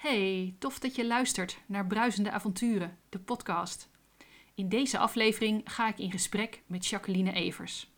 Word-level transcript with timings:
Hey, 0.00 0.54
tof 0.58 0.78
dat 0.78 0.94
je 0.94 1.06
luistert 1.06 1.58
naar 1.66 1.86
Bruisende 1.86 2.30
Avonturen, 2.30 2.98
de 3.08 3.18
podcast. 3.18 3.88
In 4.54 4.68
deze 4.68 4.98
aflevering 4.98 5.62
ga 5.64 5.88
ik 5.88 5.98
in 5.98 6.10
gesprek 6.10 6.62
met 6.66 6.86
Jacqueline 6.86 7.32
Evers. 7.32 7.90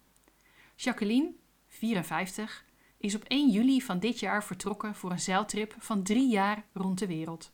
Jacqueline, 0.77 1.33
54, 1.67 2.65
is 2.99 3.15
op 3.15 3.25
1 3.25 3.51
juli 3.51 3.83
van 3.83 3.99
dit 3.99 4.21
jaar 4.21 4.45
vertrokken 4.45 4.95
voor 4.95 5.11
een 5.11 5.21
zeiltrip 5.21 5.75
van 5.79 6.03
drie 6.03 6.31
jaar 6.31 6.65
rond 6.73 6.99
de 6.99 7.07
wereld. 7.07 7.53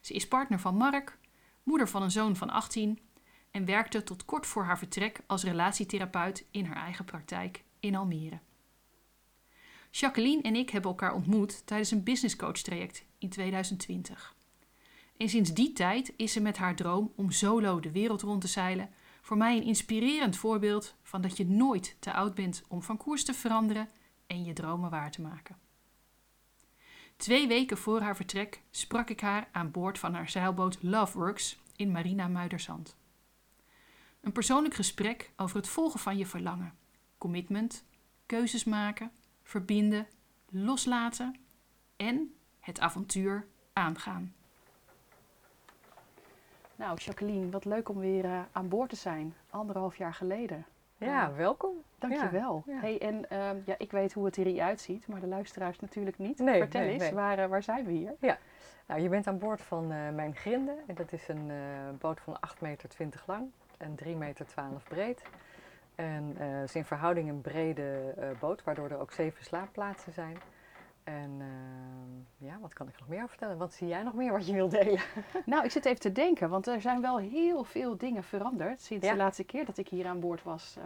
Ze 0.00 0.14
is 0.14 0.28
partner 0.28 0.60
van 0.60 0.76
Mark, 0.76 1.18
moeder 1.62 1.88
van 1.88 2.02
een 2.02 2.10
zoon 2.10 2.36
van 2.36 2.50
18 2.50 2.98
en 3.50 3.64
werkte 3.64 4.02
tot 4.02 4.24
kort 4.24 4.46
voor 4.46 4.64
haar 4.64 4.78
vertrek 4.78 5.20
als 5.26 5.44
relatietherapeut 5.44 6.46
in 6.50 6.64
haar 6.64 6.84
eigen 6.84 7.04
praktijk 7.04 7.64
in 7.80 7.94
Almere. 7.94 8.38
Jacqueline 9.90 10.42
en 10.42 10.56
ik 10.56 10.70
hebben 10.70 10.90
elkaar 10.90 11.14
ontmoet 11.14 11.66
tijdens 11.66 11.90
een 11.90 12.02
businesscoach 12.02 12.58
traject 12.58 13.05
in 13.18 13.28
2020. 13.28 14.34
En 15.16 15.28
sinds 15.28 15.54
die 15.54 15.72
tijd 15.72 16.12
is 16.16 16.32
ze 16.32 16.40
met 16.40 16.56
haar 16.56 16.76
droom 16.76 17.12
om 17.16 17.30
solo 17.30 17.80
de 17.80 17.90
wereld 17.90 18.22
rond 18.22 18.40
te 18.40 18.46
zeilen 18.46 18.90
voor 19.20 19.36
mij 19.36 19.56
een 19.56 19.62
inspirerend 19.62 20.36
voorbeeld 20.36 20.94
van 21.02 21.20
dat 21.20 21.36
je 21.36 21.46
nooit 21.46 21.96
te 21.98 22.12
oud 22.12 22.34
bent 22.34 22.62
om 22.68 22.82
van 22.82 22.96
koers 22.96 23.24
te 23.24 23.34
veranderen 23.34 23.88
en 24.26 24.44
je 24.44 24.52
dromen 24.52 24.90
waar 24.90 25.10
te 25.10 25.20
maken. 25.20 25.56
Twee 27.16 27.46
weken 27.46 27.78
voor 27.78 28.00
haar 28.00 28.16
vertrek 28.16 28.62
sprak 28.70 29.10
ik 29.10 29.20
haar 29.20 29.48
aan 29.52 29.70
boord 29.70 29.98
van 29.98 30.14
haar 30.14 30.28
zeilboot 30.28 30.82
Loveworks 30.82 31.58
in 31.76 31.90
Marina 31.90 32.28
Muiderzand. 32.28 32.96
Een 34.20 34.32
persoonlijk 34.32 34.74
gesprek 34.74 35.30
over 35.36 35.56
het 35.56 35.68
volgen 35.68 36.00
van 36.00 36.18
je 36.18 36.26
verlangen, 36.26 36.74
commitment, 37.18 37.84
keuzes 38.26 38.64
maken, 38.64 39.10
verbinden, 39.42 40.06
loslaten 40.50 41.36
en 41.96 42.34
het 42.66 42.80
avontuur 42.80 43.46
aangaan. 43.72 44.34
Nou, 46.76 46.98
Jacqueline, 46.98 47.50
wat 47.50 47.64
leuk 47.64 47.88
om 47.88 47.98
weer 47.98 48.24
uh, 48.24 48.40
aan 48.52 48.68
boord 48.68 48.90
te 48.90 48.96
zijn. 48.96 49.34
Anderhalf 49.50 49.96
jaar 49.96 50.14
geleden. 50.14 50.66
Ja, 50.96 51.30
uh, 51.30 51.36
welkom. 51.36 51.74
Dankjewel. 51.98 52.62
Ja, 52.66 52.74
ja. 52.74 52.80
Hey, 52.80 53.00
en 53.00 53.24
uh, 53.32 53.66
ja, 53.66 53.74
ik 53.78 53.90
weet 53.90 54.12
hoe 54.12 54.24
het 54.24 54.36
hier 54.36 54.62
uitziet, 54.62 55.06
maar 55.06 55.20
de 55.20 55.26
luisteraars 55.26 55.80
natuurlijk 55.80 56.18
niet. 56.18 56.38
Nee, 56.38 56.60
Vertel 56.60 56.80
nee, 56.80 56.90
eens, 56.90 57.02
nee. 57.02 57.14
Waar, 57.14 57.38
eh, 57.38 57.48
waar 57.48 57.62
zijn 57.62 57.84
we 57.84 57.92
hier? 57.92 58.14
Ja, 58.20 58.38
nou, 58.86 59.00
je 59.00 59.08
bent 59.08 59.26
aan 59.26 59.38
boord 59.38 59.60
van 59.60 59.86
mijn 60.14 60.34
Grinde. 60.34 60.76
En 60.86 60.94
dat 60.94 61.12
is 61.12 61.28
een 61.28 61.50
boot 61.98 62.20
van 62.20 62.36
8,20 62.40 62.60
meter 62.60 63.22
lang 63.26 63.50
en 63.76 63.94
3,12 63.94 64.18
meter 64.18 64.46
breed. 64.88 65.22
En 65.94 66.34
het 66.36 66.68
is 66.68 66.74
in 66.74 66.84
verhouding 66.84 67.28
een 67.28 67.40
brede 67.40 68.14
boot, 68.40 68.64
waardoor 68.64 68.90
er 68.90 68.98
ook 68.98 69.12
zeven 69.12 69.44
slaapplaatsen 69.44 70.12
zijn. 70.12 70.36
En 71.06 71.30
uh, 71.40 72.48
ja, 72.48 72.58
wat 72.60 72.72
kan 72.72 72.88
ik 72.88 72.98
nog 72.98 73.08
meer 73.08 73.28
vertellen? 73.28 73.58
Wat 73.58 73.74
zie 73.74 73.88
jij 73.88 74.02
nog 74.02 74.14
meer 74.14 74.32
wat 74.32 74.46
je 74.46 74.52
wilt 74.52 74.70
delen? 74.70 75.00
nou, 75.46 75.64
ik 75.64 75.70
zit 75.70 75.84
even 75.84 76.00
te 76.00 76.12
denken, 76.12 76.50
want 76.50 76.66
er 76.66 76.80
zijn 76.80 77.00
wel 77.00 77.18
heel 77.18 77.64
veel 77.64 77.96
dingen 77.96 78.24
veranderd 78.24 78.80
sinds 78.80 79.06
ja. 79.06 79.12
de 79.12 79.18
laatste 79.18 79.44
keer 79.44 79.64
dat 79.64 79.78
ik 79.78 79.88
hier 79.88 80.06
aan 80.06 80.20
boord 80.20 80.42
was. 80.42 80.76
Uh, 80.78 80.84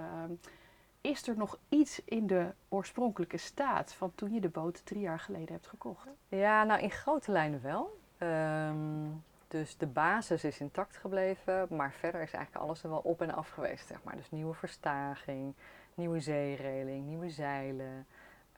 is 1.00 1.28
er 1.28 1.36
nog 1.36 1.58
iets 1.68 2.04
in 2.04 2.26
de 2.26 2.46
oorspronkelijke 2.68 3.36
staat 3.36 3.92
van 3.92 4.12
toen 4.14 4.32
je 4.32 4.40
de 4.40 4.48
boot 4.48 4.86
drie 4.86 5.00
jaar 5.00 5.20
geleden 5.20 5.52
hebt 5.52 5.66
gekocht? 5.66 6.08
Ja, 6.28 6.64
nou 6.64 6.80
in 6.80 6.90
grote 6.90 7.32
lijnen 7.32 7.62
wel. 7.62 7.98
Um, 8.18 9.22
dus 9.48 9.76
de 9.76 9.86
basis 9.86 10.44
is 10.44 10.60
intact 10.60 10.96
gebleven, 10.96 11.66
maar 11.70 11.92
verder 11.92 12.22
is 12.22 12.32
eigenlijk 12.32 12.64
alles 12.64 12.82
er 12.82 12.90
wel 12.90 13.00
op 13.04 13.22
en 13.22 13.34
af 13.34 13.48
geweest, 13.48 13.86
zeg 13.86 14.02
maar. 14.02 14.16
Dus 14.16 14.30
nieuwe 14.30 14.54
verstaging, 14.54 15.54
nieuwe 15.94 16.20
zeereling, 16.20 17.06
nieuwe 17.06 17.30
zeilen. 17.30 18.06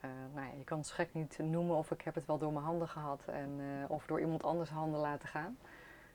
Uh, 0.04 0.10
nou 0.34 0.46
ja, 0.46 0.52
je 0.58 0.64
kan 0.64 0.78
het 0.78 0.90
gek 0.90 1.08
niet 1.12 1.38
noemen 1.38 1.76
of 1.76 1.90
ik 1.90 2.00
heb 2.02 2.14
het 2.14 2.26
wel 2.26 2.38
door 2.38 2.52
mijn 2.52 2.64
handen 2.64 2.88
gehad 2.88 3.22
en, 3.26 3.58
uh, 3.58 3.90
of 3.90 4.06
door 4.06 4.20
iemand 4.20 4.44
anders 4.44 4.70
handen 4.70 5.00
laten 5.00 5.28
gaan. 5.28 5.58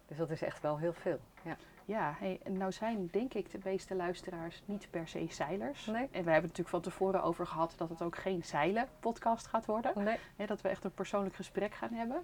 Dus 0.05 0.17
dat 0.17 0.29
is 0.29 0.41
echt 0.41 0.61
wel 0.61 0.77
heel 0.77 0.93
veel. 0.93 1.19
Ja, 1.41 1.57
ja 1.85 2.15
hey, 2.17 2.39
nou 2.49 2.71
zijn 2.71 3.07
denk 3.11 3.33
ik 3.33 3.51
de 3.51 3.59
meeste 3.63 3.95
luisteraars 3.95 4.61
niet 4.65 4.87
per 4.89 5.07
se 5.07 5.25
zeilers. 5.29 5.85
Nee. 5.85 5.95
En 5.95 6.09
we 6.09 6.31
hebben 6.31 6.33
het 6.33 6.41
natuurlijk 6.41 6.69
van 6.69 6.81
tevoren 6.81 7.23
over 7.23 7.47
gehad 7.47 7.73
dat 7.77 7.89
het 7.89 8.01
ook 8.01 8.17
geen 8.17 8.43
zeilen 8.43 8.87
podcast 8.99 9.47
gaat 9.47 9.65
worden. 9.65 9.91
Nee. 10.35 10.47
Dat 10.47 10.61
we 10.61 10.69
echt 10.69 10.83
een 10.83 10.93
persoonlijk 10.93 11.35
gesprek 11.35 11.73
gaan 11.73 11.93
hebben. 11.93 12.23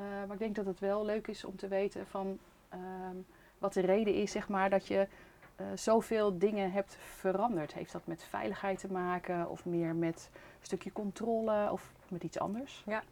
Uh, 0.00 0.06
maar 0.06 0.32
ik 0.32 0.38
denk 0.38 0.54
dat 0.54 0.66
het 0.66 0.78
wel 0.78 1.04
leuk 1.04 1.26
is 1.26 1.44
om 1.44 1.56
te 1.56 1.68
weten 1.68 2.06
van 2.06 2.38
ehm, 2.68 3.16
wat 3.58 3.72
de 3.72 3.80
reden 3.80 4.14
is 4.14 4.30
zeg 4.30 4.48
maar 4.48 4.70
dat 4.70 4.86
je 4.86 5.08
uh, 5.56 5.66
zoveel 5.74 6.38
dingen 6.38 6.72
hebt 6.72 6.96
veranderd? 7.00 7.74
Heeft 7.74 7.92
dat 7.92 8.06
met 8.06 8.22
veiligheid 8.22 8.78
te 8.78 8.92
maken 8.92 9.48
of 9.48 9.64
meer 9.64 9.94
met 9.94 10.30
een 10.32 10.66
stukje 10.66 10.92
controle 10.92 11.68
of 11.70 11.92
met 12.08 12.22
iets 12.22 12.38
anders? 12.38 12.82
Ja, 12.86 13.02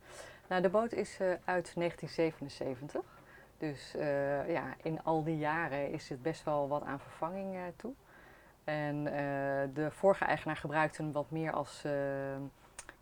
nou 0.47 0.63
de 0.63 0.69
boot 0.69 0.93
is 0.93 1.19
uh, 1.21 1.29
uit 1.29 1.73
1977. 1.75 3.03
Dus 3.59 3.95
uh, 3.97 4.51
ja, 4.51 4.75
in 4.83 5.03
al 5.03 5.25
die 5.25 5.39
jaren 5.39 5.91
is 5.93 6.09
het 6.09 6.23
best 6.23 6.45
wel 6.45 6.69
wat 6.69 6.85
aan 6.85 7.01
vervanging 7.01 7.57
toe. 7.77 7.93
En 8.65 9.05
de 9.75 9.89
vorige 9.91 10.25
eigenaar 10.25 10.57
gebruikte 10.57 11.03
hem 11.03 11.13
wat 11.13 11.31
meer 11.31 11.53
als 11.53 11.85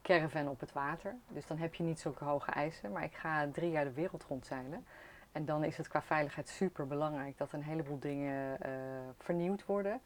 caravan 0.03 0.49
op 0.49 0.61
het 0.61 0.73
water. 0.73 1.15
Dus 1.29 1.47
dan 1.47 1.59
heb 1.59 1.75
je 1.75 1.83
niet 1.83 2.01
zulke 2.01 2.25
hoge 2.25 2.51
eisen. 2.51 2.93
Maar 2.93 3.05
ik 3.05 3.15
ga 3.15 3.49
drie 3.53 3.71
jaar 3.71 3.85
de 3.85 3.93
wereld 3.93 4.25
rondzeilen. 4.29 4.87
En 5.39 5.45
dan 5.45 5.65
is 5.65 5.77
het 5.77 5.89
qua 5.89 6.03
veiligheid 6.03 6.49
super 6.49 6.87
belangrijk 6.87 7.39
dat 7.39 7.53
een 7.53 7.63
heleboel 7.63 7.99
dingen 7.99 8.59
uh, 8.67 8.73
vernieuwd 9.19 9.67
worden. 9.67 10.01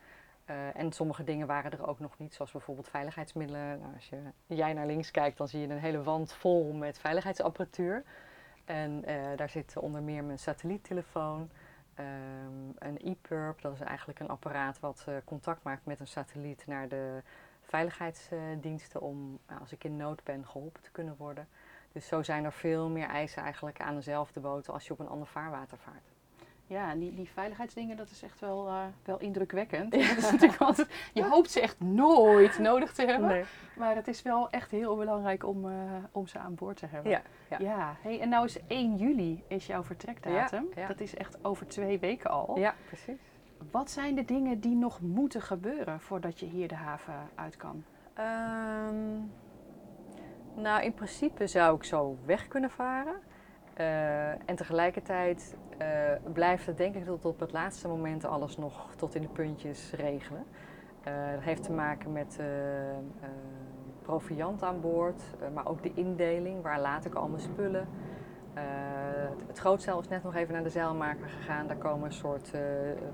Uh, 0.51 0.77
en 0.77 0.93
sommige 0.93 1.25
dingen 1.25 1.47
waren 1.47 1.71
er 1.71 1.87
ook 1.87 1.99
nog 1.99 2.19
niet, 2.19 2.35
zoals 2.35 2.53
bijvoorbeeld 2.53 2.89
veiligheidsmiddelen. 2.89 3.79
Nou, 3.79 3.95
als 3.95 4.09
je, 4.09 4.19
jij 4.47 4.73
naar 4.73 4.87
links 4.87 5.11
kijkt, 5.11 5.39
dan 5.39 5.49
zie 5.49 5.61
je 5.61 5.69
een 5.69 5.79
hele 5.79 6.03
wand 6.03 6.33
vol 6.33 6.73
met 6.73 6.99
veiligheidsapparatuur. 6.99 8.05
En 8.65 9.05
uh, 9.09 9.37
daar 9.37 9.49
zit 9.49 9.77
onder 9.77 10.03
meer 10.03 10.25
mijn 10.25 10.39
satelliettelefoon, 10.39 11.51
um, 11.99 12.75
een 12.79 12.99
e-perp, 13.05 13.61
dat 13.61 13.75
is 13.75 13.81
eigenlijk 13.81 14.21
een 14.21 14.29
apparaat 14.29 14.81
wat 14.81 15.07
contact 15.25 15.63
maakt 15.63 15.87
met 15.87 16.01
een 16.01 16.07
satelliet 16.07 16.67
naar 16.67 16.89
de 16.89 17.23
veiligheidsdiensten 17.63 19.01
om, 19.01 19.39
als 19.61 19.73
ik 19.73 19.85
in 19.85 19.97
nood 19.97 20.25
ben, 20.25 20.47
geholpen 20.47 20.83
te 20.83 20.91
kunnen 20.91 21.17
worden. 21.17 21.49
Dus 21.93 22.07
zo 22.07 22.23
zijn 22.23 22.45
er 22.45 22.53
veel 22.53 22.89
meer 22.89 23.09
eisen 23.09 23.43
eigenlijk 23.43 23.81
aan 23.81 23.95
dezelfde 23.95 24.41
boot 24.41 24.69
als 24.69 24.87
je 24.87 24.93
op 24.93 24.99
een 24.99 25.09
ander 25.09 25.27
vaarwater 25.27 25.79
vaart. 25.79 26.13
Ja, 26.73 26.91
en 26.91 26.99
die, 26.99 27.15
die 27.15 27.29
veiligheidsdingen, 27.29 27.97
dat 27.97 28.11
is 28.11 28.23
echt 28.23 28.41
wel, 28.41 28.67
uh, 28.67 28.83
wel 29.05 29.19
indrukwekkend. 29.19 29.95
Ja. 29.95 30.09
Dat 30.15 30.17
is 30.17 30.31
natuurlijk 30.31 30.61
altijd, 30.61 30.89
je 31.13 31.25
hoopt 31.25 31.51
ze 31.51 31.61
echt 31.61 31.81
nooit 31.81 32.59
nodig 32.59 32.93
te 32.93 33.05
hebben. 33.07 33.29
Nee. 33.29 33.45
Maar 33.77 33.95
het 33.95 34.09
is 34.09 34.23
wel 34.23 34.51
echt 34.51 34.71
heel 34.71 34.97
belangrijk 34.97 35.47
om, 35.47 35.67
uh, 35.67 35.75
om 36.13 36.27
ze 36.27 36.39
aan 36.39 36.55
boord 36.55 36.77
te 36.77 36.87
hebben. 36.87 37.11
Ja, 37.11 37.23
ja. 37.51 37.57
ja. 37.59 37.97
Hey, 38.01 38.21
en 38.21 38.29
nou 38.29 38.45
is 38.45 38.59
1 38.67 38.97
juli 38.97 39.45
is 39.47 39.67
jouw 39.67 39.83
vertrekdatum. 39.83 40.69
Ja, 40.75 40.87
dat 40.87 41.01
is 41.01 41.15
echt 41.15 41.45
over 41.45 41.67
twee 41.67 41.99
weken 41.99 42.31
al. 42.31 42.59
Ja, 42.59 42.75
precies. 42.87 43.21
Wat 43.71 43.91
zijn 43.91 44.15
de 44.15 44.25
dingen 44.25 44.61
die 44.61 44.75
nog 44.75 45.01
moeten 45.01 45.43
gebeuren 45.43 46.01
voordat 46.01 46.41
je 46.41 46.47
hier 46.47 46.69
de 46.69 46.75
haven 46.75 47.15
uit 47.35 47.57
kan? 47.57 47.85
Um, 48.19 49.33
nou, 50.55 50.83
in 50.83 50.95
principe 50.95 51.47
zou 51.47 51.77
ik 51.77 51.85
zo 51.85 52.19
weg 52.25 52.49
kunnen 52.49 52.71
varen. 52.71 53.15
Uh, 53.81 54.29
en 54.29 54.57
tegelijkertijd 54.57 55.57
uh, 55.79 56.33
blijft 56.33 56.67
het 56.67 56.77
denk 56.77 56.95
ik 56.95 57.05
tot 57.05 57.25
op 57.25 57.41
het 57.41 57.53
laatste 57.53 57.89
moment 57.89 58.25
alles 58.25 58.57
nog 58.57 58.95
tot 58.97 59.15
in 59.15 59.23
de 59.23 59.29
puntjes 59.29 59.93
regelen. 59.93 60.45
Uh, 61.09 61.33
dat 61.35 61.43
heeft 61.43 61.63
te 61.63 61.73
maken 61.73 62.13
met 62.13 62.41
proviant 64.03 64.63
aan 64.63 64.81
boord, 64.81 65.23
maar 65.55 65.67
ook 65.67 65.83
de 65.83 65.93
indeling, 65.95 66.63
waar 66.63 66.81
laat 66.81 67.05
ik 67.05 67.15
al 67.15 67.29
mijn 67.29 67.43
spullen. 67.43 67.89
het, 68.55 69.47
het 69.47 69.59
grootzeil 69.59 70.01
is 70.01 70.09
net 70.09 70.23
nog 70.23 70.35
even 70.35 70.55
naar 70.55 70.63
de 70.63 70.71
zeilmaker 70.71 71.29
gegaan. 71.29 71.67
Daar 71.67 71.77
komen 71.77 72.07
een 72.07 72.13
soort 72.13 72.51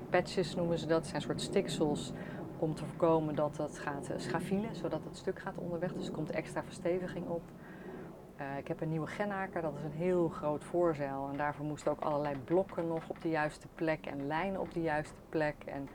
patches, 0.09 0.55
noemen 0.55 0.77
ze 0.77 0.87
dat. 0.87 0.97
Het 0.97 1.07
zijn 1.07 1.21
soort 1.21 1.41
stiksels 1.41 2.13
om 2.61 2.75
te 2.75 2.85
voorkomen 2.85 3.35
dat 3.35 3.57
het 3.57 3.79
gaat 3.79 4.09
schavielen, 4.17 4.75
zodat 4.75 5.03
het 5.03 5.17
stuk 5.17 5.39
gaat 5.39 5.57
onderweg. 5.57 5.93
Dus 5.93 6.07
er 6.07 6.13
komt 6.13 6.29
extra 6.29 6.63
versteviging 6.63 7.27
op. 7.27 7.41
Uh, 8.39 8.57
ik 8.57 8.67
heb 8.67 8.81
een 8.81 8.89
nieuwe 8.89 9.07
genhaker, 9.07 9.61
dat 9.61 9.73
is 9.77 9.83
een 9.83 9.91
heel 9.91 10.29
groot 10.29 10.63
voorzeil. 10.63 11.29
En 11.31 11.37
daarvoor 11.37 11.65
moesten 11.65 11.91
ook 11.91 12.01
allerlei 12.01 12.35
blokken 12.43 12.87
nog 12.87 13.09
op 13.09 13.21
de 13.21 13.29
juiste 13.29 13.67
plek 13.75 14.05
en 14.05 14.27
lijnen 14.27 14.61
op 14.61 14.73
de 14.73 14.81
juiste 14.81 15.19
plek. 15.29 15.55
En 15.65 15.89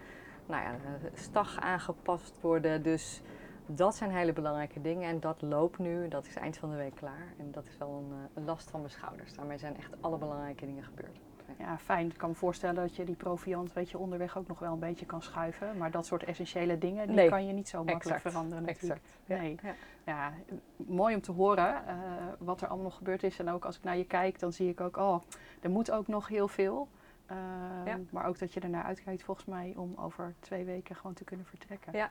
nou 0.46 0.62
ja, 0.62 0.74
stag 1.14 1.60
aangepast 1.60 2.40
worden. 2.40 2.82
Dus 2.82 3.22
dat 3.66 3.94
zijn 3.94 4.10
hele 4.10 4.32
belangrijke 4.32 4.80
dingen. 4.80 5.08
En 5.08 5.20
dat 5.20 5.42
loopt 5.42 5.78
nu, 5.78 6.08
dat 6.08 6.26
is 6.26 6.34
eind 6.34 6.56
van 6.56 6.70
de 6.70 6.76
week 6.76 6.94
klaar. 6.94 7.34
En 7.38 7.52
dat 7.52 7.66
is 7.66 7.76
wel 7.78 8.04
een, 8.04 8.12
eh, 8.12 8.24
een 8.34 8.44
last 8.44 8.70
van 8.70 8.80
mijn 8.80 8.92
schouders. 8.92 9.34
Daarmee 9.34 9.58
zijn 9.58 9.76
echt 9.76 9.92
alle 10.00 10.18
belangrijke 10.18 10.66
dingen 10.66 10.84
gebeurd. 10.84 11.18
Ja, 11.58 11.78
fijn. 11.78 12.06
Ik 12.06 12.18
kan 12.18 12.28
me 12.28 12.34
voorstellen 12.34 12.74
dat 12.74 12.96
je 12.96 13.04
die 13.04 13.14
proviant 13.14 13.72
weet 13.72 13.90
je, 13.90 13.98
onderweg 13.98 14.38
ook 14.38 14.46
nog 14.46 14.58
wel 14.58 14.72
een 14.72 14.78
beetje 14.78 15.06
kan 15.06 15.22
schuiven. 15.22 15.76
Maar 15.76 15.90
dat 15.90 16.06
soort 16.06 16.24
essentiële 16.24 16.78
dingen, 16.78 17.06
die 17.06 17.16
nee. 17.16 17.28
kan 17.28 17.46
je 17.46 17.52
niet 17.52 17.68
zo 17.68 17.84
makkelijk 17.84 18.04
exact. 18.16 18.22
veranderen 18.22 18.64
natuurlijk. 18.64 19.00
Exact. 19.00 19.40
Nee. 19.42 19.58
Ja. 19.62 19.74
ja. 20.04 20.32
mooi 20.76 21.14
om 21.14 21.20
te 21.20 21.32
horen 21.32 21.82
uh, 21.86 21.94
wat 22.38 22.60
er 22.60 22.66
allemaal 22.66 22.86
nog 22.86 22.96
gebeurd 22.96 23.22
is. 23.22 23.38
En 23.38 23.50
ook 23.50 23.64
als 23.64 23.76
ik 23.76 23.82
naar 23.82 23.96
je 23.96 24.06
kijk, 24.06 24.38
dan 24.38 24.52
zie 24.52 24.68
ik 24.68 24.80
ook, 24.80 24.96
oh, 24.96 25.22
er 25.60 25.70
moet 25.70 25.90
ook 25.90 26.06
nog 26.06 26.28
heel 26.28 26.48
veel. 26.48 26.88
Uh, 27.30 27.36
ja. 27.84 27.98
Maar 28.10 28.26
ook 28.26 28.38
dat 28.38 28.52
je 28.52 28.60
ernaar 28.60 28.84
uitkijkt 28.84 29.22
volgens 29.22 29.46
mij 29.46 29.72
om 29.76 29.94
over 29.96 30.34
twee 30.40 30.64
weken 30.64 30.96
gewoon 30.96 31.14
te 31.14 31.24
kunnen 31.24 31.46
vertrekken. 31.46 31.92
Ja, 31.92 32.10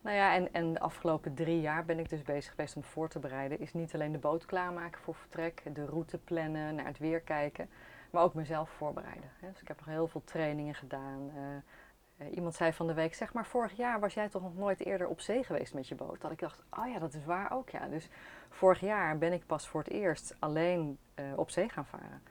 Nou 0.00 0.16
ja, 0.16 0.34
en, 0.34 0.52
en 0.52 0.72
de 0.72 0.80
afgelopen 0.80 1.34
drie 1.34 1.60
jaar 1.60 1.84
ben 1.84 1.98
ik 1.98 2.08
dus 2.08 2.22
bezig 2.22 2.50
geweest 2.50 2.76
om 2.76 2.82
voor 2.82 3.08
te 3.08 3.18
bereiden. 3.18 3.60
Is 3.60 3.72
niet 3.72 3.94
alleen 3.94 4.12
de 4.12 4.18
boot 4.18 4.46
klaarmaken 4.46 5.00
voor 5.00 5.14
vertrek, 5.14 5.62
de 5.72 5.84
route 5.84 6.18
plannen, 6.18 6.74
naar 6.74 6.86
het 6.86 6.98
weer 6.98 7.20
kijken, 7.20 7.68
maar 8.14 8.22
ook 8.22 8.34
mezelf 8.34 8.70
voorbereiden. 8.70 9.30
Hè. 9.40 9.50
Dus 9.50 9.60
ik 9.60 9.68
heb 9.68 9.76
nog 9.76 9.86
heel 9.86 10.08
veel 10.08 10.22
trainingen 10.24 10.74
gedaan. 10.74 11.30
Eh, 11.36 12.26
eh, 12.26 12.36
iemand 12.36 12.54
zei 12.54 12.72
van 12.72 12.86
de 12.86 12.94
week, 12.94 13.14
zeg 13.14 13.32
maar, 13.32 13.46
vorig 13.46 13.76
jaar 13.76 14.00
was 14.00 14.14
jij 14.14 14.28
toch 14.28 14.42
nog 14.42 14.56
nooit 14.56 14.84
eerder 14.84 15.06
op 15.08 15.20
zee 15.20 15.44
geweest 15.44 15.74
met 15.74 15.88
je 15.88 15.94
boot? 15.94 16.20
Dat 16.20 16.30
ik 16.30 16.38
dacht, 16.38 16.62
oh 16.70 16.88
ja, 16.88 16.98
dat 16.98 17.14
is 17.14 17.24
waar 17.24 17.52
ook 17.52 17.70
ja. 17.70 17.86
Dus 17.86 18.08
vorig 18.48 18.80
jaar 18.80 19.18
ben 19.18 19.32
ik 19.32 19.46
pas 19.46 19.68
voor 19.68 19.80
het 19.80 19.90
eerst 19.90 20.36
alleen 20.38 20.98
eh, 21.14 21.24
op 21.36 21.50
zee 21.50 21.68
gaan 21.68 21.86
varen. 21.86 22.22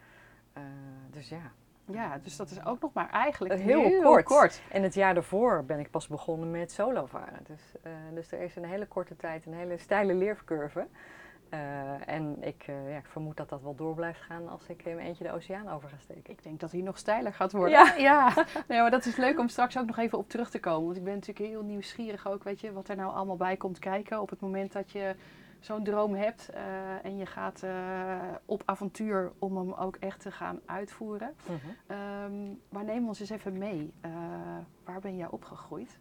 Dus 1.09 1.29
ja. 1.29 1.51
Ja, 1.85 2.17
dus 2.17 2.35
dat 2.35 2.49
is 2.49 2.65
ook 2.65 2.81
nog 2.81 2.93
maar 2.93 3.09
eigenlijk 3.09 3.53
heel, 3.53 4.23
kort. 4.23 4.61
En 4.71 4.83
het 4.83 4.93
jaar 4.93 5.13
daarvoor 5.13 5.63
ben 5.65 5.79
ik 5.79 5.89
pas 5.89 6.07
begonnen 6.07 6.51
met 6.51 6.71
solo 6.71 7.05
varen. 7.05 7.43
Dus, 7.43 7.73
dus 8.13 8.31
er 8.31 8.41
is 8.41 8.55
een 8.55 8.65
hele 8.65 8.87
korte 8.87 9.15
tijd 9.15 9.45
een 9.45 9.53
hele 9.53 9.77
steile 9.77 10.13
leercurve. 10.13 10.87
Uh, 11.53 12.07
en 12.07 12.37
ik, 12.43 12.67
uh, 12.67 12.89
ja, 12.89 12.97
ik 12.97 13.07
vermoed 13.07 13.37
dat 13.37 13.49
dat 13.49 13.61
wel 13.61 13.75
door 13.75 13.95
blijft 13.95 14.21
gaan 14.21 14.47
als 14.49 14.67
ik 14.67 14.85
in 14.85 14.95
mijn 14.95 15.07
eentje 15.07 15.23
de 15.23 15.31
oceaan 15.31 15.69
over 15.69 15.89
ga 15.89 15.97
steken. 15.99 16.33
Ik 16.33 16.43
denk 16.43 16.59
dat 16.59 16.71
hij 16.71 16.81
nog 16.81 16.97
steiler 16.97 17.33
gaat 17.33 17.51
worden. 17.51 17.71
Ja, 17.71 17.95
ja. 18.09 18.45
Nee, 18.67 18.79
maar 18.79 18.91
dat 18.91 19.05
is 19.05 19.15
leuk 19.15 19.39
om 19.39 19.47
straks 19.47 19.77
ook 19.77 19.85
nog 19.85 19.97
even 19.97 20.17
op 20.17 20.29
terug 20.29 20.49
te 20.49 20.59
komen. 20.59 20.85
Want 20.85 20.97
ik 20.97 21.03
ben 21.03 21.13
natuurlijk 21.13 21.47
heel 21.47 21.63
nieuwsgierig 21.63 22.27
ook, 22.27 22.43
weet 22.43 22.59
je, 22.59 22.73
wat 22.73 22.89
er 22.89 22.95
nou 22.95 23.13
allemaal 23.13 23.35
bij 23.35 23.57
komt 23.57 23.79
kijken 23.79 24.21
op 24.21 24.29
het 24.29 24.39
moment 24.39 24.71
dat 24.71 24.91
je 24.91 25.15
zo'n 25.59 25.83
droom 25.83 26.13
hebt 26.13 26.49
uh, 26.53 27.05
en 27.05 27.17
je 27.17 27.25
gaat 27.25 27.63
op 28.45 28.61
avontuur 28.65 29.31
om 29.39 29.57
hem 29.57 29.73
ook 29.73 29.95
echt 29.95 30.19
te 30.19 30.31
gaan 30.31 30.59
uitvoeren. 30.65 31.33
Uh 31.49 31.55
-huh. 31.87 32.23
um, 32.23 32.61
maar 32.69 32.83
neem 32.83 33.07
ons 33.07 33.19
eens 33.19 33.29
even 33.29 33.57
mee. 33.57 33.93
Waar 34.83 34.99
ben 34.99 35.17
jij 35.17 35.27
opgegroeid? 35.29 35.99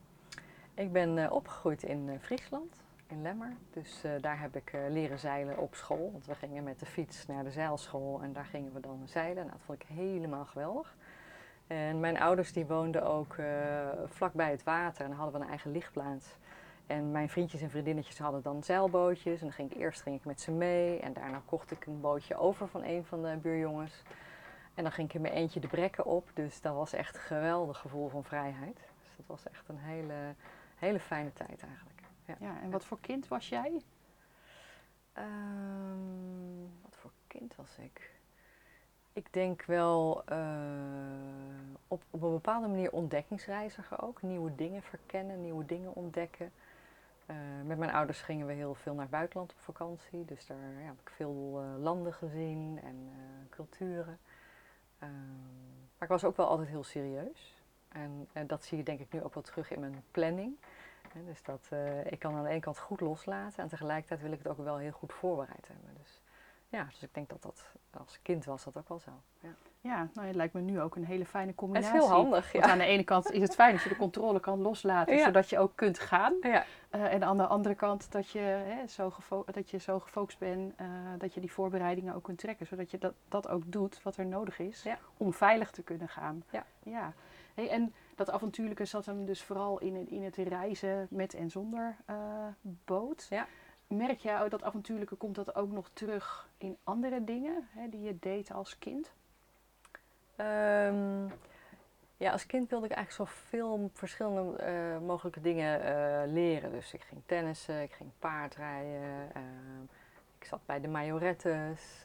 Ik 0.75 0.93
ben 0.93 1.33
opgegroeid 1.33 1.83
in 1.83 2.19
Friesland, 2.21 2.82
in 3.13 3.23
Lemmer. 3.23 3.53
Dus 3.71 4.03
daar 4.21 4.41
heb 4.41 4.57
ik 4.57 4.73
leren 4.89 5.19
zeilen 5.19 5.59
op 5.59 5.75
school. 5.75 6.11
Want 6.13 6.27
we 6.27 6.35
gingen 6.35 6.65
met 6.65 6.79
de 6.79 6.87
fiets 6.87 7.27
naar 7.27 7.45
de 7.45 7.51
zeilschool 7.51 8.23
en 8.23 8.33
daar 8.33 8.45
gingen 8.45 8.73
we 8.73 8.81
dan 8.81 9.03
zeilen. 9.05 9.37
Nou, 9.37 9.51
dat 9.51 9.61
vond 9.65 9.83
ik 9.83 9.89
helemaal 9.89 10.45
geweldig. 10.45 10.97
En 11.67 12.01
mijn 12.01 12.21
ouders 12.21 12.53
die 12.53 12.67
woonden 12.67 13.07
ook 13.07 13.37
vlakbij 14.05 14.51
het 14.51 14.63
water 14.63 15.05
en 15.05 15.13
hadden 15.13 15.35
we 15.35 15.45
een 15.45 15.51
eigen 15.51 15.71
lichtplaats. 15.71 16.37
En 16.87 17.11
mijn 17.11 17.29
vriendjes 17.29 17.63
en 17.63 17.71
vriendinnetjes 17.71 18.19
hadden 18.19 18.43
dan 18.43 18.63
zeilbootjes. 18.63 19.41
En 19.41 19.47
dan 19.47 19.53
ging 19.53 19.71
ik 19.71 19.79
eerst 19.79 20.03
ging 20.03 20.17
ik 20.17 20.25
met 20.25 20.41
ze 20.41 20.51
mee. 20.51 21.01
En 21.01 21.13
daarna 21.13 21.43
kocht 21.45 21.71
ik 21.71 21.87
een 21.87 22.01
bootje 22.01 22.37
over 22.37 22.69
van 22.69 22.85
een 22.85 23.05
van 23.05 23.23
de 23.23 23.37
buurjongens. 23.37 24.03
En 24.75 24.83
dan 24.83 24.93
ging 24.93 25.09
ik 25.09 25.15
in 25.15 25.21
mijn 25.21 25.35
eentje 25.35 25.61
de 25.61 25.69
brekken 25.69 26.05
op. 26.05 26.31
Dus 26.35 26.61
dat 26.61 26.75
was 26.75 26.93
echt 26.93 27.15
een 27.15 27.21
geweldig 27.21 27.79
gevoel 27.79 28.09
van 28.09 28.25
vrijheid. 28.25 28.77
Dus 28.77 29.17
dat 29.17 29.27
was 29.27 29.49
echt 29.49 29.69
een 29.69 29.79
hele, 29.79 30.35
hele 30.77 31.01
fijne 31.01 31.33
tijd 31.33 31.63
eigenlijk. 31.63 31.92
Ja, 32.25 32.37
ja 32.41 32.61
en 32.61 32.71
wat 32.71 32.85
voor 32.85 33.01
kind 33.01 33.29
was 33.29 33.49
jij? 33.49 33.83
Um, 35.19 36.71
wat 36.83 36.97
voor 36.97 37.11
kind 37.27 37.57
was 37.57 37.79
ik? 37.79 38.11
Ik 39.13 39.33
denk 39.33 39.65
wel 39.65 40.23
uh, 40.33 40.39
op, 41.89 42.03
op 42.11 42.23
een 42.23 42.31
bepaalde 42.31 42.69
manier 42.69 42.93
ontdekkingsreiziger 42.93 44.03
ook. 44.03 44.23
Nieuwe 44.23 44.55
dingen 44.55 44.83
verkennen, 44.83 45.41
nieuwe 45.41 45.67
dingen 45.67 45.95
ontdekken. 45.95 46.53
Uh, 47.27 47.37
met 47.65 47.79
mijn 47.79 47.93
ouders 47.93 48.23
gingen 48.23 48.47
we 48.47 48.53
heel 48.53 48.75
veel 48.75 48.93
naar 48.93 49.03
het 49.03 49.11
buitenland 49.11 49.53
op 49.53 49.59
vakantie. 49.59 50.25
Dus 50.25 50.47
daar 50.47 50.59
ja, 50.59 50.87
heb 50.87 51.01
ik 51.01 51.11
veel 51.11 51.63
uh, 51.63 51.83
landen 51.83 52.13
gezien 52.13 52.81
en 52.83 53.11
culturen. 53.51 54.19
Ehm, 54.99 55.11
maar 55.99 56.03
ik 56.03 56.09
was 56.09 56.25
ook 56.25 56.37
wel 56.37 56.47
altijd 56.47 56.69
heel 56.69 56.85
serieus. 56.85 57.63
En, 57.89 58.29
en, 58.33 58.47
dat 58.47 58.65
zie 58.65 58.79
je 58.79 58.85
denk 58.85 59.01
ik 59.01 59.13
nu 59.13 59.23
ook 59.23 59.35
wel 59.35 59.43
terug 59.43 59.71
in 59.71 59.81
mijn 59.81 60.05
planning. 60.11 60.57
He, 61.13 61.25
dus 61.25 61.43
dat, 61.43 61.69
ik 62.05 62.19
kan 62.19 62.35
aan 62.35 62.45
de 62.45 62.51
ene 62.51 62.61
kant 62.61 62.79
goed 62.79 63.01
loslaten 63.01 63.63
en 63.63 63.69
tegelijkertijd 63.69 64.21
wil 64.21 64.33
ik 64.33 64.39
het 64.39 64.49
ook 64.49 64.65
wel 64.65 64.77
heel 64.77 64.91
goed 64.91 65.13
voorbereid 65.13 65.69
hebben. 65.69 65.95
Dus 65.99 66.23
ja, 66.69 66.85
dus 66.85 67.03
ik 67.03 67.15
denk 67.15 67.29
dat 67.29 67.43
dat 67.43 67.65
als 67.99 68.19
kind 68.23 68.45
was 68.45 68.65
dat 68.65 68.77
ook 68.77 68.89
wel 68.89 68.99
zo. 68.99 69.11
Ja. 69.41 69.55
Ja, 69.81 70.09
nou, 70.13 70.27
het 70.27 70.37
lijkt 70.37 70.55
me 70.55 70.61
nu 70.61 70.81
ook 70.81 70.97
een 70.97 71.05
hele 71.05 71.27
fijne 71.27 71.55
combinatie. 71.55 71.93
Het 71.93 72.03
is 72.03 72.09
heel 72.09 72.17
handig, 72.17 72.53
ja. 72.53 72.59
Want 72.61 72.73
aan 72.73 72.79
de 72.79 72.85
ene 72.85 73.05
kant 73.05 73.31
is 73.31 73.43
het 73.43 73.55
fijn 73.55 73.73
dat 73.73 73.83
je 73.83 73.89
de 73.89 73.97
controle 73.97 74.41
kan 74.41 74.61
loslaten, 74.61 75.17
ja. 75.17 75.25
zodat 75.25 75.51
je 75.51 75.59
ook 75.59 75.73
kunt 75.75 75.99
gaan. 75.99 76.35
Ja. 76.41 76.65
Uh, 76.95 77.13
en 77.13 77.25
aan 77.25 77.37
de 77.37 77.47
andere 77.47 77.75
kant 77.75 78.13
dat 78.13 78.31
je, 78.31 78.39
hè, 78.39 78.87
zo, 78.87 79.13
dat 79.53 79.71
je 79.71 79.79
zo 79.79 80.01
gefocust 80.01 80.39
bent, 80.39 80.81
uh, 80.81 80.87
dat 81.19 81.35
je 81.35 81.41
die 81.41 81.53
voorbereidingen 81.53 82.15
ook 82.15 82.23
kunt 82.23 82.39
trekken. 82.39 82.67
Zodat 82.67 82.91
je 82.91 82.99
dat, 82.99 83.15
dat 83.29 83.49
ook 83.49 83.63
doet 83.67 84.03
wat 84.03 84.17
er 84.17 84.27
nodig 84.27 84.59
is 84.59 84.87
om 85.17 85.33
veilig 85.33 85.71
te 85.71 85.83
kunnen 85.83 86.09
gaan. 86.09 86.45
Ja. 86.51 86.65
ja. 86.83 87.13
Hey, 87.55 87.69
en 87.69 87.95
dat 88.15 88.31
avontuurlijke 88.31 88.85
zat 88.85 89.07
hem 89.07 89.25
dus 89.25 89.43
vooral 89.43 89.79
in 89.79 89.97
het, 89.97 90.09
in 90.09 90.23
het 90.23 90.37
reizen 90.37 91.07
met 91.11 91.35
en 91.35 91.51
zonder 91.51 91.97
uh, 92.11 92.17
boot. 92.61 93.27
Ja. 93.31 93.47
Merk 93.87 94.19
jij 94.19 94.49
dat 94.49 94.63
avontuurlijke, 94.63 95.15
komt 95.15 95.35
dat 95.35 95.55
ook 95.55 95.71
nog 95.71 95.91
terug 95.93 96.49
in 96.59 96.77
andere 96.85 97.25
dingen 97.25 97.69
hè, 97.71 97.89
die 97.89 98.01
je 98.01 98.19
deed 98.19 98.53
als 98.53 98.79
kind? 98.79 99.13
Um, 100.37 101.33
ja, 102.17 102.33
als 102.33 102.47
kind 102.47 102.69
wilde 102.71 102.87
ik 102.87 102.93
eigenlijk 102.93 103.31
zoveel 103.31 103.91
verschillende 103.93 104.65
uh, 104.67 105.07
mogelijke 105.07 105.41
dingen 105.41 105.81
uh, 105.81 106.33
leren. 106.33 106.71
Dus 106.71 106.93
ik 106.95 107.03
ging 107.03 107.23
tennissen, 107.27 107.83
ik 107.83 107.93
ging 107.93 108.11
paardrijden, 108.19 109.31
uh, 109.37 109.43
ik 110.39 110.45
zat 110.45 110.61
bij 110.67 110.81
de 110.81 110.89
majorettes. 110.89 112.05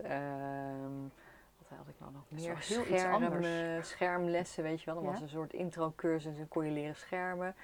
Wat 1.70 1.78
had 1.78 1.88
ik 1.88 2.00
nou 2.00 2.12
nog 2.12 2.24
meer? 2.30 2.58
Heel 2.58 2.84
Schermen, 2.84 3.86
schermlessen, 3.86 4.64
weet 4.64 4.80
je 4.80 4.86
wel. 4.86 4.96
Dat 4.96 5.04
ja? 5.04 5.12
was 5.12 5.22
een 5.22 5.30
soort 5.30 5.54
intro-cursus 5.54 6.38
en 6.38 6.48
kon 6.48 6.66
je 6.66 6.72
leren 6.72 6.96
schermen. 6.96 7.56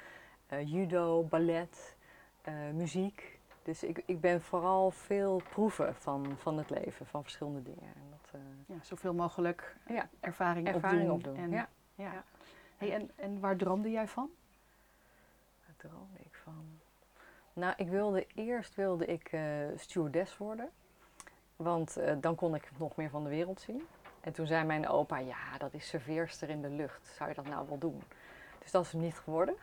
judo, 0.65 1.23
ballet, 1.23 1.95
muziek. 2.73 3.39
Dus 3.63 3.83
ik, 3.83 4.03
ik 4.05 4.21
ben 4.21 4.41
vooral 4.41 4.91
veel 4.91 5.41
proeven 5.50 5.95
van, 5.95 6.38
van 6.38 6.57
het 6.57 6.69
leven, 6.69 7.05
van 7.05 7.21
verschillende 7.23 7.63
dingen. 7.63 7.95
En 7.95 8.09
dat, 8.09 8.31
uh, 8.35 8.41
ja, 8.67 8.83
zoveel 8.83 9.13
mogelijk 9.13 9.75
ja. 9.88 10.09
ervaring, 10.19 10.67
ervaring 10.67 11.09
opdoen. 11.11 11.33
opdoen. 11.33 11.35
En, 11.45 11.51
ja. 11.51 11.69
Ja. 11.95 12.23
Hey, 12.77 12.94
en, 12.94 13.11
en 13.15 13.39
waar 13.39 13.56
droomde 13.56 13.91
jij 13.91 14.07
van? 14.07 14.29
Waar 15.65 15.75
droomde 15.77 16.19
ik 16.19 16.35
van? 16.44 16.79
Nou, 17.53 17.73
ik 17.77 17.89
wilde 17.89 18.27
eerst 18.35 18.75
wilde 18.75 19.06
ik 19.06 19.38
stewardess 19.75 20.38
worden. 20.38 20.69
Want 21.55 21.97
uh, 21.97 22.11
dan 22.21 22.35
kon 22.35 22.55
ik 22.55 22.69
nog 22.77 22.95
meer 22.95 23.09
van 23.09 23.23
de 23.23 23.29
wereld 23.29 23.61
zien. 23.61 23.81
En 24.21 24.33
toen 24.33 24.47
zei 24.47 24.63
mijn 24.63 24.88
opa, 24.88 25.17
ja, 25.17 25.57
dat 25.57 25.73
is 25.73 25.88
serveerster 25.88 26.50
in 26.50 26.61
de 26.61 26.69
lucht. 26.69 27.13
Zou 27.17 27.29
je 27.29 27.35
dat 27.35 27.47
nou 27.47 27.65
wel 27.67 27.77
doen? 27.77 28.01
Dus 28.63 28.71
dat 28.71 28.85
is 28.85 28.91
hem 28.91 29.01
niet 29.01 29.15
geworden. 29.15 29.55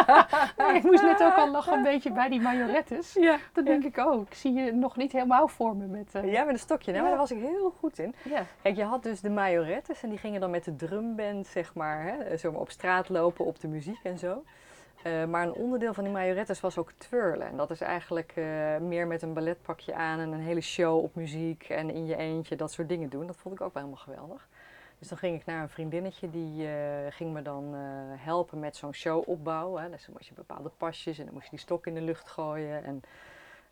ik 0.76 0.82
moest 0.82 1.02
net 1.02 1.22
ook 1.22 1.36
al 1.36 1.50
lachen 1.50 1.72
een 1.72 1.82
beetje 1.82 2.12
bij 2.12 2.28
die 2.28 2.40
majorettes. 2.40 3.12
Ja. 3.12 3.38
Dat 3.52 3.64
denk 3.64 3.84
ik 3.84 3.98
ook. 3.98 4.26
Ik 4.26 4.34
zie 4.34 4.52
je 4.52 4.72
nog 4.72 4.96
niet 4.96 5.12
helemaal 5.12 5.48
voor 5.48 5.76
me 5.76 5.86
met... 5.86 6.14
Uh... 6.14 6.32
Ja, 6.32 6.44
met 6.44 6.54
een 6.54 6.60
stokje. 6.60 6.92
Ja. 6.92 7.00
maar 7.00 7.08
daar 7.08 7.18
was 7.18 7.30
ik 7.30 7.38
heel 7.38 7.74
goed 7.78 7.98
in. 7.98 8.14
Ja. 8.24 8.42
Kijk, 8.62 8.76
je 8.76 8.84
had 8.84 9.02
dus 9.02 9.20
de 9.20 9.30
majorettes 9.30 10.02
en 10.02 10.08
die 10.08 10.18
gingen 10.18 10.40
dan 10.40 10.50
met 10.50 10.64
de 10.64 10.76
drumband, 10.76 11.46
zeg 11.46 11.74
maar, 11.74 12.02
hè, 12.02 12.36
zo 12.36 12.52
maar 12.52 12.60
op 12.60 12.70
straat 12.70 13.08
lopen 13.08 13.44
op 13.44 13.60
de 13.60 13.68
muziek 13.68 14.00
en 14.02 14.18
zo. 14.18 14.44
Uh, 15.06 15.24
maar 15.24 15.46
een 15.46 15.52
onderdeel 15.52 15.94
van 15.94 16.04
die 16.04 16.12
majorettes 16.12 16.60
was 16.60 16.78
ook 16.78 16.92
twirlen. 16.92 17.46
En 17.46 17.56
dat 17.56 17.70
is 17.70 17.80
eigenlijk 17.80 18.36
uh, 18.36 18.76
meer 18.76 19.06
met 19.06 19.22
een 19.22 19.32
balletpakje 19.32 19.94
aan 19.94 20.18
en 20.18 20.32
een 20.32 20.40
hele 20.40 20.60
show 20.60 21.02
op 21.02 21.14
muziek 21.14 21.68
en 21.68 21.90
in 21.90 22.06
je 22.06 22.16
eentje 22.16 22.56
dat 22.56 22.72
soort 22.72 22.88
dingen 22.88 23.08
doen. 23.08 23.26
Dat 23.26 23.36
vond 23.36 23.54
ik 23.54 23.60
ook 23.60 23.74
wel 23.74 23.82
helemaal 23.82 24.04
geweldig. 24.04 24.48
Dus 24.98 25.08
dan 25.08 25.18
ging 25.18 25.40
ik 25.40 25.46
naar 25.46 25.62
een 25.62 25.68
vriendinnetje 25.68 26.30
die 26.30 26.66
uh, 26.66 26.70
ging 27.10 27.32
me 27.32 27.42
dan 27.42 27.74
helpen 28.16 28.58
met 28.58 28.76
zo'n 28.76 28.94
show 28.94 29.28
opbouwen. 29.28 29.90
Dus 29.90 30.04
dan 30.04 30.14
moest 30.14 30.28
je 30.28 30.34
bepaalde 30.34 30.70
pasjes 30.76 31.18
en 31.18 31.24
dan 31.24 31.34
moest 31.34 31.44
je 31.44 31.50
die 31.50 31.60
stok 31.60 31.86
in 31.86 31.94
de 31.94 32.00
lucht 32.00 32.28
gooien. 32.28 32.84
En, 32.84 33.02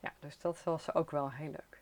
ja, 0.01 0.13
dus 0.19 0.39
dat 0.39 0.65
was 0.65 0.95
ook 0.95 1.11
wel 1.11 1.31
heel 1.31 1.51
leuk. 1.51 1.82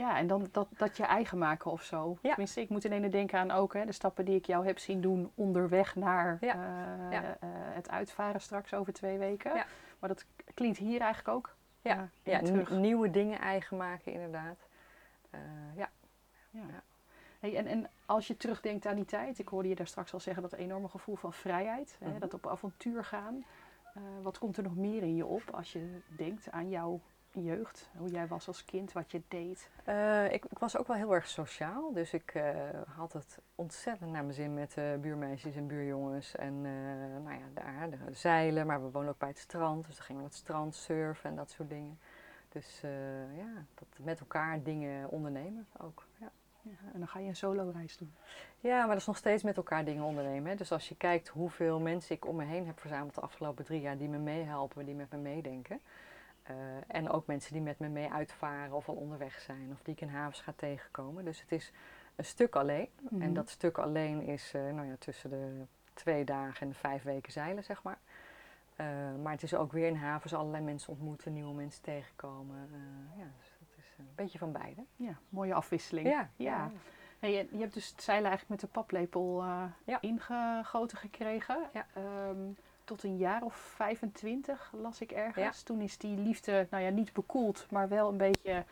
Ja, 0.00 0.16
en 0.16 0.26
dan 0.26 0.48
dat, 0.52 0.68
dat 0.76 0.96
je 0.96 1.04
eigen 1.04 1.38
maken 1.38 1.70
of 1.70 1.82
zo. 1.82 2.18
Ja. 2.22 2.28
Tenminste, 2.28 2.60
ik 2.60 2.68
moet 2.68 2.84
in 2.84 2.92
ene 2.92 3.08
denken 3.08 3.38
aan 3.38 3.50
ook 3.50 3.74
hè, 3.74 3.84
de 3.84 3.92
stappen 3.92 4.24
die 4.24 4.34
ik 4.36 4.46
jou 4.46 4.66
heb 4.66 4.78
zien 4.78 5.00
doen 5.00 5.30
onderweg 5.34 5.96
naar 5.96 6.38
Ja. 6.40 6.54
uh, 6.54 7.12
Ja. 7.12 7.36
het 7.74 7.90
uitvaren 7.90 8.40
straks 8.40 8.74
over 8.74 8.92
twee 8.92 9.18
weken. 9.18 9.52
Maar 9.98 10.08
dat 10.08 10.24
klinkt 10.54 10.78
hier 10.78 11.00
eigenlijk 11.00 11.36
ook. 11.36 11.56
ja, 11.82 12.08
in 12.22 12.32
ja 12.32 12.74
nieuwe 12.74 13.10
dingen 13.10 13.38
eigen 13.38 13.76
maken 13.76 14.12
inderdaad. 14.12 14.58
Uh, 15.34 15.40
ja. 15.76 15.88
Hey, 17.40 17.56
en, 17.56 17.66
en 17.66 17.88
als 18.06 18.26
je 18.26 18.36
terugdenkt 18.36 18.86
aan 18.86 18.94
die 18.96 19.04
tijd, 19.04 19.38
ik 19.38 19.48
hoorde 19.48 19.68
je 19.68 19.74
daar 19.74 19.86
straks 19.86 20.12
al 20.12 20.20
zeggen, 20.20 20.42
dat 20.42 20.52
enorme 20.52 20.88
gevoel 20.88 21.16
van 21.16 21.32
vrijheid, 21.32 21.96
hè, 22.00 22.08
Mhm. 22.10 22.18
dat 22.18 22.34
op 22.34 22.46
avontuur 22.46 23.04
gaan. 23.04 23.44
Eh, 23.94 24.02
wat 24.22 24.38
komt 24.38 24.56
er 24.56 24.62
nog 24.62 24.76
meer 24.76 25.02
in 25.02 25.16
je 25.16 25.26
op 25.26 25.42
als 25.50 25.72
je 25.72 26.00
denkt 26.16 26.50
aan 26.50 26.68
jouw 26.68 27.00
jeugd, 27.32 27.90
hoe 27.96 28.08
jij 28.08 28.26
was 28.26 28.46
als 28.46 28.64
kind, 28.64 28.92
wat 28.92 29.10
je 29.10 29.22
deed? 29.28 29.70
Uh, 29.88 30.32
ik, 30.32 30.44
ik 30.44 30.58
was 30.58 30.76
ook 30.76 30.86
wel 30.86 30.96
heel 30.96 31.14
erg 31.14 31.28
sociaal, 31.28 31.92
dus 31.92 32.12
ik 32.12 32.34
uh, 32.34 32.44
had 32.96 33.12
het 33.12 33.38
ontzettend 33.54 34.10
naar 34.10 34.22
mijn 34.22 34.34
zin 34.34 34.54
met 34.54 34.76
uh, 34.78 34.94
buurmeisjes 34.94 35.56
en 35.56 35.66
buurjongens. 35.66 36.36
En 36.36 36.62
nou 37.22 37.38
ja, 37.38 37.44
daar 37.54 37.88
de 37.88 38.14
zeilen, 38.14 38.66
maar 38.66 38.82
we 38.82 38.90
wonen 38.90 39.10
ook 39.10 39.18
bij 39.18 39.28
het 39.28 39.38
strand, 39.38 39.86
dus 39.86 39.96
dan 39.96 40.04
gingen 40.04 40.22
we 40.22 40.28
het 40.28 40.36
strand 40.36 40.74
surfen 40.74 41.30
en 41.30 41.36
dat 41.36 41.50
soort 41.50 41.68
dingen. 41.68 41.98
Dus 42.48 42.80
ja, 43.36 43.64
dat 43.74 43.88
met 44.04 44.20
elkaar 44.20 44.62
dingen 44.62 45.08
ondernemen 45.10 45.66
ook. 45.78 46.06
Ja. 46.16 46.30
en 46.92 46.98
dan 46.98 47.08
ga 47.08 47.18
je 47.18 47.28
een 47.28 47.36
solo-reis 47.36 47.96
doen. 47.96 48.14
Ja, 48.60 48.78
maar 48.78 48.88
dat 48.88 48.96
is 48.96 49.06
nog 49.06 49.16
steeds 49.16 49.42
met 49.42 49.56
elkaar 49.56 49.84
dingen 49.84 50.04
ondernemen. 50.04 50.50
Hè. 50.50 50.56
Dus 50.56 50.72
als 50.72 50.88
je 50.88 50.96
kijkt 50.96 51.28
hoeveel 51.28 51.80
mensen 51.80 52.16
ik 52.16 52.26
om 52.26 52.36
me 52.36 52.44
heen 52.44 52.66
heb 52.66 52.80
verzameld 52.80 53.14
de 53.14 53.20
afgelopen 53.20 53.64
drie 53.64 53.80
jaar 53.80 53.98
die 53.98 54.08
me 54.08 54.18
meehelpen, 54.18 54.84
die 54.84 54.94
met 54.94 55.10
me 55.10 55.18
meedenken. 55.18 55.80
Uh, 56.50 56.56
en 56.86 57.10
ook 57.10 57.26
mensen 57.26 57.52
die 57.52 57.62
met 57.62 57.78
me 57.78 57.88
mee 57.88 58.10
uitvaren 58.10 58.72
of 58.72 58.88
al 58.88 58.94
onderweg 58.94 59.40
zijn 59.40 59.70
of 59.72 59.82
die 59.82 59.94
ik 59.94 60.00
in 60.00 60.08
havens 60.08 60.40
ga 60.40 60.52
tegenkomen. 60.56 61.24
Dus 61.24 61.40
het 61.40 61.52
is 61.52 61.72
een 62.16 62.24
stuk 62.24 62.56
alleen. 62.56 62.88
Mhm. 63.10 63.22
En 63.22 63.34
dat 63.34 63.48
stuk 63.48 63.78
alleen 63.78 64.22
is 64.22 64.52
uh, 64.54 64.62
nou 64.62 64.86
ja, 64.86 64.96
tussen 64.98 65.30
de 65.30 65.64
twee 65.94 66.24
dagen 66.24 66.60
en 66.60 66.68
de 66.68 66.74
vijf 66.74 67.02
weken 67.02 67.32
zeilen, 67.32 67.64
zeg 67.64 67.82
maar. 67.82 67.98
Uh, 68.80 68.86
maar 69.22 69.32
het 69.32 69.42
is 69.42 69.54
ook 69.54 69.72
weer 69.72 69.86
in 69.86 69.96
havens 69.96 70.34
allerlei 70.34 70.64
mensen 70.64 70.92
ontmoeten, 70.92 71.32
nieuwe 71.32 71.54
mensen 71.54 71.82
tegenkomen. 71.82 72.68
ja, 73.16 73.24
dus 73.38 73.52
het 73.58 73.78
is 73.78 73.94
een 73.98 74.08
beetje 74.14 74.38
van 74.38 74.52
beide. 74.52 74.84
Ja, 74.96 75.18
mooie 75.28 75.54
afwisseling. 75.54 76.08
Ja. 76.08 76.30
ja. 76.36 76.70
Hey, 77.18 77.32
je, 77.32 77.48
je, 77.50 77.58
hebt 77.58 77.74
dus 77.74 77.88
het 77.88 78.02
zeilen 78.02 78.28
eigenlijk 78.28 78.60
met 78.60 78.70
de 78.70 78.78
paplepel 78.78 79.44
ja. 79.84 80.00
ingegoten 80.00 80.98
gekregen. 80.98 81.58
Ja. 81.72 81.86
Um, 82.28 82.56
tot 82.90 83.02
een 83.02 83.16
jaar 83.16 83.42
of 83.42 83.54
25 83.54 84.72
las 84.76 85.00
ik 85.00 85.10
ergens. 85.10 85.62
Toen 85.62 85.80
is 85.80 85.98
die 85.98 86.16
liefde, 86.16 86.66
nou 86.70 86.84
ja, 86.84 86.90
niet 86.90 87.12
bekoeld, 87.12 87.66
maar 87.70 87.88
wel 87.88 88.08
een 88.08 88.16
beetje 88.16 88.64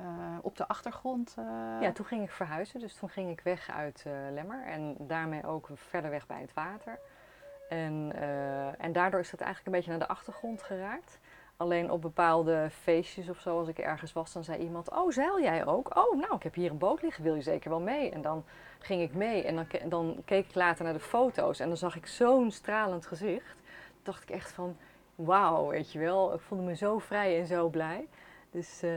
uh, 0.00 0.04
op 0.42 0.56
de 0.56 0.68
achtergrond. 0.68 1.34
Uh... 1.38 1.44
Ja, 1.80 1.92
toen 1.92 2.06
ging 2.06 2.22
ik 2.22 2.30
verhuizen. 2.30 2.80
Dus 2.80 2.94
toen 2.94 3.08
ging 3.08 3.30
ik 3.30 3.40
weg 3.40 3.70
uit 3.70 4.04
uh, 4.06 4.12
Lemmer 4.32 4.64
en 4.66 4.96
daarmee 4.98 5.46
ook 5.46 5.68
verder 5.74 6.10
weg 6.10 6.26
bij 6.26 6.40
het 6.40 6.54
water. 6.54 6.98
En, 7.68 8.12
en 8.78 8.92
daardoor 8.92 9.20
is 9.20 9.30
het 9.30 9.40
eigenlijk 9.40 9.66
een 9.66 9.80
beetje 9.82 9.90
naar 9.90 10.08
de 10.08 10.14
achtergrond 10.14 10.62
geraakt. 10.62 11.18
Alleen 11.62 11.90
op 11.90 12.02
bepaalde 12.02 12.68
feestjes 12.70 13.28
of 13.28 13.40
zo, 13.40 13.58
als 13.58 13.68
ik 13.68 13.78
ergens 13.78 14.12
was, 14.12 14.32
dan 14.32 14.44
zei 14.44 14.62
iemand: 14.62 14.90
Oh, 14.90 15.10
zeil 15.10 15.40
jij 15.40 15.66
ook? 15.66 15.96
Oh, 15.96 16.20
nou, 16.20 16.34
ik 16.34 16.42
heb 16.42 16.54
hier 16.54 16.70
een 16.70 16.78
boot 16.78 17.02
liggen, 17.02 17.24
wil 17.24 17.34
je 17.34 17.42
zeker 17.42 17.70
wel 17.70 17.80
mee? 17.80 18.10
En 18.10 18.22
dan 18.22 18.44
ging 18.78 19.02
ik 19.02 19.14
mee 19.14 19.42
en 19.44 19.54
dan, 19.54 19.66
dan 19.88 20.22
keek 20.24 20.48
ik 20.48 20.54
later 20.54 20.84
naar 20.84 20.92
de 20.92 21.00
foto's 21.00 21.60
en 21.60 21.68
dan 21.68 21.76
zag 21.76 21.96
ik 21.96 22.06
zo'n 22.06 22.50
stralend 22.50 23.06
gezicht. 23.06 23.54
Toen 23.54 24.02
dacht 24.02 24.22
ik 24.22 24.30
echt 24.30 24.52
van: 24.52 24.76
Wauw, 25.14 25.66
weet 25.68 25.92
je 25.92 25.98
wel, 25.98 26.34
ik 26.34 26.40
voelde 26.40 26.64
me 26.64 26.76
zo 26.76 26.98
vrij 26.98 27.38
en 27.38 27.46
zo 27.46 27.68
blij. 27.68 28.08
Dus 28.50 28.82
uh, 28.82 28.90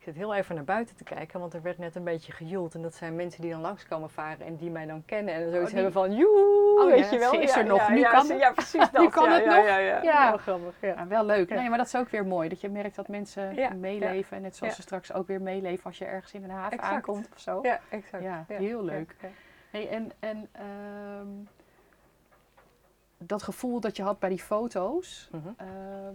ik 0.00 0.06
zit 0.06 0.14
heel 0.14 0.34
even 0.34 0.54
naar 0.54 0.64
buiten 0.64 0.96
te 0.96 1.04
kijken, 1.04 1.40
want 1.40 1.54
er 1.54 1.62
werd 1.62 1.78
net 1.78 1.94
een 1.94 2.04
beetje 2.04 2.32
gejoeld. 2.32 2.74
En 2.74 2.82
dat 2.82 2.94
zijn 2.94 3.14
mensen 3.16 3.42
die 3.42 3.50
dan 3.50 3.60
langskomen 3.60 4.10
varen 4.10 4.46
en 4.46 4.56
die 4.56 4.70
mij 4.70 4.86
dan 4.86 5.04
kennen 5.04 5.34
en 5.34 5.40
zoiets 5.40 5.58
oh, 5.58 5.66
die... 5.66 5.74
hebben 5.74 5.92
van: 5.92 6.14
Joe, 6.14 6.78
oh, 6.78 6.86
weet 6.86 7.04
ja, 7.04 7.10
je 7.10 7.18
wel. 7.18 7.30
Ze 7.30 7.42
is 7.42 7.56
er 7.56 7.64
ja, 7.64 7.68
nog, 7.68 7.78
ja, 7.78 7.90
nu 7.90 7.98
ja, 7.98 8.10
kan 8.10 8.24
ze, 8.24 8.32
het. 8.32 8.42
Ja, 8.42 8.52
precies 8.52 8.90
dat. 8.90 9.02
nu 9.02 9.08
kan 9.08 9.24
ja, 9.24 9.34
het 9.34 9.44
ja, 9.44 9.56
nog. 9.56 10.02
Ja. 10.02 10.28
Heel 10.28 10.38
grappig. 10.38 10.74
Ja. 10.80 10.88
Ja, 10.88 11.06
wel 11.06 11.24
leuk. 11.24 11.48
Nee, 11.48 11.68
maar 11.68 11.78
dat 11.78 11.86
is 11.86 11.94
ook 11.96 12.08
weer 12.08 12.26
mooi. 12.26 12.48
Dat 12.48 12.60
je 12.60 12.68
merkt 12.68 12.96
dat 12.96 13.08
mensen 13.08 13.54
meeleven. 13.80 14.36
En 14.36 14.42
net 14.42 14.56
zoals 14.56 14.74
ze 14.74 14.82
straks 14.82 15.12
ook 15.12 15.26
weer 15.26 15.42
meeleven 15.42 15.84
als 15.84 15.98
je 15.98 16.04
ergens 16.04 16.32
in 16.32 16.44
een 16.44 16.50
haven 16.50 16.72
Exact. 16.72 16.92
aankomt 16.92 17.28
of 17.32 17.40
zo. 17.40 17.58
Ja, 17.62 17.80
exact. 17.88 18.22
Ja, 18.22 18.44
heel 18.48 18.84
leuk. 18.84 19.16
Hey, 19.70 19.88
en 19.88 20.12
en 20.18 20.48
ehm, 20.52 21.28
dat 23.18 23.42
gevoel 23.42 23.80
dat 23.80 23.96
je 23.96 24.02
had 24.02 24.18
bij 24.18 24.28
die 24.28 24.38
foto's, 24.42 25.28
Mhm. 25.32 25.48
ehm, 25.56 26.14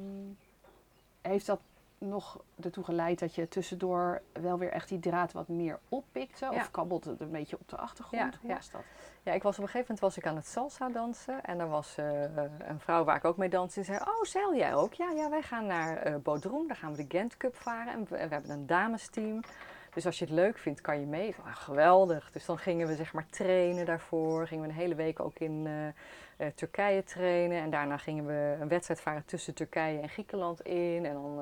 heeft 1.21 1.45
dat 1.45 1.59
nog 2.05 2.39
ertoe 2.61 2.83
geleid 2.83 3.19
dat 3.19 3.35
je 3.35 3.47
tussendoor 3.47 4.21
wel 4.33 4.57
weer 4.57 4.71
echt 4.71 4.89
die 4.89 4.99
draad 4.99 5.31
wat 5.31 5.47
meer 5.47 5.79
oppikte? 5.89 6.45
Ja. 6.45 6.51
Of 6.51 6.71
kabbelt 6.71 7.05
het 7.05 7.19
een 7.19 7.31
beetje 7.31 7.57
op 7.59 7.69
de 7.69 7.77
achtergrond? 7.77 8.33
Ja, 8.33 8.39
Hoe 8.41 8.53
was 8.53 8.71
dat? 8.71 8.81
Ja, 9.23 9.31
ik 9.31 9.43
was 9.43 9.57
op 9.57 9.63
een 9.63 9.69
gegeven 9.69 9.95
moment 9.95 9.99
was 9.99 10.17
ik 10.17 10.29
aan 10.29 10.35
het 10.35 10.47
salsa 10.47 10.89
dansen. 10.89 11.43
En 11.43 11.59
er 11.59 11.69
was 11.69 11.97
eh, 11.97 12.21
een 12.67 12.79
vrouw 12.79 13.03
waar 13.03 13.15
ik 13.15 13.25
ook 13.25 13.37
mee 13.37 13.49
danste. 13.49 13.79
Die 13.79 13.89
zei, 13.89 13.99
oh, 13.99 14.23
zeil 14.23 14.55
jij 14.55 14.75
ook? 14.75 14.93
Ja, 14.93 15.11
ja 15.11 15.29
wij 15.29 15.41
gaan 15.41 15.65
naar 15.65 15.97
eh 15.97 16.15
Bodrum. 16.15 16.67
Daar 16.67 16.77
gaan 16.77 16.95
we 16.95 17.05
de 17.05 17.17
Gent 17.17 17.37
Cup 17.37 17.55
varen. 17.55 17.93
En 17.93 18.05
we, 18.09 18.15
en 18.15 18.27
we 18.27 18.33
hebben 18.33 18.51
een 18.51 18.65
damesteam. 18.65 19.41
Dus 19.95 20.05
als 20.05 20.19
je 20.19 20.25
het 20.25 20.33
leuk 20.33 20.57
vindt, 20.57 20.81
kan 20.81 20.99
je 20.99 21.05
mee. 21.05 21.35
Ah, 21.45 21.55
geweldig. 21.55 22.31
Dus 22.31 22.45
dan 22.45 22.57
gingen 22.57 22.87
we 22.87 22.95
zeg 22.95 23.13
maar 23.13 23.25
trainen 23.29 23.85
daarvoor. 23.85 24.47
Gingen 24.47 24.63
we 24.63 24.69
een 24.69 24.79
hele 24.79 24.95
week 24.95 25.19
ook 25.19 25.39
in 25.39 25.63
eh, 25.65 25.87
eh, 26.47 26.53
Turkije 26.55 27.03
trainen. 27.03 27.61
En 27.61 27.69
daarna 27.69 27.97
gingen 27.97 28.25
we 28.25 28.57
een 28.61 28.67
wedstrijd 28.67 29.01
varen 29.01 29.25
tussen 29.25 29.53
Turkije 29.53 29.99
en 29.99 30.09
Griekenland 30.09 30.61
in. 30.61 31.05
En 31.05 31.13
dan 31.13 31.39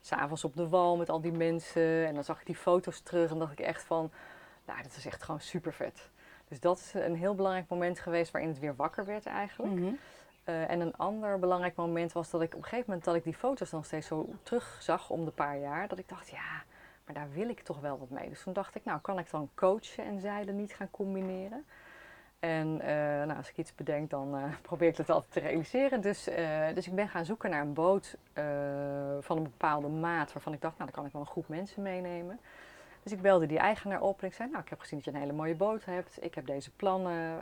s 0.00 0.08
s'avonds 0.08 0.44
op 0.44 0.56
de 0.56 0.68
wal 0.68 0.96
met 0.96 1.10
al 1.10 1.20
die 1.20 1.32
mensen. 1.32 2.06
En 2.06 2.14
dan 2.14 2.24
zag 2.24 2.40
ik 2.40 2.46
die 2.46 2.56
foto's 2.56 3.00
terug 3.00 3.30
en 3.30 3.38
dacht 3.38 3.52
ik 3.52 3.60
echt 3.60 3.82
van... 3.82 4.10
Nou, 4.66 4.82
dat 4.82 4.96
is 4.96 5.06
echt 5.06 5.22
gewoon 5.22 5.40
super 5.40 5.72
vet. 5.72 6.08
Dus 6.48 6.60
dat 6.60 6.78
is 6.78 6.94
een 6.94 7.16
heel 7.16 7.34
belangrijk 7.34 7.68
moment 7.68 7.98
geweest 7.98 8.30
waarin 8.32 8.50
het 8.50 8.60
weer 8.60 8.76
wakker 8.76 9.04
werd 9.04 9.26
eigenlijk. 9.26 9.74
Mhm. 9.74 9.92
Uh, 10.48 10.70
en 10.70 10.80
een 10.80 10.96
ander 10.96 11.38
belangrijk 11.38 11.74
moment 11.74 12.12
was 12.12 12.30
dat 12.30 12.42
ik 12.42 12.54
op 12.54 12.58
een 12.58 12.62
gegeven 12.62 12.84
moment 12.86 13.04
dat 13.04 13.14
ik 13.14 13.24
die 13.24 13.34
foto's 13.34 13.70
dan 13.70 13.84
steeds 13.84 14.06
zo 14.06 14.28
terugzag 14.42 15.10
om 15.10 15.24
de 15.24 15.30
paar 15.30 15.58
jaar, 15.58 15.88
dat 15.88 15.98
ik 15.98 16.08
dacht, 16.08 16.28
ja, 16.28 16.62
maar 17.04 17.14
daar 17.14 17.30
wil 17.32 17.48
ik 17.48 17.60
toch 17.60 17.80
wel 17.80 17.98
wat 17.98 18.10
mee. 18.10 18.28
Dus 18.28 18.42
toen 18.42 18.52
dacht 18.52 18.74
ik, 18.74 18.84
nou, 18.84 19.00
kan 19.00 19.18
ik 19.18 19.30
dan 19.30 19.50
coachen 19.54 20.04
en 20.04 20.20
zeilen 20.20 20.56
niet 20.56 20.74
gaan 20.74 20.90
combineren? 20.90 21.64
En 22.40 22.68
uh, 22.68 22.86
nou, 23.24 23.36
als 23.36 23.48
ik 23.48 23.56
iets 23.56 23.74
bedenk, 23.74 24.10
dan 24.10 24.36
uh, 24.36 24.44
probeer 24.62 24.88
ik 24.88 24.96
dat 24.96 25.10
altijd 25.10 25.32
te 25.32 25.40
realiseren. 25.40 26.00
Dus, 26.00 26.24
dus 26.74 26.86
ik 26.86 26.94
ben 26.94 27.08
gaan 27.08 27.24
zoeken 27.24 27.50
naar 27.50 27.60
een 27.60 27.72
boot 27.72 28.16
van 29.20 29.36
een 29.36 29.42
bepaalde 29.42 29.88
maat 29.88 30.32
waarvan 30.32 30.52
ik 30.52 30.60
dacht, 30.60 30.78
nou, 30.78 30.90
dan 30.90 30.98
kan 30.98 31.06
ik 31.06 31.12
wel 31.12 31.22
een 31.22 31.28
groep 31.28 31.48
mensen 31.48 31.82
meenemen. 31.82 32.40
Dus 33.02 33.12
ik 33.12 33.22
belde 33.22 33.46
die 33.46 33.58
eigenaar 33.58 34.00
op 34.00 34.20
en 34.20 34.26
ik 34.26 34.34
zei, 34.34 34.50
nou, 34.50 34.62
ik 34.62 34.68
heb 34.68 34.80
gezien 34.80 34.98
dat 34.98 35.06
je 35.06 35.14
een 35.14 35.20
hele 35.20 35.32
mooie 35.32 35.54
boot 35.54 35.84
hebt. 35.84 36.24
Ik 36.24 36.34
heb 36.34 36.46
deze 36.46 36.70
plannen. 36.70 37.40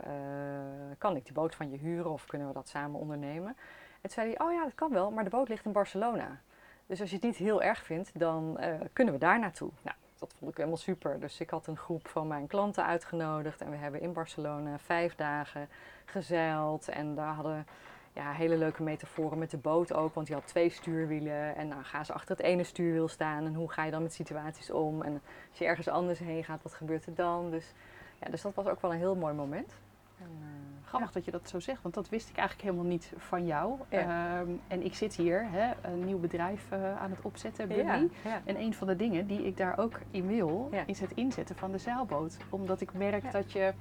Kan 0.97 1.15
ik 1.15 1.23
die 1.23 1.33
boot 1.33 1.55
van 1.55 1.71
je 1.71 1.77
huren 1.77 2.11
of 2.11 2.25
kunnen 2.25 2.47
we 2.47 2.53
dat 2.53 2.67
samen 2.69 2.99
ondernemen? 2.99 3.55
En 4.03 4.09
toen 4.09 4.11
zei 4.11 4.33
hij, 4.33 4.45
oh 4.45 4.53
ja, 4.53 4.63
dat 4.63 4.75
kan 4.75 4.91
wel, 4.91 5.11
maar 5.11 5.23
de 5.23 5.29
boot 5.29 5.49
ligt 5.49 5.65
in 5.65 5.71
Barcelona. 5.71 6.41
Dus 6.85 7.01
als 7.01 7.09
je 7.09 7.15
het 7.15 7.25
niet 7.25 7.35
heel 7.35 7.61
erg 7.61 7.83
vindt, 7.83 8.19
dan 8.19 8.57
uh, 8.59 8.67
kunnen 8.93 9.13
we 9.13 9.19
daar 9.19 9.39
naartoe. 9.39 9.69
Nou, 9.81 9.95
dat 10.19 10.33
vond 10.37 10.51
ik 10.51 10.57
helemaal 10.57 10.77
super. 10.77 11.19
Dus 11.19 11.39
ik 11.39 11.49
had 11.49 11.67
een 11.67 11.77
groep 11.77 12.07
van 12.07 12.27
mijn 12.27 12.47
klanten 12.47 12.85
uitgenodigd. 12.85 13.61
En 13.61 13.69
we 13.69 13.75
hebben 13.75 14.01
in 14.01 14.13
Barcelona 14.13 14.79
vijf 14.79 15.15
dagen 15.15 15.69
gezeild. 16.05 16.87
En 16.87 17.15
daar 17.15 17.33
hadden 17.33 17.67
ja, 18.13 18.31
hele 18.31 18.57
leuke 18.57 18.83
metaforen 18.83 19.37
met 19.37 19.51
de 19.51 19.57
boot 19.57 19.93
ook. 19.93 20.13
Want 20.13 20.27
die 20.27 20.35
had 20.35 20.47
twee 20.47 20.69
stuurwielen. 20.69 21.55
En 21.55 21.67
nou 21.67 21.83
gaan 21.83 22.05
ze 22.05 22.13
achter 22.13 22.35
het 22.35 22.45
ene 22.45 22.63
stuurwiel 22.63 23.07
staan. 23.07 23.45
En 23.45 23.53
hoe 23.53 23.71
ga 23.71 23.83
je 23.83 23.91
dan 23.91 24.01
met 24.01 24.13
situaties 24.13 24.71
om? 24.71 25.01
En 25.01 25.21
als 25.49 25.59
je 25.59 25.65
ergens 25.65 25.87
anders 25.87 26.19
heen 26.19 26.43
gaat, 26.43 26.63
wat 26.63 26.73
gebeurt 26.73 27.05
er 27.05 27.15
dan? 27.15 27.51
Dus, 27.51 27.73
ja, 28.19 28.29
dus 28.29 28.41
dat 28.41 28.53
was 28.53 28.67
ook 28.67 28.81
wel 28.81 28.91
een 28.91 28.97
heel 28.97 29.15
mooi 29.15 29.33
moment. 29.33 29.75
En, 30.23 30.29
uh, 30.39 30.45
Grappig 30.85 31.07
ja. 31.09 31.13
dat 31.13 31.25
je 31.25 31.31
dat 31.31 31.49
zo 31.49 31.59
zegt, 31.59 31.81
want 31.81 31.93
dat 31.93 32.09
wist 32.09 32.29
ik 32.29 32.37
eigenlijk 32.37 32.67
helemaal 32.67 32.91
niet 32.91 33.13
van 33.17 33.45
jou. 33.45 33.79
Ja. 33.89 34.39
Um, 34.39 34.61
en 34.67 34.85
ik 34.85 34.95
zit 34.95 35.15
hier, 35.15 35.45
hè, 35.49 35.71
een 35.81 36.05
nieuw 36.05 36.19
bedrijf 36.19 36.67
uh, 36.73 37.01
aan 37.01 37.09
het 37.09 37.21
opzetten. 37.21 37.75
Ja, 37.75 37.95
ja. 38.23 38.41
En 38.45 38.59
een 38.59 38.73
van 38.73 38.87
de 38.87 38.95
dingen 38.95 39.27
die 39.27 39.45
ik 39.45 39.57
daar 39.57 39.77
ook 39.77 39.99
in 40.11 40.27
wil, 40.27 40.67
Ja. 40.71 40.83
is 40.85 40.99
het 40.99 41.11
inzetten 41.13 41.55
van 41.55 41.71
de 41.71 41.77
zeilboot. 41.77 42.37
Omdat 42.49 42.81
ik 42.81 42.93
merk 42.93 43.23
Ja. 43.23 43.31
dat 43.31 43.51
je 43.51 43.73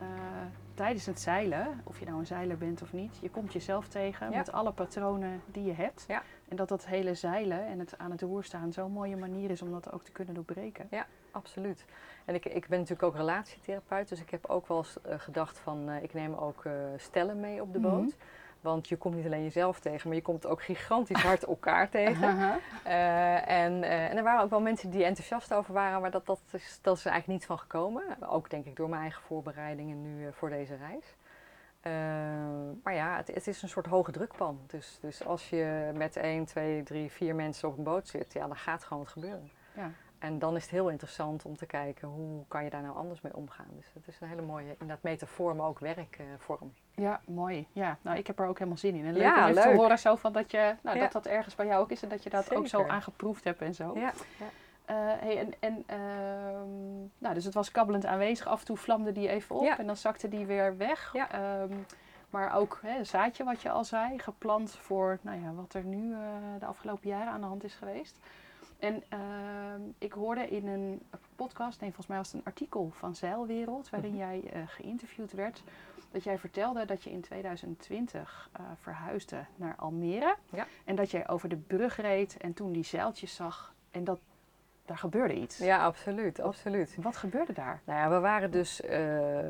uh, 0.00 0.06
tijdens 0.74 1.06
het 1.06 1.20
zeilen, 1.20 1.80
of 1.84 1.98
je 1.98 2.04
nou 2.04 2.18
een 2.18 2.26
zeiler 2.26 2.58
bent 2.58 2.82
of 2.82 2.92
niet, 2.92 3.18
je 3.20 3.30
komt 3.30 3.52
jezelf 3.52 3.88
tegen 3.88 4.30
Ja. 4.30 4.36
met 4.36 4.52
alle 4.52 4.72
patronen 4.72 5.42
die 5.46 5.64
je 5.64 5.72
hebt. 5.72 6.04
Ja. 6.08 6.22
En 6.48 6.56
dat 6.56 6.68
dat 6.68 6.86
hele 6.86 7.14
zeilen 7.14 7.66
en 7.66 7.78
het 7.78 7.98
aan 7.98 8.10
het 8.10 8.20
roer 8.20 8.44
staan 8.44 8.72
zo'n 8.72 8.92
mooie 8.92 9.16
manier 9.16 9.50
is 9.50 9.62
om 9.62 9.70
dat 9.70 9.92
ook 9.92 10.04
te 10.04 10.12
kunnen 10.12 10.34
doorbreken. 10.34 10.88
Absoluut. 11.30 11.84
En 12.24 12.34
ik, 12.34 12.44
ik 12.44 12.68
ben 12.68 12.78
natuurlijk 12.78 13.08
ook 13.08 13.16
relatietherapeut, 13.16 14.08
dus 14.08 14.20
ik 14.20 14.30
heb 14.30 14.46
ook 14.46 14.68
wel 14.68 14.76
eens 14.76 14.96
uh, 15.06 15.14
gedacht 15.18 15.58
van 15.58 15.88
uh, 15.90 16.02
ik 16.02 16.14
neem 16.14 16.34
ook 16.34 16.64
uh, 16.64 16.72
stellen 16.96 17.40
mee 17.40 17.62
op 17.62 17.72
de 17.72 17.78
Mhm. 17.78 17.90
boot. 17.90 18.16
Want 18.60 18.88
je 18.88 18.96
komt 18.96 19.14
niet 19.14 19.24
alleen 19.26 19.42
jezelf 19.42 19.80
tegen, 19.80 20.08
maar 20.08 20.16
je 20.16 20.22
komt 20.22 20.46
ook 20.46 20.62
gigantisch 20.62 21.22
hard 21.22 21.44
elkaar 21.54 21.88
tegen. 21.88 22.28
Aha. 22.28 22.58
Uh, 22.86 23.50
en, 23.50 23.82
en 23.82 24.16
er 24.16 24.22
waren 24.22 24.42
ook 24.42 24.50
wel 24.50 24.60
mensen 24.60 24.90
die 24.90 25.04
enthousiast 25.04 25.54
over 25.54 25.74
waren, 25.74 26.00
maar 26.00 26.10
dat, 26.10 26.26
dat, 26.26 26.40
is, 26.52 26.78
dat 26.82 26.96
is 26.96 27.04
er 27.04 27.10
eigenlijk 27.10 27.40
niet 27.40 27.48
van 27.48 27.58
gekomen. 27.58 28.02
Ook 28.28 28.50
denk 28.50 28.64
ik 28.66 28.76
door 28.76 28.88
mijn 28.88 29.02
eigen 29.02 29.22
voorbereidingen 29.22 30.02
nu 30.02 30.28
voor 30.32 30.48
deze 30.48 30.76
reis. 30.76 31.14
maar 32.82 32.94
ja, 32.94 33.16
het, 33.16 33.34
het, 33.34 33.46
is 33.46 33.62
een 33.62 33.68
soort 33.68 33.86
hoge 33.86 34.12
drukpan. 34.12 34.60
Dus, 34.66 34.98
dus 35.00 35.24
als 35.24 35.50
je 35.50 35.90
met 35.94 36.16
1, 36.16 36.44
2, 36.44 36.82
3, 36.82 37.10
4 37.10 37.34
mensen 37.34 37.68
op 37.68 37.78
een 37.78 37.84
boot 37.84 38.08
zit, 38.08 38.32
ja, 38.32 38.46
dan 38.46 38.56
gaat 38.56 38.84
gewoon 38.84 39.02
wat 39.02 39.12
gebeuren. 39.12 39.50
Ja. 39.74 39.90
En 40.24 40.38
dan 40.38 40.56
is 40.56 40.62
het 40.62 40.70
heel 40.70 40.88
interessant 40.88 41.44
om 41.44 41.56
te 41.56 41.66
kijken 41.66 42.08
hoe 42.08 42.44
kan 42.48 42.64
je 42.64 42.70
daar 42.70 42.82
nou 42.82 42.96
anders 42.96 43.20
mee 43.20 43.36
omgaan. 43.36 43.66
Dus 43.76 43.90
het 43.94 44.08
is 44.08 44.20
een 44.20 44.28
hele 44.28 44.42
mooie, 44.42 44.70
inderdaad 44.70 45.02
metafoor, 45.02 45.56
maar 45.56 45.66
ook 45.66 45.78
werkvorm. 45.78 46.72
Ja, 46.94 47.20
mooi. 47.26 47.66
Ja, 47.72 47.98
nou, 48.02 48.18
ik 48.18 48.26
heb 48.26 48.38
er 48.38 48.46
ook 48.46 48.58
helemaal 48.58 48.78
zin 48.78 48.94
in. 48.94 49.04
En 49.04 49.12
leuk 49.12 49.22
Ja, 49.22 49.34
om 49.44 49.50
even 49.50 49.62
te 49.62 49.68
leuk. 49.68 49.76
horen 49.78 49.98
zo 49.98 50.16
van 50.16 50.32
dat, 50.32 50.50
je, 50.50 50.74
nou, 50.82 50.96
Ja. 50.96 51.02
dat 51.02 51.12
dat 51.12 51.26
ergens 51.26 51.54
bij 51.54 51.66
jou 51.66 51.82
ook 51.82 51.90
is 51.90 52.02
en 52.02 52.08
dat 52.08 52.22
je 52.22 52.30
dat 52.30 52.54
ook 52.54 52.66
zo 52.66 52.86
aangeproefd 52.86 53.44
hebt 53.44 53.62
en 53.62 53.74
zo. 53.74 53.92
Ja, 53.94 54.12
ja. 54.38 54.46
Eh, 54.84 54.96
hey, 54.96 55.38
en, 55.38 55.52
en, 55.60 55.82
ehm, 55.86 56.98
nou, 57.18 57.34
dus 57.34 57.44
het 57.44 57.54
was 57.54 57.70
kabbelend 57.70 58.06
aanwezig. 58.06 58.46
Af 58.46 58.60
en 58.60 58.66
toe 58.66 58.76
vlamde 58.76 59.12
die 59.12 59.28
even 59.28 59.56
op 59.56 59.66
en 59.66 59.86
dan 59.86 59.96
zakte 59.96 60.28
die 60.28 60.46
weer 60.46 60.76
weg. 60.76 61.10
Ja. 61.12 61.30
Ehm, 61.32 61.72
maar 62.30 62.56
ook 62.56 62.78
hè, 62.82 62.98
een 62.98 63.06
zaadje, 63.06 63.44
wat 63.44 63.62
je 63.62 63.70
al 63.70 63.84
zei, 63.84 64.18
geplant 64.18 64.70
voor 64.70 65.18
nou 65.20 65.40
ja, 65.42 65.52
wat 65.52 65.74
er 65.74 65.84
nu 65.84 66.12
eh, 66.12 66.18
de 66.58 66.66
afgelopen 66.66 67.08
jaren 67.08 67.32
aan 67.32 67.40
de 67.40 67.46
hand 67.46 67.64
is 67.64 67.74
geweest. 67.74 68.18
En 68.84 69.02
ehm, 69.08 69.80
ik 69.98 70.12
hoorde 70.12 70.48
in 70.48 70.66
een 70.66 71.02
podcast, 71.36 71.80
nee, 71.80 71.88
volgens 71.88 72.06
mij 72.06 72.16
was 72.16 72.26
het 72.26 72.36
een 72.36 72.46
artikel 72.46 72.90
van 72.94 73.14
Zeilwereld, 73.14 73.90
waarin 73.90 74.10
Mhm. 74.10 74.18
jij 74.18 74.42
eh, 74.52 74.62
geïnterviewd 74.66 75.32
werd, 75.32 75.62
dat 76.10 76.24
jij 76.24 76.38
vertelde 76.38 76.84
dat 76.84 77.02
je 77.02 77.10
in 77.10 77.20
2020 77.20 78.48
eh, 78.52 78.60
verhuisde 78.80 79.44
naar 79.56 79.74
Almere. 79.76 80.36
Ja. 80.50 80.66
En 80.84 80.94
dat 80.94 81.10
jij 81.10 81.28
over 81.28 81.48
de 81.48 81.56
brug 81.56 81.96
reed 82.00 82.36
en 82.36 82.52
toen 82.54 82.72
die 82.72 82.84
zeiltjes 82.84 83.34
zag. 83.34 83.74
En 83.90 84.04
dat 84.04 84.20
daar 84.86 84.98
gebeurde 84.98 85.34
iets. 85.34 85.58
Ja, 85.58 85.84
absoluut, 85.84 86.40
absoluut. 86.40 86.96
Wat 87.00 87.16
gebeurde 87.16 87.52
daar? 87.52 87.80
Nou 87.84 87.98
ja, 87.98 88.10
we 88.10 88.20
waren 88.20 88.50
dus 88.50 88.80
uh, 88.80 88.90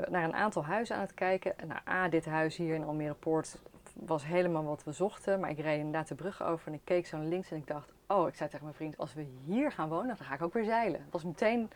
naar 0.09 0.25
een 0.25 0.35
aantal 0.35 0.64
huizen 0.64 0.97
aan 0.97 1.03
het 1.03 1.14
kijken. 1.14 1.55
Nou, 1.67 1.81
A, 1.88 2.09
dit 2.09 2.25
huis 2.25 2.57
hier 2.57 2.75
in 2.75 2.85
Almere 2.85 3.14
Poort 3.14 3.59
was 3.94 4.24
helemaal 4.24 4.64
wat 4.64 4.84
we 4.84 4.92
zochten. 4.92 5.40
Maar 5.40 5.50
ik 5.50 5.58
reed 5.58 5.78
inderdaad 5.78 6.08
de 6.08 6.14
brug 6.14 6.42
over 6.42 6.66
en 6.66 6.74
ik 6.74 6.84
keek 6.84 7.06
zo 7.06 7.16
naar 7.16 7.26
links 7.26 7.50
en 7.50 7.56
ik 7.56 7.66
dacht... 7.66 7.92
Oh, 8.06 8.28
ik 8.28 8.34
zei 8.34 8.48
tegen 8.48 8.64
mijn 8.64 8.76
vriend, 8.76 8.98
als 8.98 9.14
we 9.14 9.26
hier 9.44 9.72
gaan 9.72 9.88
wonen, 9.88 10.16
dan 10.16 10.26
ga 10.26 10.34
ik 10.34 10.42
ook 10.42 10.52
weer 10.52 10.64
zeilen. 10.64 11.00
Dat 11.00 11.12
was 11.12 11.24
meteen... 11.24 11.70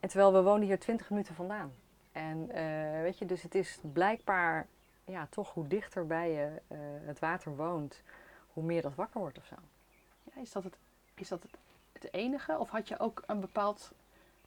En 0.00 0.08
terwijl 0.08 0.32
we 0.32 0.42
woonden 0.42 0.68
hier 0.68 0.78
20 0.78 1.10
minuten 1.10 1.34
vandaan. 1.34 1.72
En 2.12 2.38
uh, 2.48 3.00
weet 3.02 3.18
je, 3.18 3.26
dus 3.26 3.42
het 3.42 3.54
is 3.54 3.78
blijkbaar 3.92 4.66
ja, 5.04 5.26
toch 5.30 5.54
hoe 5.54 5.66
dichter 5.66 6.06
bij 6.06 6.30
je 6.30 6.60
uh, 6.68 6.78
het 7.06 7.18
water 7.18 7.56
woont, 7.56 8.02
hoe 8.52 8.64
meer 8.64 8.82
dat 8.82 8.94
wakker 8.94 9.20
wordt 9.20 9.38
of 9.38 9.44
zo. 9.44 9.54
Ja, 10.22 10.40
is 10.40 10.52
dat, 10.52 10.64
het, 10.64 10.76
is 11.14 11.28
dat 11.28 11.42
het, 11.42 11.58
het 11.92 12.12
enige? 12.12 12.58
Of 12.58 12.70
had 12.70 12.88
je 12.88 12.98
ook 12.98 13.22
een 13.26 13.40
bepaald 13.40 13.92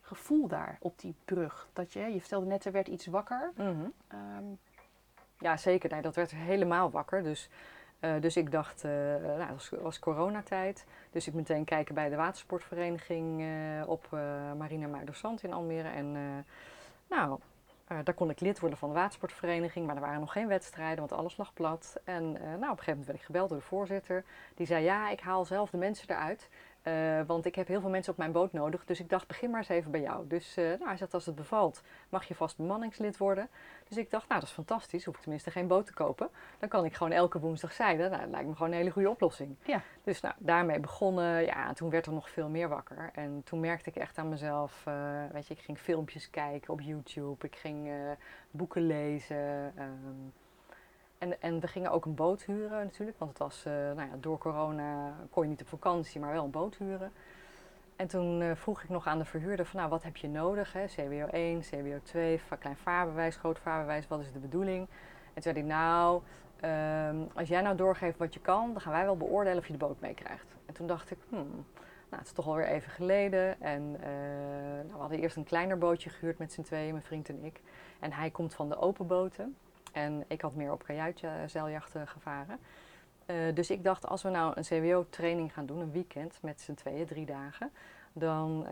gevoel 0.01 0.47
daar 0.47 0.77
op 0.79 0.99
die 0.99 1.15
brug? 1.25 1.67
Dat 1.73 1.93
je, 1.93 1.99
je 1.99 2.19
vertelde 2.19 2.45
net, 2.45 2.65
er 2.65 2.71
werd 2.71 2.87
iets 2.87 3.05
wakker. 3.05 3.51
Mm 3.55 3.65
-hmm. 3.65 3.93
um, 4.37 4.59
ja, 5.43 5.57
zeker. 5.57 5.89
Nee, 5.89 6.01
dat 6.01 6.15
werd 6.15 6.31
helemaal 6.31 6.91
wakker. 6.91 7.23
Dus, 7.23 7.49
uh, 7.99 8.11
dus 8.19 8.37
ik 8.37 8.51
dacht, 8.51 8.83
uh, 8.85 8.91
nou, 8.91 9.39
het 9.39 9.51
was, 9.51 9.69
was, 9.81 9.99
coronatijd. 9.99 10.85
Dus 11.11 11.27
ik 11.27 11.33
meteen 11.33 11.65
kijken 11.65 11.95
bij 11.95 12.09
de 12.09 12.15
watersportvereniging 12.15 13.41
uh, 13.41 13.87
op 13.87 14.07
Marina 14.57 14.87
Muidersand 14.87 15.43
in 15.43 15.53
Almere. 15.53 15.87
En 15.87 16.45
nou, 17.09 17.39
daar 18.03 18.13
kon 18.13 18.29
ik 18.29 18.39
lid 18.39 18.59
worden 18.59 18.77
van 18.77 18.89
de 18.89 18.95
watersportvereniging. 18.95 19.85
Maar 19.85 19.95
er 19.95 20.01
waren 20.01 20.19
nog 20.19 20.31
geen 20.31 20.47
wedstrijden, 20.47 20.99
want 20.99 21.11
alles 21.11 21.37
lag 21.37 21.53
plat. 21.53 21.97
En 22.03 22.31
nou, 22.31 22.53
op 22.53 22.61
een 22.61 22.67
gegeven 22.67 22.89
moment 22.89 23.05
werd 23.05 23.19
ik 23.19 23.25
gebeld 23.25 23.49
door 23.49 23.57
de 23.57 23.63
voorzitter. 23.63 24.23
Die 24.55 24.65
zei, 24.65 24.83
ja, 24.83 25.09
ik 25.09 25.19
haal 25.19 25.45
zelf 25.45 25.69
de 25.69 25.77
mensen 25.77 26.09
eruit. 26.09 26.49
Uh, 26.87 27.21
want 27.27 27.45
ik 27.45 27.55
heb 27.55 27.67
heel 27.67 27.81
veel 27.81 27.89
mensen 27.89 28.11
op 28.11 28.17
mijn 28.17 28.31
boot 28.31 28.53
nodig. 28.53 28.85
Dus 28.85 28.99
ik 28.99 29.09
dacht, 29.09 29.27
begin 29.27 29.49
maar 29.49 29.59
eens 29.59 29.69
even 29.69 29.91
bij 29.91 30.01
jou. 30.01 30.27
Dus 30.27 30.57
uh, 30.57 30.65
nou, 30.65 30.85
hij 30.85 30.97
zegt, 30.97 31.13
als 31.13 31.25
het 31.25 31.35
bevalt, 31.35 31.81
mag 32.09 32.23
je 32.23 32.35
vast 32.35 32.57
bemanningslid 32.57 33.17
worden. 33.17 33.49
Dus 33.87 33.97
ik 33.97 34.11
dacht, 34.11 34.27
nou, 34.27 34.39
dat 34.39 34.49
is 34.49 34.55
fantastisch. 34.55 35.05
Hoef 35.05 35.15
ik 35.15 35.21
tenminste 35.21 35.51
geen 35.51 35.67
boot 35.67 35.85
te 35.85 35.93
kopen. 35.93 36.29
Dan 36.59 36.69
kan 36.69 36.85
ik 36.85 36.93
gewoon 36.93 37.11
elke 37.11 37.39
woensdag 37.39 37.73
zeilen. 37.73 38.09
Nou, 38.09 38.21
dat 38.21 38.31
lijkt 38.31 38.47
me 38.47 38.55
gewoon 38.55 38.71
een 38.71 38.77
hele 38.77 38.89
goede 38.89 39.09
oplossing. 39.09 39.55
Ja. 39.63 39.81
Dus 40.03 40.21
nou, 40.21 40.35
daarmee 40.37 40.79
begonnen. 40.79 41.45
Ja, 41.45 41.67
en 41.67 41.75
toen 41.75 41.89
werd 41.89 42.05
er 42.05 42.13
nog 42.13 42.29
veel 42.29 42.49
meer 42.49 42.69
wakker. 42.69 43.09
En 43.13 43.41
toen 43.43 43.59
merkte 43.59 43.89
ik 43.89 43.95
echt 43.95 44.17
aan 44.17 44.29
mezelf, 44.29 44.83
uh, 44.87 45.23
weet 45.31 45.47
je, 45.47 45.53
ik 45.53 45.59
ging 45.59 45.77
filmpjes 45.77 46.29
kijken 46.29 46.73
op 46.73 46.81
YouTube. 46.81 47.45
Ik 47.45 47.55
ging 47.55 47.89
boeken 48.51 48.87
lezen. 48.87 49.73
Um, 49.79 50.33
en, 51.23 51.41
en, 51.41 51.59
we 51.59 51.67
gingen 51.67 51.91
ook 51.91 52.05
een 52.05 52.15
boot 52.15 52.43
huren 52.43 52.83
natuurlijk, 52.83 53.19
want 53.19 53.31
het 53.31 53.39
was, 53.39 53.63
uh, 53.67 53.73
nou 53.73 54.09
ja, 54.09 54.15
door 54.19 54.37
corona 54.37 55.13
kon 55.29 55.43
je 55.43 55.49
niet 55.49 55.61
op 55.61 55.67
vakantie, 55.67 56.19
maar 56.19 56.31
wel 56.31 56.43
een 56.43 56.51
boot 56.51 56.75
huren. 56.75 57.11
En 57.95 58.07
toen 58.07 58.41
uh, 58.41 58.55
vroeg 58.55 58.83
ik 58.83 58.89
nog 58.89 59.07
aan 59.07 59.17
de 59.17 59.25
verhuurder 59.25 59.65
van, 59.65 59.79
nou, 59.79 59.91
wat 59.91 60.03
heb 60.03 60.17
je 60.17 60.27
nodig? 60.27 60.73
Hè? 60.73 60.85
CWO 60.85 61.25
1, 61.25 61.59
CWO 61.59 61.99
2, 62.03 62.41
klein 62.59 62.77
vaarbewijs, 62.77 63.35
groot 63.35 63.59
vaarbewijs, 63.59 64.07
wat 64.07 64.19
is 64.19 64.31
de 64.31 64.39
bedoeling? 64.39 64.87
En 65.33 65.41
toen 65.41 65.43
zei 65.43 65.59
hij, 65.59 65.67
nou, 65.67 66.21
um, 67.11 67.29
als 67.33 67.47
jij 67.47 67.61
nou 67.61 67.75
doorgeeft 67.75 68.17
wat 68.17 68.33
je 68.33 68.39
kan, 68.39 68.71
dan 68.71 68.81
gaan 68.81 68.93
wij 68.93 69.05
wel 69.05 69.17
beoordelen 69.17 69.57
of 69.57 69.65
je 69.65 69.73
de 69.73 69.79
boot 69.79 69.99
meekrijgt. 69.99 70.55
En 70.65 70.73
toen 70.73 70.87
dacht 70.87 71.11
ik, 71.11 71.17
hmm, 71.29 71.65
nou, 72.09 72.21
het 72.21 72.25
is 72.25 72.31
toch 72.31 72.47
alweer 72.47 72.67
even 72.67 72.91
geleden. 72.91 73.61
En 73.61 73.81
uh, 73.81 74.07
nou, 74.75 74.91
we 74.91 74.97
hadden 74.97 75.19
eerst 75.19 75.35
een 75.35 75.43
kleiner 75.43 75.77
bootje 75.77 76.09
gehuurd 76.09 76.37
met 76.37 76.51
z'n 76.51 76.61
tweeën, 76.61 76.91
mijn 76.91 77.03
vriend 77.03 77.29
en 77.29 77.43
ik. 77.43 77.61
En 77.99 78.11
hij 78.11 78.29
komt 78.29 78.53
van 78.53 78.69
de 78.69 78.77
open 78.77 79.07
boten. 79.07 79.55
En 79.93 80.23
ik 80.27 80.41
had 80.41 80.55
meer 80.55 80.71
op 80.71 80.83
kajuitzeiljachten 80.83 82.07
gevaren. 82.07 82.59
Uh, 83.27 83.35
dus 83.53 83.69
ik 83.69 83.83
dacht, 83.83 84.07
als 84.07 84.23
we 84.23 84.29
nou 84.29 84.53
een 84.55 84.63
CWO-training 84.63 85.53
gaan 85.53 85.65
doen, 85.65 85.79
een 85.79 85.91
weekend 85.91 86.37
met 86.41 86.61
z'n 86.61 86.73
tweeën, 86.73 87.05
drie 87.05 87.25
dagen, 87.25 87.71
dan, 88.13 88.65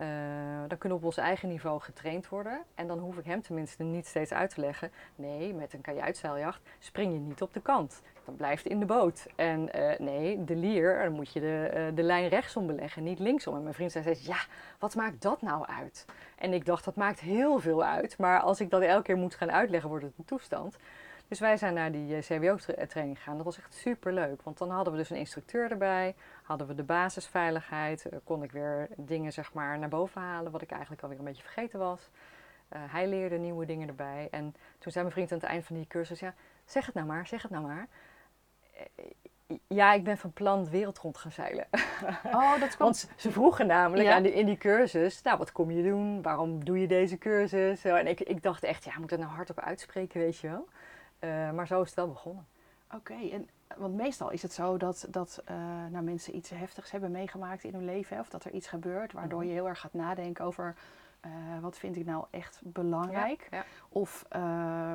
dan 0.68 0.78
kunnen 0.78 0.98
we 0.98 1.04
op 1.04 1.04
ons 1.04 1.16
eigen 1.16 1.48
niveau 1.48 1.80
getraind 1.80 2.28
worden. 2.28 2.62
En 2.74 2.86
dan 2.86 2.98
hoef 2.98 3.16
ik 3.16 3.24
hem 3.24 3.42
tenminste 3.42 3.82
niet 3.82 4.06
steeds 4.06 4.32
uit 4.32 4.54
te 4.54 4.60
leggen. 4.60 4.90
Nee, 5.16 5.54
met 5.54 5.72
een 5.72 5.80
kajuitzeiljagt 5.80 6.60
spring 6.78 7.12
je 7.12 7.18
niet 7.18 7.42
op 7.42 7.54
de 7.54 7.60
kant. 7.60 8.02
Dan 8.24 8.36
blijft 8.36 8.66
in 8.66 8.80
de 8.80 8.86
boot. 8.86 9.26
En 9.36 9.68
nee, 9.98 10.44
de 10.44 10.56
lier, 10.56 11.02
dan 11.02 11.12
moet 11.12 11.32
je 11.32 11.40
de, 11.40 11.90
de 11.94 12.02
lijn 12.02 12.28
rechtsom 12.28 12.66
beleggen, 12.66 13.02
niet 13.02 13.18
linksom. 13.18 13.56
En 13.56 13.62
mijn 13.62 13.74
vriend 13.74 13.92
zei 13.92 14.16
ja, 14.20 14.38
wat 14.78 14.94
maakt 14.94 15.22
dat 15.22 15.42
nou 15.42 15.66
uit? 15.66 16.06
En 16.38 16.52
ik 16.52 16.66
dacht, 16.66 16.84
dat 16.84 16.96
maakt 16.96 17.20
heel 17.20 17.58
veel 17.58 17.84
uit. 17.84 18.18
Maar 18.18 18.40
als 18.40 18.60
ik 18.60 18.70
dat 18.70 18.82
elke 18.82 19.02
keer 19.02 19.16
moet 19.16 19.34
gaan 19.34 19.52
uitleggen, 19.52 19.88
wordt 19.88 20.04
het 20.04 20.14
een 20.18 20.24
toestand. 20.24 20.76
Dus 21.32 21.40
wij 21.40 21.56
zijn 21.56 21.74
naar 21.74 21.92
die 21.92 22.18
CWO-training 22.20 23.16
gegaan. 23.18 23.36
Dat 23.36 23.44
was 23.44 23.58
echt 23.58 23.74
super 23.74 24.12
leuk, 24.12 24.42
want 24.42 24.58
dan 24.58 24.70
hadden 24.70 24.92
we 24.92 24.98
dus 24.98 25.10
een 25.10 25.16
instructeur 25.16 25.70
erbij, 25.70 26.14
hadden 26.42 26.66
we 26.66 26.74
de 26.74 26.82
basisveiligheid, 26.82 28.06
uh, 28.06 28.18
kon 28.24 28.42
ik 28.42 28.52
weer 28.52 28.88
dingen 28.96 29.32
zeg 29.32 29.52
maar 29.52 29.78
naar 29.78 29.88
boven 29.88 30.20
halen, 30.20 30.52
wat 30.52 30.62
ik 30.62 30.70
eigenlijk 30.70 31.02
alweer 31.02 31.18
een 31.18 31.24
beetje 31.24 31.42
vergeten 31.42 31.78
was. 31.78 32.10
Uh, 32.72 32.78
hij 32.86 33.08
leerde 33.08 33.36
nieuwe 33.36 33.66
dingen 33.66 33.88
erbij. 33.88 34.28
En 34.30 34.54
toen 34.78 34.92
zei 34.92 35.04
mijn 35.04 35.14
vriend 35.14 35.32
aan 35.32 35.38
het 35.38 35.46
eind 35.46 35.64
van 35.64 35.76
die 35.76 35.86
cursus, 35.86 36.20
ja, 36.20 36.34
zeg 36.64 36.86
het 36.86 36.94
nou 36.94 37.06
maar, 37.06 37.26
zeg 37.26 37.42
het 37.42 37.50
nou 37.50 37.66
maar. 37.66 37.88
Ja, 39.66 39.92
ik 39.92 40.04
ben 40.04 40.18
van 40.18 40.32
plan 40.32 40.68
wereld 40.68 40.98
rond 40.98 41.16
gaan 41.16 41.32
zeilen. 41.32 41.66
Oh, 42.24 42.60
dat 42.60 42.76
komt. 42.76 42.78
Want 42.78 43.08
ze 43.16 43.30
vroegen 43.30 43.66
namelijk 43.66 44.08
ja. 44.08 44.14
aan 44.14 44.22
die, 44.22 44.32
in 44.32 44.46
die 44.46 44.58
cursus, 44.58 45.22
nou, 45.22 45.38
wat 45.38 45.52
kom 45.52 45.70
je 45.70 45.82
doen? 45.82 46.22
Waarom 46.22 46.64
doe 46.64 46.80
je 46.80 46.86
deze 46.86 47.18
cursus? 47.18 47.84
En 47.84 48.06
ik, 48.06 48.20
ik 48.20 48.42
dacht 48.42 48.64
echt, 48.64 48.84
ja, 48.84 48.92
moet 48.94 49.02
ik 49.02 49.10
dat 49.10 49.18
nou 49.18 49.32
hardop 49.32 49.60
uitspreken, 49.60 50.20
weet 50.20 50.38
je 50.38 50.48
wel? 50.48 50.68
Uh, 51.24 51.50
maar 51.50 51.66
zo 51.66 51.80
is 51.80 51.86
het 51.86 51.96
wel 51.96 52.08
begonnen. 52.08 52.46
Oké, 52.86 53.12
okay, 53.12 53.30
en 53.30 53.48
want 53.76 53.94
meestal 53.94 54.30
is 54.30 54.42
het 54.42 54.52
zo 54.52 54.76
dat, 54.76 55.06
dat 55.10 55.42
uh, 55.50 55.56
nou, 55.90 56.04
mensen 56.04 56.36
iets 56.36 56.50
heftigs 56.50 56.90
hebben 56.90 57.10
meegemaakt 57.10 57.64
in 57.64 57.74
hun 57.74 57.84
leven. 57.84 58.18
Of 58.18 58.28
dat 58.28 58.44
er 58.44 58.50
iets 58.50 58.66
gebeurt 58.66 59.12
waardoor 59.12 59.40
-hmm. 59.40 59.48
je 59.48 59.54
heel 59.54 59.68
erg 59.68 59.80
gaat 59.80 59.94
nadenken 59.94 60.44
over 60.44 60.74
uh, 61.26 61.32
wat 61.60 61.78
vind 61.78 61.96
ik 61.96 62.04
nou 62.04 62.24
echt 62.30 62.60
belangrijk. 62.64 63.48
Ja, 63.50 63.56
ja. 63.56 63.64
Of 63.88 64.26
uh, 64.36 64.94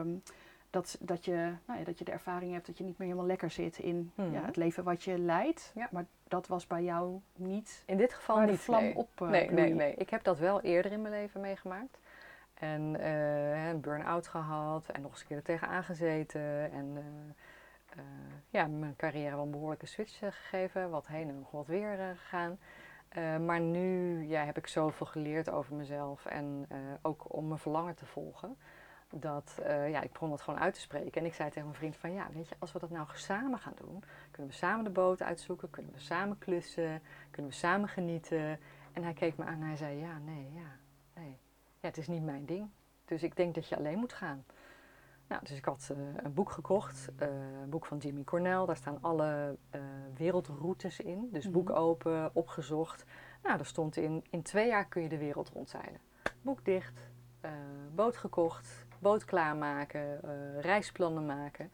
dat, 0.69 0.97
dat, 0.99 1.25
je, 1.25 1.53
nou 1.65 1.79
ja, 1.79 1.85
dat 1.85 1.99
je 1.99 2.05
de 2.05 2.11
ervaring 2.11 2.53
hebt 2.53 2.65
dat 2.65 2.77
je 2.77 2.83
niet 2.83 2.97
meer 2.97 3.07
helemaal 3.07 3.27
lekker 3.27 3.49
zit 3.49 3.77
in 3.77 4.11
-hmm. 4.15 4.33
ja, 4.33 4.41
het 4.45 4.55
leven 4.55 4.83
wat 4.83 5.03
je 5.03 5.17
leidt. 5.17 5.73
Maar 5.91 6.05
dat 6.27 6.47
was 6.47 6.67
bij 6.67 6.83
jou 6.83 7.19
niet. 7.35 7.83
In 7.85 7.97
dit 7.97 8.13
geval 8.13 8.39
niet. 8.39 8.59
vlam 8.59 8.83
nee. 8.83 8.95
op. 8.95 9.09
nee, 9.19 9.51
nee, 9.51 9.73
nee. 9.73 9.93
Ik 9.93 10.09
heb 10.09 10.23
dat 10.23 10.39
wel 10.39 10.61
eerder 10.61 10.91
in 10.91 11.01
mijn 11.01 11.13
leven 11.13 11.41
meegemaakt. 11.41 11.97
En 12.59 12.95
uh, 12.99 13.67
een 13.67 13.81
burn-out 13.81 14.27
gehad 14.27 14.89
en 14.89 15.01
nog 15.01 15.11
eens 15.11 15.21
een 15.21 15.27
keer 15.27 15.37
er 15.37 15.43
tegenaan 15.43 15.83
gezeten. 15.83 16.71
En 16.71 16.85
uh, 16.85 17.03
uh, 17.97 18.03
ja, 18.49 18.67
mijn 18.67 18.95
carrière 18.95 19.35
wel 19.35 19.45
een 19.45 19.51
behoorlijke 19.51 19.85
switch 19.85 20.19
gegeven. 20.19 20.89
Wat 20.89 21.07
heen 21.07 21.29
en 21.29 21.39
nog 21.39 21.51
wat 21.51 21.67
weer 21.67 22.15
gegaan. 22.15 22.59
maar 23.45 23.59
nu 23.59 24.21
ja, 24.27 24.43
heb 24.43 24.57
ik 24.57 24.67
zoveel 24.67 25.05
geleerd 25.05 25.49
over 25.49 25.75
mezelf 25.75 26.25
en 26.25 26.67
ook 27.01 27.35
om 27.35 27.47
mijn 27.47 27.59
verlangen 27.59 27.95
te 27.95 28.05
volgen. 28.05 28.57
Dat 29.09 29.61
ja, 29.65 30.01
ik 30.01 30.11
begon 30.11 30.29
dat 30.29 30.41
gewoon 30.41 30.59
uit 30.59 30.73
te 30.73 30.79
spreken. 30.79 31.21
En 31.21 31.27
ik 31.27 31.33
zei 31.33 31.49
tegen 31.49 31.67
mijn 31.67 31.79
vriend 31.79 31.97
van 31.97 32.13
ja, 32.13 32.27
weet 32.33 32.49
je, 32.49 32.55
als 32.59 32.71
we 32.71 32.79
dat 32.79 32.89
nou 32.89 33.07
samen 33.13 33.59
gaan 33.59 33.75
doen. 33.75 34.03
Kunnen 34.31 34.51
we 34.51 34.57
samen 34.57 34.83
de 34.83 34.89
boot 34.89 35.21
uitzoeken, 35.21 35.69
kunnen 35.69 35.93
we 35.93 35.99
samen 35.99 36.37
klussen, 36.37 37.01
kunnen 37.31 37.51
we 37.51 37.57
samen 37.57 37.89
genieten. 37.89 38.59
En 38.93 39.03
hij 39.03 39.13
keek 39.13 39.37
me 39.37 39.45
aan 39.45 39.61
en 39.61 39.67
hij 39.67 39.75
zei 39.75 39.97
ja, 39.97 40.17
nee, 40.17 40.51
ja, 40.53 40.86
ja, 41.79 41.87
het 41.87 41.97
is 41.97 42.07
niet 42.07 42.23
mijn 42.23 42.45
ding. 42.45 42.69
Dus 43.05 43.23
ik 43.23 43.35
denk 43.35 43.55
dat 43.55 43.67
je 43.67 43.77
alleen 43.77 43.97
moet 43.97 44.13
gaan. 44.13 44.45
Nou, 45.27 45.41
dus 45.45 45.57
ik 45.57 45.65
had 45.65 45.89
uh, 45.91 45.97
een 46.15 46.33
boek 46.33 46.51
gekocht, 46.51 47.09
uh, 47.19 47.27
een 47.61 47.69
boek 47.69 47.85
van 47.85 47.97
Jimmy 47.97 48.23
Cornell. 48.23 48.65
Daar 48.65 48.75
staan 48.75 48.97
alle 49.01 49.57
uh, 49.75 49.81
wereldroutes 50.15 50.99
in. 50.99 51.29
Dus 51.31 51.51
boek 51.51 51.69
open, 51.69 52.29
opgezocht. 52.33 53.05
Nou, 53.43 53.57
daar 53.57 53.65
stond 53.65 53.97
in, 53.97 54.25
in 54.29 54.41
twee 54.41 54.67
jaar 54.67 54.85
kun 54.85 55.01
je 55.01 55.09
de 55.09 55.17
wereld 55.17 55.49
rondzeilen. 55.49 55.99
Boek 56.41 56.65
dicht, 56.65 56.99
boot 57.95 58.17
gekocht, 58.17 58.85
boot 58.99 59.25
klaarmaken, 59.25 60.19
reisplannen 60.61 61.25
maken. 61.25 61.71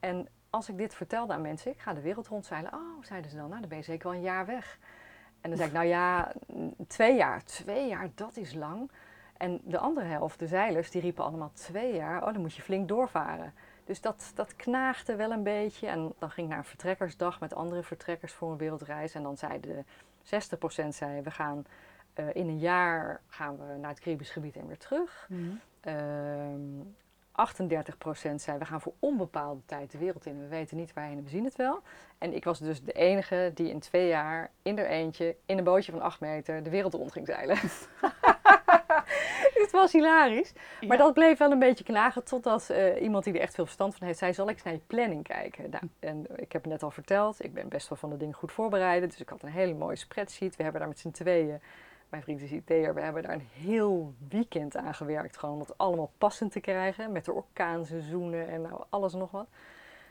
En 0.00 0.28
als 0.50 0.68
ik 0.68 0.76
dit 0.76 0.94
vertelde 0.94 1.32
aan 1.32 1.40
mensen, 1.40 1.70
ik 1.72 1.80
ga 1.80 1.94
de 1.94 2.00
wereld 2.00 2.26
rondzeilen. 2.26 2.72
Oh, 2.72 3.02
zeiden 3.02 3.30
ze 3.30 3.36
dan, 3.36 3.48
nou 3.48 3.60
dan 3.60 3.68
ben 3.68 3.78
je 3.78 3.84
zeker 3.84 4.08
wel 4.08 4.16
een 4.16 4.24
jaar 4.24 4.46
weg. 4.46 4.78
En 5.40 5.48
dan 5.48 5.58
zei 5.58 5.68
ik, 5.68 5.74
nou 5.74 5.86
ja, 5.86 6.32
twee 6.86 7.16
jaar. 7.16 7.44
Twee 7.44 7.88
jaar, 7.88 8.10
dat 8.14 8.36
is 8.36 8.54
lang. 8.54 8.90
En 9.38 9.60
de 9.64 9.78
andere 9.78 10.06
helft, 10.06 10.38
de 10.38 10.46
zeilers, 10.46 10.90
die 10.90 11.00
riepen 11.00 11.24
allemaal 11.24 11.50
twee 11.52 11.94
jaar, 11.94 12.26
oh 12.26 12.32
dan 12.32 12.40
moet 12.40 12.54
je 12.54 12.62
flink 12.62 12.88
doorvaren. 12.88 13.52
Dus 13.84 14.00
dat, 14.00 14.32
dat 14.34 14.56
knaagde 14.56 15.16
wel 15.16 15.30
een 15.30 15.42
beetje. 15.42 15.86
En 15.86 16.12
dan 16.18 16.30
ging 16.30 16.46
ik 16.46 16.52
naar 16.52 16.58
een 16.58 16.68
vertrekkersdag 16.68 17.40
met 17.40 17.54
andere 17.54 17.82
vertrekkers 17.82 18.32
voor 18.32 18.50
een 18.50 18.56
wereldreis. 18.56 19.14
En 19.14 19.22
dan 19.22 19.36
zeiden 19.36 19.70
de 19.70 19.84
60% 20.84 20.88
zei, 20.88 21.22
we 21.22 21.30
gaan 21.30 21.64
uh, 22.14 22.26
in 22.32 22.48
een 22.48 22.58
jaar 22.58 23.20
gaan 23.26 23.56
we 23.56 23.76
naar 23.78 23.90
het 23.90 24.00
Caribisch 24.00 24.30
gebied 24.30 24.56
en 24.56 24.66
weer 24.66 24.78
terug. 24.78 25.26
Mhm. 25.28 25.40
Mm 25.40 25.60
-hmm. 25.82 25.90
uh, 25.92 26.86
38% 27.36 28.34
zei, 28.34 28.58
we 28.58 28.64
gaan 28.64 28.80
voor 28.80 28.92
onbepaalde 28.98 29.60
tijd 29.66 29.90
de 29.90 29.98
wereld 29.98 30.26
in. 30.26 30.40
We 30.40 30.48
weten 30.48 30.76
niet 30.76 30.92
waarheen, 30.92 31.22
we 31.22 31.28
zien 31.28 31.44
het 31.44 31.56
wel. 31.56 31.82
En 32.18 32.34
ik 32.34 32.44
was 32.44 32.58
dus 32.58 32.82
de 32.82 32.92
enige 32.92 33.50
die 33.54 33.70
in 33.70 33.80
twee 33.80 34.08
jaar 34.08 34.50
in 34.62 34.78
er 34.78 34.86
eentje, 34.86 35.36
in 35.46 35.58
een 35.58 35.64
bootje 35.64 35.92
van 35.92 36.00
8 36.00 36.20
meter, 36.20 36.62
de 36.62 36.70
wereld 36.70 36.94
rond 36.94 37.12
ging 37.12 37.26
zeilen. 37.26 37.56
was 39.76 39.92
hilarisch. 39.92 40.52
Maar 40.80 40.96
ja. 40.96 41.04
dat 41.04 41.14
bleef 41.14 41.38
wel 41.38 41.52
een 41.52 41.58
beetje 41.58 41.84
knagen 41.84 42.24
totdat 42.24 42.68
uh, 42.70 43.02
iemand 43.02 43.24
die 43.24 43.34
er 43.34 43.40
echt 43.40 43.54
veel 43.54 43.64
verstand 43.64 43.94
van 43.96 44.06
heeft, 44.06 44.18
zei, 44.18 44.32
zal 44.32 44.48
ik 44.48 44.54
eens 44.54 44.62
naar 44.62 44.72
je 44.72 44.80
planning 44.86 45.22
kijken? 45.22 45.70
Nou, 45.70 45.82
en 45.98 46.26
ik 46.36 46.52
heb 46.52 46.62
het 46.62 46.72
net 46.72 46.82
al 46.82 46.90
verteld, 46.90 47.44
ik 47.44 47.54
ben 47.54 47.68
best 47.68 47.88
wel 47.88 47.98
van 47.98 48.10
de 48.10 48.16
dingen 48.16 48.34
goed 48.34 48.52
voorbereid. 48.52 49.02
Dus 49.02 49.20
ik 49.20 49.28
had 49.28 49.42
een 49.42 49.48
hele 49.48 49.74
mooie 49.74 49.96
spreadsheet. 49.96 50.56
We 50.56 50.62
hebben 50.62 50.80
daar 50.80 50.90
met 50.90 50.98
z'n 50.98 51.10
tweeën 51.10 51.60
Mijn 52.08 52.22
vriend 52.22 52.40
is 52.40 52.50
IT'er, 52.50 52.94
we 52.94 53.00
hebben 53.00 53.22
daar 53.22 53.32
een 53.32 53.48
heel 53.52 54.14
weekend 54.28 54.76
aan 54.76 54.94
gewerkt. 54.94 55.36
Gewoon 55.36 55.54
om 55.54 55.60
het 55.60 55.78
allemaal 55.78 56.12
passend 56.18 56.52
te 56.52 56.60
krijgen. 56.60 57.12
Met 57.12 57.24
de 57.24 57.32
orkaanseizoenen 57.32 58.48
en 58.48 58.62
nou, 58.62 58.82
alles 58.88 59.12
en 59.12 59.18
nog 59.18 59.30
wat. 59.30 59.46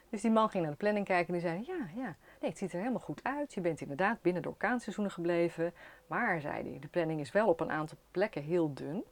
Dus 0.10 0.22
die 0.22 0.32
man 0.32 0.50
ging 0.50 0.64
naar 0.64 0.72
de 0.72 0.78
planning 0.78 1.06
kijken 1.06 1.34
en 1.34 1.40
die 1.40 1.50
zei: 1.50 1.64
Ja, 1.66 1.88
ja, 1.96 2.16
nee, 2.42 2.50
het 2.50 2.58
ziet 2.58 2.74
er 2.74 2.80
helemaal 2.80 3.00
goed 3.00 3.20
uit. 3.24 3.54
Je 3.54 3.62
bent 3.62 3.82
inderdaad 3.82 4.22
binnen 4.22 4.42
de 4.42 4.50
orkaanseizoenen 4.50 5.14
gebleven. 5.14 5.74
Maar, 6.08 6.42
zei 6.42 6.70
hij, 6.70 6.80
de 6.80 6.88
planning 6.88 7.20
is 7.20 7.32
wel 7.32 7.48
op 7.48 7.60
een 7.60 7.72
aantal 7.72 7.98
plekken 8.12 8.44
heel 8.44 8.74
dun. 8.74 9.04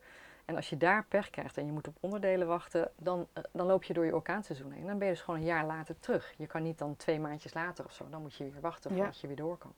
En 0.45 0.55
als 0.55 0.69
je 0.69 0.77
daar 0.77 1.05
pech 1.05 1.29
krijgt 1.29 1.57
en 1.57 1.65
je 1.65 1.71
moet 1.71 1.87
op 1.87 1.97
onderdelen 1.99 2.47
wachten, 2.47 2.91
dan, 2.95 3.27
eh, 3.33 3.43
dan 3.51 3.65
loop 3.65 3.83
je 3.83 3.93
door 3.93 4.05
je 4.05 4.15
orkaanseizoen 4.15 4.71
heen. 4.71 4.85
Dan 4.85 4.97
ben 4.97 5.07
je 5.07 5.13
dus 5.13 5.21
gewoon 5.21 5.39
een 5.39 5.45
jaar 5.45 5.65
later 5.65 5.99
terug. 5.99 6.33
Je 6.37 6.47
kan 6.47 6.63
niet 6.63 6.77
dan 6.77 6.95
twee 6.95 7.19
maandjes 7.19 7.53
later 7.53 7.85
of 7.85 7.93
zo, 7.93 8.09
dan 8.09 8.21
moet 8.21 8.35
je 8.35 8.49
weer 8.49 8.61
wachten 8.61 8.91
voordat 8.95 9.19
je 9.19 9.27
weer 9.27 9.35
door 9.35 9.57
kan. 9.57 9.73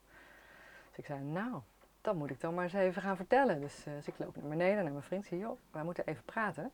Dus 0.89 0.97
ik 0.97 1.05
zei, 1.05 1.19
nou, 1.19 1.61
dat 2.01 2.15
moet 2.15 2.29
ik 2.29 2.41
dan 2.41 2.53
maar 2.53 2.63
eens 2.63 2.73
even 2.73 3.01
gaan 3.01 3.15
vertellen. 3.15 3.61
Dus, 3.61 3.85
uh, 3.87 3.93
dus 3.93 4.07
ik 4.07 4.13
loop 4.17 4.35
naar 4.35 4.49
beneden 4.49 4.83
naar 4.83 4.91
mijn 4.91 5.03
vriend. 5.03 5.25
Zei, 5.25 5.39
joh, 5.39 5.57
wij 5.71 5.83
moeten 5.83 6.05
even 6.05 6.23
praten. 6.23 6.71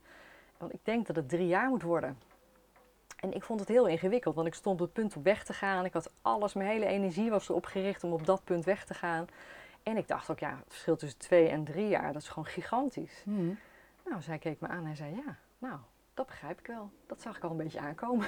Want 0.56 0.72
ik 0.72 0.80
denk 0.82 1.06
dat 1.06 1.16
het 1.16 1.28
drie 1.28 1.46
jaar 1.46 1.68
moet 1.68 1.82
worden. 1.82 2.18
En 3.16 3.32
ik 3.32 3.42
vond 3.42 3.60
het 3.60 3.68
heel 3.68 3.86
ingewikkeld, 3.86 4.34
want 4.34 4.46
ik 4.46 4.54
stond 4.54 4.80
op 4.80 4.86
het 4.86 4.94
punt 4.94 5.16
om 5.16 5.22
weg 5.22 5.44
te 5.44 5.52
gaan. 5.52 5.84
Ik 5.84 5.92
had 5.92 6.10
alles, 6.22 6.54
mijn 6.54 6.68
hele 6.68 6.86
energie 6.86 7.30
was 7.30 7.48
erop 7.48 7.66
gericht 7.66 8.04
om 8.04 8.12
op 8.12 8.26
dat 8.26 8.44
punt 8.44 8.64
weg 8.64 8.84
te 8.84 8.94
gaan. 8.94 9.26
En 9.82 9.96
ik 9.96 10.08
dacht 10.08 10.30
ook, 10.30 10.38
ja, 10.38 10.50
het 10.50 10.64
verschil 10.68 10.96
tussen 10.96 11.18
twee 11.18 11.48
en 11.48 11.64
drie 11.64 11.88
jaar, 11.88 12.12
dat 12.12 12.22
is 12.22 12.28
gewoon 12.28 12.46
gigantisch. 12.46 13.22
Hmm. 13.24 13.58
Nou, 14.04 14.22
zij 14.22 14.38
keek 14.38 14.60
me 14.60 14.68
aan 14.68 14.86
en 14.86 14.96
zei, 14.96 15.14
ja, 15.14 15.36
nou, 15.58 15.78
dat 16.14 16.26
begrijp 16.26 16.58
ik 16.58 16.66
wel. 16.66 16.90
Dat 17.06 17.22
zag 17.22 17.36
ik 17.36 17.42
al 17.42 17.50
een 17.50 17.56
beetje 17.56 17.80
aankomen. 17.80 18.26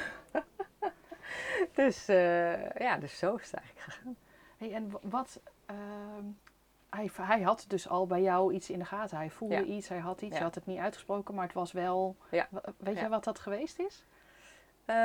dus 1.80 2.08
uh, 2.08 2.70
ja, 2.70 2.96
dus 2.98 3.18
zo 3.18 3.34
is 3.34 3.50
het 3.50 3.60
eigenlijk 3.60 3.90
gegaan. 3.90 4.16
Hey, 4.56 4.72
en 4.72 4.92
wat, 5.02 5.40
uh, 5.70 5.76
hij, 6.90 7.10
hij 7.20 7.42
had 7.42 7.64
dus 7.68 7.88
al 7.88 8.06
bij 8.06 8.22
jou 8.22 8.52
iets 8.52 8.70
in 8.70 8.78
de 8.78 8.84
gaten. 8.84 9.16
Hij 9.16 9.30
voelde 9.30 9.64
iets, 9.64 9.88
hij 9.88 9.98
had 9.98 10.22
iets, 10.22 10.34
hij 10.34 10.44
had 10.44 10.54
het 10.54 10.66
niet 10.66 10.78
uitgesproken, 10.78 11.34
maar 11.34 11.44
het 11.44 11.54
was 11.54 11.72
wel... 11.72 12.16
Ja. 12.30 12.48
Weet 12.76 12.98
je 12.98 13.08
wat 13.08 13.24
dat 13.24 13.38
geweest 13.38 13.78
is? 13.78 14.04
Uh, 14.86 14.96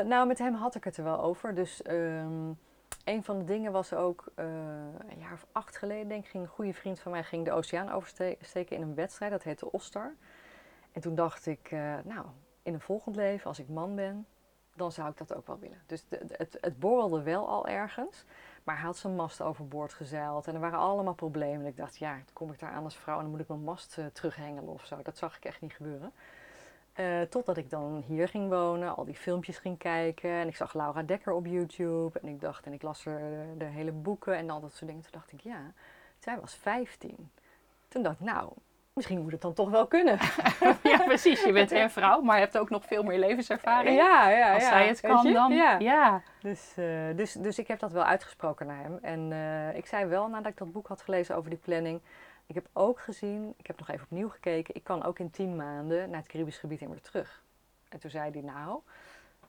nou, 0.00 0.26
met 0.26 0.38
hem 0.38 0.54
had 0.54 0.74
ik 0.74 0.84
het 0.84 0.96
er 0.96 1.04
wel 1.04 1.20
over. 1.20 1.54
Dus 1.54 1.82
um, 1.86 2.58
een 3.06 3.24
van 3.24 3.38
de 3.38 3.44
dingen 3.44 3.72
was 3.72 3.92
ook, 3.92 4.32
uh, 4.36 4.44
een 5.08 5.18
jaar 5.18 5.32
of 5.32 5.46
acht 5.52 5.76
geleden 5.76 6.08
denk 6.08 6.24
ik, 6.24 6.30
ging 6.30 6.42
een 6.42 6.50
goede 6.50 6.74
vriend 6.74 7.00
van 7.00 7.12
mij 7.12 7.24
ging 7.24 7.44
de 7.44 7.52
oceaan 7.52 7.90
oversteken 7.90 8.76
in 8.76 8.82
een 8.82 8.94
wedstrijd. 8.94 9.32
Dat 9.32 9.42
heette 9.42 9.72
Ostar. 9.72 10.14
En 10.92 11.00
toen 11.00 11.14
dacht 11.14 11.46
ik, 11.46 11.70
uh, 11.70 11.94
nou, 12.04 12.26
in 12.62 12.74
een 12.74 12.80
volgend 12.80 13.16
leven, 13.16 13.46
als 13.46 13.58
ik 13.58 13.68
man 13.68 13.94
ben, 13.94 14.26
dan 14.74 14.92
zou 14.92 15.10
ik 15.10 15.16
dat 15.16 15.34
ook 15.34 15.46
wel 15.46 15.58
willen. 15.58 15.82
Dus 15.86 16.04
het, 16.10 16.58
het 16.60 16.78
borrelde 16.78 17.22
wel 17.22 17.48
al 17.48 17.66
ergens. 17.66 18.24
Maar 18.64 18.74
hij 18.74 18.84
had 18.84 18.96
zijn 18.96 19.14
mast 19.14 19.42
overboord 19.42 19.92
gezeild 19.92 20.46
en 20.46 20.54
er 20.54 20.60
waren 20.60 20.78
allemaal 20.78 21.14
problemen. 21.14 21.60
En 21.60 21.66
ik 21.66 21.76
dacht, 21.76 21.96
ja, 21.96 22.20
kom 22.32 22.52
ik 22.52 22.58
daar 22.58 22.70
aan 22.70 22.84
als 22.84 22.96
vrouw 22.96 23.16
en 23.16 23.22
dan 23.22 23.30
moet 23.30 23.40
ik 23.40 23.48
mijn 23.48 23.62
mast 23.62 23.96
uh, 23.98 24.06
terughengelen 24.06 24.72
of 24.72 24.86
zo. 24.86 25.02
Dat 25.02 25.16
zag 25.16 25.36
ik 25.36 25.44
echt 25.44 25.60
niet 25.60 25.74
gebeuren. 25.74 26.12
Uh, 27.00 27.20
totdat 27.20 27.56
ik 27.56 27.70
dan 27.70 28.04
hier 28.06 28.28
ging 28.28 28.48
wonen, 28.48 28.96
al 28.96 29.04
die 29.04 29.14
filmpjes 29.14 29.58
ging 29.58 29.78
kijken. 29.78 30.30
En 30.30 30.48
ik 30.48 30.56
zag 30.56 30.74
Laura 30.74 31.02
Dekker 31.02 31.32
op 31.32 31.46
YouTube. 31.46 32.18
En 32.18 32.28
ik 32.28 32.40
dacht, 32.40 32.66
en 32.66 32.72
ik 32.72 32.82
las 32.82 33.06
er 33.06 33.18
de, 33.18 33.54
de 33.58 33.64
hele 33.64 33.92
boeken 33.92 34.36
en 34.36 34.50
al 34.50 34.60
dat 34.60 34.72
soort 34.72 34.86
dingen. 34.86 35.02
Toen 35.02 35.12
dacht 35.12 35.32
ik, 35.32 35.40
ja, 35.40 35.72
zij 36.18 36.40
was 36.40 36.54
15. 36.54 37.30
Toen 37.88 38.02
dacht 38.02 38.20
ik, 38.20 38.26
nou, 38.26 38.52
misschien 38.92 39.22
moet 39.22 39.32
het 39.32 39.40
dan 39.40 39.52
toch 39.52 39.70
wel 39.70 39.86
kunnen. 39.86 40.18
ja, 40.82 40.98
precies. 41.04 41.42
Je 41.44 41.52
bent 41.52 41.70
een 41.80 41.90
vrouw, 41.90 42.20
maar 42.20 42.36
je 42.36 42.42
hebt 42.42 42.58
ook 42.58 42.70
nog 42.70 42.84
veel 42.84 43.02
meer 43.02 43.18
levenservaring. 43.18 43.96
Ja, 43.96 44.28
ja, 44.28 44.54
Als 44.54 44.66
zij 44.66 44.86
het 44.86 45.00
kan, 45.00 45.32
dan... 45.32 45.52
Ja. 45.52 45.78
ja. 45.78 46.22
Dus, 46.40 46.74
uh, 46.78 47.16
dus, 47.16 47.32
dus 47.32 47.58
ik 47.58 47.68
heb 47.68 47.78
dat 47.78 47.92
wel 47.92 48.04
uitgesproken 48.04 48.66
naar 48.66 48.82
hem. 48.82 48.98
En 49.02 49.30
uh, 49.30 49.76
ik 49.76 49.86
zei 49.86 50.04
wel, 50.04 50.28
nadat 50.28 50.52
ik 50.52 50.58
dat 50.58 50.72
boek 50.72 50.88
had 50.88 51.02
gelezen 51.02 51.36
over 51.36 51.50
die 51.50 51.58
planning... 51.58 52.00
Ik 52.46 52.54
heb 52.54 52.68
ook 52.72 53.00
gezien, 53.00 53.54
ik 53.56 53.66
heb 53.66 53.78
nog 53.78 53.88
even 53.88 54.04
opnieuw 54.04 54.28
gekeken, 54.28 54.74
ik 54.74 54.84
kan 54.84 55.02
ook 55.02 55.18
in 55.18 55.30
tien 55.30 55.56
maanden 55.56 56.10
naar 56.10 56.18
het 56.20 56.28
Caribisch 56.28 56.58
gebied 56.58 56.82
en 56.82 56.90
weer 56.90 57.00
terug. 57.00 57.42
En 57.88 57.98
toen 57.98 58.10
zei 58.10 58.30
hij, 58.30 58.40
nou, 58.40 58.80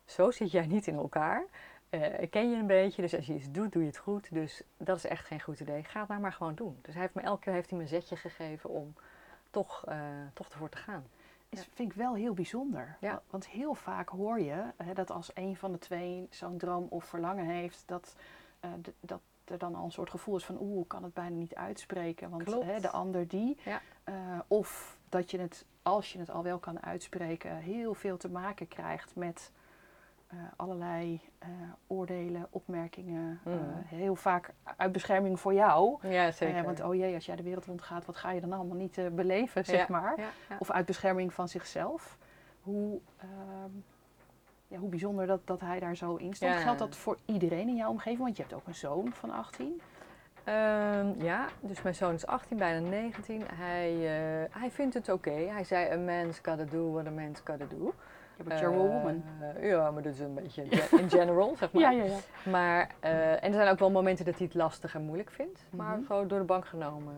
zo 0.05 0.31
zit 0.31 0.51
jij 0.51 0.65
niet 0.65 0.88
in 0.88 0.95
elkaar. 0.95 1.45
Uh, 1.89 2.21
ik 2.21 2.29
ken 2.29 2.49
je 2.49 2.55
een 2.55 2.67
beetje, 2.67 3.01
dus 3.01 3.15
als 3.15 3.25
je 3.25 3.33
iets 3.33 3.51
doet, 3.51 3.71
doe 3.71 3.81
je 3.81 3.88
het 3.88 3.97
goed. 3.97 4.33
Dus 4.33 4.62
dat 4.77 4.97
is 4.97 5.05
echt 5.05 5.25
geen 5.25 5.41
goed 5.41 5.60
idee. 5.60 5.83
Ga 5.83 5.99
het 5.99 6.10
nou 6.10 6.21
maar 6.21 6.33
gewoon 6.33 6.55
doen. 6.55 6.79
Dus 6.81 6.93
hij 6.93 7.03
heeft 7.03 7.13
me 7.13 7.21
elke 7.21 7.41
keer 7.41 7.53
heeft 7.53 7.69
hij 7.69 7.77
me 7.77 7.83
een 7.83 7.89
zetje 7.89 8.15
gegeven 8.15 8.69
om 8.69 8.93
toch, 9.49 9.86
uh, 9.89 9.95
toch 10.33 10.49
ervoor 10.49 10.69
te 10.69 10.77
gaan. 10.77 11.07
Is, 11.49 11.67
vind 11.73 11.91
ik 11.91 11.97
wel 11.97 12.15
heel 12.15 12.33
bijzonder. 12.33 12.97
Ja. 12.99 13.21
Want 13.29 13.47
heel 13.47 13.73
vaak 13.73 14.10
hoor 14.10 14.39
je 14.39 14.63
hè, 14.77 14.93
dat 14.93 15.12
als 15.12 15.31
een 15.33 15.57
van 15.57 15.71
de 15.71 15.77
twee 15.77 16.27
zo'n 16.29 16.57
droom 16.57 16.88
of 16.89 17.05
verlangen 17.05 17.45
heeft, 17.45 17.83
dat, 17.86 18.15
uh, 18.65 18.71
dat 18.99 19.21
er 19.49 19.57
dan 19.57 19.75
al 19.75 19.86
een 19.86 19.91
soort 19.91 20.10
gevoel 20.10 20.36
is 20.36 20.45
van 20.45 20.57
oeh, 20.62 20.81
ik 20.81 20.88
kan 20.88 21.03
het 21.03 21.13
bijna 21.13 21.36
niet 21.36 21.55
uitspreken, 21.55 22.29
want 22.29 22.63
hè, 22.63 22.79
de 22.79 22.89
ander 22.89 23.27
die. 23.27 23.57
Ja. 23.65 23.81
Uh, 24.10 24.15
of 24.47 24.97
dat 25.10 25.31
je 25.31 25.39
het, 25.39 25.65
als 25.81 26.13
je 26.13 26.19
het 26.19 26.29
al 26.29 26.43
wel 26.43 26.57
kan 26.60 26.83
uitspreken, 26.83 27.55
heel 27.55 27.93
veel 27.93 28.17
te 28.17 28.29
maken 28.29 28.67
krijgt 28.67 29.15
met 29.15 29.51
uh, 30.33 30.39
allerlei 30.55 31.21
uh, 31.43 31.49
oordelen, 31.88 32.47
opmerkingen. 32.49 33.39
Mm. 33.43 33.60
heel 33.86 34.15
vaak 34.15 34.53
uit 34.77 34.91
bescherming 34.91 35.39
voor 35.39 35.53
jou. 35.53 36.07
Ja, 36.07 36.31
zeker. 36.31 36.63
want 36.63 36.81
oh 36.81 36.95
jee, 36.95 37.15
als 37.15 37.25
jij 37.25 37.36
de 37.36 37.43
wereld 37.43 37.65
rondgaat, 37.65 38.05
wat 38.05 38.15
ga 38.15 38.31
je 38.31 38.41
dan 38.41 38.53
allemaal 38.53 38.77
niet 38.77 38.99
beleven, 39.15 39.65
zeg 39.65 39.79
ja. 39.79 39.86
maar. 39.89 40.19
Ja, 40.19 40.57
of 40.60 40.71
uit 40.71 40.86
bescherming 40.86 41.33
van 41.33 41.49
zichzelf. 41.49 42.17
Hoe 42.62 42.99
ehm, 43.17 43.71
ja, 44.67 44.77
hoe 44.77 44.89
bijzonder 44.89 45.27
dat, 45.27 45.47
dat 45.47 45.62
hij 45.62 45.80
daar 45.80 45.95
zo 45.95 46.15
in 46.15 46.34
stond. 46.34 46.56
Geldt 46.56 46.80
dat 46.80 46.95
voor 46.95 47.17
iedereen 47.25 47.67
in 47.67 47.75
jouw 47.75 47.89
omgeving? 47.89 48.21
Want 48.21 48.38
je 48.38 48.41
hebt 48.41 48.56
ook 48.56 48.67
een 48.67 48.75
zoon 48.75 49.13
van 49.13 49.32
18. 49.32 49.82
Um, 50.47 51.21
ja, 51.23 51.47
dus 51.60 51.82
mijn 51.82 51.95
zoon 51.95 52.13
is 52.13 52.25
18, 52.25 52.58
bijna 52.58 52.89
19. 52.89 53.43
Hij, 53.53 53.93
uh, 53.93 54.53
hij 54.62 54.71
vindt 54.71 54.93
het 54.93 55.10
oké. 55.10 55.30
Okay. 55.30 55.47
Hij 55.47 55.63
zei, 55.63 55.91
a 55.91 55.97
man's 55.97 56.39
gotta 56.43 56.63
do 56.63 56.91
what 56.91 57.08
a 57.08 57.10
man's 57.10 57.41
gotta 57.43 57.65
do. 57.65 57.93
Ja, 58.38 58.43
but 58.43 58.60
you're 58.60 58.75
uh, 58.75 58.82
a 58.82 58.88
woman. 58.88 59.23
Uh, 59.56 59.69
ja, 59.69 59.91
maar 59.91 60.01
dat 60.01 60.13
is 60.13 60.19
een 60.19 60.34
beetje 60.34 60.63
in 60.97 61.10
general, 61.10 61.56
zeg 61.56 61.71
maar. 61.71 61.82
ja, 61.91 61.91
ja, 61.91 62.03
ja. 62.03 62.17
Maar, 62.51 62.95
en 62.99 63.41
er 63.41 63.53
zijn 63.53 63.69
ook 63.69 63.80
wel 63.80 63.91
momenten 63.91 64.25
dat 64.25 64.38
hij 64.38 64.45
het 64.45 64.56
lastig 64.56 64.95
en 64.95 65.01
moeilijk 65.01 65.32
vindt. 65.32 65.63
Mm 65.69 65.80
-hmm. 65.80 65.88
Maar 65.88 65.99
gewoon 66.08 66.27
door 66.27 66.39
de 66.39 66.45
bank 66.45 66.65
genomen 66.65 67.13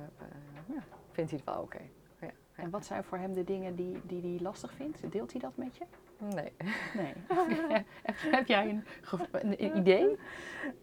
ja, 0.66 0.82
vindt 1.12 1.32
hij 1.32 1.40
het 1.46 1.56
wel 1.56 1.64
oké. 1.64 1.76
Okay. 1.76 2.34
En 2.56 2.70
wat 2.70 2.86
zijn 2.86 3.04
voor 3.04 3.18
hem 3.18 3.34
de 3.34 3.44
dingen 3.44 3.76
die, 3.76 4.02
die 4.04 4.22
hij 4.22 4.40
lastig 4.42 4.74
vindt? 4.74 5.12
Deelt 5.12 5.32
hij 5.32 5.42
dat 5.42 5.56
met 5.56 5.78
je? 5.78 5.84
Nee. 6.20 6.52
nee. 6.94 7.14
heb, 8.36 8.48
jij 8.48 8.70
een, 8.70 8.84
een, 9.32 9.78
idee? 9.78 10.10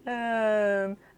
Uh, 0.04 0.14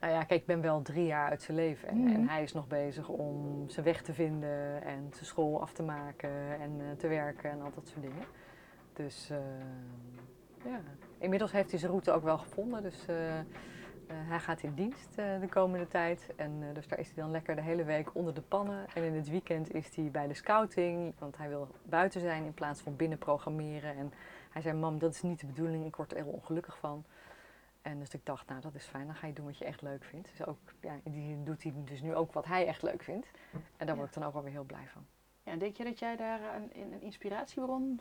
nou 0.00 0.12
ja, 0.12 0.24
kijk, 0.24 0.40
ik 0.40 0.46
ben 0.46 0.60
wel 0.60 0.82
drie 0.82 1.06
jaar 1.06 1.30
uit 1.30 1.42
zijn 1.42 1.56
leven. 1.56 1.88
En, 1.88 1.96
mm. 1.96 2.14
en, 2.14 2.28
hij 2.28 2.42
is 2.42 2.52
nog 2.52 2.66
bezig 2.66 3.08
om 3.08 3.64
zijn 3.68 3.84
weg 3.84 4.02
te 4.02 4.14
vinden 4.14 4.82
en 4.82 5.08
zijn 5.12 5.26
school 5.26 5.60
af 5.60 5.72
te 5.72 5.82
maken 5.82 6.60
en 6.60 6.80
uh, 6.80 6.86
te 6.96 7.08
werken 7.08 7.50
en 7.50 7.60
al 7.60 7.70
dat 7.74 7.88
soort 7.88 8.02
dingen. 8.02 8.24
Dus 8.92 9.30
uh, 9.30 9.38
ja, 10.64 10.80
inmiddels 11.18 11.52
heeft 11.52 11.70
hij 11.70 11.78
zijn 11.78 11.90
route 11.90 12.12
ook 12.12 12.24
wel 12.24 12.38
gevonden. 12.38 12.82
Dus 12.82 13.06
uh, 13.10 13.16
hij 14.12 14.38
gaat 14.40 14.62
in 14.62 14.74
dienst 14.74 15.18
uh, 15.18 15.40
de 15.40 15.48
komende 15.48 15.88
tijd. 15.88 16.32
En 16.36 16.62
uh, 16.62 16.74
dus 16.74 16.88
daar 16.88 16.98
is 16.98 17.06
hij 17.06 17.22
dan 17.22 17.30
lekker 17.30 17.56
de 17.56 17.62
hele 17.62 17.84
week 17.84 18.14
onder 18.14 18.34
de 18.34 18.40
pannen. 18.40 18.86
En 18.94 19.02
in 19.02 19.14
het 19.14 19.28
weekend 19.28 19.74
is 19.74 19.96
hij 19.96 20.10
bij 20.10 20.26
de 20.26 20.34
scouting. 20.34 21.14
Want 21.18 21.36
hij 21.36 21.48
wil 21.48 21.68
buiten 21.82 22.20
zijn 22.20 22.44
in 22.44 22.54
plaats 22.54 22.80
van 22.80 22.96
binnen 22.96 23.18
programmeren. 23.18 23.96
En 23.96 24.12
hij 24.50 24.62
zei, 24.62 24.76
mam, 24.76 24.98
dat 24.98 25.14
is 25.14 25.22
niet 25.22 25.40
de 25.40 25.46
bedoeling. 25.46 25.84
Ik 25.86 25.96
word 25.96 26.10
er 26.10 26.16
heel 26.16 26.32
ongelukkig 26.32 26.78
van. 26.78 27.04
En 27.82 27.98
dus 27.98 28.14
ik 28.14 28.26
dacht, 28.26 28.48
nou 28.48 28.60
dat 28.60 28.74
is 28.74 28.84
fijn. 28.84 29.06
Dan 29.06 29.14
ga 29.14 29.26
je 29.26 29.32
doen 29.32 29.46
wat 29.46 29.58
je 29.58 29.64
echt 29.64 29.82
leuk 29.82 30.04
vindt. 30.04 30.30
Dus 30.36 30.46
ook, 30.46 30.58
ja, 30.80 30.94
die 31.04 31.42
doet 31.42 31.62
hij 31.62 31.72
dus 31.84 32.02
nu 32.02 32.14
ook 32.14 32.32
wat 32.32 32.44
hij 32.44 32.66
echt 32.66 32.82
leuk 32.82 33.02
vindt. 33.02 33.30
En 33.76 33.86
daar 33.86 33.96
word 33.96 34.08
ik 34.08 34.14
dan 34.14 34.24
ook 34.24 34.32
wel 34.32 34.42
weer 34.42 34.52
heel 34.52 34.64
blij 34.64 34.88
van. 34.92 35.06
Ja, 35.42 35.56
denk 35.56 35.76
je 35.76 35.84
dat 35.84 35.98
jij 35.98 36.16
daar 36.16 36.40
een, 36.54 36.70
een 36.74 37.00
inspiratiebron 37.00 38.00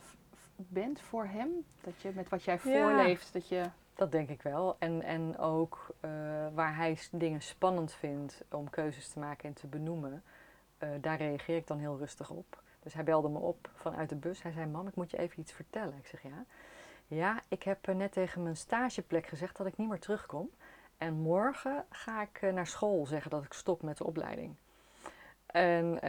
bent 0.55 1.01
voor 1.01 1.25
hem? 1.25 1.49
Dat 1.81 2.01
je 2.01 2.11
met 2.15 2.29
wat 2.29 2.43
jij 2.43 2.59
voorleeft, 2.59 3.25
ja. 3.25 3.39
dat 3.39 3.47
je... 3.47 3.69
Dat 3.97 4.11
denk 4.11 4.29
ik 4.29 4.41
wel. 4.41 4.75
En, 4.79 5.01
en 5.01 5.37
ook 5.37 5.95
uh, 6.01 6.11
waar 6.53 6.75
hij 6.75 6.97
dingen 7.11 7.41
spannend 7.41 7.93
vindt 7.93 8.43
om 8.51 8.69
keuzes 8.69 9.09
te 9.09 9.19
maken 9.19 9.47
en 9.47 9.53
te 9.53 9.67
benoemen, 9.67 10.23
uh, 10.79 10.89
daar 11.01 11.17
reageer 11.17 11.55
ik 11.55 11.67
dan 11.67 11.79
heel 11.79 11.97
rustig 11.97 12.29
op. 12.29 12.61
Dus 12.79 12.93
hij 12.93 13.03
belde 13.03 13.29
me 13.29 13.39
op 13.39 13.69
vanuit 13.73 14.09
de 14.09 14.15
bus. 14.15 14.41
Hij 14.43 14.51
zei: 14.51 14.65
Mam, 14.65 14.87
ik 14.87 14.95
moet 14.95 15.11
je 15.11 15.17
even 15.17 15.39
iets 15.39 15.51
vertellen. 15.51 15.97
Ik 15.97 16.07
zeg 16.07 16.21
ja. 16.21 16.45
Ja, 17.07 17.41
ik 17.47 17.63
heb 17.63 17.87
net 17.87 18.11
tegen 18.11 18.43
mijn 18.43 18.57
stageplek 18.57 19.27
gezegd 19.27 19.57
dat 19.57 19.67
ik 19.67 19.77
niet 19.77 19.89
meer 19.89 19.99
terugkom. 19.99 20.49
En 20.97 21.13
morgen 21.13 21.85
ga 21.89 22.21
ik 22.21 22.51
naar 22.53 22.67
school 22.67 23.05
zeggen 23.05 23.31
dat 23.31 23.43
ik 23.43 23.53
stop 23.53 23.81
met 23.81 23.97
de 23.97 24.05
opleiding. 24.05 24.55
En 25.45 25.99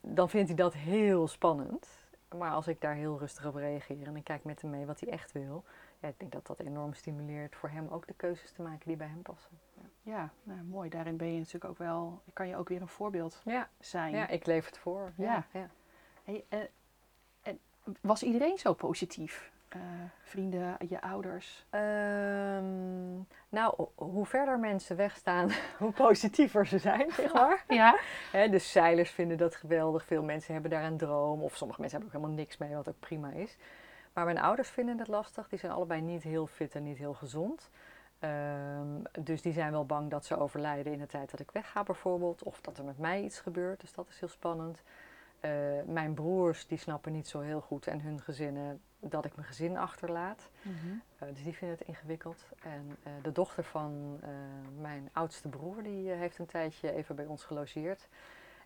dan 0.00 0.30
vindt 0.30 0.48
hij 0.48 0.56
dat 0.56 0.74
heel 0.74 1.28
spannend. 1.28 1.88
Maar 2.36 2.50
als 2.50 2.68
ik 2.68 2.80
daar 2.80 2.94
heel 2.94 3.18
rustig 3.18 3.46
op 3.46 3.54
reageer 3.54 4.06
en 4.06 4.16
ik 4.16 4.24
kijk 4.24 4.44
met 4.44 4.60
hem 4.60 4.70
mee 4.70 4.86
wat 4.86 5.00
hij 5.00 5.12
echt 5.12 5.32
wil, 5.32 5.64
ja, 5.98 6.08
ik 6.08 6.18
denk 6.18 6.32
dat 6.32 6.46
dat 6.46 6.60
enorm 6.60 6.92
stimuleert 6.92 7.56
voor 7.56 7.68
hem 7.68 7.88
ook 7.88 8.06
de 8.06 8.14
keuzes 8.14 8.52
te 8.52 8.62
maken 8.62 8.86
die 8.86 8.96
bij 8.96 9.06
hem 9.06 9.22
passen. 9.22 9.58
Ja, 9.74 9.82
ja 10.02 10.30
nou, 10.42 10.62
mooi. 10.62 10.88
Daarin 10.88 11.16
ben 11.16 11.32
je 11.32 11.38
natuurlijk 11.38 11.64
ook 11.64 11.78
wel, 11.78 12.22
kan 12.32 12.48
je 12.48 12.56
ook 12.56 12.68
weer 12.68 12.80
een 12.80 12.88
voorbeeld 12.88 13.42
ja. 13.44 13.68
zijn. 13.78 14.14
Ja, 14.14 14.28
ik 14.28 14.46
leef 14.46 14.66
het 14.66 14.78
voor. 14.78 15.12
Ja. 15.16 15.46
ja. 15.52 15.70
Hey, 16.24 16.44
uh, 16.48 16.58
en 17.42 17.58
was 18.00 18.22
iedereen 18.22 18.58
zo 18.58 18.74
positief 18.74 19.50
Uh, 19.76 19.82
vrienden, 20.22 20.76
je 20.88 21.00
ouders? 21.00 21.66
Ehm, 21.70 23.16
nou, 23.48 23.88
hoe 23.94 24.26
verder 24.26 24.58
mensen 24.58 24.96
wegstaan, 24.96 25.50
hoe 25.78 25.92
positiever 25.92 26.66
ze 26.66 26.78
zijn, 26.78 27.10
zeg 27.12 27.32
maar. 27.32 27.64
Ja. 27.68 27.98
He, 28.32 28.48
de 28.48 28.58
zeilers 28.58 29.10
vinden 29.10 29.38
dat 29.38 29.54
geweldig. 29.54 30.04
Veel 30.04 30.22
mensen 30.22 30.52
hebben 30.52 30.70
daar 30.70 30.84
een 30.84 30.96
droom. 30.96 31.42
Of 31.42 31.56
sommige 31.56 31.80
mensen 31.80 31.98
hebben 31.98 32.16
ook 32.16 32.22
helemaal 32.22 32.44
niks 32.44 32.56
mee, 32.56 32.74
wat 32.74 32.88
ook 32.88 33.00
prima 33.00 33.30
is. 33.30 33.56
Maar 34.18 34.26
mijn 34.26 34.38
ouders 34.38 34.68
vinden 34.68 34.98
het 34.98 35.08
lastig. 35.08 35.48
Die 35.48 35.58
zijn 35.58 35.72
allebei 35.72 36.00
niet 36.00 36.22
heel 36.22 36.46
fit 36.46 36.74
en 36.74 36.82
niet 36.82 36.98
heel 36.98 37.14
gezond. 37.14 37.70
Um, 38.20 39.02
dus 39.20 39.42
die 39.42 39.52
zijn 39.52 39.72
wel 39.72 39.86
bang 39.86 40.10
dat 40.10 40.24
ze 40.24 40.38
overlijden 40.38 40.92
in 40.92 40.98
de 40.98 41.06
tijd 41.06 41.30
dat 41.30 41.40
ik 41.40 41.50
wegga 41.50 41.82
bijvoorbeeld. 41.82 42.42
Of 42.42 42.60
dat 42.60 42.78
er 42.78 42.84
met 42.84 42.98
mij 42.98 43.22
iets 43.22 43.40
gebeurt. 43.40 43.80
Dus 43.80 43.92
dat 43.92 44.08
is 44.08 44.20
heel 44.20 44.28
spannend. 44.28 44.82
Uh, 45.40 45.50
mijn 45.86 46.14
broers 46.14 46.66
die 46.66 46.78
snappen 46.78 47.12
niet 47.12 47.28
zo 47.28 47.40
heel 47.40 47.60
goed 47.60 47.86
en 47.86 48.00
hun 48.00 48.20
gezinnen 48.20 48.80
dat 49.00 49.24
ik 49.24 49.36
mijn 49.36 49.48
gezin 49.48 49.76
achterlaat. 49.76 50.48
Mm 50.62 50.76
-hmm. 50.82 51.02
uh, 51.22 51.34
dus 51.34 51.42
die 51.42 51.56
vinden 51.56 51.78
het 51.78 51.88
ingewikkeld. 51.88 52.44
En 52.62 52.96
uh, 53.06 53.12
de 53.22 53.32
dochter 53.32 53.64
van 53.64 54.20
mijn 54.80 55.08
oudste 55.12 55.48
broer 55.48 55.82
die 55.82 56.10
heeft 56.10 56.38
een 56.38 56.46
tijdje 56.46 56.92
even 56.92 57.16
bij 57.16 57.26
ons 57.26 57.44
gelogeerd. 57.44 58.08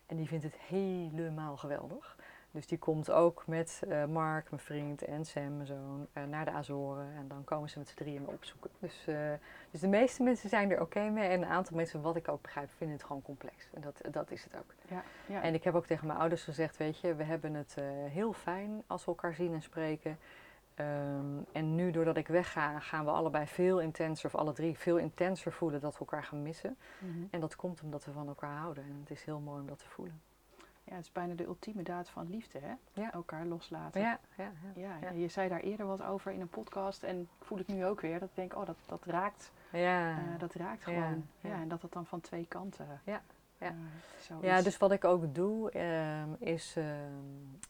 En 0.05 0.15
die 0.15 0.27
vindt 0.27 0.43
het 0.43 0.55
helemaal 0.55 1.57
geweldig. 1.57 2.17
Dus 2.53 2.67
die 2.67 2.77
komt 2.77 3.11
ook 3.11 3.43
met 3.47 3.81
uh, 3.87 4.05
Mark, 4.05 4.49
mijn 4.49 4.61
vriend, 4.61 5.01
en 5.01 5.25
Sam, 5.25 5.55
mijn 5.55 5.67
zoon, 5.67 6.07
uh, 6.13 6.23
naar 6.23 6.45
de 6.45 6.51
Azoren. 6.51 7.13
En 7.15 7.27
dan 7.27 7.43
komen 7.43 7.69
ze 7.69 7.79
met 7.79 7.87
z'n 7.87 7.95
drieën 7.95 8.21
me 8.21 8.27
opzoeken. 8.27 8.69
Dus, 8.79 9.05
uh, 9.09 9.15
dus 9.71 9.79
de 9.79 9.87
meeste 9.87 10.23
mensen 10.23 10.49
zijn 10.49 10.71
er 10.71 10.81
oké 10.81 10.83
okay 10.83 11.09
mee. 11.09 11.29
En 11.29 11.41
een 11.41 11.47
aantal 11.47 11.75
mensen, 11.75 12.01
wat 12.01 12.15
ik 12.15 12.27
ook 12.27 12.41
begrijp, 12.41 12.69
vinden 12.77 12.97
het 12.97 13.05
gewoon 13.05 13.21
complex. 13.21 13.69
En 13.73 13.81
dat, 13.81 14.01
dat 14.11 14.31
is 14.31 14.43
het 14.43 14.55
ook. 14.55 14.73
Ja, 14.87 15.03
ja. 15.25 15.41
En 15.41 15.53
ik 15.53 15.63
heb 15.63 15.75
ook 15.75 15.85
tegen 15.85 16.07
mijn 16.07 16.19
ouders 16.19 16.43
gezegd, 16.43 16.77
weet 16.77 16.99
je, 16.99 17.15
we 17.15 17.23
hebben 17.23 17.53
het 17.53 17.75
heel 18.09 18.33
fijn 18.33 18.83
als 18.87 19.05
we 19.05 19.11
elkaar 19.11 19.33
zien 19.33 19.53
en 19.53 19.61
spreken. 19.61 20.17
Um, 20.79 21.45
en 21.51 21.75
nu, 21.75 21.91
doordat 21.91 22.17
ik 22.17 22.27
wegga, 22.27 22.79
gaan 22.79 23.05
we 23.05 23.11
allebei 23.11 23.47
veel 23.47 23.81
intenser, 23.81 24.25
of 24.25 24.35
alle 24.35 24.53
drie 24.53 24.77
veel 24.77 24.97
intenser 24.97 25.51
voelen 25.51 25.81
dat 25.81 25.93
we 25.93 25.99
elkaar 25.99 26.23
gaan 26.23 26.41
missen. 26.41 26.77
Mm 26.99 27.13
-hmm. 27.13 27.27
En 27.31 27.39
dat 27.39 27.55
komt 27.55 27.81
omdat 27.81 28.05
we 28.05 28.11
van 28.11 28.27
elkaar 28.27 28.57
houden. 28.57 28.83
En 28.83 28.97
het 28.99 29.09
is 29.09 29.23
heel 29.23 29.39
mooi 29.39 29.61
om 29.61 29.67
dat 29.67 29.79
te 29.79 29.87
voelen. 29.87 30.21
Ja, 30.83 30.95
het 30.95 31.05
is 31.05 31.11
bijna 31.11 31.33
de 31.33 31.45
ultieme 31.45 31.83
daad 31.83 32.09
van 32.09 32.29
liefde, 32.29 32.59
hè? 32.59 32.73
Ja. 33.01 33.11
Elkaar 33.11 33.45
loslaten. 33.45 34.01
Ja, 34.01 34.19
ja, 34.37 34.51
ja. 34.75 34.97
ja, 35.01 35.09
Je 35.09 35.27
zei 35.27 35.49
daar 35.49 35.59
eerder 35.59 35.85
wat 35.85 36.03
over 36.03 36.31
in 36.31 36.41
een 36.41 36.49
podcast 36.49 37.03
en 37.03 37.21
ik 37.21 37.45
voel 37.45 37.57
het 37.57 37.67
nu 37.67 37.85
ook 37.85 38.01
weer. 38.01 38.19
Dat 38.19 38.29
ik 38.29 38.35
denk, 38.35 38.55
oh, 38.55 38.65
dat, 38.65 38.77
dat 38.85 39.05
raakt. 39.05 39.51
Ja. 39.71 40.11
Uh, 40.11 40.39
dat 40.39 40.53
raakt 40.53 40.83
gewoon. 40.83 41.25
Ja, 41.41 41.61
en 41.61 41.67
dat 41.67 41.81
het 41.81 41.91
dan 41.91 42.05
van 42.05 42.21
twee 42.21 42.45
kanten 42.47 43.01
ja. 43.03 43.21
Ja. 43.57 43.73
Uh, 44.31 44.41
ja, 44.41 44.61
dus 44.61 44.77
wat 44.77 44.91
ik 44.91 45.03
ook 45.03 45.35
doe, 45.35 45.73
uh, 45.73 46.49
is 46.49 46.77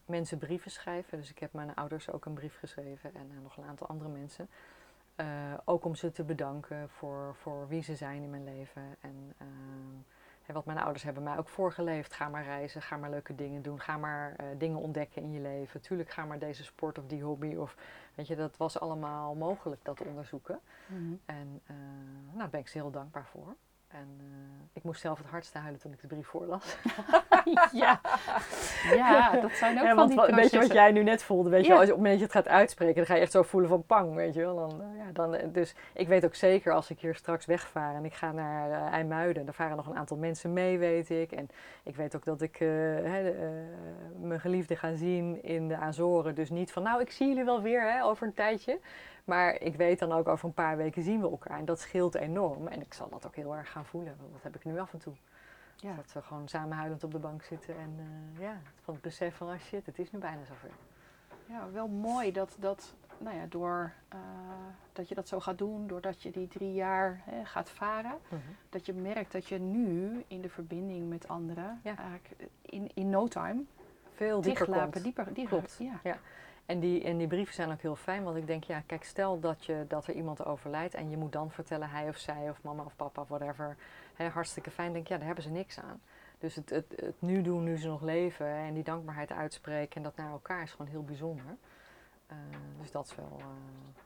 mensen 0.05 0.37
brieven 0.37 0.71
schrijven. 0.71 1.17
Dus 1.17 1.29
ik 1.29 1.39
heb 1.39 1.53
mijn 1.53 1.75
ouders 1.75 2.11
ook 2.11 2.25
een 2.25 2.33
brief 2.33 2.57
geschreven 2.59 3.15
en 3.15 3.31
nog 3.43 3.57
een 3.57 3.63
aantal 3.63 3.87
andere 3.87 4.09
mensen. 4.09 4.49
Ook 5.65 5.85
om 5.85 5.95
ze 5.95 6.11
te 6.11 6.23
bedanken 6.23 6.89
voor, 6.89 7.35
voor 7.35 7.67
wie 7.67 7.83
ze 7.83 7.95
zijn 7.95 8.23
in 8.23 8.29
mijn 8.29 8.43
leven. 8.43 8.95
En 9.01 9.35
en 10.45 10.53
wat 10.53 10.65
mijn 10.65 10.77
ouders 10.77 11.03
hebben 11.03 11.23
mij 11.23 11.37
ook 11.37 11.49
voorgeleefd. 11.49 12.13
Ga 12.13 12.29
maar 12.29 12.43
reizen, 12.43 12.81
ga 12.81 12.97
maar 12.97 13.09
leuke 13.09 13.35
dingen 13.35 13.61
doen, 13.61 13.79
ga 13.79 13.97
maar 13.97 14.35
uh, 14.41 14.47
dingen 14.57 14.79
ontdekken 14.79 15.21
in 15.21 15.31
je 15.31 15.39
leven. 15.39 15.81
Tuurlijk, 15.81 16.09
ga 16.09 16.25
maar 16.25 16.39
deze 16.39 16.63
sport 16.63 16.97
of 16.97 17.05
die 17.07 17.23
hobby. 17.23 17.55
Of, 17.55 17.75
weet 18.15 18.27
je, 18.27 18.35
dat 18.35 18.57
was 18.57 18.79
allemaal 18.79 19.35
mogelijk, 19.35 19.83
dat 19.83 20.01
onderzoeken. 20.01 20.59
Mhm. 20.85 20.99
Mm 20.99 21.07
-hmm. 21.07 21.19
En 21.25 21.61
uh, 21.71 21.77
nou, 22.25 22.37
daar 22.37 22.49
ben 22.49 22.59
ik 22.59 22.67
ze 22.67 22.77
heel 22.77 22.91
dankbaar 22.91 23.25
voor. 23.25 23.55
En 23.93 24.17
uh, 24.21 24.25
ik 24.73 24.83
moest 24.83 25.01
zelf 25.01 25.17
het 25.17 25.27
hardste 25.27 25.57
huilen 25.57 25.79
toen 25.79 25.91
ik 25.91 26.01
de 26.01 26.07
brief 26.07 26.27
voorlas. 26.27 26.77
ja. 27.71 28.01
ja, 28.95 29.39
dat 29.41 29.51
zijn 29.51 29.77
ook 29.77 29.83
ja, 29.83 29.95
van 29.95 30.07
die 30.07 30.15
processen. 30.15 30.41
Weet 30.41 30.51
je 30.51 30.59
wat 30.59 30.73
jij 30.73 30.91
nu 30.91 31.03
net 31.03 31.23
voelde? 31.23 31.49
Weet 31.49 31.65
je 31.65 31.71
Ja. 31.71 31.77
als 31.77 31.85
je 31.85 31.91
op 31.91 31.97
het 31.97 32.05
moment 32.05 32.19
dat 32.21 32.31
je 32.31 32.37
het 32.37 32.47
gaat 32.47 32.57
uitspreken, 32.59 32.95
dan 32.95 33.05
ga 33.05 33.15
je 33.15 33.21
echt 33.21 33.31
zo 33.31 33.43
voelen 33.43 33.69
van 33.69 33.85
pang, 33.85 34.15
weet 34.15 34.33
je 34.33 34.39
wel. 34.39 34.55
Dan, 34.55 34.81
uh, 34.81 34.97
ja, 34.97 35.11
dan, 35.13 35.35
uh, 35.35 35.41
dus 35.47 35.75
ik 35.93 36.07
weet 36.07 36.25
ook 36.25 36.35
zeker 36.35 36.73
als 36.73 36.89
ik 36.89 36.99
hier 36.99 37.15
straks 37.15 37.45
wegvaar 37.45 37.95
en 37.95 38.05
ik 38.05 38.13
ga 38.13 38.31
naar 38.31 38.69
uh, 38.69 38.93
IJmuiden, 38.93 39.45
daar 39.45 39.53
varen 39.53 39.75
nog 39.75 39.87
een 39.87 39.97
aantal 39.97 40.17
mensen 40.17 40.53
mee, 40.53 40.77
weet 40.77 41.09
ik. 41.09 41.31
En 41.31 41.49
ik 41.83 41.95
weet 41.95 42.15
ook 42.15 42.25
dat 42.25 42.41
ik 42.41 42.55
hè, 42.57 43.33
mijn 44.21 44.39
geliefde 44.39 44.75
ga 44.75 44.95
zien 44.95 45.43
in 45.43 45.67
de 45.67 45.77
Azoren. 45.77 46.35
Dus 46.35 46.49
niet 46.49 46.71
van, 46.71 46.83
nou, 46.83 47.01
ik 47.01 47.11
zie 47.11 47.27
jullie 47.27 47.43
wel 47.43 47.61
weer 47.61 47.91
hè, 47.91 48.03
over 48.03 48.27
een 48.27 48.33
tijdje. 48.33 48.79
Maar 49.23 49.61
ik 49.61 49.75
weet 49.75 49.99
dan 49.99 50.11
ook 50.11 50.27
over 50.27 50.45
een 50.47 50.53
paar 50.53 50.77
weken 50.77 51.03
zien 51.03 51.21
we 51.21 51.29
elkaar. 51.29 51.57
En 51.59 51.65
dat 51.65 51.79
scheelt 51.79 52.15
enorm. 52.15 52.67
En 52.67 52.81
ik 52.81 52.93
zal 52.93 53.09
dat 53.09 53.25
ook 53.25 53.35
heel 53.35 53.55
erg 53.55 53.71
gaan 53.71 53.85
voelen. 53.85 54.15
Want 54.19 54.31
dat 54.33 54.43
heb 54.43 54.55
ik 54.55 54.65
nu 54.65 54.79
af 54.79 54.93
en 54.93 54.99
toe. 54.99 55.13
Ja. 55.75 55.95
Dat 55.95 56.13
we 56.13 56.21
gewoon 56.21 56.47
samen 56.47 56.77
huilend 56.77 57.03
op 57.03 57.11
de 57.11 57.19
bank 57.19 57.43
zitten. 57.43 57.75
En 57.77 57.95
uh, 57.99 58.41
ja, 58.41 58.57
van 58.83 58.93
het 58.93 59.03
besef 59.03 59.35
van, 59.35 59.49
ah 59.49 59.59
shit, 59.59 59.85
het 59.85 59.99
is 59.99 60.11
nu 60.11 60.19
bijna 60.19 60.45
zover. 60.45 60.69
Ja, 61.45 61.71
wel 61.71 61.87
mooi 61.87 62.31
dat, 62.31 62.55
dat 62.59 62.95
nou 63.17 63.35
ja, 63.37 63.45
door 63.49 63.91
uh, 64.13 64.19
dat 64.93 65.09
je 65.09 65.15
dat 65.15 65.27
zo 65.27 65.39
gaat 65.39 65.57
doen, 65.57 65.87
doordat 65.87 66.21
je 66.21 66.31
die 66.31 66.47
drie 66.47 66.73
jaar 66.73 67.21
hè, 67.23 67.45
gaat 67.45 67.69
varen, 67.69 68.11
Mm 68.11 68.39
-hmm. 68.45 68.55
dat 68.69 68.85
je 68.85 68.93
merkt 68.93 69.31
dat 69.31 69.47
je 69.47 69.59
nu 69.59 70.23
in 70.27 70.41
de 70.41 70.49
verbinding 70.49 71.09
met 71.09 71.27
anderen, 71.27 71.79
Ja. 71.83 71.97
eigenlijk 71.97 72.49
in, 72.61 72.91
in 72.93 73.09
no 73.09 73.27
time, 73.27 73.63
Veel 74.15 74.41
dieper 74.41 74.65
komt. 74.65 75.03
dieper, 75.03 75.33
dieper, 75.33 75.47
Klopt. 75.57 75.75
Ja. 75.79 75.99
Ja. 76.03 76.17
En 76.65 76.79
die, 76.79 77.03
en 77.03 77.17
die 77.17 77.27
brieven 77.27 77.53
zijn 77.53 77.71
ook 77.71 77.81
heel 77.81 77.95
fijn, 77.95 78.23
want 78.23 78.37
ik 78.37 78.47
denk, 78.47 78.63
ja, 78.63 78.83
kijk, 78.85 79.03
stel 79.03 79.39
dat, 79.39 79.65
je, 79.65 79.85
dat 79.87 80.07
er 80.07 80.13
iemand 80.13 80.45
overlijdt 80.45 80.93
en 80.93 81.09
je 81.09 81.17
moet 81.17 81.31
dan 81.31 81.51
vertellen, 81.51 81.89
hij 81.89 82.09
of 82.09 82.17
zij 82.17 82.49
of 82.49 82.63
mama 82.63 82.83
of 82.83 82.95
papa, 82.95 83.25
whatever, 83.27 83.77
hè, 84.15 84.27
hartstikke 84.27 84.71
fijn, 84.71 84.93
denk 84.93 85.03
ik, 85.03 85.09
ja, 85.11 85.17
daar 85.17 85.25
hebben 85.25 85.43
ze 85.43 85.49
niks 85.49 85.79
aan. 85.79 86.01
Dus 86.37 86.55
het, 86.55 86.69
het, 86.69 86.93
het 86.95 87.21
nu 87.21 87.41
doen, 87.41 87.63
nu 87.63 87.77
ze 87.77 87.87
nog 87.87 88.01
leven 88.01 88.47
en 88.47 88.73
die 88.73 88.83
dankbaarheid 88.83 89.31
uitspreken 89.31 89.95
en 89.95 90.03
dat 90.03 90.15
naar 90.15 90.31
elkaar 90.31 90.61
is 90.61 90.71
gewoon 90.71 90.91
heel 90.91 91.03
bijzonder. 91.03 91.45
Uh, 92.31 92.37
dus 92.81 92.91
dat 92.91 93.05
is 93.05 93.15
wel 93.15 93.37
uh, 93.39 93.45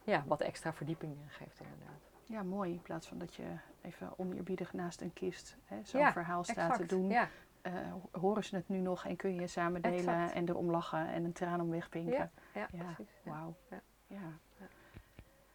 ja, 0.04 0.24
wat 0.28 0.42
extra 0.42 0.74
verdieping 0.74 1.16
geeft 1.28 1.60
inderdaad. 1.60 2.10
Ja, 2.24 2.44
mooi. 2.44 2.72
In 2.72 2.82
plaats 2.82 3.08
van 3.08 3.18
dat 3.18 3.36
je 3.36 3.44
even 3.82 4.10
oneerbiedig 4.18 4.74
naast 4.74 5.02
een 5.02 5.14
kist 5.14 5.58
zo'n 5.84 6.02
Ja, 6.02 6.12
verhaal 6.12 6.44
staat 6.44 6.78
te 6.78 6.86
doen. 6.86 7.10
Ja, 7.10 7.30
Uh, 7.68 7.74
horen 8.22 8.44
ze 8.44 8.56
het 8.56 8.70
nu 8.70 8.78
nog 8.80 9.06
en 9.06 9.16
kun 9.16 9.36
je 9.36 9.48
samen 9.48 9.82
delen 9.82 9.98
Exact. 9.98 10.32
en 10.34 10.50
erom 10.50 10.70
lachen 10.72 11.08
en 11.08 11.24
een 11.24 11.34
traan 11.34 11.62
om 11.62 11.70
wegpinken. 11.70 12.14
ja, 12.14 12.30
ja, 12.54 12.68
Ja, 12.72 12.84
precies. 12.84 13.14
Ja. 13.24 13.32
Wauw. 13.32 13.56
Ja. 13.70 13.80
Ja. 14.08 14.18
Ja. 14.60 14.66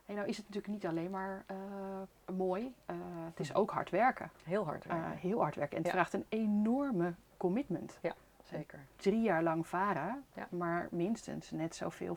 Hey, 0.05 0.14
nou 0.14 0.29
is 0.29 0.37
het 0.37 0.46
natuurlijk 0.46 0.72
niet 0.72 0.87
alleen 0.87 1.11
maar 1.11 1.44
uh, 1.51 2.37
mooi. 2.37 2.75
Uh, 2.90 2.96
het 3.25 3.40
is 3.40 3.55
ook 3.55 3.70
hard 3.70 3.90
werken. 3.90 4.31
Heel 4.44 4.64
hard 4.64 4.85
werken, 4.85 5.11
heel 5.11 5.40
hard 5.40 5.55
werken. 5.55 5.77
En 5.77 5.83
het 5.83 5.92
Ja. 5.92 5.98
vraagt 5.98 6.12
een 6.12 6.27
enorme 6.29 7.14
commitment. 7.37 7.98
zeker. 8.42 8.79
Drie 8.96 9.22
jaar 9.22 9.42
lang 9.42 9.66
varen, 9.66 10.25
Ja. 10.35 10.46
maar 10.51 10.88
minstens 10.90 11.51
net 11.51 11.75
zoveel. 11.75 12.16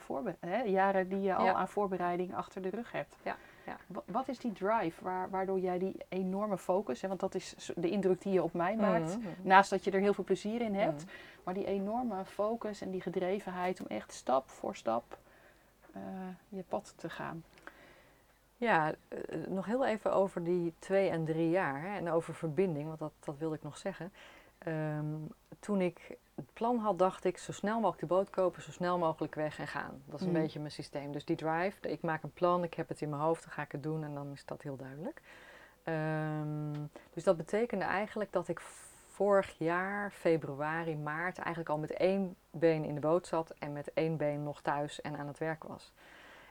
Jaren 0.65 1.09
die 1.09 1.21
je 1.21 1.35
al 1.35 1.45
Ja. 1.45 1.53
aan 1.53 1.67
voorbereiding 1.67 2.35
achter 2.35 2.61
de 2.61 2.69
rug 2.69 2.91
hebt. 2.91 3.15
Ja, 3.23 3.35
ja. 3.65 3.77
Wa- 3.87 4.03
Wat 4.05 4.27
is 4.27 4.39
die 4.39 4.51
drive 4.51 5.03
waar, 5.03 5.29
waardoor 5.29 5.59
jij 5.59 5.79
die 5.79 5.95
enorme 6.09 6.57
focus, 6.57 7.01
hè, 7.01 7.07
want 7.07 7.19
dat 7.19 7.35
is 7.35 7.55
de 7.75 7.89
indruk 7.89 8.21
die 8.21 8.33
je 8.33 8.43
op 8.43 8.53
mij 8.53 8.75
maakt, 8.75 9.17
Mhm. 9.17 9.27
naast 9.41 9.69
dat 9.69 9.83
je 9.83 9.91
er 9.91 9.99
heel 9.99 10.13
veel 10.13 10.23
plezier 10.23 10.61
in 10.61 10.75
hebt, 10.75 11.01
Mhm. 11.05 11.11
maar 11.43 11.53
die 11.53 11.65
enorme 11.65 12.25
focus 12.25 12.81
en 12.81 12.91
die 12.91 13.01
gedrevenheid 13.01 13.79
om 13.79 13.85
echt 13.87 14.13
stap 14.13 14.49
voor 14.49 14.75
stap 14.75 15.17
eh, 15.93 16.01
je 16.49 16.63
pad 16.67 16.93
te 16.97 17.09
gaan. 17.09 17.43
Ja, 18.57 18.93
eh, 19.07 19.17
nog 19.47 19.65
heel 19.65 19.85
even 19.85 20.13
over 20.13 20.43
die 20.43 20.73
twee 20.79 21.09
en 21.09 21.25
drie 21.25 21.49
jaar 21.49 21.81
hè, 21.81 21.95
en 21.97 22.09
over 22.11 22.33
verbinding, 22.35 22.87
want 22.87 22.99
dat, 22.99 23.11
dat 23.19 23.37
wilde 23.37 23.55
ik 23.55 23.63
nog 23.63 23.77
zeggen. 23.77 24.11
Ehm, 24.65 25.15
toen 25.59 25.81
ik 25.81 26.17
het 26.35 26.53
plan 26.53 26.77
had, 26.77 26.99
dacht 26.99 27.25
ik 27.25 27.37
zo 27.37 27.51
snel 27.51 27.75
mogelijk 27.75 27.99
de 27.99 28.05
boot 28.15 28.29
kopen, 28.29 28.61
zo 28.61 28.71
snel 28.71 28.97
mogelijk 28.97 29.35
weg 29.35 29.59
en 29.59 29.67
gaan. 29.67 30.01
Dat 30.05 30.19
is 30.19 30.25
een 30.25 30.31
Mm. 30.31 30.41
beetje 30.41 30.59
mijn 30.59 30.71
systeem. 30.71 31.11
Dus 31.11 31.25
die 31.25 31.35
drive, 31.35 31.89
ik 31.89 32.01
maak 32.01 32.23
een 32.23 32.33
plan, 32.33 32.63
ik 32.63 32.73
heb 32.73 32.87
het 32.89 33.01
in 33.01 33.09
mijn 33.09 33.21
hoofd, 33.21 33.43
dan 33.43 33.51
ga 33.51 33.61
ik 33.61 33.71
het 33.71 33.83
doen 33.83 34.03
en 34.03 34.13
dan 34.13 34.31
is 34.31 34.45
dat 34.45 34.61
heel 34.61 34.75
duidelijk. 34.75 35.21
Ehm, 35.83 36.73
dus 37.13 37.23
dat 37.23 37.37
betekende 37.37 37.85
eigenlijk 37.85 38.31
dat 38.31 38.47
ik 38.47 38.59
vorig 39.07 39.55
jaar, 39.57 40.11
februari, 40.11 40.95
maart, 40.97 41.37
eigenlijk 41.37 41.69
al 41.69 41.77
met 41.77 41.91
één 41.93 42.35
been 42.51 42.83
in 42.83 42.93
de 42.95 43.01
boot 43.01 43.27
zat 43.27 43.53
en 43.59 43.73
met 43.73 43.93
één 43.93 44.17
been 44.17 44.43
nog 44.43 44.61
thuis 44.61 45.01
en 45.01 45.17
aan 45.17 45.27
het 45.27 45.37
werk 45.37 45.63
was. 45.63 45.93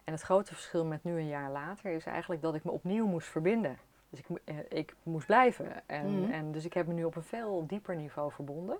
En 0.05 0.13
het 0.13 0.23
grote 0.23 0.55
verschil 0.55 0.85
met 0.85 1.05
nu 1.05 1.19
een 1.19 1.27
jaar 1.29 1.51
later 1.51 1.91
is 1.91 2.07
eigenlijk 2.07 2.43
dat 2.43 2.55
ik 2.55 2.65
me 2.65 2.71
opnieuw 2.71 3.07
moest 3.07 3.29
verbinden. 3.29 3.79
Dus 4.15 4.25
ik, 4.29 4.39
eh, 4.45 4.79
ik 4.79 4.95
moest 5.03 5.27
blijven. 5.27 5.89
En, 5.89 6.21
Mhm. 6.21 6.33
en 6.33 6.53
dus 6.53 6.65
ik 6.65 6.73
heb 6.75 6.87
me 6.87 6.93
nu 6.93 7.05
op 7.05 7.17
een 7.17 7.23
veel 7.23 7.67
dieper 7.67 7.97
niveau 7.97 8.33
verbonden. 8.33 8.79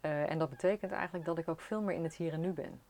Eh, 0.00 0.30
en 0.30 0.38
dat 0.38 0.50
betekent 0.50 0.92
eigenlijk 0.92 1.24
dat 1.24 1.38
ik 1.38 1.48
ook 1.48 1.60
veel 1.60 1.80
meer 1.82 1.94
in 1.96 2.02
het 2.02 2.14
hier 2.14 2.32
en 2.32 2.40
nu 2.40 2.52
ben. 2.52 2.80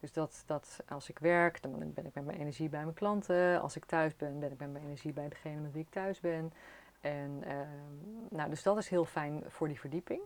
Dus 0.00 0.12
dat, 0.12 0.42
dat 0.46 0.80
als 0.88 1.08
ik 1.08 1.18
werk, 1.18 1.62
dan 1.62 1.92
ben 1.94 2.06
ik 2.06 2.14
met 2.14 2.24
mijn 2.24 2.38
energie 2.38 2.68
bij 2.68 2.82
mijn 2.82 2.94
klanten. 2.94 3.60
Als 3.60 3.76
ik 3.76 3.84
thuis 3.84 4.16
ben, 4.16 4.38
ben 4.40 4.52
ik 4.52 4.58
met 4.58 4.72
mijn 4.72 4.84
energie 4.84 5.12
bij 5.12 5.28
degene 5.28 5.60
met 5.60 5.72
wie 5.72 5.82
ik 5.82 5.90
thuis 5.90 6.20
ben. 6.20 6.52
En, 7.00 7.42
ehm, 7.44 8.36
nou, 8.36 8.50
dus 8.50 8.62
dat 8.62 8.76
is 8.78 8.88
heel 8.88 9.04
fijn 9.04 9.44
voor 9.48 9.68
die 9.68 9.80
verdieping. 9.80 10.20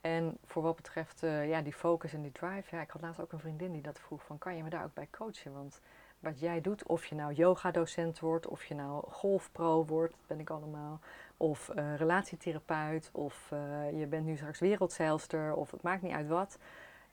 En 0.00 0.36
voor 0.44 0.62
wat 0.62 0.76
betreft 0.76 1.22
eh, 1.22 1.48
ja, 1.48 1.60
die 1.62 1.72
focus 1.72 2.12
en 2.12 2.22
die 2.22 2.32
drive. 2.32 2.76
Ja, 2.76 2.82
ik 2.82 2.90
had 2.90 3.02
laatst 3.02 3.20
ook 3.20 3.32
een 3.32 3.38
vriendin 3.40 3.72
die 3.72 3.82
dat 3.82 3.98
vroeg 3.98 4.24
van 4.24 4.38
kan 4.38 4.56
je 4.56 4.62
me 4.62 4.70
daar 4.70 4.84
ook 4.84 4.94
bij 4.94 5.08
coachen? 5.10 5.52
Want 5.52 5.80
wat 6.22 6.40
jij 6.40 6.60
doet, 6.60 6.86
of 6.86 7.06
je 7.06 7.14
nou 7.14 7.32
yoga-docent 7.32 8.20
wordt, 8.20 8.46
of 8.46 8.64
je 8.64 8.74
nou 8.74 9.04
golfpro 9.10 9.84
wordt, 9.84 10.12
dat 10.12 10.26
ben 10.26 10.40
ik 10.40 10.50
allemaal. 10.50 11.00
Of 11.36 11.68
eh, 11.68 11.96
relatietherapeut, 11.96 13.10
of 13.12 13.48
eh, 13.50 13.98
je 13.98 14.06
bent 14.06 14.24
nu 14.24 14.36
straks 14.36 14.58
wereldzeilster, 14.58 15.54
of 15.54 15.70
het 15.70 15.82
maakt 15.82 16.02
niet 16.02 16.12
uit 16.12 16.28
wat. 16.28 16.58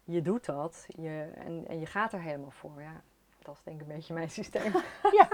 Je 0.03 0.21
doet 0.21 0.45
dat 0.45 0.85
je, 0.87 1.27
en, 1.45 1.65
en 1.67 1.79
je 1.79 1.85
gaat 1.85 2.13
er 2.13 2.21
helemaal 2.21 2.51
voor. 2.51 2.81
Ja, 2.81 3.01
Dat 3.41 3.55
is 3.55 3.61
denk 3.63 3.81
ik 3.81 3.87
een 3.87 3.95
beetje 3.95 4.13
mijn 4.13 4.29
systeem. 4.29 4.71
Ja, 5.19 5.29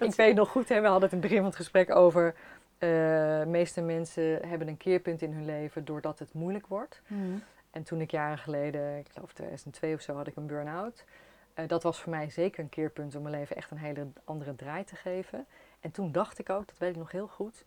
ik 0.00 0.14
weet 0.14 0.34
nog 0.34 0.48
goed, 0.48 0.68
hè, 0.68 0.80
we 0.80 0.86
hadden 0.86 1.02
het 1.02 1.12
in 1.12 1.18
het 1.18 1.28
begin 1.28 1.36
van 1.36 1.46
het 1.46 1.56
gesprek 1.56 1.94
over... 1.94 2.34
de 2.78 3.44
meeste 3.46 3.80
mensen 3.80 4.48
hebben 4.48 4.68
een 4.68 4.76
keerpunt 4.76 5.22
in 5.22 5.32
hun 5.32 5.44
leven 5.44 5.84
doordat 5.84 6.18
het 6.18 6.32
moeilijk 6.32 6.66
wordt. 6.66 7.02
Mhm. 7.06 7.38
En 7.70 7.82
toen 7.82 8.00
ik 8.00 8.10
jaren 8.10 8.38
geleden, 8.38 8.98
ik 8.98 9.08
geloof 9.12 9.32
2002 9.32 9.94
of 9.94 10.00
zo, 10.00 10.16
had 10.16 10.26
ik 10.26 10.36
een 10.36 10.46
burn-out. 10.46 11.04
Eh, 11.54 11.68
dat 11.68 11.82
was 11.82 12.00
voor 12.00 12.10
mij 12.10 12.30
zeker 12.30 12.62
een 12.62 12.68
keerpunt 12.68 13.14
om 13.14 13.22
mijn 13.22 13.34
leven 13.34 13.56
echt 13.56 13.70
een 13.70 13.78
hele 13.78 14.06
andere 14.24 14.54
draai 14.54 14.84
te 14.84 14.96
geven. 14.96 15.46
En 15.80 15.90
toen 15.90 16.12
dacht 16.12 16.38
ik 16.38 16.50
ook, 16.50 16.66
dat 16.68 16.78
weet 16.78 16.90
ik 16.90 16.96
nog 16.96 17.10
heel 17.10 17.28
goed, 17.28 17.64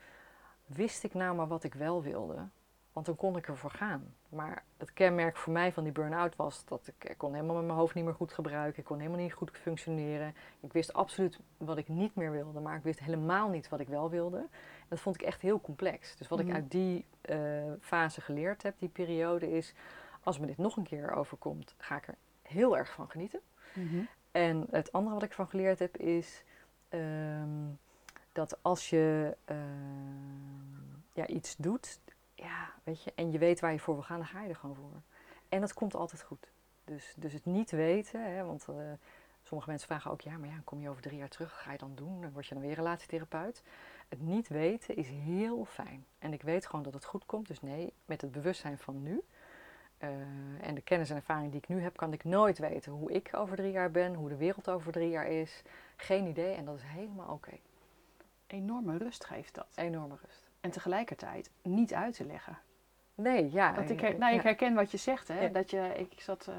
wist 0.65 1.03
ik 1.03 1.13
nou 1.13 1.35
maar 1.35 1.47
wat 1.47 1.63
ik 1.63 1.73
wel 1.73 2.01
wilde. 2.01 2.47
Want 2.93 3.05
dan 3.05 3.15
kon 3.15 3.37
ik 3.37 3.47
ervoor 3.47 3.69
gaan. 3.71 4.15
Maar 4.29 4.63
het 4.77 4.93
kenmerk 4.93 5.37
voor 5.37 5.53
mij 5.53 5.71
van 5.73 5.83
die 5.83 5.91
burn-out 5.91 6.35
was 6.35 6.65
dat 6.65 6.87
ik, 6.87 7.09
ik 7.09 7.17
kon 7.17 7.33
helemaal 7.33 7.55
met 7.55 7.65
mijn 7.65 7.77
hoofd 7.77 7.95
niet 7.95 8.03
meer 8.03 8.13
goed 8.13 8.33
gebruiken. 8.33 8.79
Ik 8.79 8.85
kon 8.85 8.97
helemaal 8.97 9.19
niet 9.19 9.33
goed 9.33 9.51
functioneren. 9.57 10.35
Ik 10.59 10.73
wist 10.73 10.93
absoluut 10.93 11.39
wat 11.57 11.77
ik 11.77 11.87
niet 11.87 12.15
meer 12.15 12.31
wilde, 12.31 12.59
maar 12.59 12.75
ik 12.77 12.83
wist 12.83 12.99
helemaal 12.99 13.49
niet 13.49 13.69
wat 13.69 13.79
ik 13.79 13.87
wel 13.87 14.09
wilde. 14.09 14.37
En 14.37 14.87
dat 14.89 14.99
vond 14.99 15.15
ik 15.15 15.21
echt 15.21 15.41
heel 15.41 15.61
complex. 15.61 16.15
Dus 16.15 16.27
wat 16.27 16.39
Mhm. 16.39 16.47
ik 16.47 16.53
uit 16.53 16.71
die 16.71 17.05
eh, 17.21 17.37
fase 17.79 18.21
geleerd 18.21 18.63
heb, 18.63 18.75
die 18.79 18.89
periode, 18.89 19.51
is 19.51 19.73
als 20.23 20.39
me 20.39 20.45
dit 20.45 20.57
nog 20.57 20.77
een 20.77 20.83
keer 20.83 21.11
overkomt, 21.11 21.75
ga 21.77 21.95
ik 21.95 22.07
er 22.07 22.15
heel 22.41 22.77
erg 22.77 22.91
van 22.91 23.09
genieten. 23.09 23.39
Mhm. 23.73 24.03
En 24.31 24.67
het 24.71 24.91
andere 24.91 25.13
wat 25.13 25.23
ik 25.23 25.33
van 25.33 25.47
geleerd 25.47 25.79
heb 25.79 25.97
is 25.97 26.43
ehm, 26.89 27.69
dat 28.31 28.63
als 28.63 28.89
je 28.89 29.37
ehm, 29.45 29.57
ja, 31.13 31.27
iets 31.27 31.55
doet, 31.55 31.99
ja, 32.35 32.69
weet 32.83 33.03
je, 33.03 33.11
en 33.15 33.31
je 33.31 33.37
weet 33.37 33.59
waar 33.59 33.71
je 33.71 33.79
voor 33.79 33.93
wil 33.93 34.03
gaan, 34.03 34.17
dan 34.17 34.27
ga 34.27 34.41
je 34.41 34.49
er 34.49 34.55
gewoon 34.55 34.75
voor. 34.75 35.01
En 35.49 35.61
dat 35.61 35.73
komt 35.73 35.95
altijd 35.95 36.21
goed. 36.21 36.51
Dus, 36.85 37.13
dus 37.17 37.33
het 37.33 37.45
niet 37.45 37.71
weten, 37.71 38.35
hè, 38.35 38.43
want 38.45 38.65
eh, 38.69 38.75
sommige 39.43 39.69
mensen 39.69 39.87
vragen 39.87 40.11
ook, 40.11 40.21
ja, 40.21 40.37
maar 40.37 40.49
ja, 40.49 40.61
kom 40.63 40.81
je 40.81 40.89
over 40.89 41.01
drie 41.01 41.17
jaar 41.17 41.29
terug, 41.29 41.61
ga 41.61 41.71
je 41.71 41.77
dan 41.77 41.95
doen? 41.95 42.21
Dan 42.21 42.31
word 42.31 42.47
je 42.47 42.53
dan 42.53 42.63
weer 42.63 42.75
relatietherapeut. 42.75 43.63
Het 44.07 44.21
niet 44.21 44.47
weten 44.47 44.95
is 44.95 45.07
heel 45.07 45.65
fijn. 45.65 46.05
En 46.19 46.33
ik 46.33 46.41
weet 46.41 46.65
gewoon 46.65 46.83
dat 46.83 46.93
het 46.93 47.05
goed 47.05 47.25
komt. 47.25 47.47
Dus 47.47 47.61
nee, 47.61 47.93
met 48.05 48.21
het 48.21 48.31
bewustzijn 48.31 48.77
van 48.77 49.03
nu 49.03 49.23
eh, 50.03 50.67
en 50.67 50.75
de 50.75 50.81
kennis 50.81 51.09
en 51.09 51.15
ervaring 51.15 51.51
die 51.51 51.61
ik 51.61 51.67
nu 51.67 51.81
heb, 51.81 51.97
kan 51.97 52.13
ik 52.13 52.23
nooit 52.23 52.57
weten 52.57 52.91
hoe 52.91 53.11
ik 53.11 53.29
over 53.35 53.55
drie 53.57 53.71
jaar 53.71 53.91
ben, 53.91 54.13
hoe 54.13 54.29
de 54.29 54.35
wereld 54.37 54.69
over 54.69 54.91
drie 54.91 55.09
jaar 55.09 55.27
is. 55.27 55.61
Geen 55.95 56.25
idee 56.27 56.53
en 56.55 56.65
dat 56.65 56.75
is 56.75 56.83
helemaal 56.85 57.33
oké. 57.33 57.51
Enorme 58.47 58.97
rust 58.97 59.25
geeft 59.25 59.55
dat. 59.55 59.67
Enorme 59.75 60.15
rust. 60.25 60.49
En 60.61 60.71
tegelijkertijd 60.71 61.51
niet 61.61 61.93
uit 61.93 62.13
te 62.15 62.25
leggen. 62.25 62.57
Nee, 63.15 63.51
ja. 63.51 63.73
Want 63.75 63.89
ik, 63.89 64.01
eh, 64.01 64.09
her- 64.09 64.17
nou, 64.17 64.35
ik 64.35 64.41
herken 64.41 64.73
wat 64.73 64.91
je 64.91 64.97
zegt, 64.97 65.27
hè? 65.27 65.41
Ja. 65.41 65.47
Dat 65.49 65.69
je, 65.69 65.91
ik, 65.97 66.21
zat 66.21 66.47
eh, 66.47 66.55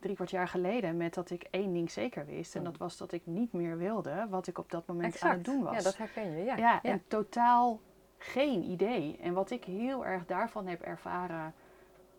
drie 0.00 0.14
kwart 0.14 0.30
jaar 0.30 0.48
geleden 0.48 0.96
met 0.96 1.14
dat 1.14 1.30
ik 1.30 1.42
één 1.50 1.72
ding 1.72 1.90
zeker 1.90 2.26
wist. 2.26 2.54
En 2.54 2.60
Mm. 2.60 2.66
dat 2.66 2.76
was 2.76 2.96
dat 2.96 3.12
ik 3.12 3.22
niet 3.26 3.52
meer 3.52 3.76
wilde 3.78 4.26
wat 4.30 4.46
ik 4.46 4.58
op 4.58 4.70
dat 4.70 4.86
moment 4.86 5.14
Exact. 5.14 5.30
aan 5.32 5.36
het 5.36 5.44
doen 5.44 5.62
was. 5.62 5.76
Ja, 5.76 5.82
dat 5.82 5.96
herken 5.96 6.30
je. 6.36 6.44
Ja, 6.44 6.56
Ja, 6.56 6.82
en 6.82 7.02
totaal 7.08 7.80
geen 8.18 8.62
idee. 8.62 9.18
En 9.20 9.32
wat 9.32 9.50
ik 9.50 9.64
heel 9.64 10.06
erg 10.06 10.26
daarvan 10.26 10.66
heb 10.66 10.80
ervaren, 10.82 11.54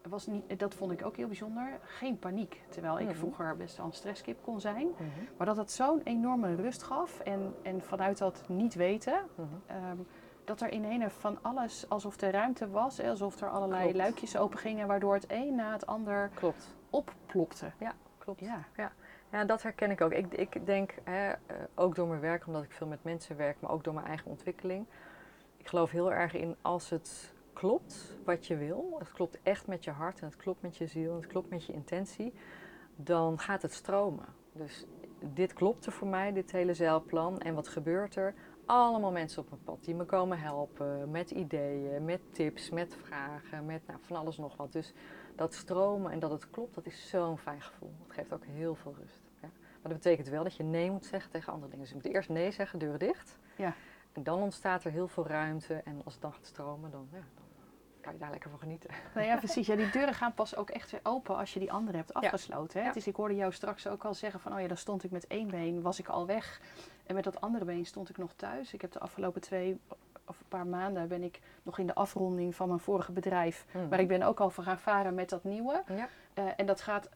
was 0.09 0.27
niet, 0.27 0.59
dat 0.59 0.73
vond 0.75 0.91
ik 0.91 1.05
ook 1.05 1.15
heel 1.15 1.27
bijzonder, 1.27 1.79
geen 1.81 2.19
paniek. 2.19 2.61
Terwijl 2.69 2.99
ik 2.99 3.07
Mhm. 3.07 3.15
vroeger 3.15 3.57
best 3.57 3.77
wel 3.77 3.85
een 3.85 3.93
stresskip 3.93 4.43
kon 4.43 4.59
zijn. 4.59 4.87
Mhm, 4.87 5.03
Maar 5.37 5.47
dat 5.47 5.57
het 5.57 5.71
zo'n 5.71 6.01
enorme 6.03 6.55
rust 6.55 6.83
gaf 6.83 7.19
en, 7.19 7.55
en 7.63 7.81
vanuit 7.81 8.17
dat 8.17 8.43
niet 8.47 8.73
weten, 8.75 9.19
mhm. 9.35 9.47
ehm, 9.65 9.97
dat 10.43 10.61
er 10.61 10.69
in 10.71 10.83
ene 10.85 11.09
van 11.09 11.37
alles, 11.41 11.89
alsof 11.89 12.21
er 12.21 12.31
ruimte 12.31 12.69
was, 12.69 12.97
hè, 12.97 13.09
alsof 13.09 13.41
er 13.41 13.49
allerlei 13.49 13.81
Klopt. 13.81 13.97
luikjes 13.97 14.37
open 14.37 14.59
gingen, 14.59 14.87
waardoor 14.87 15.13
het 15.13 15.25
een 15.27 15.55
na 15.55 15.71
het 15.71 15.85
ander 15.85 16.29
Klopt. 16.33 16.75
opplopte. 16.89 17.71
Klopt. 18.17 18.39
Ja. 18.39 18.91
Ja, 19.31 19.45
dat 19.45 19.63
herken 19.63 19.91
ik 19.91 20.01
ook. 20.01 20.11
Ik, 20.11 20.33
ik 20.33 20.65
denk, 20.65 20.95
hè, 21.03 21.29
eh, 21.29 21.37
ook 21.75 21.95
door 21.95 22.07
mijn 22.07 22.19
werk, 22.21 22.47
omdat 22.47 22.63
ik 22.63 22.71
veel 22.71 22.87
met 22.87 23.03
mensen 23.03 23.37
werk, 23.37 23.57
maar 23.61 23.71
ook 23.71 23.83
door 23.83 23.93
mijn 23.93 24.05
eigen 24.05 24.31
ontwikkeling. 24.31 24.85
Ik 25.57 25.67
geloof 25.67 25.91
heel 25.91 26.11
erg 26.13 26.33
in 26.33 26.55
als 26.61 26.89
het 26.89 27.33
klopt 27.57 28.17
wat 28.23 28.47
je 28.47 28.57
wil, 28.57 28.95
het 28.99 29.11
klopt 29.11 29.37
echt 29.43 29.67
met 29.67 29.83
je 29.83 29.91
hart 29.91 30.19
en 30.19 30.25
het 30.25 30.35
klopt 30.35 30.61
met 30.61 30.77
je 30.77 30.87
ziel 30.87 31.11
en 31.11 31.17
het 31.17 31.27
klopt 31.27 31.49
met 31.49 31.65
je 31.65 31.73
intentie, 31.73 32.33
dan 32.95 33.39
gaat 33.39 33.61
het 33.61 33.73
stromen. 33.73 34.25
Dus 34.51 34.85
dit 35.19 35.53
klopte 35.53 35.91
voor 35.91 36.07
mij, 36.07 36.33
dit 36.33 36.51
hele 36.51 36.73
zeilplan. 36.73 37.39
En 37.39 37.53
wat 37.53 37.67
gebeurt 37.67 38.15
er? 38.15 38.33
Allemaal 38.65 39.11
mensen 39.11 39.41
op 39.41 39.49
mijn 39.49 39.63
pad 39.63 39.83
die 39.83 39.95
me 39.95 40.05
komen 40.05 40.39
helpen 40.39 41.11
met 41.11 41.31
ideeën, 41.31 42.05
met 42.05 42.21
tips, 42.31 42.69
met 42.69 42.95
vragen, 43.03 43.65
met 43.65 43.87
nou, 43.87 43.99
van 44.01 44.15
alles 44.15 44.37
nog 44.37 44.57
wat. 44.57 44.71
Dus 44.71 44.93
dat 45.35 45.53
stromen 45.53 46.11
en 46.11 46.19
dat 46.19 46.31
het 46.31 46.49
klopt, 46.49 46.75
dat 46.75 46.85
is 46.85 47.09
zo'n 47.09 47.37
fijn 47.37 47.61
gevoel. 47.61 47.91
Dat 48.05 48.15
geeft 48.15 48.33
ook 48.33 48.45
heel 48.45 48.75
veel 48.75 48.95
rust. 48.99 49.21
Ja. 49.41 49.49
Maar 49.81 49.91
dat 49.91 50.01
betekent 50.01 50.27
wel 50.27 50.43
dat 50.43 50.55
je 50.55 50.63
nee 50.63 50.91
moet 50.91 51.05
zeggen 51.05 51.31
tegen 51.31 51.53
andere 51.53 51.71
dingen. 51.71 51.85
Dus 51.85 51.93
je 51.93 52.01
moet 52.01 52.13
eerst 52.13 52.29
nee 52.29 52.51
zeggen, 52.51 52.79
deuren 52.79 52.99
dicht. 52.99 53.37
Ja. 53.55 53.73
En 54.17 54.23
dan 54.23 54.41
ontstaat 54.41 54.83
er 54.83 54.91
heel 54.91 55.07
veel 55.07 55.27
ruimte. 55.27 55.73
En 55.73 56.01
als 56.03 56.13
het 56.13 56.21
dan 56.21 56.33
gaat 56.33 56.45
stromen, 56.45 56.91
dan, 56.91 57.07
ja, 57.11 57.23
dan 57.35 57.46
kan 58.01 58.13
je 58.13 58.19
daar 58.19 58.29
lekker 58.29 58.49
van 58.49 58.59
genieten. 58.59 58.89
Nou 59.13 59.27
ja, 59.27 59.37
precies. 59.37 59.67
Ja, 59.67 59.75
die 59.75 59.89
deuren 59.89 60.13
gaan 60.13 60.33
pas 60.33 60.55
ook 60.55 60.69
echt 60.69 60.91
weer 60.91 60.99
open 61.03 61.37
als 61.37 61.53
je 61.53 61.59
die 61.59 61.71
andere 61.71 61.97
hebt 61.97 62.13
afgesloten. 62.13 62.79
Hè? 62.79 62.85
Ja. 62.87 62.93
Dus 62.93 63.07
ik 63.07 63.15
hoorde 63.15 63.35
jou 63.35 63.51
straks 63.51 63.87
ook 63.87 64.05
al 64.05 64.13
zeggen 64.13 64.39
van, 64.39 64.53
oh 64.53 64.59
ja, 64.59 64.67
dan 64.67 64.77
stond 64.77 65.03
ik 65.03 65.11
met 65.11 65.27
één 65.27 65.47
been, 65.47 65.81
was 65.81 65.99
ik 65.99 66.07
al 66.07 66.25
weg. 66.25 66.61
En 67.05 67.15
met 67.15 67.23
dat 67.23 67.41
andere 67.41 67.65
been 67.65 67.85
stond 67.85 68.09
ik 68.09 68.17
nog 68.17 68.33
thuis. 68.35 68.73
Ik 68.73 68.81
heb 68.81 68.91
de 68.91 68.99
afgelopen 68.99 69.41
twee 69.41 69.79
of 70.25 70.39
een 70.39 70.47
paar 70.47 70.67
maanden 70.67 71.07
ben 71.07 71.23
ik 71.23 71.39
nog 71.63 71.79
in 71.79 71.87
de 71.87 71.95
afronding 71.95 72.55
van 72.55 72.67
mijn 72.67 72.79
vorige 72.79 73.11
bedrijf. 73.11 73.65
Maar 73.89 73.99
ik 73.99 74.07
ben 74.07 74.21
ook 74.21 74.39
al 74.39 74.49
gaan 74.49 74.79
varen 74.79 75.13
met 75.15 75.29
dat 75.29 75.43
nieuwe. 75.43 75.83
Ja, 75.87 76.07
Eh, 76.33 76.43
en 76.57 76.65
dat 76.65 76.81
gaat, 76.81 77.09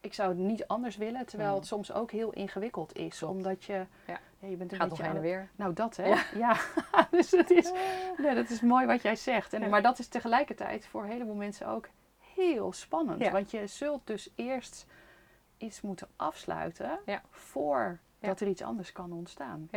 ik 0.00 0.14
zou 0.14 0.28
het 0.28 0.38
niet 0.38 0.66
anders 0.66 0.96
willen, 0.96 1.26
terwijl 1.26 1.54
het 1.54 1.66
soms 1.66 1.92
ook 1.92 2.10
heel 2.10 2.32
ingewikkeld 2.32 2.96
is. 2.96 3.18
Klopt. 3.18 3.34
Omdat 3.34 3.64
je, 3.64 3.86
Ja. 4.06 4.20
ja, 4.38 4.48
je 4.48 4.56
bent 4.56 4.72
een 4.72 4.78
gaat 4.78 4.88
beetje 4.88 5.02
heen 5.02 5.12
en 5.12 5.18
aan 5.18 5.22
weer. 5.24 5.48
Nou, 5.56 5.72
dat 5.72 5.96
hè? 5.96 6.06
Ja. 6.08 6.22
Ja. 6.34 6.56
dus 7.10 7.30
het 7.30 7.50
is, 7.50 7.72
nee, 8.16 8.34
dat 8.34 8.50
is 8.50 8.60
mooi 8.60 8.86
wat 8.86 9.02
jij 9.02 9.16
zegt. 9.16 9.52
En, 9.52 9.60
Ja. 9.60 9.68
Maar 9.68 9.82
dat 9.82 9.98
is 9.98 10.08
tegelijkertijd 10.08 10.86
voor 10.86 11.02
een 11.02 11.10
heleboel 11.10 11.34
mensen 11.34 11.66
ook 11.66 11.88
heel 12.34 12.72
spannend. 12.72 13.20
Ja. 13.20 13.30
Want 13.30 13.50
je 13.50 13.66
zult 13.66 14.06
dus 14.06 14.30
eerst 14.34 14.86
iets 15.58 15.80
moeten 15.80 16.08
afsluiten 16.16 17.00
Ja. 17.06 17.22
voordat 17.30 17.98
Ja. 18.20 18.34
er 18.36 18.48
iets 18.48 18.62
anders 18.62 18.92
kan 18.92 19.12
ontstaan. 19.12 19.68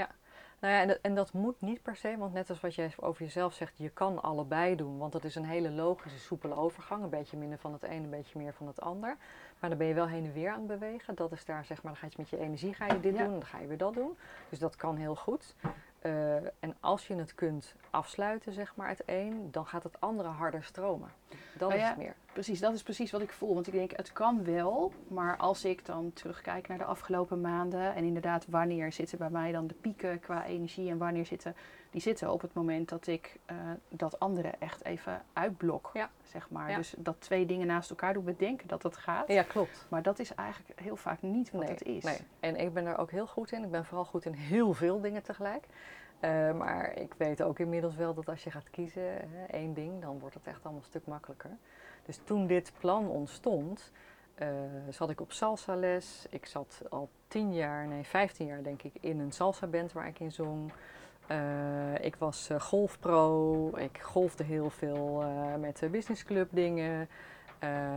Nou 0.60 0.76
ja, 0.76 0.82
en 0.82 0.88
dat, 0.88 1.00
en 1.02 1.16
dat 1.16 1.34
moet 1.34 1.62
niet 1.62 1.82
per 1.82 1.96
se, 1.96 2.18
want 2.18 2.34
net 2.34 2.50
als 2.50 2.60
wat 2.60 2.76
jij 2.76 2.94
over 3.00 3.24
jezelf 3.24 3.54
zegt, 3.54 3.78
je 3.78 3.90
kan 3.90 4.22
allebei 4.22 4.76
doen. 4.76 4.98
Want 4.98 5.12
dat 5.12 5.24
is 5.24 5.36
een 5.36 5.46
hele 5.46 5.72
logische, 5.72 6.20
soepele 6.20 6.56
overgang. 6.56 7.04
Een 7.04 7.10
beetje 7.10 7.38
minder 7.38 7.58
van 7.58 7.74
het 7.74 7.84
een, 7.84 7.92
een 8.04 8.10
beetje 8.10 8.40
meer 8.40 8.54
van 8.54 8.68
het 8.68 8.82
ander. 8.82 9.18
Maar 9.64 9.72
dan 9.72 9.82
ben 9.82 9.92
je 9.92 9.94
wel 9.98 10.08
heen 10.08 10.26
en 10.26 10.34
weer 10.34 10.50
aan 10.52 10.58
het 10.58 10.68
bewegen. 10.80 11.16
Dat 11.16 11.32
is 11.32 11.46
daar, 11.46 11.66
zeg 11.66 11.84
maar, 11.84 11.92
dan 11.92 12.02
ga 12.02 12.08
je 12.10 12.14
met 12.18 12.30
je 12.30 12.38
energie 12.38 12.74
ga 12.74 12.86
je 12.86 13.00
dit 13.00 13.16
Ja. 13.16 13.24
doen, 13.24 13.32
dan 13.32 13.46
ga 13.46 13.60
je 13.60 13.68
weer 13.68 13.78
dat 13.78 13.94
doen. 13.94 14.18
Dus 14.50 14.60
dat 14.60 14.76
kan 14.76 14.96
heel 14.96 15.16
goed. 15.16 15.56
Eh, 16.00 16.36
en 16.36 16.76
als 16.80 17.08
je 17.08 17.16
het 17.16 17.36
kunt 17.36 17.76
afsluiten, 17.90 18.54
zeg 18.54 18.76
maar, 18.76 18.88
het 18.88 19.04
een, 19.06 19.48
dan 19.52 19.66
gaat 19.66 19.84
het 19.84 20.02
andere 20.02 20.30
harder 20.30 20.64
stromen. 20.64 21.10
Dat 21.58 21.70
Nou 21.70 21.82
is 21.82 21.88
het 21.88 21.98
meer. 21.98 22.14
Precies, 22.34 22.60
dat 22.60 22.74
is 22.74 22.84
precies 22.84 23.12
wat 23.12 23.22
ik 23.22 23.32
voel. 23.32 23.54
Want 23.54 23.68
ik 23.68 23.74
denk, 23.74 23.92
het 23.96 24.14
kan 24.14 24.44
wel. 24.44 24.92
Maar 25.08 25.38
als 25.38 25.66
ik 25.66 25.86
dan 25.86 26.12
terugkijk 26.14 26.68
naar 26.68 26.78
de 26.78 26.84
afgelopen 26.84 27.42
maanden. 27.42 27.96
En 27.96 28.04
inderdaad, 28.04 28.46
wanneer 28.48 28.92
zitten 28.92 29.18
bij 29.18 29.30
mij 29.30 29.52
dan 29.52 29.68
de 29.68 29.74
pieken 29.74 30.20
qua 30.20 30.46
energie. 30.46 30.90
En 30.90 30.98
wanneer 30.98 31.26
zitten 31.26 31.56
die 31.94 32.02
zitten 32.02 32.32
op 32.32 32.42
het 32.42 32.54
moment 32.54 32.90
dat 32.90 33.08
ik 33.08 33.40
eh, 33.46 33.56
dat 33.90 34.20
andere 34.20 34.54
echt 34.60 34.86
even 34.86 35.22
uitblok. 35.34 35.90
Ja. 35.94 36.10
Zeg 36.24 36.50
maar. 36.50 36.70
Ja. 36.70 36.78
Dus 36.78 36.94
dat 36.98 37.16
twee 37.20 37.46
dingen 37.46 37.68
naast 37.68 37.90
elkaar 37.90 38.14
doen, 38.14 38.24
bedenken 38.24 38.68
dat 38.68 38.82
dat 38.82 38.98
gaat. 38.98 39.28
Ja, 39.28 39.44
klopt. 39.44 39.86
Maar 39.90 40.02
dat 40.02 40.20
is 40.20 40.36
eigenlijk 40.36 40.80
heel 40.80 40.96
vaak 40.96 41.22
niet 41.22 41.52
wat 41.52 41.62
nee, 41.62 41.72
het 41.72 41.84
is. 41.84 42.04
Nee. 42.04 42.18
En 42.40 42.56
ik 42.56 42.74
ben 42.74 42.86
er 42.86 42.98
ook 42.98 43.12
heel 43.12 43.28
goed 43.28 43.52
in. 43.52 43.64
Ik 43.64 43.72
ben 43.72 43.86
vooral 43.86 44.06
goed 44.06 44.26
in 44.26 44.34
heel 44.34 44.74
veel 44.74 45.02
dingen 45.02 45.24
tegelijk. 45.24 45.66
Eh, 46.20 46.54
maar 46.54 46.98
ik 46.98 47.14
weet 47.18 47.42
ook 47.42 47.60
inmiddels 47.60 47.96
wel 47.96 48.14
dat 48.14 48.30
als 48.30 48.44
je 48.44 48.52
gaat 48.52 48.70
kiezen, 48.70 49.04
hè, 49.04 49.46
één 49.46 49.74
ding, 49.74 50.02
dan 50.02 50.20
wordt 50.20 50.36
het 50.36 50.48
echt 50.48 50.64
allemaal 50.64 50.82
een 50.82 50.88
stuk 50.88 51.06
makkelijker. 51.06 51.58
Dus 52.06 52.20
toen 52.24 52.48
dit 52.48 52.72
plan 52.80 53.08
ontstond, 53.08 53.92
eh, 54.36 54.48
zat 54.90 55.10
ik 55.10 55.22
op 55.22 55.32
salsa 55.32 55.76
les. 55.76 56.26
Ik 56.30 56.46
zat 56.46 56.82
al 56.90 57.10
tien 57.28 57.54
jaar, 57.54 57.88
nee, 57.88 58.04
vijftien 58.04 58.46
jaar 58.46 58.64
denk 58.64 58.84
ik, 58.84 58.94
in 59.00 59.20
een 59.20 59.32
salsa 59.32 59.68
band 59.68 59.92
waar 59.92 60.08
ik 60.08 60.20
in 60.20 60.32
zong. 60.32 60.72
Eh, 61.28 62.04
ik 62.06 62.16
was 62.16 62.50
eh, 62.50 62.60
golfpro, 62.60 63.70
ik 63.78 64.00
golfde 64.02 64.44
heel 64.44 64.70
veel 64.70 65.24
met 65.60 65.88
businessclub 65.92 66.48
dingen. 66.52 67.10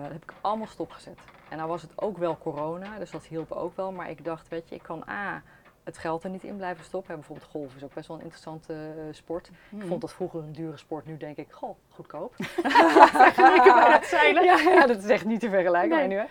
Dat 0.02 0.12
heb 0.12 0.22
ik 0.22 0.32
allemaal 0.40 0.66
stopgezet. 0.66 1.18
En 1.48 1.56
nou 1.56 1.68
was 1.68 1.82
het 1.82 2.00
ook 2.00 2.18
wel 2.18 2.38
corona, 2.38 2.98
dus 2.98 3.10
dat 3.10 3.24
hielp 3.24 3.52
ook 3.52 3.76
wel. 3.76 3.92
Maar 3.92 4.10
ik 4.10 4.24
dacht, 4.24 4.48
weet 4.48 4.68
je, 4.68 4.74
ik 4.74 4.82
kan 4.82 5.08
A, 5.08 5.42
het 5.86 5.98
geld 5.98 6.24
er 6.24 6.30
niet 6.30 6.42
in 6.44 6.56
blijven 6.56 6.84
stoppen. 6.84 7.14
Bijvoorbeeld 7.14 7.48
golf 7.50 7.76
is 7.76 7.84
ook 7.84 7.94
best 7.94 8.06
wel 8.08 8.16
een 8.16 8.22
interessante 8.22 8.72
eh, 8.72 9.02
sport. 9.10 9.50
Ik 9.70 9.86
vond 9.86 10.00
dat 10.00 10.12
vroeger 10.12 10.40
een 10.40 10.52
dure 10.52 10.76
sport. 10.76 11.06
Nu 11.06 11.16
denk 11.16 11.36
ik, 11.36 11.52
goh, 11.52 11.76
goedkoop. 11.88 12.34
Ja, 14.44 14.58
ja, 14.58 14.86
dat 14.86 15.02
is 15.02 15.08
echt 15.10 15.24
niet 15.24 15.40
te 15.40 15.48
vergelijken. 15.48 15.98
Nee. 15.98 16.08
Maar 16.08 16.16
nu, 16.16 16.28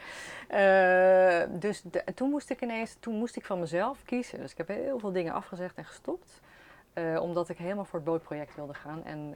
hè. 0.48 1.42
Eh, 1.42 1.48
dus 1.60 1.82
de- 1.82 2.04
toen 2.16 2.30
moest 2.30 2.50
ik 2.50 2.62
ineens, 2.62 2.96
toen 3.00 3.16
moest 3.16 3.36
ik 3.36 3.46
van 3.46 3.60
mezelf 3.60 4.04
kiezen. 4.06 4.40
Dus 4.40 4.52
ik 4.52 4.58
heb 4.58 4.68
heel 4.68 5.00
veel 5.00 5.12
dingen 5.12 5.34
afgezegd 5.34 5.76
en 5.78 5.86
gestopt. 5.86 6.42
Eh, 6.94 7.22
omdat 7.22 7.50
ik 7.50 7.58
helemaal 7.58 7.86
voor 7.86 8.00
het 8.00 8.08
bootproject 8.08 8.56
wilde 8.56 8.74
gaan. 8.74 9.04
En 9.06 9.36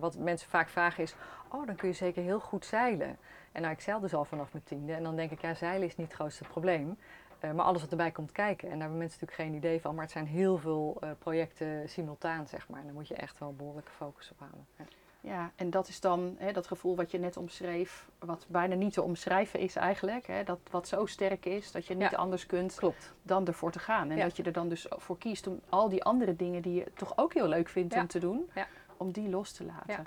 wat 0.00 0.16
mensen 0.18 0.48
vaak 0.48 0.68
vragen 0.68 1.02
is, 1.02 1.14
oh, 1.48 1.66
dan 1.66 1.74
kun 1.76 1.88
je 1.88 1.94
zeker 1.94 2.22
heel 2.22 2.40
goed 2.40 2.64
zeilen. 2.64 3.18
En 3.52 3.62
nou, 3.62 3.74
ik 3.74 3.80
zeil 3.80 4.00
dus 4.00 4.14
al 4.14 4.24
vanaf 4.24 4.52
mijn 4.52 4.64
tiende. 4.64 4.92
En 4.92 5.02
dan 5.02 5.16
denk 5.16 5.30
ik, 5.30 5.40
ja, 5.40 5.54
zeilen 5.54 5.86
is 5.88 5.96
niet 5.96 6.06
het 6.06 6.16
grootste 6.16 6.44
probleem. 6.44 6.98
Eh, 7.40 7.52
maar 7.52 7.64
alles 7.64 7.80
wat 7.80 7.90
erbij 7.90 8.10
komt 8.10 8.32
kijken. 8.32 8.64
En 8.64 8.70
daar 8.70 8.80
hebben 8.80 8.98
mensen 8.98 9.18
natuurlijk 9.20 9.48
geen 9.48 9.58
idee 9.58 9.80
van. 9.80 9.94
Maar 9.94 10.02
het 10.04 10.12
zijn 10.12 10.26
heel 10.26 10.58
veel 10.58 10.96
eh, 11.00 11.10
projecten 11.18 11.88
simultaan, 11.88 12.46
zeg 12.48 12.68
maar. 12.68 12.78
En 12.80 12.84
daar 12.84 12.94
moet 12.94 13.08
je 13.08 13.14
echt 13.14 13.38
wel 13.38 13.54
behoorlijke 13.54 13.90
focus 13.90 14.30
op 14.30 14.38
houden. 14.38 14.66
Ja. 14.76 14.84
Ja, 15.22 15.50
en 15.56 15.70
dat 15.70 15.88
is 15.88 16.00
dan 16.00 16.34
hè, 16.38 16.52
dat 16.52 16.66
gevoel 16.66 16.96
wat 16.96 17.10
je 17.10 17.18
net 17.18 17.36
omschreef, 17.36 18.08
wat 18.18 18.46
bijna 18.48 18.74
niet 18.74 18.92
te 18.92 19.02
omschrijven 19.02 19.60
is 19.60 19.76
eigenlijk. 19.76 20.26
Hè, 20.26 20.44
dat 20.44 20.58
wat 20.70 20.88
zo 20.88 21.06
sterk 21.06 21.46
is 21.46 21.72
dat 21.72 21.86
je 21.86 21.94
niet 21.94 22.10
Ja. 22.10 22.16
anders 22.16 22.46
kunt 22.46 22.74
Klopt. 22.74 23.12
dan 23.22 23.46
ervoor 23.46 23.70
te 23.72 23.78
gaan. 23.78 24.10
En 24.10 24.16
Ja. 24.16 24.22
dat 24.22 24.36
je 24.36 24.42
er 24.42 24.52
dan 24.52 24.68
dus 24.68 24.86
voor 24.88 25.18
kiest 25.18 25.46
om 25.46 25.60
al 25.68 25.88
die 25.88 26.04
andere 26.04 26.36
dingen 26.36 26.62
die 26.62 26.74
je 26.74 26.86
toch 26.94 27.12
ook 27.18 27.34
heel 27.34 27.46
leuk 27.48 27.68
vindt 27.68 27.94
om 27.94 28.06
te 28.06 28.18
doen, 28.18 28.50
om 28.96 29.12
die 29.12 29.28
los 29.28 29.52
te 29.52 29.64
laten. 29.64 30.06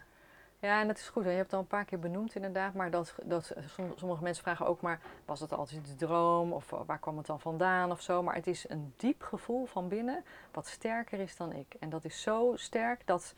Ja. 0.63 0.79
En 0.81 0.87
dat 0.87 0.97
is 0.97 1.09
goed. 1.09 1.23
hè. 1.23 1.29
Je 1.29 1.35
hebt 1.35 1.45
het 1.45 1.55
al 1.55 1.61
een 1.61 1.67
paar 1.67 1.85
keer 1.85 1.99
benoemd 1.99 2.35
inderdaad. 2.35 2.73
Maar 2.73 2.91
dat, 2.91 3.15
dat, 3.23 3.53
som- 3.65 3.93
sommige 3.95 4.23
mensen 4.23 4.43
vragen 4.43 4.65
ook 4.65 4.81
maar... 4.81 4.99
was 5.25 5.39
het 5.39 5.53
altijd 5.53 5.89
een 5.89 5.97
droom? 5.97 6.53
Of 6.53 6.71
eh, 6.71 6.79
waar 6.85 6.99
kwam 6.99 7.17
het 7.17 7.25
dan 7.25 7.39
vandaan? 7.39 7.91
Of 7.91 8.01
zo. 8.01 8.23
Maar 8.23 8.35
het 8.35 8.47
is 8.47 8.69
een 8.69 8.93
diep 8.97 9.21
gevoel 9.21 9.65
van 9.65 9.87
binnen... 9.87 10.23
wat 10.51 10.67
sterker 10.67 11.19
is 11.19 11.35
dan 11.35 11.53
ik. 11.53 11.75
En 11.79 11.89
dat 11.89 12.05
is 12.05 12.21
zo 12.21 12.53
sterk 12.55 13.07
dat... 13.07 13.35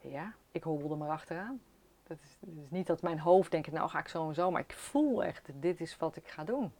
Ja, 0.00 0.32
ik 0.52 0.62
hobbelde 0.62 0.96
maar 0.96 1.10
achteraan. 1.10 1.60
Dat 2.06 2.18
is, 2.22 2.36
het 2.40 2.64
is 2.64 2.70
niet 2.70 2.86
dat 2.86 3.02
mijn 3.02 3.18
hoofd 3.18 3.50
denkt... 3.50 3.72
nou 3.72 3.88
ga 3.88 3.98
ik 3.98 4.08
zo 4.08 4.28
en 4.28 4.34
zo. 4.34 4.50
Maar 4.50 4.60
ik 4.60 4.72
voel 4.72 5.24
echt... 5.24 5.48
dit 5.54 5.80
is 5.80 5.96
wat 5.96 6.16
ik 6.16 6.28
ga 6.28 6.44
doen. 6.44 6.72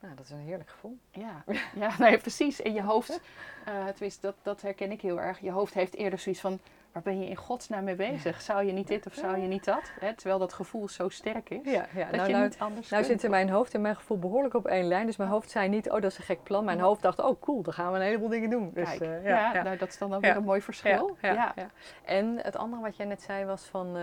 Nou, 0.00 0.14
dat 0.14 0.24
is 0.24 0.30
een 0.30 0.38
heerlijk 0.38 0.70
gevoel. 0.70 0.98
Ja, 1.10 1.44
ja 1.84 1.94
nee, 1.98 2.18
precies. 2.18 2.60
In 2.60 2.72
je 2.72 2.82
hoofd, 2.82 3.20
eh 3.64 3.86
tenminste, 3.86 4.20
dat, 4.20 4.34
dat 4.42 4.62
herken 4.62 4.90
ik 4.90 5.00
heel 5.00 5.20
erg. 5.20 5.40
Je 5.40 5.50
hoofd 5.50 5.74
heeft 5.74 5.94
eerder 5.94 6.18
zoiets 6.18 6.40
van, 6.40 6.60
waar 6.92 7.02
ben 7.02 7.20
je 7.20 7.28
in 7.28 7.36
godsnaam 7.36 7.84
mee 7.84 7.94
bezig? 7.94 8.40
Zou 8.40 8.64
je 8.64 8.72
niet 8.72 8.88
dit 8.88 9.06
of 9.06 9.14
zou 9.14 9.38
je 9.38 9.46
niet 9.48 9.64
dat? 9.64 9.92
Hè, 10.00 10.14
terwijl 10.14 10.38
dat 10.38 10.52
gevoel 10.52 10.88
zo 10.88 11.08
sterk 11.08 11.50
is, 11.50 11.72
Ja, 11.72 11.86
ja. 11.94 12.04
dat 12.04 12.12
Nou, 12.16 12.26
je 12.26 12.32
nou, 12.32 12.44
niet 12.44 12.58
anders 12.58 12.88
Nou 12.90 13.02
kunt. 13.02 13.06
zitten 13.12 13.30
mijn 13.30 13.48
hoofd 13.50 13.74
en 13.74 13.80
mijn 13.80 13.96
gevoel 13.96 14.18
behoorlijk 14.18 14.54
op 14.54 14.66
één 14.66 14.84
lijn. 14.88 15.06
Dus 15.06 15.16
mijn 15.16 15.30
hoofd 15.30 15.50
zei 15.50 15.68
niet, 15.68 15.90
oh 15.90 16.00
dat 16.00 16.10
is 16.10 16.18
een 16.18 16.24
gek 16.24 16.42
plan. 16.42 16.64
Mijn 16.64 16.80
hoofd 16.80 17.02
dacht, 17.02 17.20
oh 17.20 17.40
cool, 17.40 17.62
dan 17.62 17.72
gaan 17.72 17.92
we 17.92 17.98
een 17.98 18.04
heleboel 18.04 18.28
dingen 18.28 18.50
doen. 18.50 18.70
Dus, 18.74 18.88
Kijk, 18.88 19.00
eh, 19.00 19.24
ja, 19.24 19.52
ja. 19.54 19.62
Nou, 19.62 19.76
dat 19.76 19.88
is 19.88 19.98
dan 19.98 20.14
ook 20.14 20.20
weer 20.20 20.36
een 20.36 20.44
mooi 20.44 20.60
verschil. 20.60 21.16
Ja. 21.20 21.54
En 22.04 22.38
het 22.42 22.56
andere 22.56 22.82
wat 22.82 22.96
jij 22.96 23.06
net 23.06 23.22
zei 23.22 23.44
was 23.44 23.64
van, 23.64 23.96
eh, 23.96 24.02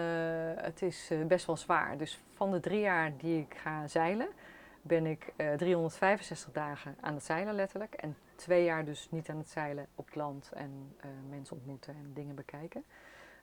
het 0.56 0.82
is 0.82 1.08
eh, 1.12 1.26
best 1.26 1.46
wel 1.46 1.58
zwaar. 1.58 1.98
Dus 1.98 2.22
van 2.34 2.52
de 2.52 2.60
drie 2.60 2.80
jaar 2.80 3.12
die 3.18 3.40
ik 3.40 3.56
ga 3.58 3.88
zeilen, 3.88 4.28
ben 4.82 5.06
ik 5.06 5.34
eh 5.36 5.54
365 5.54 6.52
dagen 6.54 6.96
aan 7.02 7.14
het 7.14 7.24
zeilen 7.24 7.54
letterlijk. 7.54 7.94
En 7.94 8.18
twee 8.36 8.64
jaar 8.64 8.86
dus 8.86 9.08
niet 9.12 9.30
aan 9.30 9.38
het 9.38 9.50
zeilen 9.50 9.88
op 9.96 10.06
het 10.06 10.16
land 10.16 10.52
en 10.54 10.96
eh, 10.98 11.10
mensen 11.30 11.56
ontmoeten 11.56 11.94
en 11.94 12.12
dingen 12.14 12.36
bekijken. 12.36 12.84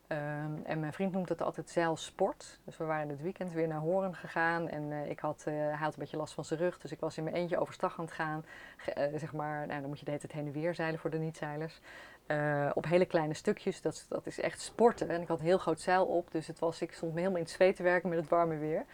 Ehm, 0.07 0.53
en 0.65 0.81
mijn 0.81 0.93
vriend 0.93 1.13
noemt 1.13 1.29
het 1.29 1.43
altijd 1.43 1.71
zeilsport. 1.71 2.61
Dus 2.65 2.77
we 2.77 2.85
waren 2.85 3.09
dit 3.09 3.23
weekend 3.23 3.53
weer 3.53 3.69
naar 3.69 3.79
Horen 3.79 4.15
gegaan. 4.15 4.69
En 4.69 4.93
eh, 4.93 5.11
ik 5.11 5.19
had, 5.19 5.43
eh, 5.47 5.55
hij 5.55 5.77
had 5.77 5.93
een 5.93 5.99
beetje 5.99 6.17
last 6.17 6.35
van 6.35 6.45
zijn 6.45 6.61
rug. 6.61 6.79
Dus 6.79 6.93
ik 6.93 7.01
was 7.01 7.17
in 7.17 7.25
mijn 7.25 7.37
eentje 7.37 7.59
overstag 7.59 7.99
aan 7.99 8.05
het 8.05 8.15
gaan. 8.15 8.45
Zeg 9.15 9.33
maar, 9.33 9.67
nou, 9.67 9.81
dan 9.81 9.89
moet 9.89 9.99
je 9.99 10.05
de 10.05 10.11
hele 10.11 10.23
tijd 10.23 10.33
heen 10.33 10.47
en 10.47 10.61
weer 10.61 10.75
zeilen 10.75 11.01
voor 11.01 11.11
de 11.11 11.19
niet-zeilers. 11.19 11.81
Op 12.75 12.85
hele 12.85 13.07
kleine 13.07 13.35
stukjes. 13.35 13.83
Dat, 13.83 14.07
dat 14.09 14.27
is 14.27 14.41
echt 14.41 14.61
sporten. 14.61 15.09
En 15.09 15.21
ik 15.21 15.29
had 15.29 15.39
een 15.39 15.45
heel 15.45 15.59
groot 15.59 15.81
zeil 15.81 16.07
op. 16.07 16.31
Dus 16.31 16.47
het 16.47 16.59
was, 16.59 16.81
ik 16.81 16.93
stond 16.93 17.13
me 17.13 17.19
helemaal 17.19 17.39
in 17.39 17.45
het 17.45 17.55
zweet 17.55 17.77
te 17.77 17.83
werken 17.83 18.09
met 18.09 18.19
het 18.19 18.29
warme 18.29 18.57
weer. 18.57 18.85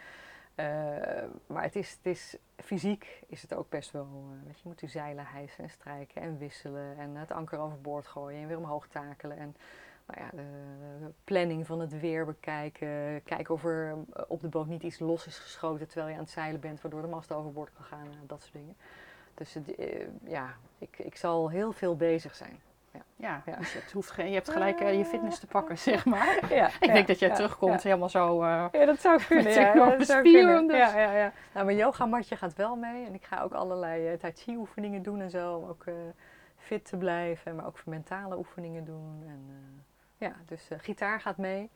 Eh, 0.59 1.23
maar 1.45 1.63
het 1.63 1.75
is, 1.75 1.91
het 1.91 2.05
is, 2.05 2.37
fysiek 2.55 3.23
is 3.27 3.41
het 3.41 3.53
ook 3.53 3.69
best 3.69 3.91
wel... 3.91 4.03
eh, 4.03 4.45
weet 4.45 4.55
je, 4.55 4.61
je 4.63 4.69
moet 4.69 4.79
die 4.79 4.89
zeilen 4.89 5.25
hijsen 5.25 5.63
en 5.63 5.69
strijken 5.69 6.21
en 6.21 6.37
wisselen. 6.37 6.97
En 6.97 7.15
het 7.15 7.31
anker 7.31 7.59
overboord 7.59 8.07
gooien 8.07 8.41
en 8.41 8.47
weer 8.47 8.57
omhoog 8.57 8.87
takelen. 8.87 9.37
En 9.37 9.55
nou 10.07 10.21
ja, 10.21 10.29
de, 10.37 11.11
planning 11.23 11.65
van 11.65 11.79
het 11.79 11.99
weer 11.99 12.25
bekijken. 12.25 13.23
Kijken 13.23 13.53
of 13.53 13.63
er 13.63 13.89
eh, 13.89 14.21
op 14.27 14.41
de 14.41 14.47
boot 14.47 14.67
niet 14.67 14.83
iets 14.83 14.99
los 14.99 15.27
is 15.27 15.39
geschoten 15.39 15.87
terwijl 15.87 16.07
je 16.07 16.13
aan 16.13 16.23
het 16.23 16.31
zeilen 16.31 16.59
bent, 16.59 16.81
waardoor 16.81 17.01
de 17.01 17.07
mast 17.07 17.31
overboord 17.31 17.73
kan 17.73 17.85
gaan. 17.85 18.07
dat 18.27 18.41
soort 18.41 18.53
dingen. 18.53 18.75
Dus 19.33 19.57
ja, 20.23 20.55
ik, 20.77 20.97
ik 20.97 21.15
zal 21.15 21.49
heel 21.49 21.71
veel 21.71 21.95
bezig 21.95 22.35
zijn. 22.35 22.59
Ja, 23.15 23.41
Ja. 23.45 23.55
dus 23.57 23.73
het 23.73 23.91
hoeft 23.91 24.11
geen, 24.11 24.27
je 24.27 24.33
hebt 24.33 24.49
gelijk 24.49 24.79
eh, 24.79 24.97
je 24.97 25.05
fitness 25.05 25.39
te 25.39 25.47
pakken, 25.47 25.77
zeg 25.77 26.05
maar. 26.05 26.53
Ja, 26.53 26.67
Ik 26.79 26.93
denk 26.93 27.07
dat 27.07 27.19
jij 27.19 27.29
ja, 27.29 27.35
terugkomt 27.35 27.83
helemaal 27.83 28.09
zo... 28.09 28.41
eh, 28.43 28.65
Ja, 28.71 28.85
dat 28.85 28.99
zou 29.01 29.21
kunnen. 29.27 29.45
Met 29.45 29.53
Ja, 29.53 29.73
dat 29.97 30.07
zou 30.07 30.21
kunnen. 30.21 30.67
dus. 30.67 30.77
Ja, 30.77 30.99
ja, 30.99 31.11
ja. 31.11 31.31
Nou, 31.53 31.65
mijn 31.65 31.77
yogamatje 31.77 32.35
gaat 32.35 32.55
wel 32.55 32.75
mee. 32.75 33.05
En 33.05 33.13
ik 33.13 33.23
ga 33.25 33.41
ook 33.41 33.53
allerlei 33.53 34.07
eh, 34.07 34.19
tai 34.19 34.33
chi 34.35 34.55
oefeningen 34.57 35.01
doen 35.03 35.21
en 35.21 35.29
zo. 35.29 35.53
Om 35.55 35.69
ook 35.69 35.83
eh, 35.85 35.93
fit 36.57 36.85
te 36.85 36.97
blijven. 36.97 37.55
Maar 37.55 37.65
ook 37.65 37.85
mentale 37.85 38.37
oefeningen 38.37 38.85
doen. 38.85 39.23
En, 39.27 39.45
eh, 39.49 40.27
ja, 40.27 40.35
dus 40.45 40.69
eh, 40.69 40.77
gitaar 40.81 41.21
gaat 41.21 41.37
mee. 41.37 41.69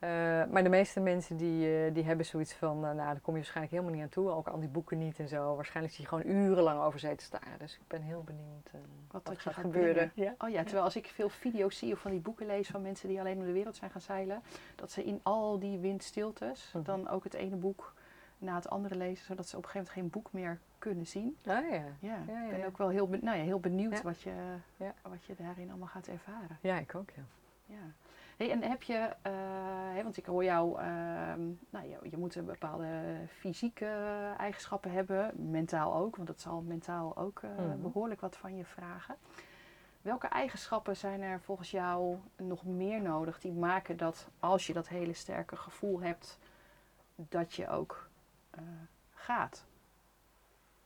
Eh, 0.00 0.08
maar 0.50 0.62
de 0.62 0.68
meeste 0.68 1.00
mensen 1.00 1.36
die, 1.36 1.84
eh, 1.86 1.94
die 1.94 2.04
hebben 2.04 2.26
zoiets 2.26 2.52
van, 2.54 2.76
eh, 2.76 2.82
nou, 2.82 2.94
daar 2.96 3.20
kom 3.20 3.32
je 3.34 3.40
waarschijnlijk 3.40 3.70
helemaal 3.74 3.94
niet 3.94 4.02
aan 4.02 4.08
toe. 4.08 4.30
Ook 4.30 4.48
al 4.48 4.60
die 4.60 4.68
boeken 4.68 4.98
niet 4.98 5.18
en 5.18 5.28
zo. 5.28 5.54
Waarschijnlijk 5.54 5.94
zie 5.94 6.02
je 6.04 6.08
gewoon 6.10 6.26
urenlang 6.26 6.80
over 6.82 6.98
zee 6.98 7.14
te 7.14 7.24
staren. 7.24 7.58
Dus 7.58 7.74
ik 7.74 7.86
ben 7.86 8.02
heel 8.02 8.22
benieuwd 8.22 8.70
wat, 9.10 9.24
dat 9.24 9.34
er 9.34 9.40
gaat 9.40 9.54
gaat 9.54 9.64
gebeuren. 9.64 10.12
Ja. 10.14 10.34
Oh 10.38 10.48
ja, 10.48 10.62
terwijl 10.62 10.84
als 10.84 10.96
ik 10.96 11.06
veel 11.06 11.28
video's 11.28 11.78
zie 11.78 11.92
of 11.92 11.98
van 12.00 12.10
die 12.10 12.20
boeken 12.20 12.46
lees 12.46 12.68
van 12.68 12.82
mensen 12.82 13.08
die 13.08 13.20
alleen 13.20 13.36
om 13.38 13.44
de 13.44 13.52
wereld 13.52 13.76
zijn 13.76 13.90
gaan 13.90 14.00
zeilen, 14.00 14.42
dat 14.74 14.90
ze 14.90 15.04
in 15.04 15.20
al 15.22 15.58
die 15.58 15.78
windstiltes 15.78 16.70
Mhm. 16.74 16.84
dan 16.84 17.08
ook 17.08 17.24
het 17.24 17.34
ene 17.34 17.56
boek 17.56 17.94
na 18.38 18.54
het 18.54 18.68
andere 18.70 18.94
lezen, 18.94 19.24
zodat 19.24 19.48
ze 19.48 19.56
op 19.56 19.62
een 19.64 19.68
gegeven 19.70 19.94
moment 19.94 20.14
geen 20.14 20.22
boek 20.22 20.32
meer 20.32 20.58
kunnen 20.78 21.06
zien. 21.06 21.36
Ah, 21.46 21.70
ja. 21.70 21.70
Ja, 21.70 21.84
Ja, 22.00 22.18
ja, 22.26 22.44
ik 22.44 22.50
ben 22.56 22.66
ook 22.66 22.78
wel 22.78 22.88
heel, 22.88 23.06
nou 23.08 23.36
ja, 23.38 23.42
heel 23.44 23.60
benieuwd 23.60 24.02
wat, 24.02 24.20
je, 24.22 24.32
Ja. 24.76 24.94
wat 25.02 25.24
je 25.24 25.34
daarin 25.38 25.68
allemaal 25.68 25.88
gaat 25.88 26.06
ervaren. 26.06 26.58
ja, 26.60 26.78
ik 26.78 26.94
ook, 26.94 27.10
ja. 27.16 27.22
Ja. 27.66 27.76
Hey, 28.40 28.50
en 28.50 28.62
heb 28.62 28.82
je, 28.82 29.10
eh, 29.22 30.02
want 30.02 30.16
ik 30.16 30.26
hoor 30.26 30.44
jou, 30.44 30.78
ehm, 30.78 31.40
nou, 31.70 31.88
je, 31.88 31.98
je 32.10 32.16
moet 32.16 32.34
een 32.34 32.44
bepaalde 32.44 32.86
fysieke 33.28 33.86
eigenschappen 34.38 34.90
hebben, 34.90 35.50
mentaal 35.50 35.94
ook, 35.94 36.16
want 36.16 36.28
dat 36.28 36.40
zal 36.40 36.60
mentaal 36.60 37.16
ook 37.16 37.40
eh, 37.42 37.50
Mhm. 37.56 37.80
behoorlijk 37.82 38.20
wat 38.20 38.36
van 38.36 38.56
je 38.56 38.64
vragen. 38.64 39.16
Welke 40.02 40.26
eigenschappen 40.26 40.96
zijn 40.96 41.20
er 41.22 41.40
volgens 41.40 41.70
jou 41.70 42.16
nog 42.36 42.64
meer 42.64 43.02
nodig 43.02 43.40
die 43.40 43.52
maken 43.52 43.96
dat 43.96 44.28
als 44.38 44.66
je 44.66 44.72
dat 44.72 44.88
hele 44.88 45.12
sterke 45.14 45.56
gevoel 45.56 46.00
hebt, 46.00 46.38
dat 47.14 47.54
je 47.54 47.68
ook 47.68 48.08
eh, 48.50 48.62
gaat? 49.14 49.64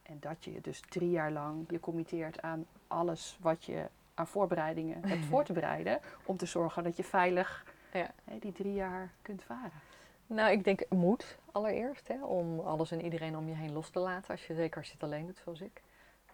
En 0.03 0.21
dat 0.21 0.45
je 0.45 0.61
dus 0.61 0.81
drie 0.81 1.11
jaar 1.11 1.31
lang 1.33 1.71
je 1.71 1.81
committeert 1.81 2.43
aan 2.43 2.67
alles 2.87 3.39
wat 3.41 3.65
je 3.65 3.89
aan 4.15 4.27
voorbereidingen 4.27 5.05
hebt 5.09 5.25
voor 5.31 5.45
te 5.45 5.53
bereiden. 5.53 6.01
Om 6.25 6.37
te 6.37 6.47
zorgen 6.47 6.85
dat 6.85 6.97
je 6.97 7.05
veilig 7.05 7.65
Ja. 7.93 8.11
hè, 8.25 8.39
die 8.39 8.53
drie 8.53 8.73
jaar 8.73 9.13
kunt 9.23 9.43
varen. 9.43 9.81
Nou, 10.27 10.51
ik 10.51 10.65
denk 10.65 10.83
moed 10.89 11.39
allereerst, 11.53 12.09
hè, 12.09 12.25
om 12.25 12.61
alles 12.61 12.91
en 12.91 13.03
iedereen 13.03 13.37
om 13.37 13.49
je 13.49 13.55
heen 13.55 13.73
los 13.73 13.91
te 13.91 13.99
laten. 13.99 14.31
Als 14.31 14.47
je, 14.47 14.55
zeker 14.55 14.79
als 14.79 14.87
je 14.87 14.93
het 14.93 15.03
alleen 15.03 15.27
doet, 15.27 15.41
zoals 15.45 15.61
ik. 15.61 15.83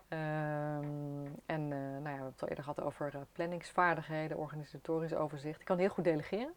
Ehm, 0.09 1.26
en 1.47 1.72
eh, 1.72 1.78
nou 1.78 2.03
ja, 2.03 2.03
we 2.03 2.09
hebben 2.09 2.33
het 2.33 2.43
al 2.43 2.49
eerder 2.49 2.64
gehad 2.64 2.81
over 2.81 3.11
eh, 3.14 3.20
planningsvaardigheden, 3.33 4.37
organisatorisch 4.37 5.14
overzicht. 5.14 5.61
Ik 5.61 5.66
kan 5.66 5.78
heel 5.78 5.89
goed 5.89 6.05
delegeren. 6.05 6.53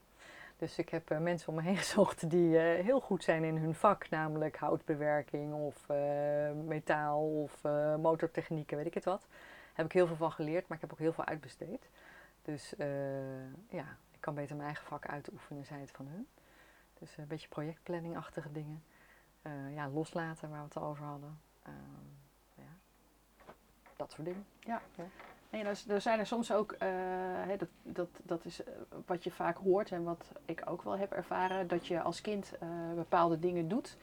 Dus 0.58 0.78
ik 0.78 0.90
heb 0.90 1.10
eh, 1.10 1.18
mensen 1.18 1.50
om 1.50 1.56
me 1.56 1.62
heen 1.62 1.78
gezocht 1.86 2.30
die 2.30 2.58
heel 2.58 3.00
goed 3.00 3.24
zijn 3.24 3.44
in 3.44 3.58
hun 3.58 3.76
vak, 3.76 4.10
namelijk 4.10 4.58
houtbewerking 4.58 5.54
of 5.54 5.88
metaal 6.66 7.20
of 7.20 7.62
motortechnieken, 8.02 8.78
weet 8.78 8.86
ik 8.86 8.94
het 8.94 9.06
wat. 9.06 9.28
Heb 9.74 9.86
ik 9.86 9.92
heel 9.92 10.08
veel 10.08 10.16
van 10.16 10.32
geleerd, 10.32 10.68
maar 10.68 10.78
ik 10.78 10.84
heb 10.84 10.92
ook 10.92 11.00
heel 11.00 11.14
veel 11.14 11.26
uitbesteed. 11.26 11.90
Dus 12.42 12.76
eh, 12.76 13.54
ja, 13.70 13.98
ik 14.12 14.20
kan 14.20 14.36
beter 14.36 14.56
mijn 14.56 14.68
eigen 14.68 14.86
vak 14.86 15.08
uitoefenen, 15.08 15.66
zij 15.66 15.80
het 15.80 15.92
van 15.92 16.08
hun. 16.08 16.28
Dus 17.00 17.18
een 17.18 17.28
beetje 17.28 17.48
projectplanningachtige 17.48 18.52
dingen. 18.52 18.84
Eh, 19.42 19.74
ja, 19.74 19.90
loslaten 19.90 20.50
waar 20.50 20.60
we 20.60 20.66
het 20.66 20.78
al 20.78 20.84
over 20.84 21.06
hadden. 21.06 21.40
Ehm, 21.64 21.74
ja. 22.56 22.72
Dat 23.96 24.12
soort 24.12 24.26
dingen. 24.26 24.46
Nee, 25.54 25.64
er, 25.64 25.84
er 25.88 26.02
zijn 26.02 26.20
er 26.20 26.26
soms 26.26 26.52
ook, 26.52 26.72
eh, 26.72 26.88
hè, 27.48 27.58
dat, 27.58 27.70
dat, 27.84 28.10
dat 28.24 28.46
is 28.46 28.64
eh, 28.64 28.74
wat 29.06 29.24
je 29.24 29.32
vaak 29.32 29.58
hoort 29.58 29.92
en 29.92 30.04
wat 30.04 30.32
ik 30.46 30.62
ook 30.66 30.82
wel 30.82 30.98
heb 30.98 31.12
ervaren, 31.12 31.68
dat 31.68 31.88
je 31.88 32.02
als 32.02 32.22
kind 32.22 32.58
eh, 32.60 32.68
bepaalde 32.96 33.40
dingen 33.40 33.68
doet. 33.68 33.98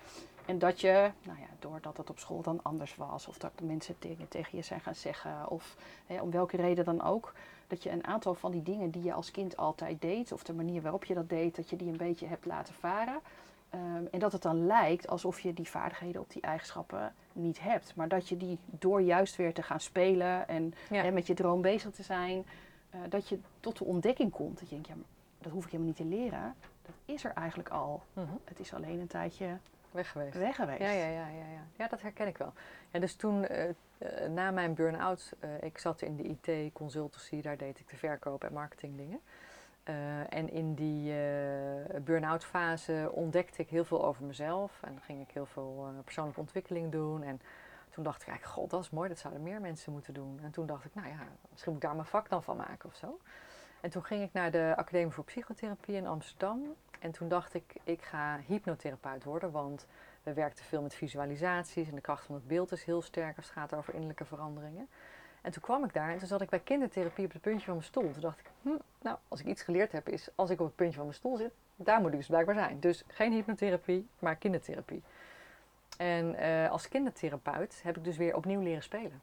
En 0.50 0.58
dat 0.58 0.80
je, 0.80 1.10
nou 1.22 1.38
ja, 1.38 1.46
doordat 1.58 1.96
het 1.96 2.10
op 2.10 2.18
school 2.18 2.42
dan 2.42 2.60
anders 2.62 2.96
was, 2.96 3.26
of 3.28 3.38
dat 3.38 3.50
de 3.58 3.64
mensen 3.64 3.94
dingen 3.98 4.28
tegen 4.28 4.58
je 4.58 4.64
zijn 4.64 4.80
gaan 4.80 4.94
zeggen, 4.94 5.48
of 5.50 5.76
hè, 6.06 6.20
om 6.20 6.30
welke 6.30 6.56
reden 6.56 6.84
dan 6.84 7.02
ook, 7.02 7.32
dat 7.66 7.82
je 7.82 7.90
een 7.90 8.06
aantal 8.06 8.34
van 8.34 8.50
die 8.50 8.62
dingen 8.62 8.90
die 8.90 9.02
je 9.02 9.12
als 9.12 9.30
kind 9.30 9.56
altijd 9.56 10.00
deed, 10.00 10.32
of 10.32 10.42
de 10.42 10.52
manier 10.52 10.82
waarop 10.82 11.04
je 11.04 11.14
dat 11.14 11.28
deed, 11.28 11.56
dat 11.56 11.70
je 11.70 11.76
die 11.76 11.88
een 11.90 11.96
beetje 11.96 12.26
hebt 12.26 12.44
laten 12.46 12.74
varen. 12.74 13.20
Ehm, 13.70 14.04
en 14.10 14.18
dat 14.18 14.32
het 14.32 14.42
dan 14.42 14.66
lijkt 14.66 15.08
alsof 15.08 15.40
je 15.40 15.54
die 15.54 15.68
vaardigheden 15.68 16.20
op 16.20 16.30
die 16.32 16.42
eigenschappen 16.42 17.14
niet 17.32 17.60
hebt. 17.60 17.94
Maar 17.96 18.08
dat 18.08 18.28
je 18.28 18.36
die 18.36 18.58
door 18.64 19.00
juist 19.00 19.36
weer 19.36 19.54
te 19.54 19.62
gaan 19.62 19.80
spelen 19.80 20.48
en 20.48 20.74
Ja. 20.90 21.02
hè, 21.02 21.10
met 21.10 21.26
je 21.26 21.34
droom 21.34 21.60
bezig 21.62 21.90
te 21.90 22.02
zijn, 22.02 22.44
eh, 22.90 23.00
dat 23.08 23.28
je 23.28 23.38
tot 23.60 23.78
de 23.78 23.84
ontdekking 23.84 24.30
komt. 24.30 24.58
Dat 24.58 24.68
je 24.68 24.74
denkt, 24.74 24.88
ja, 24.88 24.94
dat 25.38 25.52
hoef 25.52 25.64
ik 25.64 25.70
helemaal 25.70 25.92
niet 25.98 26.10
te 26.10 26.16
leren. 26.16 26.54
Dat 26.82 26.94
is 27.04 27.24
er 27.24 27.32
eigenlijk 27.32 27.68
al. 27.68 28.02
Mhm. 28.12 28.26
Het 28.44 28.58
is 28.60 28.74
alleen 28.74 29.00
een 29.00 29.06
tijdje 29.06 29.56
Weg 29.90 30.10
geweest. 30.10 30.36
weg 30.36 30.56
geweest. 30.56 30.80
Ja, 30.80 30.90
ja, 30.90 31.06
ja, 31.06 31.28
ja, 31.28 31.46
ja. 31.52 31.64
ja, 31.76 31.88
dat 31.88 32.02
herken 32.02 32.26
ik 32.26 32.38
wel. 32.38 32.52
Ja, 32.90 33.00
dus 33.00 33.14
toen, 33.14 33.44
eh, 33.44 33.68
eh, 33.68 34.28
na 34.28 34.50
mijn 34.50 34.74
burn-out, 34.74 35.32
eh, 35.40 35.62
ik 35.62 35.78
zat 35.78 36.02
in 36.02 36.16
de 36.16 36.22
IT-consultancy, 36.22 37.40
daar 37.40 37.56
deed 37.56 37.78
ik 37.78 37.88
de 37.88 37.96
verkoop 37.96 38.44
en 38.44 38.52
marketing 38.52 38.96
dingen. 38.96 39.20
Eh, 39.82 40.32
en 40.32 40.50
in 40.52 40.74
die 40.74 41.14
burn-out 42.00 42.44
fase 42.44 43.10
ontdekte 43.12 43.62
ik 43.62 43.68
heel 43.68 43.84
veel 43.84 44.04
over 44.04 44.24
mezelf 44.24 44.82
en 44.82 45.00
ging 45.00 45.20
ik 45.20 45.30
heel 45.30 45.46
veel 45.46 45.92
persoonlijke 46.04 46.40
ontwikkeling 46.40 46.92
doen. 46.92 47.22
En 47.22 47.40
toen 47.90 48.00
toen 48.00 48.04
dacht 48.04 48.22
ik 48.22 48.28
eigenlijk, 48.28 48.58
god, 48.58 48.70
dat 48.70 48.80
is 48.80 48.90
mooi, 48.90 49.08
dat 49.08 49.18
zouden 49.18 49.42
meer 49.42 49.60
mensen 49.60 49.92
moeten 49.92 50.14
doen. 50.14 50.40
En 50.42 50.50
toen 50.50 50.66
dacht 50.66 50.84
ik, 50.84 50.94
nou 50.94 51.08
ja, 51.08 51.18
misschien 51.50 51.72
moet 51.72 51.82
ik 51.82 51.88
daar 51.88 51.96
mijn 51.96 52.08
vak 52.08 52.28
dan 52.28 52.42
van 52.42 52.56
maken 52.56 52.88
of 52.88 52.96
zo. 52.96 53.18
En 53.80 53.90
toen 53.90 54.04
ging 54.04 54.22
ik 54.22 54.32
naar 54.32 54.50
de 54.50 54.72
Academie 54.76 55.12
voor 55.12 55.24
Psychotherapie 55.24 55.94
in 55.94 56.06
Amsterdam. 56.06 56.74
En 56.98 57.10
toen 57.10 57.28
dacht 57.28 57.54
ik, 57.54 57.74
ik 57.84 58.02
ga 58.02 58.40
hypnotherapeut 58.46 59.24
worden, 59.24 59.50
want 59.50 59.86
we 60.22 60.32
werkten 60.32 60.64
veel 60.64 60.82
met 60.82 60.94
visualisaties 60.94 61.88
en 61.88 61.94
de 61.94 62.00
kracht 62.00 62.24
van 62.24 62.34
het 62.34 62.46
beeld 62.46 62.72
is 62.72 62.84
heel 62.84 63.02
sterk 63.02 63.36
als 63.36 63.46
het 63.46 63.54
gaat 63.54 63.74
over 63.74 63.92
innerlijke 63.92 64.24
veranderingen. 64.24 64.88
En 65.42 65.52
toen 65.52 65.62
kwam 65.62 65.84
ik 65.84 65.92
daar 65.92 66.10
en 66.10 66.18
toen 66.18 66.28
zat 66.28 66.40
ik 66.40 66.48
bij 66.48 66.60
kindertherapie 66.60 67.24
op 67.24 67.32
het 67.32 67.42
puntje 67.42 67.64
van 67.64 67.74
mijn 67.74 67.86
stoel. 67.86 68.12
Toen 68.12 68.20
dacht 68.20 68.38
ik, 68.38 68.50
hm, 68.62 68.76
nou, 69.02 69.18
als 69.28 69.40
ik 69.40 69.46
iets 69.46 69.62
geleerd 69.62 69.92
heb 69.92 70.08
is, 70.08 70.28
als 70.34 70.50
ik 70.50 70.60
op 70.60 70.66
het 70.66 70.76
puntje 70.76 70.96
van 70.96 71.04
mijn 71.04 71.16
stoel 71.16 71.36
zit, 71.36 71.52
daar 71.76 72.00
moet 72.00 72.10
ik 72.10 72.16
dus 72.16 72.26
blijkbaar 72.26 72.54
zijn. 72.54 72.80
Dus 72.80 73.04
geen 73.06 73.32
hypnotherapie, 73.32 74.08
maar 74.18 74.36
kindertherapie. 74.36 75.02
En 75.98 76.34
uh, 76.34 76.70
als 76.70 76.88
kindertherapeut 76.88 77.80
heb 77.82 77.96
ik 77.96 78.04
dus 78.04 78.16
weer 78.16 78.36
opnieuw 78.36 78.60
leren 78.60 78.82
spelen. 78.82 79.20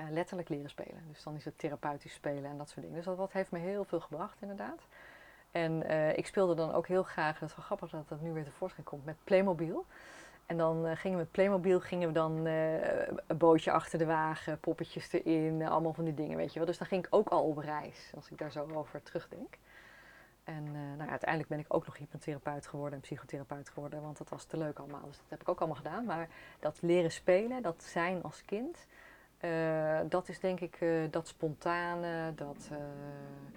Uh, 0.00 0.10
letterlijk 0.10 0.48
leren 0.48 0.70
spelen. 0.70 1.02
Dus 1.08 1.22
dan 1.22 1.34
is 1.34 1.44
het 1.44 1.58
therapeutisch 1.58 2.12
spelen 2.12 2.50
en 2.50 2.58
dat 2.58 2.68
soort 2.68 2.80
dingen. 2.80 2.96
Dus 2.96 3.04
dat, 3.04 3.16
dat 3.16 3.32
heeft 3.32 3.50
me 3.50 3.58
heel 3.58 3.84
veel 3.84 4.00
gebracht, 4.00 4.36
inderdaad. 4.40 4.80
En 5.50 5.90
uh, 5.90 6.16
ik 6.16 6.26
speelde 6.26 6.54
dan 6.54 6.72
ook 6.72 6.86
heel 6.86 7.02
graag, 7.02 7.40
het 7.40 7.48
is 7.48 7.56
wel 7.56 7.64
grappig 7.64 7.90
dat 7.90 8.08
dat 8.08 8.20
nu 8.20 8.32
weer 8.32 8.44
tevoorschijn 8.44 8.86
komt, 8.86 9.04
met 9.04 9.16
Playmobil. 9.24 9.86
En 10.46 10.56
dan 10.56 10.86
uh, 10.86 10.96
gingen 10.96 11.18
we 11.18 11.22
met 11.22 11.32
Playmobil 11.32 11.80
gingen 11.80 12.08
we 12.08 12.14
dan 12.14 12.46
een 13.26 13.36
bootje 13.36 13.70
achter 13.70 13.98
de 13.98 14.06
wagen, 14.06 14.60
poppetjes 14.60 15.12
erin, 15.12 15.62
allemaal 15.62 15.92
van 15.92 16.04
die 16.04 16.14
dingen, 16.14 16.36
weet 16.36 16.52
je 16.52 16.58
wel. 16.58 16.68
Dus 16.68 16.78
dan 16.78 16.86
ging 16.86 17.06
ik 17.06 17.14
ook 17.14 17.28
al 17.28 17.44
op 17.44 17.56
reis, 17.56 18.12
als 18.14 18.30
ik 18.30 18.38
daar 18.38 18.52
zo 18.52 18.68
over 18.74 19.02
terugdenk. 19.02 19.58
En 20.44 20.72
nou 20.72 21.04
ja, 21.04 21.08
uiteindelijk 21.10 21.48
ben 21.48 21.58
ik 21.58 21.74
ook 21.74 21.86
nog 21.86 21.96
hypnotherapeut 21.96 22.66
geworden 22.66 22.94
en 22.94 23.00
psychotherapeut 23.00 23.68
geworden, 23.68 24.02
want 24.02 24.18
dat 24.18 24.28
was 24.28 24.44
te 24.44 24.56
leuk 24.56 24.78
allemaal. 24.78 25.06
Dus 25.06 25.16
dat 25.16 25.26
heb 25.28 25.40
ik 25.40 25.48
ook 25.48 25.58
allemaal 25.58 25.76
gedaan. 25.76 26.04
Maar 26.04 26.28
dat 26.60 26.82
leren 26.82 27.12
spelen, 27.12 27.62
dat 27.62 27.82
zijn 27.82 28.22
als 28.22 28.44
kind, 28.44 28.86
uh, 29.44 29.98
dat 30.08 30.28
is 30.28 30.40
denk 30.40 30.60
ik 30.60 30.80
uh, 30.80 31.04
dat 31.10 31.28
spontane, 31.28 32.32
dat 32.34 32.68
uh, 32.72 32.78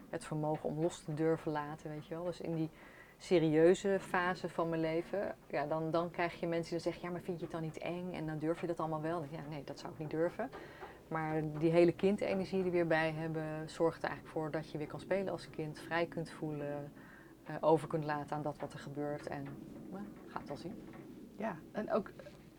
het 0.10 0.26
vermogen 0.26 0.70
om 0.70 0.80
los 0.80 1.04
te 1.04 1.14
durven 1.14 1.52
laten, 1.52 1.90
weet 1.90 2.08
je 2.08 2.16
wel. 2.16 2.24
Dus 2.24 2.42
in 2.42 2.56
die 2.56 2.70
serieuze 3.18 3.98
fase 4.00 4.50
van 4.50 4.70
mijn 4.70 4.82
leven, 4.82 5.36
ja, 5.48 5.66
dan, 5.66 5.92
dan 5.92 6.12
krijg 6.12 6.40
je 6.40 6.48
mensen 6.48 6.72
die 6.72 6.82
zeggen, 6.82 7.02
ja, 7.02 7.10
maar 7.10 7.22
vind 7.22 7.38
je 7.38 7.44
het 7.44 7.54
dan 7.54 7.62
niet 7.62 7.78
eng? 7.78 8.14
En 8.14 8.26
dan 8.26 8.40
durf 8.40 8.62
je 8.62 8.68
dat 8.68 8.80
allemaal 8.80 9.02
wel. 9.02 9.26
Ja, 9.30 9.40
nee, 9.50 9.64
dat 9.64 9.80
zou 9.80 9.94
ik 9.94 10.00
niet 10.00 10.10
durven. 10.10 10.50
Maar 11.08 11.42
die 11.60 11.72
hele 11.72 11.94
kindenergie 11.94 12.64
die 12.64 12.72
we 12.72 12.78
weer 12.78 12.88
bij 12.88 13.12
hebben, 13.12 13.70
zorgt 13.70 14.04
er 14.04 14.10
eigenlijk 14.10 14.38
voor 14.38 14.52
dat 14.52 14.72
je 14.72 14.78
weer 14.78 14.88
kan 14.88 15.00
spelen 15.00 15.32
als 15.32 15.50
kind, 15.50 15.80
vrij 15.80 16.06
kunt 16.06 16.30
voelen, 16.30 16.92
over 17.62 17.88
kunt 17.88 18.04
laten 18.04 18.36
aan 18.36 18.42
dat 18.42 18.60
wat 18.60 18.74
er 18.74 18.80
gebeurt. 18.80 19.28
En 19.28 19.48
nou, 19.92 20.04
gaat 20.28 20.48
wel 20.48 20.58
zien. 20.58 20.76
Ja, 21.38 21.56
en 21.72 21.92
ook 21.92 22.12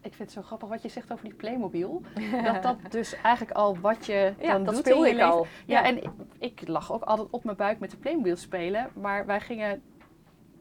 ik 0.04 0.14
vind 0.14 0.18
het 0.18 0.32
zo 0.32 0.42
grappig 0.42 0.68
wat 0.68 0.82
je 0.82 0.88
zegt 0.88 1.12
over 1.12 1.24
die 1.24 1.34
Playmobil. 1.34 2.02
dat 2.44 2.62
dat 2.62 2.76
dus 2.90 3.14
eigenlijk 3.22 3.56
al 3.56 3.78
wat 3.78 4.06
je 4.06 4.34
ja, 4.38 4.52
dan 4.52 4.64
dat 4.64 4.74
doet 4.74 4.86
speel 4.86 4.96
in 4.96 5.02
je 5.02 5.08
ik 5.08 5.14
leven. 5.14 5.30
al. 5.30 5.46
Ja, 5.66 5.84
en 5.84 6.02
ik, 6.02 6.10
ik 6.38 6.68
lag 6.68 6.92
ook 6.92 7.02
altijd 7.02 7.28
op 7.30 7.44
mijn 7.44 7.56
buik 7.56 7.78
met 7.78 7.90
de 7.90 7.96
Playmobil 7.96 8.36
spelen. 8.36 8.88
Maar 8.94 9.26
wij 9.26 9.40
gingen 9.40 9.82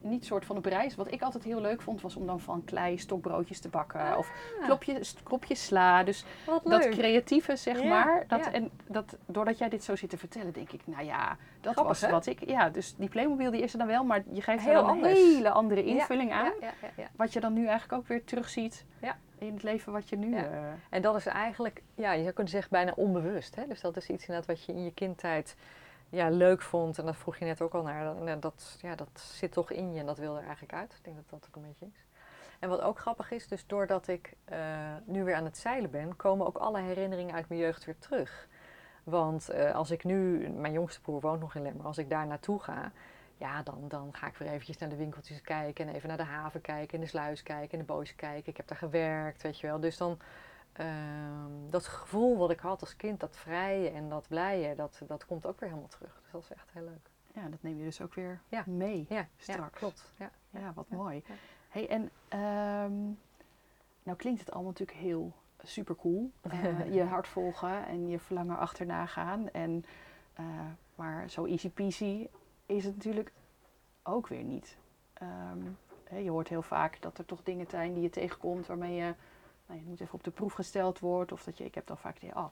niet 0.04 0.26
soort 0.26 0.46
van 0.46 0.58
op 0.58 0.66
reis. 0.66 0.96
Wat 0.96 1.12
ik 1.12 1.22
altijd 1.22 1.44
heel 1.44 1.62
leuk 1.62 1.82
vond, 1.82 2.02
was 2.02 2.16
om 2.16 2.26
dan 2.26 2.40
van 2.40 2.64
klei 2.64 2.98
stokbroodjes 2.98 3.60
te 3.60 3.70
bakken. 3.70 4.00
Ah. 4.02 4.18
Of 4.18 4.32
klopjes, 4.66 5.16
kropjes 5.24 5.66
sla. 5.66 6.04
Dus 6.04 6.26
dat 6.64 6.90
creatieve, 6.90 7.56
zeg 7.56 7.82
Ja, 7.82 7.88
maar. 7.90 8.24
Dat, 8.28 8.46
ja. 8.46 8.52
En 8.52 8.70
dat, 8.88 9.18
doordat 9.26 9.58
jij 9.58 9.70
dit 9.70 9.84
zo 9.84 9.96
zit 9.96 10.10
te 10.10 10.18
vertellen, 10.18 10.54
denk 10.54 10.72
ik, 10.72 10.82
nou 10.86 11.06
ja, 11.06 11.38
dat 11.62 11.74
Grappig, 11.74 11.84
was 11.84 12.02
hè? 12.02 12.10
wat 12.10 12.26
ik... 12.26 12.50
Ja, 12.50 12.70
dus 12.70 12.96
die 12.96 13.10
Playmobil 13.10 13.52
die 13.52 13.62
is 13.62 13.72
er 13.74 13.78
dan 13.80 13.88
wel, 13.88 14.04
maar 14.04 14.24
je 14.32 14.42
geeft 14.42 14.66
er 14.66 14.72
Heel 14.72 14.86
dan 14.86 14.98
een 14.98 15.04
hele 15.06 15.50
andere 15.50 15.84
invulling 15.84 16.32
aan. 16.32 16.52
Ja. 16.62 17.08
Wat 17.16 17.34
je 17.34 17.40
dan 17.40 17.54
nu 17.54 17.68
eigenlijk 17.68 17.94
ook 18.02 18.08
weer 18.08 18.24
terugziet 18.24 18.86
Ja. 19.02 19.18
in 19.38 19.54
het 19.54 19.64
leven 19.64 19.92
wat 19.92 20.10
je 20.10 20.18
nu... 20.18 20.36
Eh, 20.36 20.44
En 20.90 21.02
dat 21.02 21.16
is 21.16 21.26
eigenlijk, 21.26 21.82
ja, 21.96 22.12
je 22.12 22.22
zou 22.22 22.34
kunnen 22.34 22.52
zeggen 22.52 22.72
bijna 22.72 22.94
onbewust. 22.96 23.56
Hè? 23.56 23.68
Dus 23.68 23.82
dat 23.82 23.98
is 23.98 24.10
iets 24.10 24.26
inderdaad 24.28 24.46
wat 24.48 24.66
je 24.66 24.74
in 24.74 24.84
je 24.84 24.94
kindtijd 24.94 25.56
ja, 26.14 26.30
leuk 26.30 26.62
vond. 26.62 26.98
En 27.00 27.06
dat 27.06 27.16
vroeg 27.16 27.38
je 27.38 27.46
net 27.46 27.62
ook 27.62 27.74
al 27.74 27.82
naar. 27.82 28.26
En 28.26 28.40
dat, 28.40 28.78
ja, 28.82 28.96
dat 28.96 29.10
zit 29.14 29.52
toch 29.52 29.72
in 29.72 29.94
je 29.94 30.00
en 30.00 30.06
dat 30.06 30.18
wil 30.18 30.36
er 30.36 30.44
eigenlijk 30.44 30.74
uit. 30.74 30.94
Ik 30.94 31.04
denk 31.04 31.16
dat 31.16 31.30
dat 31.30 31.46
ook 31.48 31.56
een 31.56 31.68
beetje 31.68 31.86
is. 31.86 32.06
En 32.60 32.70
wat 32.70 32.82
ook 32.82 33.00
grappig 33.00 33.32
is, 33.32 33.48
dus 33.48 33.68
doordat 33.68 34.08
ik 34.08 34.34
eh, 34.46 34.58
nu 35.06 35.24
weer 35.24 35.36
aan 35.36 35.44
het 35.44 35.58
zeilen 35.58 35.92
ben, 35.92 36.16
komen 36.16 36.48
ook 36.48 36.58
alle 36.58 36.82
herinneringen 36.82 37.36
uit 37.36 37.50
mijn 37.50 37.60
jeugd 37.60 37.86
weer 37.86 37.98
terug. 38.00 38.48
Want 39.04 39.50
eh, 39.50 39.76
als 39.76 39.92
ik 39.92 40.04
nu, 40.04 40.50
mijn 40.50 40.74
jongste 40.74 41.02
broer 41.02 41.22
woont 41.22 41.40
nog 41.40 41.56
in 41.56 41.62
Lemmer, 41.62 41.86
als 41.86 41.98
ik 41.98 42.10
daar 42.10 42.28
naartoe 42.28 42.60
ga, 42.60 42.92
ja, 43.38 43.64
dan, 43.64 43.88
dan 43.88 44.14
ga 44.14 44.28
ik 44.28 44.36
weer 44.36 44.48
eventjes 44.48 44.78
naar 44.78 44.90
de 44.90 44.96
winkeltjes 44.96 45.42
kijken 45.42 45.88
en 45.88 45.96
even 45.96 46.08
naar 46.08 46.18
de 46.18 46.24
haven 46.24 46.62
kijken, 46.62 46.94
in 46.94 47.02
de 47.02 47.08
sluis 47.08 47.44
kijken, 47.44 47.72
in 47.72 47.86
de 47.86 47.94
boos 47.94 48.16
kijken. 48.16 48.50
Ik 48.50 48.58
heb 48.58 48.68
daar 48.68 48.78
gewerkt, 48.78 49.42
weet 49.42 49.60
je 49.60 49.68
wel. 49.68 49.80
Dus 49.80 49.98
dan, 49.98 50.20
ehm, 50.74 51.70
dat 51.70 51.86
gevoel 51.88 52.38
wat 52.38 52.50
ik 52.52 52.60
had 52.60 52.82
als 52.82 52.96
kind, 52.96 53.20
dat 53.20 53.36
vrije 53.38 53.90
en 53.90 54.10
dat 54.10 54.28
blije, 54.28 54.76
dat, 54.76 55.02
dat 55.08 55.26
komt 55.26 55.46
ook 55.46 55.60
weer 55.60 55.70
helemaal 55.70 55.90
terug. 55.90 56.20
Dus 56.24 56.32
dat 56.32 56.42
is 56.44 56.52
echt 56.52 56.72
heel 56.72 56.84
leuk. 56.84 57.10
ja, 57.34 57.50
dat 57.50 57.62
neem 57.64 57.78
je 57.78 57.84
dus 57.84 58.02
ook 58.02 58.14
weer 58.14 58.42
Ja. 58.50 58.64
mee. 58.68 59.06
Ja, 59.10 59.16
ja 59.16 59.28
Straks. 59.38 59.78
klopt. 59.80 60.14
Ja. 60.18 60.32
Ja, 60.50 60.74
wat 60.74 60.86
Ja, 60.90 60.96
mooi. 60.96 61.24
ja. 61.28 61.34
Hey, 61.70 61.90
en 61.90 62.10
ehm, 62.28 63.02
nou 64.04 64.18
klinkt 64.18 64.40
het 64.40 64.52
allemaal 64.52 64.72
natuurlijk 64.72 64.98
heel 64.98 65.34
super 65.64 65.96
cool. 65.96 66.32
je 66.92 67.04
hart 67.04 67.28
volgen 67.28 67.86
en 67.86 68.08
je 68.08 68.20
verlangen 68.20 68.58
achterna 68.58 69.06
gaan. 69.06 69.50
En, 69.50 69.86
eh, 70.34 70.46
maar 70.96 71.30
zo 71.30 71.46
easy 71.46 71.70
peasy 71.70 72.28
is 72.66 72.86
het 72.86 72.96
natuurlijk 72.96 73.32
ook 74.04 74.28
weer 74.28 74.44
niet. 74.44 74.78
Ehm, 75.14 75.60
je 76.24 76.30
hoort 76.30 76.48
heel 76.48 76.62
vaak 76.62 77.02
dat 77.02 77.18
er 77.18 77.26
toch 77.26 77.44
dingen 77.44 77.68
zijn 77.70 77.94
die 77.94 78.04
je 78.04 78.10
tegenkomt 78.10 78.68
waarmee 78.68 78.96
je, 78.96 79.14
nou, 79.68 79.80
je 79.80 79.86
moet 79.86 80.02
even 80.02 80.14
op 80.14 80.24
de 80.24 80.32
proef 80.32 80.54
gesteld 80.54 81.00
wordt. 81.00 81.32
Of 81.32 81.44
dat 81.44 81.58
je, 81.58 81.66
ik 81.66 81.76
heb 81.76 81.88
dan 81.88 81.98
vaak 81.98 82.20
die, 82.20 82.36
oh, 82.36 82.46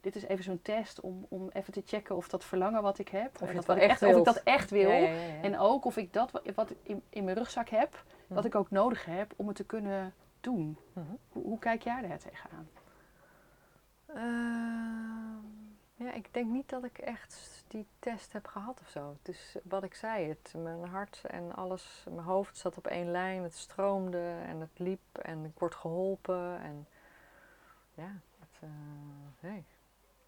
dit 0.00 0.16
is 0.16 0.22
even 0.22 0.44
zo'n 0.44 0.62
test 0.62 1.00
om, 1.00 1.26
om 1.28 1.48
even 1.52 1.72
te 1.72 1.82
checken 1.86 2.16
of 2.16 2.28
dat 2.28 2.44
verlangen 2.44 2.82
wat 2.82 2.98
ik 2.98 3.08
heb, 3.08 3.42
Of 3.42 3.52
dat 3.64 3.76
echt 3.76 4.02
of 4.02 4.16
ik 4.16 4.24
dat 4.24 4.40
echt 4.44 4.70
wil. 4.70 4.90
Ja, 4.90 4.96
ja, 4.96 5.08
ja, 5.08 5.26
ja. 5.34 5.42
En 5.42 5.58
ook 5.58 5.84
of 5.84 5.96
ik 5.96 6.12
dat 6.12 6.30
wa- 6.30 6.42
wat 6.54 6.70
ik 6.70 6.76
in, 6.82 7.02
in 7.08 7.24
mijn 7.24 7.36
rugzak 7.36 7.68
heb, 7.68 8.02
wat 8.26 8.38
Mhm. 8.38 8.46
ik 8.46 8.54
ook 8.54 8.70
nodig 8.70 9.04
heb 9.04 9.32
om 9.36 9.46
het 9.46 9.56
te 9.56 9.64
kunnen 9.64 10.14
doen. 10.40 10.76
Mhm. 10.92 11.06
Hoe, 11.28 11.42
hoe 11.42 11.58
kijk 11.58 11.82
jij 11.82 12.00
daar 12.08 12.18
tegenaan? 12.18 12.68
Ehm, 14.06 15.13
ja, 16.04 16.12
ik 16.12 16.34
denk 16.34 16.50
niet 16.50 16.68
dat 16.68 16.84
ik 16.84 16.98
echt 16.98 17.64
die 17.68 17.86
test 17.98 18.32
heb 18.32 18.46
gehad 18.46 18.80
of 18.80 18.88
zo. 18.88 19.16
Dus 19.22 19.56
wat 19.62 19.82
ik 19.82 19.94
zei, 19.94 20.28
het, 20.28 20.54
mijn 20.56 20.84
hart 20.84 21.20
en 21.24 21.54
alles, 21.54 22.04
mijn 22.08 22.26
hoofd 22.26 22.56
zat 22.56 22.76
op 22.76 22.86
één 22.86 23.10
lijn. 23.10 23.42
Het 23.42 23.54
stroomde 23.54 24.34
en 24.46 24.60
het 24.60 24.78
liep 24.78 25.18
en 25.22 25.44
ik 25.44 25.58
word 25.58 25.74
geholpen. 25.74 26.60
En 26.60 26.86
ja, 27.94 28.12
het, 28.38 28.58
eh, 28.60 28.68
nee. 29.40 29.64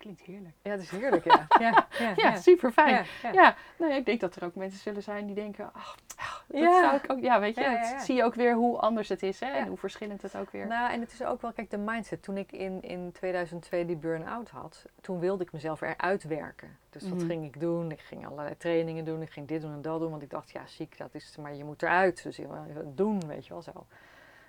Klinkt 0.07 0.23
heerlijk. 0.23 0.55
ja, 0.63 0.71
het 0.71 0.81
is 0.81 0.91
heerlijk, 0.91 1.25
ja. 1.25 1.47
ja, 1.65 1.87
ja, 1.99 2.13
Ja, 2.17 2.37
super 2.37 2.73
fijn. 2.73 3.05
Ja, 3.33 3.55
nou 3.79 3.93
ik 3.93 4.05
denk 4.05 4.21
dat 4.21 4.37
er 4.37 4.45
ook 4.45 4.55
mensen 4.55 4.81
zullen 4.81 5.03
zijn 5.03 5.27
die 5.27 5.35
denken, 5.35 5.71
ach, 5.73 5.97
ach, 6.17 6.45
dat 6.49 6.63
zou 6.75 6.97
ik 6.97 7.05
ook, 7.13 7.21
ja, 7.21 7.41
weet 7.41 7.55
je, 7.55 7.79
dat 7.93 8.03
zie 8.03 8.15
je 8.17 8.25
ook 8.25 8.35
weer 8.35 8.55
hoe 8.55 8.79
anders 8.79 9.09
het 9.09 9.23
is 9.23 9.41
hè, 9.41 9.47
en 9.47 9.67
hoe 9.67 9.77
verschillend 9.77 10.23
het 10.23 10.37
ook 10.37 10.51
weer. 10.51 10.67
Nou, 10.67 10.93
en 10.93 11.01
het 11.01 11.13
is 11.13 11.23
ook 11.23 11.41
wel, 11.43 11.53
kijk, 11.53 11.71
de 11.71 11.79
mindset. 11.79 12.23
Toen 12.23 12.37
ik 12.37 12.53
in, 12.53 12.83
in 12.83 13.13
2002 13.13 13.85
die 13.87 13.97
burn-out 13.97 14.49
had, 14.51 14.85
toen 15.01 15.19
wilde 15.19 15.45
ik 15.45 15.53
mezelf 15.53 15.81
eruit 15.81 16.25
werken. 16.25 16.79
Dus 16.91 17.09
wat 17.09 17.19
Mhm. 17.19 17.27
ging 17.27 17.45
ik 17.45 17.61
doen? 17.61 17.91
Ik 17.91 18.01
ging 18.01 18.27
allerlei 18.27 18.57
trainingen 18.57 19.05
doen, 19.05 19.23
ik 19.23 19.31
ging 19.31 19.49
dit 19.49 19.61
doen 19.61 19.73
en 19.73 19.83
dat 19.83 20.01
doen, 20.01 20.11
want 20.11 20.23
ik 20.23 20.31
dacht, 20.31 20.51
ja, 20.51 20.67
ziek, 20.67 20.99
dat 20.99 21.15
is, 21.15 21.37
maar 21.41 21.55
je 21.55 21.65
moet 21.65 21.83
eruit. 21.83 22.23
Dus 22.23 22.37
je 22.37 22.47
moet 22.47 22.75
het 22.75 22.97
doen, 22.97 23.27
weet 23.27 23.47
je 23.47 23.53
wel 23.53 23.63
zo. 23.63 23.87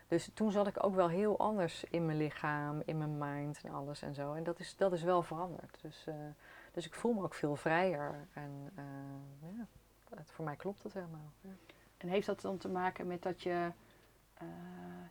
Dus 0.07 0.29
toen 0.33 0.51
zat 0.51 0.67
ik 0.67 0.83
ook 0.83 0.95
wel 0.95 1.09
heel 1.09 1.39
anders 1.39 1.83
in 1.83 2.05
mijn 2.05 2.17
lichaam, 2.17 2.81
in 2.85 2.97
mijn 2.97 3.17
mind 3.17 3.61
en 3.63 3.73
alles 3.73 4.01
en 4.01 4.13
zo. 4.13 4.33
En 4.33 4.43
dat 4.43 4.59
is, 4.59 4.75
dat 4.75 4.93
is 4.93 5.03
wel 5.03 5.21
veranderd. 5.21 5.77
Dus, 5.81 6.03
eh, 6.07 6.15
dus 6.71 6.85
ik 6.85 6.93
voel 6.93 7.13
me 7.13 7.23
ook 7.23 7.33
veel 7.33 7.55
vrijer. 7.55 8.27
En 8.33 8.71
eh, 8.75 8.83
ja, 9.57 9.67
het, 10.15 10.31
voor 10.31 10.45
mij 10.45 10.55
klopt 10.55 10.83
het 10.83 10.93
helemaal. 10.93 11.31
Ja. 11.41 11.49
En 11.97 12.07
heeft 12.07 12.25
dat 12.25 12.41
dan 12.41 12.57
te 12.57 12.69
maken 12.69 13.07
met 13.07 13.21
dat 13.21 13.41
je 13.41 13.71
eh, 14.33 14.47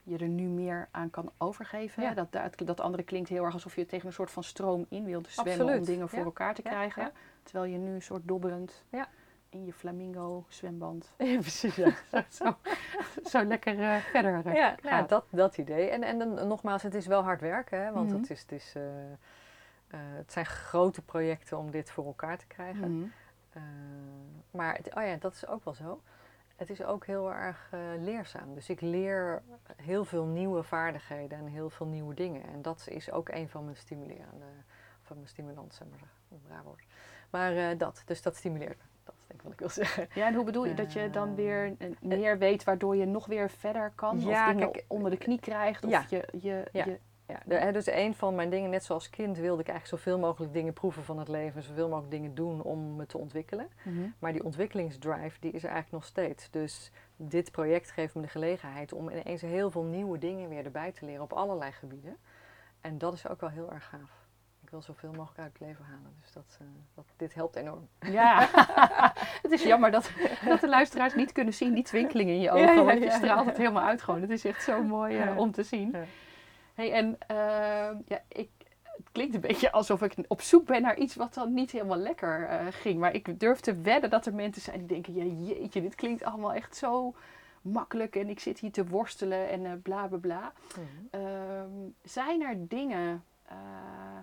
je 0.02 0.18
er 0.18 0.28
nu 0.28 0.46
meer 0.46 0.88
aan 0.90 1.10
kan 1.10 1.32
overgeven? 1.38 2.02
Ja. 2.02 2.14
Dat, 2.14 2.32
dat, 2.32 2.54
dat 2.64 2.80
andere 2.80 3.02
klinkt 3.02 3.28
heel 3.28 3.44
erg 3.44 3.54
alsof 3.54 3.76
je 3.76 3.86
tegen 3.86 4.06
een 4.06 4.12
soort 4.12 4.30
van 4.30 4.44
stroom 4.44 4.86
in 4.88 5.04
wilde 5.04 5.30
zwemmen 5.30 5.78
om 5.78 5.84
dingen 5.84 6.08
voor 6.08 6.24
elkaar 6.24 6.54
te 6.54 6.62
krijgen. 6.62 7.12
Terwijl 7.42 7.72
je 7.72 7.78
nu 7.78 7.94
een 7.94 8.02
soort 8.02 8.28
dobberend 8.28 8.84
Ja. 8.88 9.08
In 9.56 9.64
je 9.64 9.72
flamingo 9.72 10.44
zwemband 10.48 11.12
Ja, 11.18 11.38
precies. 11.38 11.74
Ja. 11.76 11.92
zo, 12.28 12.56
zo 13.24 13.44
lekker 13.44 13.80
eh, 13.82 13.96
verder 13.96 14.46
eh, 14.46 14.54
Ja, 14.54 14.74
nou, 14.82 15.06
dat, 15.06 15.24
dat 15.30 15.58
idee. 15.58 15.88
En, 15.90 16.02
en 16.02 16.18
dan, 16.18 16.46
nogmaals, 16.48 16.82
het 16.82 16.94
is 16.94 17.06
wel 17.06 17.22
hard 17.22 17.40
werken, 17.40 17.80
hè, 17.84 17.92
want 17.92 18.08
Mhm. 18.10 18.18
het, 18.20 18.30
is, 18.30 18.40
het, 18.40 18.52
is, 18.52 18.72
eh, 18.76 18.82
het 19.90 20.32
zijn 20.32 20.46
grote 20.46 21.02
projecten 21.02 21.58
om 21.58 21.70
dit 21.70 21.90
voor 21.90 22.06
elkaar 22.06 22.38
te 22.38 22.46
krijgen. 22.46 22.98
Mhm. 22.98 23.08
Maar, 24.50 24.74
het- 24.76 24.94
oh 24.94 25.02
ja, 25.02 25.16
dat 25.16 25.32
is 25.32 25.46
ook 25.46 25.64
wel 25.64 25.74
zo. 25.74 26.02
Het 26.56 26.70
is 26.70 26.82
ook 26.84 27.06
heel 27.06 27.32
erg 27.32 27.70
leerzaam. 27.98 28.54
Dus 28.54 28.68
ik 28.68 28.80
leer 28.80 29.42
heel 29.76 30.04
veel 30.04 30.24
nieuwe 30.24 30.62
vaardigheden 30.62 31.38
en 31.38 31.46
heel 31.46 31.70
veel 31.70 31.86
nieuwe 31.86 32.14
dingen. 32.14 32.42
En 32.46 32.62
dat 32.62 32.86
is 32.90 33.10
ook 33.10 33.28
een 33.28 33.48
van 33.48 33.64
mijn 33.64 33.76
stimulerende, 33.76 34.44
van 35.02 35.16
mijn 35.16 35.28
stimulans, 35.28 35.76
zeg 35.76 35.88
maar, 35.88 36.08
een 36.30 36.40
raar 36.48 36.62
woord. 36.64 36.84
Maar 37.30 37.76
dat, 37.78 38.02
dus 38.06 38.22
dat 38.22 38.36
stimuleert 38.36 38.76
me. 38.78 38.84
Dat 39.06 39.14
is 39.18 39.26
denk 39.26 39.40
ik 39.40 39.42
wat 39.42 39.52
ik 39.52 39.58
wil 39.58 39.68
zeggen. 39.68 40.08
Ja, 40.14 40.26
en 40.26 40.34
hoe 40.34 40.44
bedoel 40.44 40.66
je 40.66 40.74
dat 40.74 40.92
je 40.92 41.10
dan 41.10 41.28
Eh, 41.28 41.34
weer 41.34 41.74
eh, 41.78 41.88
meer 42.00 42.38
weet 42.38 42.64
waardoor 42.64 42.96
je 42.96 43.06
nog 43.06 43.26
weer 43.26 43.50
verder 43.50 43.92
kan? 43.94 44.20
ja, 44.20 44.50
of 44.50 44.56
kijk, 44.56 44.84
onder 44.88 45.10
de 45.10 45.16
knie 45.16 45.40
krijgt? 45.40 45.84
Of 45.84 45.90
ja. 45.90 46.04
je, 46.08 46.28
je, 46.40 46.64
Ja. 46.72 46.84
je 46.84 46.98
Ja, 47.48 47.72
dus 47.72 47.86
een 47.86 48.14
van 48.14 48.34
mijn 48.34 48.50
dingen, 48.50 48.70
net 48.70 48.84
zoals 48.84 49.10
kind, 49.10 49.38
wilde 49.38 49.60
ik 49.60 49.68
eigenlijk 49.68 50.02
zoveel 50.02 50.18
mogelijk 50.18 50.52
dingen 50.52 50.72
proeven 50.72 51.04
van 51.04 51.18
het 51.18 51.28
leven. 51.28 51.62
Zoveel 51.62 51.88
mogelijk 51.88 52.10
dingen 52.10 52.34
doen 52.34 52.62
om 52.62 52.96
me 52.96 53.06
te 53.06 53.18
ontwikkelen. 53.18 53.68
Mhm. 53.82 54.08
Maar 54.18 54.32
die 54.32 54.44
ontwikkelingsdrive, 54.44 55.40
die 55.40 55.52
is 55.52 55.62
er 55.62 55.70
eigenlijk 55.70 55.90
nog 55.90 56.04
steeds. 56.04 56.50
Dus 56.50 56.90
dit 57.16 57.50
project 57.50 57.90
geeft 57.90 58.14
me 58.14 58.22
de 58.22 58.28
gelegenheid 58.28 58.92
om 58.92 59.10
ineens 59.10 59.40
heel 59.40 59.70
veel 59.70 59.82
nieuwe 59.82 60.18
dingen 60.18 60.48
weer 60.48 60.64
erbij 60.64 60.92
te 60.92 61.04
leren 61.04 61.22
op 61.22 61.32
allerlei 61.32 61.72
gebieden. 61.72 62.16
En 62.80 62.98
dat 62.98 63.12
is 63.12 63.28
ook 63.28 63.40
wel 63.40 63.50
heel 63.50 63.72
erg 63.72 63.88
gaaf. 63.88 64.25
Wil 64.76 64.84
zoveel 64.84 65.12
mogelijk 65.12 65.38
uit 65.38 65.52
het 65.52 65.68
leven 65.68 65.84
halen. 65.84 66.14
Dus 66.20 66.32
dat, 66.32 66.58
eh, 66.60 66.66
dat, 66.94 67.04
dit 67.16 67.34
helpt 67.34 67.56
enorm. 67.56 67.88
Ja, 67.98 68.48
het 69.42 69.50
is 69.50 69.62
jammer 69.62 69.90
dat, 69.90 70.10
dat 70.44 70.60
de 70.60 70.68
luisteraars 70.68 71.14
niet 71.14 71.32
kunnen 71.32 71.54
zien 71.54 71.74
die 71.74 71.82
twinkeling 71.82 72.30
in 72.30 72.40
je 72.40 72.50
ogen. 72.50 72.66
Ja, 72.66 72.72
ja, 72.72 72.84
want 72.84 73.02
je 73.02 73.10
straalt 73.10 73.46
het 73.46 73.56
helemaal 73.56 73.82
uit 73.82 74.02
gewoon. 74.02 74.20
Het 74.20 74.30
is 74.30 74.44
echt 74.44 74.62
zo 74.62 74.82
mooi 74.82 75.18
eh, 75.18 75.36
om 75.38 75.52
te 75.52 75.62
zien. 75.62 75.96
Hey, 76.74 76.92
en 76.92 77.18
ehm, 77.26 77.96
ja, 78.06 78.22
ik, 78.28 78.50
het 78.82 79.08
klinkt 79.12 79.34
een 79.34 79.40
beetje 79.40 79.72
alsof 79.72 80.02
ik 80.02 80.14
op 80.28 80.40
zoek 80.40 80.66
ben 80.66 80.82
naar 80.82 80.96
iets 80.96 81.14
wat 81.14 81.34
dan 81.34 81.54
niet 81.54 81.70
helemaal 81.70 81.98
lekker 81.98 82.46
eh, 82.46 82.66
ging. 82.70 82.98
Maar 82.98 83.14
ik 83.14 83.40
durf 83.40 83.60
te 83.60 83.80
wedden 83.80 84.10
dat 84.10 84.26
er 84.26 84.34
mensen 84.34 84.62
zijn 84.62 84.78
die 84.78 84.86
denken, 84.86 85.14
ja, 85.14 85.24
jeetje, 85.24 85.80
dit 85.80 85.94
klinkt 85.94 86.24
allemaal 86.24 86.52
echt 86.52 86.76
zo 86.76 87.14
makkelijk. 87.62 88.16
En 88.16 88.28
ik 88.28 88.40
zit 88.40 88.58
hier 88.58 88.72
te 88.72 88.86
worstelen 88.86 89.48
en 89.48 89.66
eh, 89.66 89.72
bla 89.82 90.06
bla 90.06 90.18
bla. 90.18 90.52
Ehm, 91.10 91.70
zijn 92.02 92.42
er 92.42 92.68
dingen 92.68 93.24
eh, 93.48 93.56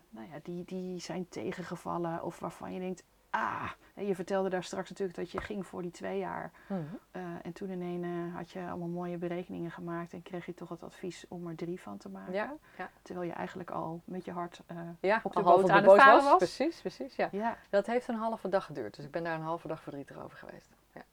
nou 0.09 0.28
ja, 0.32 0.39
die, 0.43 0.65
die 0.65 0.99
zijn 0.99 1.30
tegengevallen 1.30 2.24
of 2.24 2.39
waarvan 2.39 2.74
je 2.74 2.80
denkt, 2.80 3.03
ah, 3.30 3.71
en 3.93 4.05
je 4.07 4.15
vertelde 4.15 4.49
daar 4.49 4.63
straks 4.63 4.89
natuurlijk 4.89 5.17
dat 5.17 5.32
je 5.32 5.41
ging 5.41 5.67
voor 5.67 5.82
die 5.82 5.91
twee 5.91 6.17
jaar. 6.19 6.51
Mhm. 6.67 6.82
eh, 7.11 7.21
en 7.43 7.53
toen 7.53 7.69
ineens 7.69 8.05
eh, 8.05 8.36
had 8.36 8.51
je 8.51 8.59
allemaal 8.59 8.88
mooie 8.88 9.17
berekeningen 9.17 9.71
gemaakt 9.71 10.13
en 10.13 10.21
kreeg 10.21 10.45
je 10.45 10.53
toch 10.53 10.69
het 10.69 10.84
advies 10.84 11.26
om 11.28 11.47
er 11.47 11.55
drie 11.55 11.82
van 11.82 11.97
te 11.97 12.09
maken. 12.09 12.34
Ja, 12.34 12.53
ja. 12.78 12.89
Terwijl 13.01 13.28
je 13.28 13.34
eigenlijk 13.34 13.71
al 13.71 14.01
met 14.05 14.26
je 14.26 14.32
hart, 14.32 14.61
Ja, 14.99 15.19
Op 15.24 15.34
de 15.34 15.41
boot 15.41 15.69
aan 15.69 15.84
het 15.84 16.01
varen 16.01 16.24
was? 16.24 16.38
Precies, 16.38 16.80
precies. 16.82 17.15
Ja. 17.15 17.30
ja, 17.32 17.57
Dat 17.69 17.86
heeft 17.86 18.07
een 18.07 18.15
halve 18.15 18.49
dag 18.49 18.65
geduurd. 18.65 18.95
Dus 18.95 19.05
ik 19.05 19.11
ben 19.11 19.24
daar 19.24 19.36
een 19.36 19.41
halve 19.41 19.67
dag 19.67 19.82
verdrietig 19.82 20.17
over 20.17 20.38
geweest. 20.38 20.69
Ja, 20.93 21.03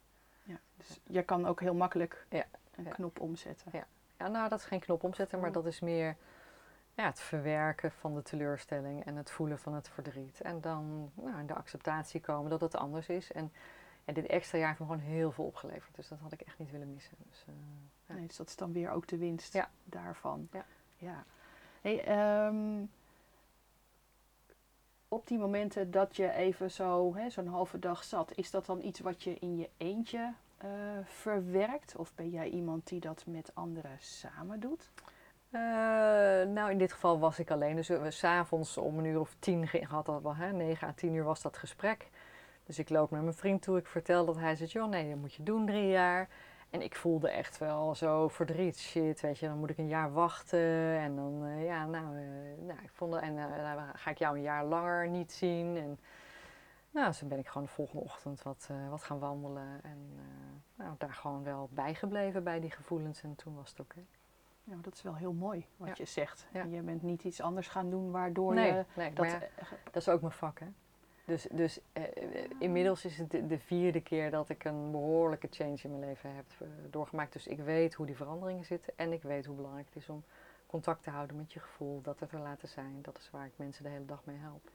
ja, 0.43 0.59
dus 0.77 1.01
je 1.07 1.23
kan 1.23 1.47
ook 1.47 1.61
heel 1.61 1.75
makkelijk 1.75 2.27
Ja, 2.29 2.45
een 2.77 2.89
knop 2.89 3.21
omzetten. 3.21 3.71
ja 3.73 3.87
nou, 4.29 4.49
dat 4.49 4.59
is 4.59 4.65
geen 4.65 4.81
knop 4.81 5.03
omzetten, 5.05 5.39
maar 5.39 5.49
Oh. 5.49 5.55
dat 5.55 5.67
is 5.67 5.81
meer 5.81 6.17
ja, 7.01 7.07
het 7.07 7.21
verwerken 7.21 7.93
van 7.93 8.15
de 8.15 8.23
teleurstelling 8.23 9.05
en 9.05 9.17
het 9.17 9.31
voelen 9.31 9.59
van 9.59 9.75
het 9.75 9.89
verdriet. 9.89 10.41
En 10.41 10.61
dan 10.61 11.11
nou, 11.15 11.39
in 11.39 11.47
de 11.47 11.55
acceptatie 11.55 12.21
komen 12.21 12.51
dat 12.51 12.61
het 12.61 12.77
anders 12.77 13.09
is. 13.09 13.33
En, 13.33 13.53
dit 14.05 14.27
extra 14.27 14.59
jaar 14.59 14.67
heeft 14.69 14.81
me 14.81 14.87
gewoon 14.87 15.01
heel 15.01 15.33
veel 15.33 15.45
opgeleverd. 15.45 15.95
Dus 15.95 16.09
dat 16.09 16.19
had 16.19 16.33
ik 16.33 16.41
echt 16.41 16.59
niet 16.59 16.71
willen 16.71 16.93
missen. 16.93 17.17
Dus, 17.29 17.45
eh, 17.47 17.55
Ja. 18.07 18.15
Nee, 18.15 18.27
dus 18.27 18.37
dat 18.37 18.49
is 18.49 18.57
dan 18.57 18.73
weer 18.73 18.91
ook 18.91 19.07
de 19.07 19.17
winst 19.17 19.53
Ja. 19.53 19.71
daarvan. 19.85 20.49
Ja. 20.53 20.65
ja. 20.97 21.25
Hey, 21.81 22.05
ehm, 22.05 22.85
op 25.09 25.27
die 25.27 25.39
momenten 25.39 25.91
dat 25.91 26.17
je 26.17 26.33
even 26.33 26.71
zo, 26.71 27.15
hè, 27.15 27.31
zo'n 27.31 27.47
halve 27.47 27.79
dag 27.79 28.05
zat, 28.05 28.33
is 28.37 28.51
dat 28.51 28.67
dan 28.67 28.83
iets 28.83 29.01
wat 29.01 29.23
je 29.23 29.35
in 29.39 29.57
je 29.57 29.71
eentje 29.77 30.33
eh, 30.57 30.69
verwerkt? 31.05 31.97
Of 31.97 32.15
ben 32.15 32.31
jij 32.31 32.49
iemand 32.49 32.87
die 32.87 33.01
dat 33.01 33.27
met 33.27 33.55
anderen 33.55 33.97
samen 34.01 34.61
doet? 34.61 34.91
Eh, 35.51 35.61
nou, 36.49 36.71
in 36.71 36.79
dit 36.79 36.93
geval 36.93 37.19
was 37.19 37.39
ik 37.39 37.51
alleen. 37.51 37.77
Dus 37.77 37.89
we 37.89 38.11
s'avonds 38.11 38.77
om 38.77 38.99
een 38.99 39.05
uur 39.05 39.21
of 39.21 39.37
tien 39.39 39.67
ging- 39.69 39.87
had 39.89 40.07
dat 40.07 40.23
wel, 40.23 40.35
hè, 40.37 40.53
9 40.53 40.89
à 40.89 40.93
10 40.95 41.15
uur 41.15 41.25
was 41.25 41.43
dat 41.43 41.57
gesprek. 41.57 42.09
Dus 42.67 42.79
ik 42.79 42.89
loop 42.89 43.11
naar 43.11 43.23
mijn 43.23 43.35
vriend 43.35 43.63
toe. 43.63 43.79
Ik 43.79 43.87
vertel 43.87 44.25
dat 44.25 44.37
hij 44.37 44.55
zegt, 44.57 44.73
joh, 44.73 44.89
nee, 44.89 45.09
dat 45.11 45.19
moet 45.19 45.35
je 45.35 45.43
doen 45.43 45.67
drie 45.67 45.87
jaar. 45.89 46.29
En 46.71 46.83
ik 46.83 46.97
voelde 46.97 47.31
echt 47.31 47.59
wel 47.59 47.95
zo 47.95 48.29
verdriet. 48.29 48.79
Shit, 48.79 49.21
weet 49.21 49.39
je, 49.39 49.47
dan 49.47 49.59
moet 49.59 49.71
ik 49.71 49.79
een 49.79 49.89
jaar 49.89 50.13
wachten. 50.13 50.99
En 50.99 51.17
dan, 51.17 51.45
eh, 51.45 51.65
ja, 51.65 51.87
nou, 51.87 52.17
eh, 52.17 52.23
nou, 52.67 52.79
ik 52.83 52.91
vond, 52.93 53.15
en 53.15 53.39
eh, 53.39 53.75
dan 53.75 53.85
ga 53.95 54.11
ik 54.11 54.19
jou 54.19 54.37
een 54.37 54.43
jaar 54.43 54.65
langer 54.65 55.09
niet 55.09 55.33
zien. 55.33 55.77
En 55.77 55.99
nou, 56.91 57.13
toen 57.13 57.29
ben 57.29 57.39
ik 57.39 57.49
gewoon 57.49 57.67
de 57.67 57.73
volgende 57.73 58.05
ochtend 58.05 58.43
wat, 58.43 58.67
eh, 58.71 58.89
wat 58.91 59.03
gaan 59.03 59.19
wandelen. 59.19 59.81
En 59.83 60.11
eh, 60.17 60.85
nou, 60.85 60.95
daar 60.99 61.13
gewoon 61.15 61.43
wel 61.45 61.69
bijgebleven 61.73 62.45
bij 62.45 62.61
die 62.61 62.71
gevoelens. 62.71 63.23
En 63.23 63.35
toen 63.37 63.55
was 63.57 63.71
het 63.71 63.81
oké. 63.81 64.01
Nou, 64.65 64.81
dat 64.81 64.95
is 64.95 65.03
wel 65.03 65.17
heel 65.17 65.33
mooi 65.33 65.67
wat 65.77 65.89
Ja. 65.89 65.95
je 65.97 66.05
zegt. 66.05 66.47
Ja. 66.53 66.65
Je 66.65 66.81
bent 66.83 67.03
niet 67.03 67.25
iets 67.25 67.41
anders 67.41 67.69
gaan 67.69 67.91
doen 67.91 68.11
waardoor 68.11 68.55
Nee, 68.55 68.73
je 68.73 68.85
nee 68.95 69.13
dat... 69.13 69.27
maar 69.27 69.29
ja, 69.41 69.41
eh, 69.57 69.69
Dat 69.85 69.97
is 69.97 70.09
ook 70.09 70.21
mijn 70.21 70.33
vak, 70.33 70.59
hè? 70.59 70.67
Dus, 71.25 71.47
dus 71.53 71.81
eh, 71.93 72.03
eh, 72.17 72.51
inmiddels 72.59 73.05
is 73.05 73.19
het 73.19 73.31
de, 73.31 73.47
de 73.47 73.59
vierde 73.59 74.01
keer 74.01 74.31
dat 74.31 74.49
ik 74.49 74.65
een 74.65 74.91
behoorlijke 74.91 75.47
change 75.51 75.79
in 75.83 75.91
mijn 75.91 76.05
leven 76.05 76.35
heb 76.35 76.45
doorgemaakt. 76.91 77.33
Dus 77.33 77.47
ik 77.47 77.59
weet 77.61 77.95
hoe 77.95 78.07
die 78.07 78.17
veranderingen 78.17 78.65
zitten 78.65 78.93
en 78.97 79.13
ik 79.13 79.23
weet 79.23 79.47
hoe 79.47 79.57
belangrijk 79.57 79.87
het 79.87 79.97
is 79.97 80.09
om 80.09 80.25
contact 80.67 81.03
te 81.03 81.11
houden 81.11 81.37
met 81.37 81.53
je 81.53 81.61
gevoel, 81.61 82.01
dat 82.03 82.21
het 82.21 82.33
er 82.33 82.41
laten 82.41 82.69
zijn. 82.69 82.99
Dat 83.03 83.19
is 83.19 83.31
waar 83.31 83.47
ik 83.47 83.53
mensen 83.57 83.85
de 83.85 83.91
hele 83.91 84.05
dag 84.05 84.25
mee 84.25 84.37
help. 84.37 84.71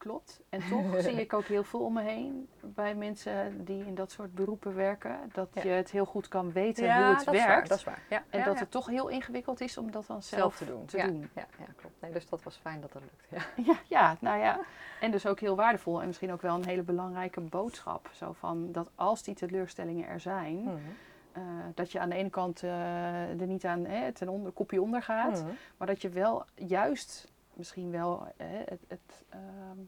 Klopt. 0.00 0.40
En 0.48 0.60
toch 0.68 0.84
zie 1.02 1.12
ik 1.20 1.32
ook 1.32 1.44
heel 1.44 1.64
veel 1.64 1.80
om 1.80 1.92
me 1.92 2.02
heen 2.02 2.48
bij 2.60 2.94
mensen 2.94 3.64
die 3.64 3.86
in 3.86 3.94
dat 3.94 4.10
soort 4.10 4.34
beroepen 4.34 4.74
werken. 4.74 5.16
Dat 5.32 5.48
Ja. 5.52 5.62
je 5.62 5.68
het 5.68 5.90
heel 5.90 6.04
goed 6.04 6.28
kan 6.28 6.52
weten 6.52 6.84
hoe 6.84 7.04
het 7.14 7.24
dat 7.24 7.34
is 7.34 7.40
werkt. 7.40 7.46
waar. 7.46 7.68
Dat 7.68 7.78
is 7.78 7.84
waar. 7.84 8.02
Ja, 8.08 8.22
en 8.30 8.44
dat 8.44 8.58
het 8.58 8.70
toch 8.70 8.86
heel 8.86 9.08
ingewikkeld 9.08 9.60
is 9.60 9.78
om 9.78 9.90
dat 9.90 10.06
dan 10.06 10.22
zelf, 10.22 10.40
zelf 10.40 10.56
te 10.56 10.64
doen. 10.66 10.84
te 10.86 10.96
ja, 10.96 11.06
doen. 11.06 11.30
Ja, 11.34 11.46
klopt. 11.76 11.94
Nee, 12.00 12.12
dus 12.12 12.28
dat 12.28 12.42
was 12.42 12.56
fijn 12.56 12.80
dat 12.80 12.92
dat 12.92 13.02
lukt. 13.02 13.46
Ja. 13.56 13.64
Ja, 13.72 13.78
ja, 13.88 14.16
nou 14.20 14.38
ja. 14.38 14.60
En 15.00 15.10
dus 15.10 15.26
ook 15.26 15.40
heel 15.40 15.56
waardevol 15.56 16.00
en 16.00 16.06
misschien 16.06 16.32
ook 16.32 16.42
wel 16.42 16.54
een 16.54 16.66
hele 16.66 16.82
belangrijke 16.82 17.40
boodschap. 17.40 18.08
Zo 18.12 18.32
van 18.32 18.72
dat 18.72 18.90
als 18.94 19.22
die 19.22 19.34
teleurstellingen 19.34 20.08
er 20.08 20.20
zijn, 20.20 20.56
Mhm. 20.62 20.76
eh, 21.32 21.42
dat 21.74 21.92
je 21.92 22.00
aan 22.00 22.08
de 22.08 22.16
ene 22.16 22.30
kant 22.30 22.62
eh, 22.62 23.40
er 23.40 23.46
niet 23.46 23.64
aan 23.64 23.84
hè, 23.84 24.12
ten 24.12 24.28
onder, 24.28 24.52
kopje 24.52 24.82
onder 24.82 25.02
gaat. 25.02 25.42
Mhm. 25.42 25.50
Maar 25.76 25.86
dat 25.86 26.02
je 26.02 26.08
wel 26.08 26.44
juist 26.54 27.28
misschien 27.60 27.90
wel 27.90 28.26
hè, 28.36 28.62
het, 28.64 28.84
het 28.88 29.24
ehm, 29.28 29.78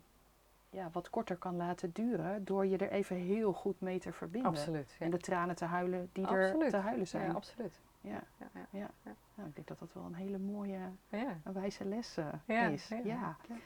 ja, 0.70 0.88
wat 0.92 1.10
korter 1.10 1.36
kan 1.36 1.56
laten 1.56 1.92
duren. 1.92 2.44
Door 2.44 2.66
je 2.66 2.76
er 2.76 2.90
even 2.90 3.16
heel 3.16 3.52
goed 3.52 3.80
mee 3.80 3.98
te 3.98 4.12
verbinden. 4.12 4.50
Absoluut. 4.50 4.96
Ja. 4.98 5.04
En 5.04 5.10
de 5.10 5.18
tranen 5.18 5.56
te 5.56 5.64
huilen 5.64 6.10
die 6.12 6.26
er 6.26 6.68
te 6.68 6.76
huilen 6.76 7.08
zijn. 7.08 7.26
ja, 7.28 7.32
absoluut. 7.32 7.80
Ja, 8.00 8.22
Ja, 8.38 8.48
ja. 8.52 8.66
ja. 8.70 9.14
Nou, 9.34 9.48
ik 9.48 9.54
denk 9.54 9.66
dat 9.66 9.78
dat 9.78 9.92
wel 9.92 10.04
een 10.04 10.14
hele 10.14 10.38
mooie, 10.38 10.78
ja. 11.08 11.40
een 11.44 11.52
wijze 11.52 11.84
les 11.84 12.16
eh, 12.16 12.72
is. 12.72 12.88
ja. 12.88 13.00
Ja. 13.04 13.36
Ja. 13.48 13.56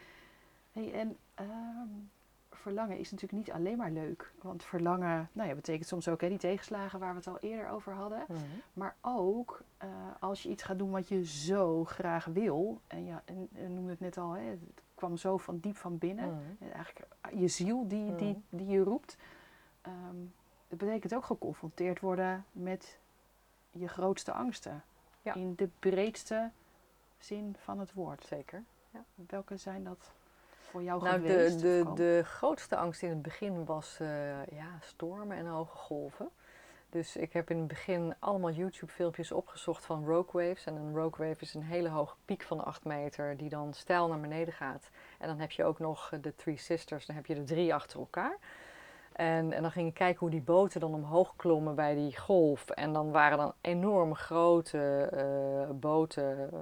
Hey, 0.72 0.92
en 0.92 1.16
ehm, 1.34 1.88
verlangen 2.56 2.98
is 2.98 3.10
natuurlijk 3.10 3.46
niet 3.46 3.54
alleen 3.56 3.76
maar 3.76 3.90
leuk. 3.90 4.32
Want 4.42 4.64
verlangen 4.64 5.28
nou 5.32 5.48
ja, 5.48 5.54
betekent 5.54 5.86
soms 5.88 6.08
ook 6.08 6.20
hè, 6.20 6.28
die 6.28 6.38
tegenslagen 6.38 6.98
waar 6.98 7.10
we 7.10 7.16
het 7.16 7.26
al 7.26 7.38
eerder 7.38 7.68
over 7.68 7.92
hadden. 7.92 8.24
Mhm. 8.28 8.40
Maar 8.72 8.96
ook 9.00 9.62
eh, 9.76 9.88
als 10.20 10.42
je 10.42 10.48
iets 10.48 10.62
gaat 10.62 10.78
doen 10.78 10.90
wat 10.90 11.08
je 11.08 11.24
zo 11.24 11.84
graag 11.84 12.24
wil. 12.24 12.80
En 12.86 13.04
ja, 13.04 13.22
en, 13.24 13.48
en 13.54 13.74
noemde 13.74 13.90
het 13.90 14.00
net 14.00 14.18
al, 14.18 14.32
hè, 14.32 14.42
het 14.42 14.60
kwam 14.94 15.16
zo 15.16 15.36
van 15.36 15.58
diep 15.58 15.76
van 15.76 15.98
binnen. 15.98 16.28
Mhm. 16.28 16.64
En 16.64 16.72
Eigenlijk 16.72 17.06
je 17.34 17.48
ziel 17.48 17.88
die, 17.88 18.14
die, 18.14 18.32
Mhm. 18.32 18.38
die 18.56 18.66
je 18.66 18.82
roept. 18.82 19.16
Ehm 19.82 20.16
dat 20.68 20.78
betekent 20.78 21.14
ook 21.14 21.24
geconfronteerd 21.24 22.00
worden 22.00 22.44
met 22.52 22.98
je 23.70 23.88
grootste 23.88 24.32
angsten. 24.32 24.82
Ja. 25.22 25.34
In 25.34 25.54
de 25.54 25.68
breedste 25.78 26.50
zin 27.18 27.56
van 27.58 27.78
het 27.78 27.92
woord. 27.92 28.24
Zeker. 28.24 28.62
Welke 29.14 29.56
zijn 29.56 29.84
dat 29.84 30.12
voor 30.76 30.84
jou 30.84 31.02
Nou, 31.02 31.20
geweest? 31.20 31.60
de, 31.60 31.82
de, 31.84 31.92
de 31.94 32.22
grootste 32.24 32.76
angst 32.76 33.02
in 33.02 33.08
het 33.08 33.22
begin 33.22 33.64
was 33.64 33.96
eh, 34.00 34.46
ja, 34.46 34.78
stormen 34.80 35.36
en 35.36 35.46
hoge 35.46 35.76
golven. 35.76 36.28
Dus 36.90 37.16
ik 37.16 37.32
heb 37.32 37.50
in 37.50 37.58
het 37.58 37.68
begin 37.68 38.14
allemaal 38.18 38.50
YouTube-filmpjes 38.50 39.32
opgezocht 39.32 39.84
van 39.84 40.04
rogue 40.06 40.46
waves. 40.46 40.64
En 40.64 40.76
een 40.76 40.94
rogue 40.94 41.28
wave 41.28 41.40
is 41.42 41.54
een 41.54 41.62
hele 41.62 41.88
hoge 41.88 42.16
piek 42.24 42.42
van 42.42 42.64
8 42.64 42.84
meter 42.84 43.36
die 43.36 43.48
dan 43.48 43.72
stijl 43.74 44.08
naar 44.08 44.20
beneden 44.20 44.54
gaat. 44.54 44.90
En 45.18 45.28
dan 45.28 45.38
heb 45.38 45.50
je 45.50 45.64
ook 45.64 45.78
nog 45.78 46.12
de 46.20 46.34
Three 46.34 46.56
Sisters, 46.56 47.06
dan 47.06 47.16
heb 47.16 47.26
je 47.26 47.34
er 47.34 47.44
drie 47.44 47.74
achter 47.74 47.98
elkaar. 47.98 48.38
En, 49.12 49.52
en 49.52 49.62
dan 49.62 49.70
ging 49.70 49.88
ik 49.88 49.94
kijken 49.94 50.18
hoe 50.18 50.30
die 50.30 50.42
boten 50.42 50.80
dan 50.80 50.94
omhoog 50.94 51.36
klommen 51.36 51.74
bij 51.74 51.94
die 51.94 52.16
golf. 52.16 52.70
En 52.70 52.92
dan 52.92 53.10
waren 53.10 53.38
dan 53.38 53.52
enorm 53.60 54.14
grote 54.14 55.08
eh, 55.12 55.74
boten. 55.74 56.52
eh, 56.52 56.58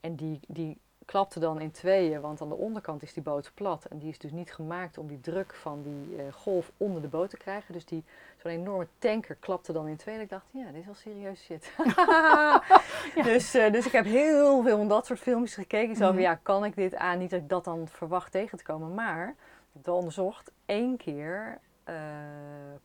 en 0.00 0.16
die, 0.16 0.40
die 0.48 0.80
klapte 1.06 1.40
dan 1.40 1.60
in 1.60 1.70
tweeën, 1.70 2.20
want 2.20 2.40
aan 2.40 2.48
de 2.48 2.54
onderkant 2.54 3.02
is 3.02 3.12
die 3.12 3.22
boot 3.22 3.50
plat. 3.54 3.84
En 3.84 3.98
die 3.98 4.08
is 4.08 4.18
dus 4.18 4.30
niet 4.32 4.52
gemaakt 4.52 4.98
om 4.98 5.06
die 5.06 5.20
druk 5.20 5.54
van 5.54 5.82
die 5.82 6.16
eh, 6.22 6.32
golf 6.32 6.72
onder 6.76 7.02
de 7.02 7.08
boot 7.08 7.30
te 7.30 7.36
krijgen. 7.36 7.72
Dus 7.72 7.84
die, 7.84 8.04
zo'n 8.42 8.50
enorme 8.50 8.86
tanker 8.98 9.34
klapte 9.40 9.72
dan 9.72 9.88
in 9.88 9.96
tweeën. 9.96 10.20
Ik 10.20 10.28
dacht, 10.30 10.44
ja, 10.50 10.64
dit 10.66 10.74
is 10.80 10.84
wel 10.84 10.94
serieus 10.94 11.44
shit. 11.44 11.72
dus, 13.32 13.54
eh, 13.54 13.72
dus 13.72 13.86
ik 13.86 13.92
heb 13.92 14.04
heel 14.04 14.62
veel 14.62 14.76
van 14.76 14.88
dat 14.88 15.06
soort 15.06 15.18
filmpjes 15.20 15.54
gekeken. 15.54 15.96
Zo 15.96 16.04
van, 16.04 16.14
Mhm. 16.14 16.22
ja, 16.22 16.34
kan 16.42 16.64
ik 16.64 16.74
dit 16.74 16.94
aan? 16.94 17.18
Niet 17.18 17.30
dat 17.30 17.40
ik 17.40 17.48
dat 17.48 17.64
dan 17.64 17.88
verwacht 17.88 18.32
tegen 18.32 18.58
te 18.58 18.64
komen. 18.64 18.94
Maar, 18.94 19.28
ik 19.28 19.34
heb 19.72 19.84
het 19.84 19.88
onderzocht, 19.94 20.50
één 20.66 20.96
keer 20.96 21.58
eh, 21.84 21.94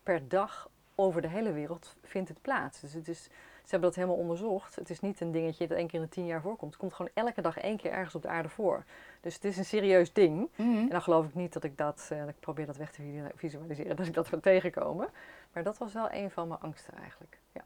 per 0.04 0.28
dag 0.28 0.70
over 0.96 1.22
de 1.22 1.28
hele 1.28 1.52
wereld 1.52 1.96
vindt 2.04 2.30
het 2.30 2.42
plaats. 2.42 2.80
Dus 2.80 2.94
het 2.94 3.08
is, 3.08 3.28
ze 3.64 3.68
hebben 3.70 3.90
dat 3.90 3.96
helemaal 3.96 4.18
onderzocht. 4.18 4.76
Het 4.76 4.90
is 4.90 5.00
niet 5.00 5.22
een 5.22 5.32
dingetje 5.32 5.68
dat 5.68 5.78
één 5.78 5.88
keer 5.88 6.00
in 6.00 6.06
de 6.06 6.12
tien 6.12 6.26
jaar 6.26 6.42
voorkomt. 6.42 6.72
Het 6.72 6.80
komt 6.80 6.94
gewoon 6.94 7.12
elke 7.14 7.42
dag 7.42 7.58
één 7.58 7.78
keer 7.78 7.92
ergens 7.92 8.16
op 8.16 8.22
de 8.22 8.28
aarde 8.28 8.50
voor. 8.50 8.84
Dus 9.22 9.34
het 9.34 9.44
is 9.46 9.58
een 9.58 9.66
serieus 9.66 10.14
ding. 10.14 10.50
Mhm. 10.56 10.70
En 10.78 10.90
dan 10.90 11.02
geloof 11.02 11.26
ik 11.26 11.34
niet 11.36 11.54
dat 11.54 11.64
ik 11.64 11.78
dat, 11.78 12.06
dat 12.10 12.30
ik 12.30 12.40
probeer 12.40 12.66
dat 12.66 12.78
weg 12.78 12.92
te 12.92 13.32
visualiseren, 13.36 13.96
dat 13.96 14.06
ik 14.08 14.14
dat 14.14 14.30
wil 14.30 14.40
tegenkomen. 14.40 15.10
Maar 15.54 15.64
dat 15.64 15.78
was 15.78 15.94
wel 15.94 16.12
een 16.12 16.32
van 16.32 16.48
mijn 16.48 16.60
angsten 16.60 16.94
eigenlijk. 16.98 17.40
Ja. 17.52 17.62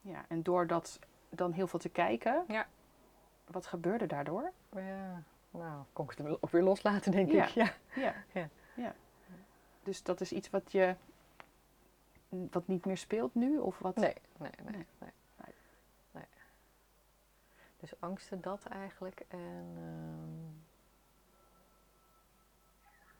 Ja, 0.00 0.24
en 0.28 0.42
door 0.42 0.66
dat 0.66 0.98
dan 1.28 1.52
heel 1.52 1.66
veel 1.66 1.78
te 1.78 1.88
kijken, 1.88 2.44
Ja. 2.48 2.66
wat 3.46 3.66
gebeurde 3.66 4.06
daardoor? 4.06 4.50
Ja, 4.74 5.22
nou, 5.50 5.82
kon 5.92 6.04
ik 6.10 6.18
het 6.18 6.42
ook 6.42 6.50
weer 6.50 6.62
loslaten, 6.62 7.12
denk 7.12 7.30
Ja. 7.30 7.42
ik. 7.46 7.48
Ja. 7.48 7.72
Ja. 7.94 8.14
Ja. 8.32 8.48
ja. 8.74 8.94
Dus 9.82 10.02
dat 10.02 10.20
is 10.20 10.32
iets 10.32 10.50
wat 10.50 10.72
je 10.72 10.94
wat 12.50 12.66
niet 12.66 12.84
meer 12.84 12.96
speelt 12.96 13.34
nu? 13.34 13.58
Of 13.58 13.78
wat? 13.78 13.96
Nee, 13.96 14.14
nee, 14.38 14.50
nee, 14.64 14.86
Nee. 14.98 15.10
nee. 16.10 16.24
Dus 17.80 17.92
angsten 18.00 18.40
dat 18.40 18.64
eigenlijk. 18.64 19.22
En 19.28 19.66
ehm, 19.76 20.50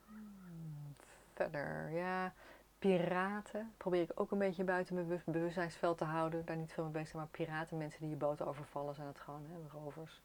hmm, 0.06 0.94
verder, 1.34 1.90
ja, 1.90 2.32
piraten 2.78 3.72
probeer 3.76 4.02
ik 4.02 4.10
ook 4.14 4.30
een 4.30 4.38
beetje 4.38 4.64
buiten 4.64 4.94
mijn 4.94 5.06
bewust- 5.06 5.26
bewustzijnsveld 5.26 5.98
te 5.98 6.04
houden. 6.04 6.44
Daar 6.44 6.56
niet 6.56 6.72
veel 6.72 6.84
mee 6.84 6.92
bezig 6.92 7.08
zijn, 7.08 7.22
maar 7.22 7.30
piraten, 7.30 7.76
mensen 7.78 8.00
die 8.00 8.10
je 8.10 8.16
boot 8.16 8.42
overvallen, 8.42 8.94
zijn 8.94 9.06
het 9.06 9.20
gewoon, 9.20 9.42
hè, 9.50 9.78
rovers. 9.78 10.22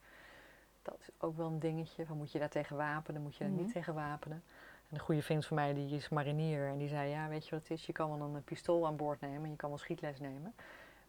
Dat 0.81 0.97
is 0.99 1.09
ook 1.17 1.37
wel 1.37 1.47
een 1.47 1.59
dingetje. 1.59 2.05
Van 2.05 2.17
moet 2.17 2.31
je 2.31 2.39
daar 2.39 2.49
tegen 2.49 2.75
wapenen, 2.77 3.21
moet 3.21 3.35
je 3.35 3.43
daar 3.43 3.53
Mhm. 3.53 3.61
niet 3.61 3.71
tegen 3.71 3.93
wapenen? 3.93 4.43
En 4.89 4.95
een 4.95 4.99
goede 4.99 5.21
vriend 5.21 5.45
van 5.45 5.55
mij, 5.55 5.73
die 5.73 5.95
is 5.95 6.09
marinier. 6.09 6.67
En 6.67 6.77
die 6.77 6.87
zei, 6.87 7.09
ja, 7.09 7.27
weet 7.27 7.45
je 7.47 7.51
wat 7.51 7.59
het 7.61 7.71
is? 7.71 7.85
Je 7.85 7.93
kan 7.93 8.17
wel 8.19 8.27
een 8.35 8.43
pistool 8.43 8.85
aan 8.85 8.95
boord 8.95 9.21
nemen. 9.21 9.49
Je 9.49 9.55
kan 9.55 9.69
wel 9.69 9.77
schietles 9.77 10.19
nemen. 10.19 10.53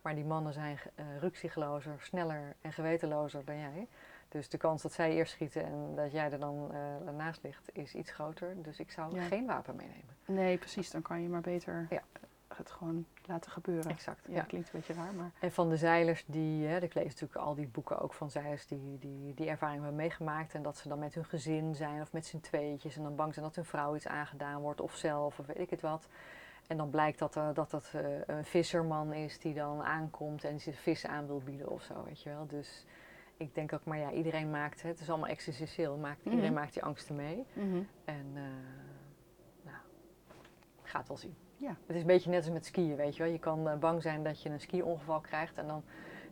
Maar 0.03 0.14
die 0.14 0.24
mannen 0.24 0.53
zijn 0.53 0.79
uh, 0.97 1.05
ruksiglozer, 1.18 1.95
sneller 2.01 2.55
en 2.61 2.72
gewetenlozer 2.72 3.45
dan 3.45 3.59
jij. 3.59 3.87
Dus 4.29 4.49
de 4.49 4.57
kans 4.57 4.83
dat 4.83 4.93
zij 4.93 5.12
eerst 5.12 5.33
schieten 5.33 5.64
en 5.64 5.93
dat 5.95 6.12
jij 6.12 6.33
er 6.33 6.39
dan 6.39 6.70
eh, 6.72 7.12
naast 7.12 7.43
ligt, 7.43 7.70
is 7.72 7.95
iets 7.95 8.11
groter. 8.11 8.62
Dus 8.62 8.79
ik 8.81 8.91
zou 8.91 9.14
Ja. 9.14 9.22
geen 9.22 9.47
wapen 9.47 9.76
meenemen. 9.76 10.14
Nee, 10.24 10.59
precies. 10.59 10.91
Dan 10.91 11.03
kan 11.03 11.22
je 11.22 11.29
maar 11.29 11.41
beter 11.41 11.87
Ja. 11.91 12.03
Het 12.59 12.70
gewoon 12.70 13.06
laten 13.24 13.50
gebeuren. 13.50 13.90
Exact. 13.90 14.20
Ja, 14.28 14.34
Ja. 14.34 14.42
klinkt 14.42 14.72
een 14.72 14.80
beetje 14.80 15.02
raar, 15.02 15.14
maar... 15.14 15.30
En 15.40 15.52
van 15.52 15.68
de 15.68 15.76
zeilers 15.76 16.24
die, 16.26 16.66
hè, 16.66 16.78
ik 16.80 16.94
lees 16.94 17.04
natuurlijk 17.04 17.36
al 17.40 17.54
die 17.54 17.68
boeken 17.68 17.98
ook 18.00 18.12
van 18.14 18.30
zeilers 18.30 18.66
die 18.66 18.98
die, 18.98 19.34
die 19.34 19.48
ervaring 19.48 19.78
hebben 19.80 19.96
meegemaakt. 20.00 20.54
En 20.54 20.62
dat 20.62 20.76
ze 20.76 20.88
dan 20.88 20.98
met 20.98 21.14
hun 21.14 21.24
gezin 21.24 21.74
zijn 21.74 22.00
of 22.00 22.12
met 22.12 22.26
z'n 22.26 22.40
tweetjes. 22.40 22.96
En 22.96 23.02
dan 23.02 23.16
bang 23.16 23.32
zijn 23.34 23.44
dat 23.46 23.54
hun 23.54 23.64
vrouw 23.64 23.94
iets 23.96 24.06
aangedaan 24.06 24.61
wordt 24.61 24.80
of 24.80 24.94
zelf 24.94 25.38
of 25.38 25.46
weet 25.46 25.59
ik 25.59 25.70
het 25.70 25.80
wat. 25.80 26.09
En 26.66 26.76
dan 26.76 26.90
blijkt 26.90 27.18
dat 27.18 27.34
er, 27.34 27.54
dat, 27.54 27.70
dat 27.70 27.90
eh, 27.94 28.02
een 28.26 28.44
visserman 28.44 29.12
is 29.12 29.38
die 29.38 29.54
dan 29.54 29.82
aankomt 29.82 30.44
en 30.44 30.61
zich 30.61 30.78
vis 30.80 31.06
aan 31.06 31.26
wil 31.26 31.40
bieden 31.44 31.68
of 31.68 31.82
zo, 31.82 32.04
weet 32.04 32.22
je 32.22 32.28
wel. 32.30 32.46
Dus 32.46 32.84
ik 33.36 33.54
denk 33.54 33.72
ook, 33.72 33.84
maar 33.84 33.98
ja, 33.98 34.11
iedereen 34.11 34.50
maakt, 34.50 34.82
het 34.82 35.00
is 35.00 35.09
allemaal 35.09 35.28
existentieel, 35.28 35.96
maakt, 35.96 36.18
Mhm. 36.24 36.28
iedereen 36.30 36.52
maakt 36.52 36.72
die 36.72 36.82
angsten 36.84 37.16
mee. 37.16 37.46
Mhm. 37.52 37.82
En 38.04 38.26
eh 38.34 38.42
nou, 39.62 39.76
gaat 40.82 41.09
wel 41.09 41.16
zien. 41.16 41.36
Ja. 41.59 41.76
Het 41.86 41.96
is 41.96 42.00
een 42.00 42.06
beetje 42.06 42.30
net 42.30 42.44
als 42.44 42.52
met 42.52 42.66
skiën, 42.66 42.96
weet 42.96 43.16
je 43.16 43.22
wel. 43.22 43.32
Je 43.32 43.38
kan 43.38 43.68
eh, 43.68 43.76
bang 43.76 44.02
zijn 44.02 44.24
dat 44.24 44.42
je 44.42 44.48
een 44.48 44.61
ski-ongeval 44.61 45.20
krijgt 45.20 45.59
en 45.59 45.66
dan 45.66 45.82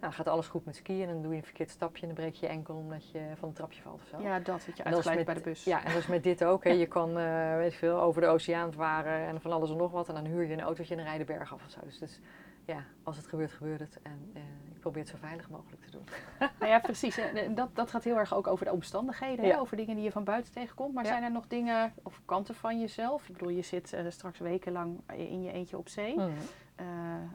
nou, 0.00 0.12
gaat 0.12 0.28
alles 0.28 0.46
goed 0.46 0.64
met 0.64 0.76
skiën. 0.76 1.08
En 1.08 1.12
dan 1.12 1.22
doe 1.22 1.30
je 1.30 1.36
een 1.36 1.44
verkeerd 1.44 1.70
stapje 1.70 2.00
en 2.00 2.06
dan 2.06 2.16
breek 2.16 2.34
je 2.34 2.46
je 2.46 2.52
enkel 2.52 2.74
omdat 2.74 3.10
je 3.10 3.20
van 3.34 3.48
een 3.48 3.54
trapje 3.54 3.82
valt 3.82 4.00
of 4.02 4.08
zo. 4.08 4.22
Ja, 4.22 4.38
dat, 4.38 4.62
dat 4.66 4.76
je 4.76 4.84
uitglijdt 4.84 5.24
bij 5.24 5.34
de 5.34 5.40
bus. 5.40 5.64
Ja, 5.64 5.84
en 5.84 5.92
dat 5.92 6.02
is 6.02 6.06
met 6.06 6.22
dit 6.22 6.44
ook. 6.44 6.64
Hè. 6.64 6.70
Je 6.70 6.86
kan, 6.86 7.18
eh, 7.18 7.56
weet 7.56 7.72
ik 7.72 7.78
veel, 7.78 8.00
over 8.00 8.20
de 8.20 8.26
oceaan 8.26 8.72
varen 8.72 9.26
en 9.26 9.40
van 9.40 9.52
alles 9.52 9.70
en 9.70 9.76
nog 9.76 9.92
wat. 9.92 10.08
En 10.08 10.14
dan 10.14 10.24
huur 10.24 10.46
je 10.46 10.52
een 10.52 10.60
autootje 10.60 10.90
en 10.90 10.96
dan 10.96 11.06
rij 11.06 11.18
je 11.18 11.24
de 11.24 11.32
berg 11.32 11.52
af 11.52 11.64
of 11.64 11.70
zo. 11.70 11.80
Dus, 11.84 11.98
dus 11.98 12.20
ja, 12.64 12.84
als 13.02 13.16
het 13.16 13.26
gebeurt, 13.26 13.52
gebeurt 13.52 13.80
het. 13.80 13.98
En 14.02 14.30
eh, 14.34 14.42
probeer 14.90 15.02
het 15.02 15.10
zo 15.20 15.26
veilig 15.26 15.48
mogelijk 15.50 15.82
te 15.82 15.90
doen. 15.90 16.04
Nou 16.58 16.70
ja, 16.70 16.78
precies. 16.78 17.18
Dat, 17.54 17.68
dat 17.76 17.90
gaat 17.90 18.04
heel 18.04 18.16
erg 18.18 18.34
ook 18.34 18.46
over 18.46 18.64
de 18.64 18.72
omstandigheden, 18.72 19.44
hè? 19.44 19.58
Over 19.60 19.76
dingen 19.76 19.94
die 19.94 20.04
je 20.04 20.10
van 20.10 20.24
buiten 20.24 20.52
tegenkomt. 20.52 20.94
Maar 20.94 21.04
Ja. 21.04 21.10
zijn 21.10 21.22
er 21.22 21.30
nog 21.30 21.46
dingen 21.46 21.92
of 22.02 22.20
kanten 22.24 22.54
van 22.54 22.80
jezelf? 22.80 23.28
Ik 23.28 23.32
bedoel, 23.32 23.48
je 23.48 23.62
zit 23.62 23.92
eh, 23.92 24.04
straks 24.08 24.38
wekenlang 24.38 25.00
in 25.12 25.42
je 25.42 25.52
eentje 25.52 25.76
op 25.78 25.88
zee. 25.88 26.16
Mhm. 26.16 26.30
Eh, 26.74 26.86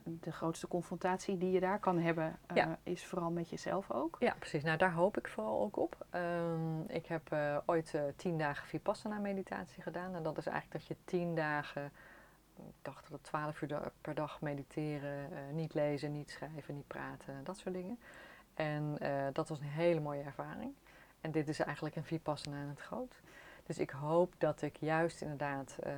de 0.03 0.31
grootste 0.31 0.67
confrontatie 0.67 1.37
die 1.37 1.51
je 1.51 1.59
daar 1.59 1.79
kan 1.79 1.97
hebben, 1.99 2.37
eh, 2.45 2.55
Ja. 2.55 2.77
is 2.83 3.05
vooral 3.05 3.31
met 3.31 3.49
jezelf 3.49 3.91
ook. 3.91 4.15
Ja, 4.19 4.35
precies. 4.39 4.63
Nou, 4.63 4.77
daar 4.77 4.93
hoop 4.93 5.17
ik 5.17 5.27
vooral 5.27 5.61
ook 5.61 5.77
op. 5.77 6.05
Ehm, 6.09 6.81
ik 6.87 7.05
heb 7.05 7.35
ooit 7.65 7.95
tien 8.15 8.37
dagen 8.37 8.67
Vipassana 8.67 9.19
meditatie 9.19 9.81
gedaan. 9.81 10.15
En 10.15 10.23
dat 10.23 10.37
is 10.37 10.45
eigenlijk 10.45 10.77
dat 10.79 10.87
je 10.87 11.03
tien 11.05 11.35
dagen, 11.35 11.91
ik 12.67 12.73
dacht 12.81 13.03
dat 13.03 13.11
het 13.11 13.23
twaalf 13.23 13.61
uur 13.61 13.67
da- 13.67 13.91
per 14.01 14.13
dag 14.15 14.41
mediteren, 14.41 15.31
eh, 15.31 15.53
niet 15.53 15.73
lezen, 15.73 16.11
niet 16.11 16.29
schrijven, 16.29 16.75
niet 16.75 16.87
praten, 16.87 17.43
dat 17.43 17.57
soort 17.57 17.75
dingen. 17.75 17.99
En 18.53 18.95
eh, 18.99 19.27
dat 19.33 19.49
was 19.49 19.59
een 19.59 19.65
hele 19.65 19.99
mooie 19.99 20.21
ervaring. 20.23 20.73
En 21.21 21.31
dit 21.31 21.47
is 21.47 21.59
eigenlijk 21.59 21.95
een 21.95 22.03
Vipassana 22.03 22.61
in 22.61 22.67
het 22.69 22.79
groot. 22.81 23.19
Dus 23.65 23.77
ik 23.79 23.89
hoop 23.89 24.33
dat 24.37 24.61
ik 24.61 24.75
juist 24.77 25.21
inderdaad 25.21 25.77
eh, 25.83 25.93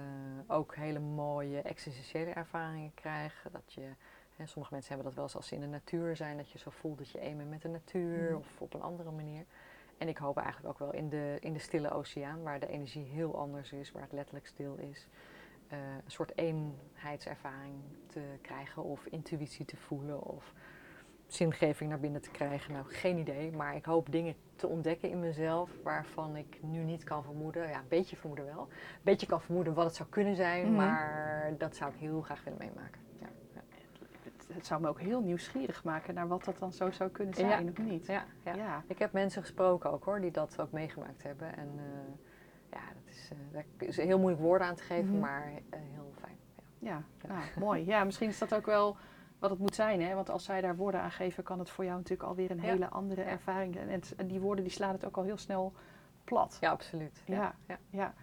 ook 0.47 0.75
hele 0.75 0.99
mooie 0.99 1.61
existentiële 1.61 2.31
ervaringen 2.31 2.93
krijg. 2.93 3.45
Dat 3.51 3.73
je, 3.73 3.89
hè, 4.35 4.45
sommige 4.45 4.73
mensen 4.73 4.93
hebben 4.93 5.05
dat 5.05 5.13
wel 5.13 5.23
eens 5.23 5.35
als 5.35 5.47
ze 5.47 5.55
in 5.55 5.61
de 5.61 5.67
natuur 5.67 6.15
zijn, 6.15 6.37
dat 6.37 6.49
je 6.51 6.57
zo 6.59 6.69
voelt 6.69 6.97
dat 6.97 7.09
je 7.09 7.19
één 7.19 7.37
bent 7.37 7.49
met 7.49 7.61
de 7.61 7.67
natuur 7.69 8.29
Mhm. 8.29 8.35
of 8.37 8.47
op 8.61 8.73
een 8.73 8.81
andere 8.81 9.11
manier. 9.11 9.45
En 9.97 10.07
ik 10.07 10.17
hoop 10.17 10.37
eigenlijk 10.37 10.67
ook 10.67 10.79
wel 10.79 10.93
in 10.93 11.09
de, 11.09 11.37
in 11.39 11.53
de 11.53 11.59
stille 11.59 11.91
oceaan, 11.91 12.43
waar 12.43 12.59
de 12.59 12.67
energie 12.67 13.05
heel 13.05 13.37
anders 13.37 13.71
is, 13.71 13.91
waar 13.91 14.01
het 14.01 14.11
letterlijk 14.11 14.47
stil 14.47 14.75
is. 14.75 15.07
Eh, 15.73 15.79
een 16.05 16.11
soort 16.11 16.37
eenheidservaring 16.37 17.73
te 18.07 18.21
krijgen 18.41 18.83
of 18.83 19.05
intuïtie 19.05 19.65
te 19.65 19.77
voelen 19.77 20.21
of 20.23 20.53
zingeving 21.27 21.89
naar 21.89 21.99
binnen 21.99 22.21
te 22.21 22.31
krijgen. 22.31 22.73
Nou, 22.73 22.85
geen 22.87 23.17
idee, 23.17 23.51
maar 23.51 23.75
ik 23.75 23.85
hoop 23.85 24.11
dingen 24.11 24.35
te 24.55 24.67
ontdekken 24.67 25.09
in 25.09 25.19
mezelf 25.19 25.71
waarvan 25.83 26.35
ik 26.35 26.59
nu 26.61 26.83
niet 26.83 27.03
kan 27.03 27.23
vermoeden. 27.23 27.67
Ja, 27.69 27.77
een 27.79 27.87
beetje 27.87 28.15
vermoeden 28.15 28.45
wel. 28.45 28.61
Een 28.61 28.99
beetje 29.03 29.27
kan 29.27 29.41
vermoeden 29.41 29.73
wat 29.73 29.85
het 29.85 29.95
zou 29.95 30.09
kunnen 30.09 30.35
zijn, 30.35 30.65
Mhm. 30.65 30.75
maar 30.75 31.53
dat 31.57 31.75
zou 31.75 31.93
ik 31.93 31.99
heel 31.99 32.21
graag 32.21 32.43
willen 32.43 32.59
meemaken. 32.59 33.01
Ja, 33.19 33.27
ja. 33.53 33.61
Het, 34.23 34.47
het 34.55 34.65
zou 34.65 34.81
me 34.81 34.87
ook 34.87 34.99
heel 34.99 35.21
nieuwsgierig 35.21 35.83
maken 35.83 36.13
naar 36.13 36.27
wat 36.27 36.43
dat 36.43 36.57
dan 36.57 36.73
zo 36.73 36.91
zou 36.91 37.09
kunnen 37.09 37.39
Ja. 37.39 37.47
zijn, 37.47 37.69
of 37.69 37.77
niet? 37.77 38.05
Ja, 38.05 38.25
ja. 38.43 38.53
Ja. 38.55 38.83
Ik 38.87 38.99
heb 38.99 39.11
mensen 39.11 39.41
gesproken 39.41 39.91
ook 39.91 40.03
hoor, 40.03 40.21
die 40.21 40.31
dat 40.31 40.59
ook 40.59 40.71
meegemaakt 40.71 41.23
hebben. 41.23 41.55
En 41.57 41.69
eh, 41.77 42.13
ja, 42.71 42.81
dat 43.05 43.12
is, 43.23 43.29
eh, 43.31 43.37
daar 43.51 43.63
is 43.77 43.97
heel 43.97 44.19
moeilijk 44.19 44.41
woorden 44.41 44.67
aan 44.67 44.75
te 44.75 44.83
geven, 44.83 45.09
Mhm. 45.11 45.19
maar 45.19 45.51
eh, 45.69 45.79
heel 45.93 46.13
fijn. 46.19 46.37
Ja. 46.79 47.03
Ja, 47.21 47.27
nou, 47.27 47.41
mooi. 47.59 47.85
Ja, 47.85 48.03
misschien 48.03 48.29
is 48.29 48.37
dat 48.37 48.55
ook 48.55 48.65
wel 48.65 48.97
wat 49.39 49.49
het 49.49 49.59
moet 49.59 49.75
zijn. 49.75 50.01
Hè? 50.01 50.13
Want 50.15 50.29
als 50.29 50.43
zij 50.43 50.61
daar 50.61 50.75
woorden 50.75 51.01
aan 51.01 51.11
geven, 51.11 51.43
kan 51.43 51.59
het 51.59 51.69
voor 51.69 51.83
jou 51.85 51.97
natuurlijk 51.97 52.29
alweer 52.29 52.51
een 52.51 52.57
Ja. 52.61 52.63
hele 52.63 52.89
andere 52.89 53.21
ervaring 53.21 53.73
zijn. 53.73 53.87
En, 53.89 53.93
het- 53.93 54.13
en 54.17 54.27
die 54.27 54.39
woorden 54.39 54.63
die 54.63 54.73
slaan 54.73 54.91
het 54.93 55.05
ook 55.05 55.17
al 55.17 55.23
heel 55.23 55.37
snel 55.37 55.73
plat. 56.23 56.57
ja, 56.61 56.71
absoluut. 56.71 57.21
Ja, 57.25 57.55
ja. 57.67 57.77
ja. 57.89 58.13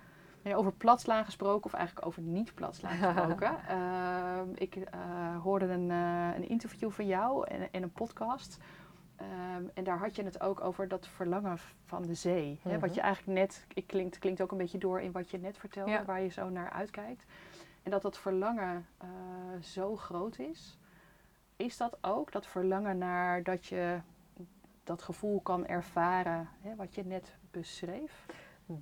Ja, 0.43 0.55
over 0.55 0.73
platslaan 0.73 1.25
gesproken, 1.25 1.65
of 1.65 1.73
eigenlijk 1.73 2.07
over 2.07 2.23
niet 2.23 2.55
platslaan 2.55 2.97
gesproken. 3.15 3.57
Ehm, 3.69 4.49
ik 4.55 4.75
eh, 4.77 4.99
hoorde 5.43 5.65
een, 5.67 5.91
een 5.91 6.49
interview 6.49 6.91
van 6.91 7.07
jou 7.07 7.47
en, 7.49 7.69
en 7.73 7.83
een 7.83 7.93
podcast. 7.93 8.59
Ehm, 9.21 9.65
en 9.75 9.85
daar 9.85 9.99
had 9.99 10.17
je 10.17 10.23
het 10.25 10.41
ook 10.41 10.61
over 10.61 10.89
dat 10.89 11.07
verlangen 11.09 11.59
van 11.85 12.03
de 12.03 12.15
zee. 12.15 12.61
Hè? 12.63 12.71
Wat 12.79 12.89
Mhm. 12.89 12.95
je 12.95 13.01
eigenlijk 13.01 13.39
net, 13.39 13.67
ik 13.75 13.87
klinkt, 13.87 14.19
klinkt 14.19 14.41
ook 14.41 14.53
een 14.53 14.59
beetje 14.59 14.79
door 14.79 15.01
in 15.01 15.13
wat 15.13 15.31
je 15.31 15.39
net 15.39 15.59
vertelde, 15.59 15.91
Ja. 15.91 16.05
waar 16.05 16.21
je 16.21 16.29
zo 16.29 16.49
naar 16.49 16.71
uitkijkt. 16.71 17.25
En 17.83 17.91
dat 17.91 18.03
dat 18.03 18.19
verlangen 18.19 18.87
eh, 18.99 19.09
zo 19.63 19.97
groot 19.97 20.39
is. 20.39 20.79
Is 21.57 21.77
dat 21.77 21.99
ook 22.01 22.33
dat 22.33 22.47
verlangen 22.47 22.99
naar 22.99 23.43
dat 23.43 23.67
je 23.67 24.01
dat 24.85 25.03
gevoel 25.03 25.41
kan 25.41 25.67
ervaren, 25.67 26.49
hè, 26.61 26.75
wat 26.77 26.95
je 26.95 27.05
net 27.05 27.37
beschreef? 27.51 28.27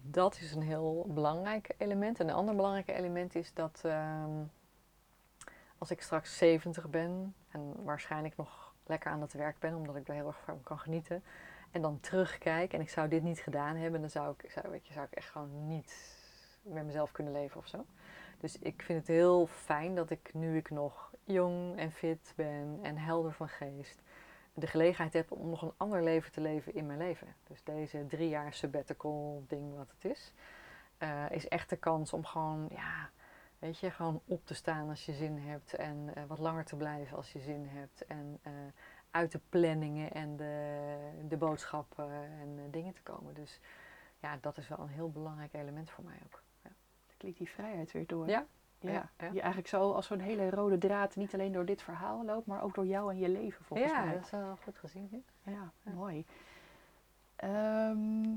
Dat 0.02 0.34
is 0.40 0.54
een 0.54 0.62
heel 0.62 1.06
belangrijk 1.08 1.74
element. 1.78 2.20
En 2.20 2.28
een 2.28 2.34
ander 2.34 2.54
belangrijk 2.54 2.88
element 2.88 3.34
is 3.34 3.54
dat 3.54 3.80
ehm, 3.84 4.42
als 5.78 5.90
ik 5.90 6.02
straks 6.02 6.36
70 6.38 6.88
ben 6.90 7.34
en 7.48 7.84
waarschijnlijk 7.84 8.36
nog 8.36 8.67
lekker 8.88 9.10
aan 9.10 9.20
het 9.20 9.32
werk 9.32 9.58
ben, 9.58 9.74
omdat 9.74 9.96
ik 9.96 10.06
daar 10.06 10.16
heel 10.16 10.26
erg 10.26 10.40
van 10.44 10.62
kan 10.62 10.78
genieten, 10.78 11.22
en 11.70 11.82
dan 11.82 12.00
terugkijk 12.00 12.72
en 12.72 12.80
ik 12.80 12.88
zou 12.88 13.08
dit 13.08 13.22
niet 13.22 13.40
gedaan 13.40 13.76
hebben, 13.76 14.00
dan 14.00 14.10
zou 14.10 14.34
ik, 14.38 14.50
zou, 14.50 14.70
weet 14.70 14.86
je, 14.86 14.92
zou 14.92 15.06
ik 15.06 15.12
echt 15.12 15.30
gewoon 15.30 15.68
niet 15.68 16.16
met 16.62 16.84
mezelf 16.84 17.12
kunnen 17.12 17.32
leven 17.32 17.60
of 17.60 17.66
zo. 17.66 17.84
Dus 18.40 18.58
ik 18.58 18.82
vind 18.82 18.98
het 18.98 19.08
heel 19.08 19.46
fijn 19.46 19.94
dat 19.94 20.10
ik 20.10 20.34
nu 20.34 20.56
ik 20.56 20.70
nog 20.70 21.12
jong 21.24 21.78
en 21.78 21.92
fit 21.92 22.32
ben 22.36 22.78
en 22.82 22.96
helder 22.96 23.32
van 23.32 23.48
geest, 23.48 24.02
de 24.54 24.66
gelegenheid 24.66 25.12
heb 25.12 25.30
om 25.30 25.50
nog 25.50 25.62
een 25.62 25.72
ander 25.76 26.02
leven 26.02 26.32
te 26.32 26.40
leven 26.40 26.74
in 26.74 26.86
mijn 26.86 26.98
leven. 26.98 27.34
Dus 27.46 27.62
deze 27.62 28.06
drie 28.06 28.28
jaar 28.28 28.54
sabbatical 28.54 29.44
ding 29.48 29.76
wat 29.76 29.90
het 29.90 30.10
is, 30.10 30.32
eh, 30.98 31.30
is 31.30 31.48
echt 31.48 31.70
de 31.70 31.76
kans 31.76 32.12
om 32.12 32.24
gewoon, 32.24 32.68
ja, 32.70 33.10
weet 33.58 33.78
je, 33.78 33.90
gewoon 33.90 34.20
op 34.24 34.46
te 34.46 34.54
staan 34.54 34.88
als 34.88 35.06
je 35.06 35.12
zin 35.12 35.38
hebt 35.38 35.74
en 35.74 36.10
eh, 36.14 36.22
wat 36.26 36.38
langer 36.38 36.64
te 36.64 36.76
blijven 36.76 37.16
als 37.16 37.32
je 37.32 37.38
zin 37.40 37.66
hebt 37.66 38.06
en 38.06 38.38
eh, 38.42 38.52
uit 39.10 39.32
de 39.32 39.40
planningen 39.48 40.12
en 40.12 40.36
de, 40.36 40.98
de 41.28 41.36
boodschappen 41.36 42.10
en 42.12 42.58
eh, 42.58 42.64
dingen 42.70 42.94
te 42.94 43.02
komen. 43.02 43.34
Dus 43.34 43.60
ja, 44.20 44.38
dat 44.40 44.56
is 44.56 44.68
wel 44.68 44.78
een 44.78 44.88
heel 44.88 45.10
belangrijk 45.10 45.52
element 45.54 45.90
voor 45.90 46.04
mij 46.04 46.18
ook. 46.24 46.42
Ja. 46.64 46.70
Klinkt 47.16 47.38
die 47.38 47.48
vrijheid 47.50 47.92
weer 47.92 48.06
door. 48.06 48.28
Ja, 48.28 48.46
ja. 48.78 48.90
ja, 48.90 49.10
ja. 49.18 49.28
Die 49.30 49.40
eigenlijk 49.40 49.68
zo 49.68 49.92
als 49.92 50.06
zo'n 50.06 50.20
hele 50.20 50.50
rode 50.50 50.78
draad 50.78 51.16
niet 51.16 51.34
alleen 51.34 51.52
door 51.52 51.64
dit 51.64 51.82
verhaal 51.82 52.24
loopt, 52.24 52.46
maar 52.46 52.62
ook 52.62 52.74
door 52.74 52.86
jou 52.86 53.10
en 53.10 53.18
je 53.18 53.28
leven 53.28 53.64
volgens 53.64 53.90
ja, 53.90 54.04
mij. 54.04 54.14
dat 54.14 54.24
is 54.24 54.30
wel 54.30 54.58
goed 54.62 54.78
gezien. 54.78 55.08
Ja. 55.10 55.52
Ja, 55.52 55.72
Ja. 55.82 55.92
mooi. 55.92 56.26
Ehm, 57.36 58.36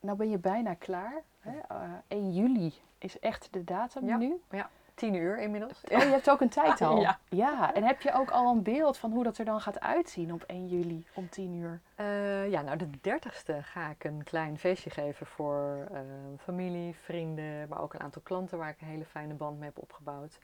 nou 0.00 0.16
ben 0.16 0.30
je 0.30 0.38
bijna 0.38 0.74
klaar. 0.74 1.22
Hè? 1.40 1.58
Eh, 1.58 1.92
1 2.08 2.32
juli 2.32 2.74
is 2.98 3.18
echt 3.18 3.48
de 3.50 3.64
datum 3.64 4.06
Ja, 4.06 4.16
nu. 4.16 4.40
ja. 4.50 4.70
tien 4.94 5.14
uur 5.14 5.38
inmiddels. 5.38 5.80
Oh, 5.90 5.98
je 5.98 6.04
hebt 6.06 6.30
ook 6.30 6.40
een 6.40 6.48
tijd 6.48 6.80
al? 6.88 7.00
Ja. 7.00 7.18
ja. 7.28 7.74
En 7.74 7.82
heb 7.84 8.00
je 8.00 8.12
ook 8.12 8.30
al 8.30 8.50
een 8.52 8.62
beeld 8.62 8.98
van 8.98 9.12
hoe 9.12 9.24
dat 9.24 9.38
er 9.38 9.44
dan 9.44 9.60
gaat 9.60 9.80
uitzien 9.80 10.32
op 10.32 10.42
1 10.42 10.68
juli 10.68 11.06
om 11.14 11.28
10 11.28 11.54
uur? 11.54 11.80
Eh, 11.94 12.50
ja, 12.50 12.62
nou 12.62 12.76
de 12.76 12.90
dertigste 13.00 13.62
ga 13.62 13.90
ik 13.90 14.04
een 14.04 14.24
klein 14.24 14.58
feestje 14.58 14.90
geven 14.90 15.26
voor 15.26 15.88
eh, 15.92 16.00
familie, 16.38 16.94
vrienden, 16.94 17.68
maar 17.68 17.80
ook 17.82 17.94
een 17.94 18.00
aantal 18.00 18.22
klanten 18.22 18.58
waar 18.58 18.68
ik 18.70 18.80
een 18.80 18.86
hele 18.86 19.04
fijne 19.04 19.34
band 19.34 19.58
mee 19.58 19.68
heb 19.68 19.78
opgebouwd. 19.82 20.38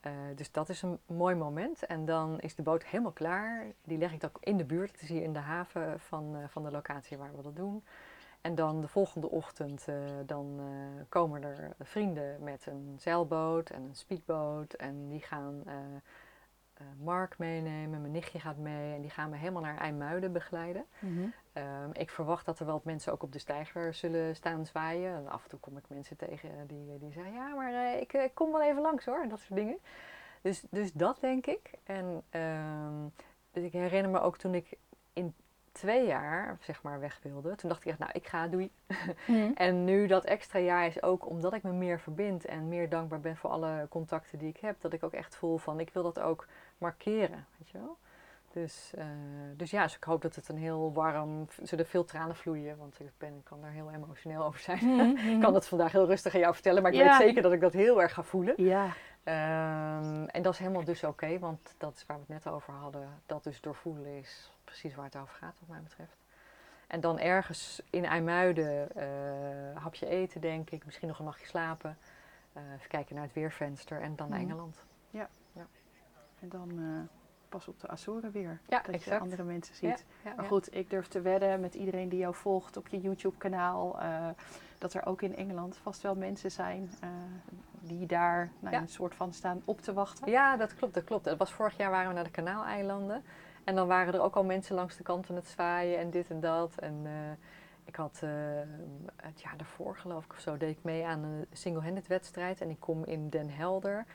Eh, 0.00 0.12
dus 0.34 0.52
dat 0.52 0.68
is 0.68 0.82
een 0.82 0.98
mooi 1.06 1.34
moment. 1.34 1.86
En 1.86 2.04
dan 2.04 2.40
is 2.40 2.54
de 2.54 2.62
boot 2.62 2.84
helemaal 2.84 3.12
klaar. 3.12 3.66
Die 3.84 3.98
leg 3.98 4.12
ik 4.12 4.20
dan 4.20 4.30
in 4.40 4.56
de 4.56 4.64
buurt. 4.64 4.92
Het 4.92 5.00
is 5.02 5.08
hier 5.08 5.22
in 5.22 5.32
de 5.32 5.38
haven 5.38 6.00
van, 6.00 6.36
van 6.48 6.62
de 6.62 6.70
locatie 6.70 7.16
waar 7.16 7.36
we 7.36 7.42
dat 7.42 7.56
doen. 7.56 7.84
En 8.48 8.54
dan 8.54 8.80
de 8.80 8.88
volgende 8.88 9.30
ochtend 9.30 9.88
eh, 9.88 9.94
dan, 10.26 10.56
eh, 10.58 11.02
komen 11.08 11.42
er 11.42 11.72
vrienden 11.78 12.42
met 12.42 12.66
een 12.66 12.96
zeilboot 12.98 13.70
en 13.70 13.82
een 13.82 13.94
speedboot. 13.94 14.72
En 14.72 15.08
die 15.08 15.20
gaan 15.20 15.62
eh, 15.66 15.74
Mark 16.98 17.38
meenemen. 17.38 18.00
Mijn 18.00 18.12
nichtje 18.12 18.40
gaat 18.40 18.56
mee. 18.56 18.94
En 18.94 19.00
die 19.00 19.10
gaan 19.10 19.30
me 19.30 19.36
helemaal 19.36 19.62
naar 19.62 19.78
IJmuiden 19.78 20.32
begeleiden. 20.32 20.84
Ehm, 21.52 21.90
ik 21.92 22.10
verwacht 22.10 22.46
dat 22.46 22.58
er 22.58 22.64
wel 22.64 22.74
wat 22.74 22.84
mensen 22.84 23.12
ook 23.12 23.22
op 23.22 23.32
de 23.32 23.38
steiger 23.38 23.94
zullen 23.94 24.36
staan 24.36 24.66
zwaaien. 24.66 25.14
En 25.14 25.28
af 25.28 25.42
en 25.42 25.48
toe 25.48 25.58
kom 25.58 25.76
ik 25.76 25.84
mensen 25.88 26.16
tegen 26.16 26.66
die, 26.66 26.98
die 26.98 27.12
zeggen: 27.12 27.32
Ja, 27.32 27.54
maar 27.54 28.00
ik, 28.00 28.12
ik 28.12 28.34
kom 28.34 28.52
wel 28.52 28.62
even 28.62 28.82
langs 28.82 29.04
hoor. 29.04 29.22
En 29.22 29.28
dat 29.28 29.40
soort 29.40 29.58
dingen. 29.58 29.78
Dus, 30.42 30.62
dus 30.70 30.92
dat 30.92 31.18
denk 31.20 31.46
ik. 31.46 31.70
En 31.84 32.22
ehm, 32.30 33.06
dus 33.50 33.64
ik 33.64 33.72
herinner 33.72 34.10
me 34.10 34.20
ook 34.20 34.38
toen 34.38 34.54
ik 34.54 34.78
in 35.12 35.34
twee 35.78 36.06
jaar 36.06 36.56
zeg 36.60 36.82
maar 36.82 37.00
weg 37.00 37.18
wilde. 37.22 37.54
Toen 37.54 37.68
dacht 37.68 37.80
ik 37.84 37.88
echt: 37.88 37.98
Nou, 37.98 38.10
ik 38.14 38.26
ga, 38.26 38.46
doei. 38.48 38.70
Mhm. 39.26 39.50
En 39.66 39.84
nu 39.84 40.06
dat 40.06 40.24
extra 40.24 40.58
jaar 40.58 40.86
is 40.86 41.02
ook 41.02 41.28
omdat 41.28 41.52
ik 41.54 41.62
me 41.62 41.72
meer 41.72 42.00
verbind 42.00 42.44
en 42.44 42.68
meer 42.68 42.88
dankbaar 42.88 43.20
ben 43.20 43.36
voor 43.36 43.50
alle 43.50 43.86
contacten 43.90 44.38
die 44.38 44.48
ik 44.48 44.56
heb. 44.56 44.80
Dat 44.80 44.92
ik 44.92 45.02
ook 45.02 45.12
echt 45.12 45.36
voel 45.36 45.58
van 45.58 45.80
ik 45.80 45.90
wil 45.90 46.02
dat 46.02 46.20
ook 46.20 46.46
markeren, 46.78 47.46
weet 47.58 47.68
je 47.68 47.78
wel. 47.78 47.96
Dus, 48.52 48.92
eh, 48.96 49.04
dus 49.56 49.70
ja, 49.70 49.82
dus 49.82 49.96
ik 49.96 50.04
hoop 50.04 50.22
dat 50.22 50.34
het 50.34 50.48
een 50.48 50.56
heel 50.58 50.92
warm, 50.92 51.46
zullen 51.62 51.86
veel 51.86 52.04
tranen 52.04 52.36
vloeien, 52.36 52.76
want 52.78 53.00
ik, 53.00 53.10
ben, 53.18 53.34
ik 53.36 53.44
kan 53.44 53.60
daar 53.60 53.70
heel 53.70 53.90
emotioneel 53.90 54.44
over 54.44 54.60
zijn. 54.60 55.18
ik 55.34 55.40
kan 55.40 55.52
dat 55.52 55.68
vandaag 55.68 55.92
heel 55.92 56.06
rustig 56.06 56.34
aan 56.34 56.40
jou 56.40 56.54
vertellen, 56.54 56.82
maar 56.82 56.92
ik 56.92 56.98
Ja. 56.98 57.18
weet 57.18 57.26
zeker 57.28 57.42
dat 57.42 57.52
ik 57.52 57.60
dat 57.60 57.72
heel 57.72 58.02
erg 58.02 58.12
ga 58.12 58.22
voelen. 58.22 58.54
Ja, 58.56 58.88
Ehm, 59.24 60.24
en 60.24 60.42
dat 60.42 60.52
is 60.52 60.58
helemaal 60.58 60.84
dus 60.84 61.04
oké, 61.04 61.38
want 61.38 61.74
dat 61.78 61.94
is 61.96 62.06
waar 62.06 62.16
we 62.16 62.32
het 62.32 62.44
net 62.44 62.52
over 62.54 62.72
hadden. 62.72 63.08
Dat 63.26 63.44
dus 63.44 63.60
doorvoelen 63.60 64.06
is 64.18 64.52
precies 64.68 64.94
waar 64.94 65.04
het 65.04 65.16
over 65.16 65.34
gaat, 65.34 65.54
wat 65.60 65.68
mij 65.68 65.80
betreft. 65.82 66.16
En 66.86 67.00
dan 67.00 67.18
ergens 67.18 67.82
in 67.90 68.04
IJmuiden 68.04 68.96
eh 68.96 69.82
hapje 69.82 70.06
eten, 70.06 70.40
denk 70.40 70.70
ik. 70.70 70.84
Misschien 70.84 71.08
nog 71.08 71.18
een 71.18 71.24
nachtje 71.24 71.46
slapen. 71.46 71.98
Eh, 72.52 72.62
even 72.76 72.88
kijken 72.88 73.14
naar 73.14 73.24
het 73.24 73.32
weervenster 73.32 74.00
en 74.00 74.16
dan 74.16 74.28
naar 74.28 74.38
Mhm. 74.38 74.48
Engeland. 74.48 74.84
en 76.40 76.48
dan 76.48 76.70
eh, 76.78 77.16
pas 77.48 77.68
op 77.68 77.80
de 77.80 77.88
Azoren 77.88 78.30
weer. 78.30 78.60
Ja, 78.68 78.80
dat 78.90 79.04
je 79.04 79.18
andere 79.18 79.42
mensen 79.42 79.74
ziet. 79.74 80.04
Ja, 80.24 80.32
Maar 80.34 80.44
ja. 80.44 80.50
goed, 80.50 80.74
ik 80.74 80.90
durf 80.90 81.06
te 81.06 81.20
wedden 81.20 81.60
met 81.60 81.74
iedereen 81.74 82.08
die 82.08 82.18
jou 82.18 82.34
volgt 82.34 82.76
op 82.76 82.88
je 82.88 83.00
YouTube-kanaal. 83.00 83.98
dat 84.78 84.94
er 84.94 85.06
ook 85.06 85.22
in 85.22 85.36
Engeland 85.36 85.76
vast 85.76 86.02
wel 86.02 86.14
mensen 86.14 86.50
zijn 86.50 86.90
die 87.80 88.06
daar 88.06 88.50
nou, 88.60 88.74
Ja. 88.74 88.80
een 88.80 88.88
soort 88.88 89.14
van 89.14 89.32
staan 89.32 89.62
op 89.64 89.80
te 89.80 89.92
wachten. 89.92 90.30
Ja, 90.30 90.56
dat 90.56 90.74
klopt, 90.74 90.94
dat 90.94 91.04
klopt. 91.04 91.24
Het 91.24 91.38
was 91.38 91.52
vorig 91.52 91.76
jaar 91.76 91.90
waren 91.90 92.08
we 92.08 92.14
naar 92.14 92.24
de 92.24 92.30
Kanaaleilanden. 92.30 93.24
En 93.68 93.74
dan 93.74 93.86
waren 93.86 94.14
er 94.14 94.22
ook 94.22 94.34
al 94.34 94.44
mensen 94.44 94.74
langs 94.74 94.96
de 94.96 95.02
kant 95.02 95.30
aan 95.30 95.36
het 95.36 95.46
zwaaien 95.46 95.98
en 95.98 96.10
dit 96.10 96.30
en 96.30 96.40
dat. 96.40 96.72
En 96.78 97.00
eh, 97.04 97.12
ik 97.84 97.96
had 97.96 98.20
eh, 98.22 98.30
het 99.16 99.40
jaar 99.40 99.56
daarvoor, 99.56 99.96
geloof 99.96 100.24
ik 100.24 100.32
of 100.32 100.40
zo, 100.40 100.56
deed 100.56 100.70
ik 100.70 100.82
mee 100.82 101.06
aan 101.06 101.22
een 101.22 101.46
single-handed 101.52 102.06
wedstrijd. 102.06 102.60
En 102.60 102.70
ik 102.70 102.80
kom 102.80 103.04
in 103.04 103.28
Den 103.28 103.50
Helder. 103.50 104.06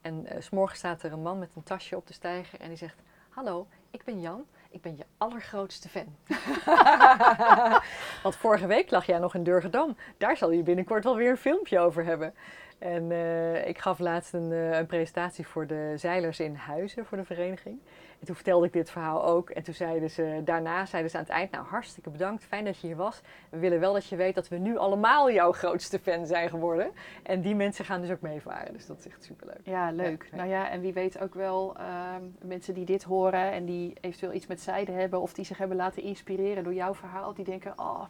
En 0.00 0.26
eh, 0.26 0.40
's 0.40 0.50
morgens 0.50 0.78
staat 0.78 1.02
er 1.02 1.12
een 1.12 1.22
man 1.22 1.38
met 1.38 1.50
een 1.54 1.62
tasje 1.62 1.96
op 1.96 2.06
de 2.06 2.12
steiger 2.12 2.60
en 2.60 2.68
die 2.68 2.76
zegt... 2.76 3.02
Hallo, 3.28 3.66
ik 3.90 4.04
ben 4.04 4.20
Jan. 4.20 4.44
Ik 4.70 4.80
ben 4.80 4.96
je 4.96 5.04
allergrootste 5.18 5.88
fan. 5.88 6.16
Want 8.22 8.36
vorige 8.36 8.66
week 8.66 8.90
lag 8.90 9.06
jij 9.06 9.18
nog 9.18 9.34
in 9.34 9.42
Durgedam. 9.42 9.96
Daar 10.18 10.36
zal 10.36 10.50
je 10.50 10.62
binnenkort 10.62 11.04
wel 11.04 11.16
weer 11.16 11.30
een 11.30 11.36
filmpje 11.36 11.78
over 11.78 12.04
hebben. 12.04 12.34
En 12.80 13.12
eh, 13.12 13.66
ik 13.66 13.78
gaf 13.78 13.98
laatst 13.98 14.32
een, 14.32 14.52
eh, 14.52 14.78
een 14.78 14.86
presentatie 14.86 15.46
voor 15.46 15.66
de 15.66 15.92
zeilers 15.96 16.40
in 16.40 16.54
Huizen, 16.54 17.06
voor 17.06 17.16
de 17.16 17.24
vereniging. 17.24 17.78
En 18.20 18.26
toen 18.26 18.34
vertelde 18.34 18.66
ik 18.66 18.72
dit 18.72 18.90
verhaal 18.90 19.24
ook. 19.24 19.50
En 19.50 19.62
toen 19.62 19.74
zeiden 19.74 20.10
ze, 20.10 20.40
daarna 20.44 20.86
zeiden 20.86 21.10
ze 21.10 21.16
aan 21.16 21.22
het 21.22 21.32
eind, 21.32 21.50
nou 21.50 21.66
hartstikke 21.66 22.10
bedankt, 22.10 22.44
fijn 22.44 22.64
dat 22.64 22.78
je 22.78 22.86
hier 22.86 22.96
was. 22.96 23.20
We 23.50 23.58
willen 23.58 23.80
wel 23.80 23.92
dat 23.92 24.06
je 24.06 24.16
weet 24.16 24.34
dat 24.34 24.48
we 24.48 24.56
nu 24.56 24.76
allemaal 24.76 25.30
jouw 25.30 25.52
grootste 25.52 25.98
fan 25.98 26.26
zijn 26.26 26.48
geworden. 26.48 26.90
En 27.22 27.40
die 27.40 27.54
mensen 27.54 27.84
gaan 27.84 28.00
dus 28.00 28.10
ook 28.10 28.20
meevaren, 28.20 28.72
dus 28.72 28.86
dat 28.86 28.98
is 28.98 29.06
echt 29.06 29.24
superleuk. 29.24 29.60
Ja, 29.62 29.90
leuk. 29.90 30.28
Ja. 30.30 30.36
Nou 30.36 30.48
ja, 30.48 30.70
en 30.70 30.80
wie 30.80 30.92
weet 30.92 31.20
ook 31.20 31.34
wel 31.34 31.76
ehm, 31.76 32.22
mensen 32.42 32.74
die 32.74 32.84
dit 32.84 33.02
horen 33.02 33.52
en 33.52 33.64
die 33.64 33.92
eventueel 34.00 34.32
iets 34.32 34.46
met 34.46 34.60
zijde 34.60 34.92
hebben 34.92 35.20
of 35.20 35.32
die 35.32 35.44
zich 35.44 35.58
hebben 35.58 35.76
laten 35.76 36.02
inspireren 36.02 36.64
door 36.64 36.74
jouw 36.74 36.94
verhaal, 36.94 37.34
die 37.34 37.44
denken, 37.44 37.72
oh, 37.76 38.02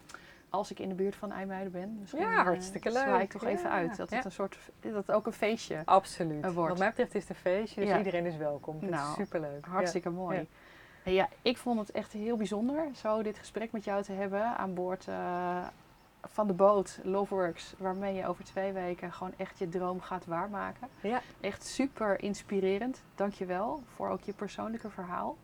als 0.51 0.71
ik 0.71 0.79
in 0.79 0.89
de 0.89 0.95
buurt 0.95 1.17
van 1.17 1.33
IJmuiden 1.33 1.73
ben, 1.73 1.97
misschien 2.01 2.23
Ja, 2.23 2.39
eh, 2.39 2.45
hartstikke 2.45 2.91
zwaai 2.91 3.13
leuk. 3.13 3.23
ik 3.23 3.31
toch 3.31 3.43
Ja, 3.43 3.49
even 3.49 3.71
uit. 3.71 3.97
Dat 3.97 4.11
ja. 4.11 4.17
het 4.17 4.25
een 4.25 4.33
soort, 4.33 4.59
dat 4.81 4.95
het 4.95 5.13
ook 5.13 5.27
een 5.27 5.33
feestje. 5.33 5.83
Absoluut. 5.85 6.45
Een 6.45 6.53
woord. 6.53 6.69
Wat 6.69 6.79
mij 6.79 6.89
betreft 6.89 7.15
is 7.15 7.21
het 7.21 7.31
een 7.31 7.37
feestje, 7.43 7.85
dus 7.85 7.97
iedereen 7.97 8.27
is 8.27 8.37
welkom. 8.37 8.77
Het 8.81 8.91
Nou, 8.91 9.09
is 9.11 9.15
superleuk. 9.15 9.67
Hartstikke 9.67 10.11
mooi. 10.11 10.49
Ja, 11.05 11.29
ik 11.43 11.57
vond 11.59 11.79
het 11.79 11.91
echt 11.91 12.13
heel 12.13 12.37
bijzonder 12.37 12.87
zo 12.95 13.23
dit 13.23 13.39
gesprek 13.39 13.73
met 13.73 13.85
jou 13.85 14.03
te 14.03 14.13
hebben 14.13 14.57
aan 14.57 14.75
boord 14.75 15.09
eh, 15.09 15.67
van 16.23 16.47
de 16.47 16.53
boot 16.53 16.99
Loveworks, 17.03 17.75
waarmee 17.79 18.15
je 18.15 18.27
over 18.27 18.45
twee 18.45 18.73
weken 18.73 19.13
gewoon 19.13 19.33
echt 19.37 19.59
je 19.59 19.69
droom 19.69 20.01
gaat 20.01 20.25
waarmaken. 20.27 20.89
Ja. 21.01 21.21
Echt 21.41 21.67
super 21.67 22.23
inspirerend. 22.23 23.03
Dankjewel 23.15 23.83
voor 23.95 24.09
ook 24.09 24.21
je 24.23 24.33
persoonlijke 24.33 24.91
verhaal. 24.91 25.37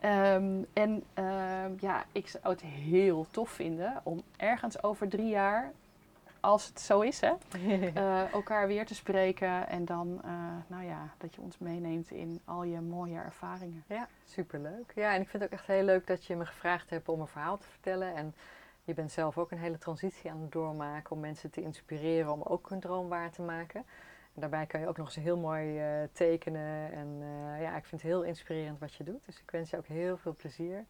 Ehm, 0.00 0.62
en 0.72 1.04
ehm, 1.14 1.72
ja, 1.78 2.04
ik 2.12 2.28
zou 2.28 2.44
het 2.44 2.60
heel 2.62 3.26
tof 3.30 3.50
vinden 3.50 4.00
om 4.02 4.22
ergens 4.36 4.82
over 4.82 5.08
drie 5.08 5.28
jaar, 5.28 5.72
als 6.40 6.66
het 6.66 6.80
zo 6.80 7.00
is, 7.00 7.20
hè, 7.20 7.32
eh, 7.94 8.32
elkaar 8.32 8.66
weer 8.66 8.86
te 8.86 8.94
spreken. 8.94 9.68
En 9.68 9.84
dan, 9.84 10.20
eh, 10.24 10.30
nou 10.66 10.84
ja, 10.84 11.14
dat 11.18 11.34
je 11.34 11.40
ons 11.40 11.58
meeneemt 11.58 12.10
in 12.10 12.40
al 12.44 12.64
je 12.64 12.80
mooie 12.80 13.18
ervaringen. 13.18 13.84
Ja, 13.86 14.08
superleuk. 14.24 14.92
Ja, 14.94 15.14
en 15.14 15.20
ik 15.20 15.28
vind 15.28 15.42
het 15.42 15.52
ook 15.52 15.58
echt 15.58 15.66
heel 15.66 15.84
leuk 15.84 16.06
dat 16.06 16.24
je 16.24 16.36
me 16.36 16.46
gevraagd 16.46 16.90
hebt 16.90 17.08
om 17.08 17.20
een 17.20 17.26
verhaal 17.26 17.58
te 17.58 17.68
vertellen. 17.68 18.14
En 18.14 18.34
je 18.84 18.94
bent 18.94 19.12
zelf 19.12 19.38
ook 19.38 19.50
een 19.50 19.58
hele 19.58 19.78
transitie 19.78 20.30
aan 20.30 20.40
het 20.40 20.52
doormaken 20.52 21.10
om 21.10 21.20
mensen 21.20 21.50
te 21.50 21.62
inspireren 21.62 22.32
om 22.32 22.42
ook 22.42 22.68
hun 22.68 22.80
droom 22.80 23.08
waar 23.08 23.30
te 23.30 23.42
maken. 23.42 23.84
En 24.34 24.40
daarbij 24.40 24.66
kan 24.66 24.80
je 24.80 24.88
ook 24.88 24.96
nog 24.96 25.06
eens 25.06 25.24
heel 25.24 25.36
mooi 25.36 25.78
eh, 25.78 26.08
tekenen. 26.12 26.92
En 26.92 27.18
eh, 27.20 27.62
ja, 27.62 27.76
ik 27.76 27.84
vind 27.84 28.02
het 28.02 28.10
heel 28.10 28.22
inspirerend 28.22 28.78
wat 28.78 28.94
je 28.94 29.04
doet. 29.04 29.24
Dus 29.26 29.38
ik 29.38 29.50
wens 29.50 29.70
je 29.70 29.76
ook 29.76 29.86
heel 29.86 30.16
veel 30.16 30.34
plezier 30.34 30.86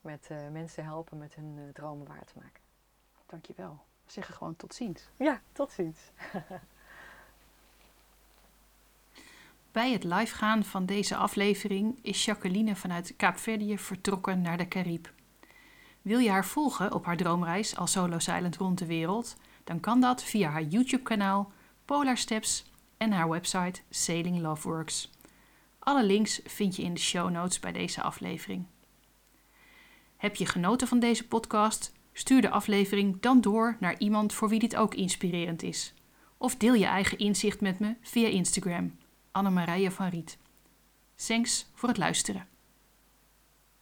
met 0.00 0.26
eh, 0.30 0.48
mensen 0.52 0.84
helpen 0.84 1.18
met 1.18 1.34
hun 1.34 1.70
dromen 1.72 2.06
waar 2.06 2.24
te 2.24 2.32
maken. 2.36 2.62
Dankjewel. 3.26 3.78
We 4.04 4.12
zeggen 4.12 4.34
gewoon 4.34 4.56
tot 4.56 4.74
ziens. 4.74 5.08
Ja, 5.16 5.40
tot 5.52 5.72
ziens. 5.72 5.98
Bij 9.72 9.92
het 9.92 10.04
livegaan 10.04 10.64
van 10.64 10.86
deze 10.86 11.16
aflevering 11.16 11.98
is 12.02 12.24
Jacqueline 12.24 12.76
vanuit 12.76 13.16
Kaapverdië 13.16 13.78
vertrokken 13.78 14.40
naar 14.40 14.56
de 14.56 14.68
Caribe. 14.68 15.08
Wil 16.02 16.18
je 16.18 16.30
haar 16.30 16.44
volgen 16.44 16.92
op 16.92 17.04
haar 17.04 17.16
droomreis 17.16 17.76
als 17.76 17.92
solo 17.92 18.18
silent 18.18 18.56
rond 18.56 18.78
de 18.78 18.86
wereld? 18.86 19.36
Dan 19.64 19.80
kan 19.80 20.00
dat 20.00 20.22
via 20.22 20.50
haar 20.50 20.62
YouTube-kanaal 20.62 21.52
Polar 21.84 22.16
Steps 22.16 22.72
en 22.98 23.12
haar 23.12 23.28
website 23.28 23.80
Sailing 23.90 24.40
Loveworks. 24.40 25.10
Alle 25.78 26.04
links 26.04 26.40
vind 26.44 26.76
je 26.76 26.82
in 26.82 26.94
de 26.94 27.00
show 27.00 27.30
notes 27.30 27.60
bij 27.60 27.72
deze 27.72 28.02
aflevering. 28.02 28.64
Heb 30.16 30.36
je 30.36 30.46
genoten 30.46 30.88
van 30.88 30.98
deze 30.98 31.26
podcast? 31.26 31.92
Stuur 32.12 32.40
de 32.40 32.50
aflevering 32.50 33.20
dan 33.20 33.40
door 33.40 33.76
naar 33.80 33.98
iemand 33.98 34.32
voor 34.32 34.48
wie 34.48 34.58
dit 34.58 34.76
ook 34.76 34.94
inspirerend 34.94 35.62
is. 35.62 35.94
Of 36.36 36.56
deel 36.56 36.74
je 36.74 36.86
eigen 36.86 37.18
inzicht 37.18 37.60
met 37.60 37.78
me 37.78 37.94
via 38.02 38.28
Instagram. 38.28 38.96
Annemarije 39.32 39.90
van 39.90 40.08
Riet. 40.08 40.38
Thanks 41.14 41.70
voor 41.74 41.88
het 41.88 41.98
luisteren. 41.98 42.46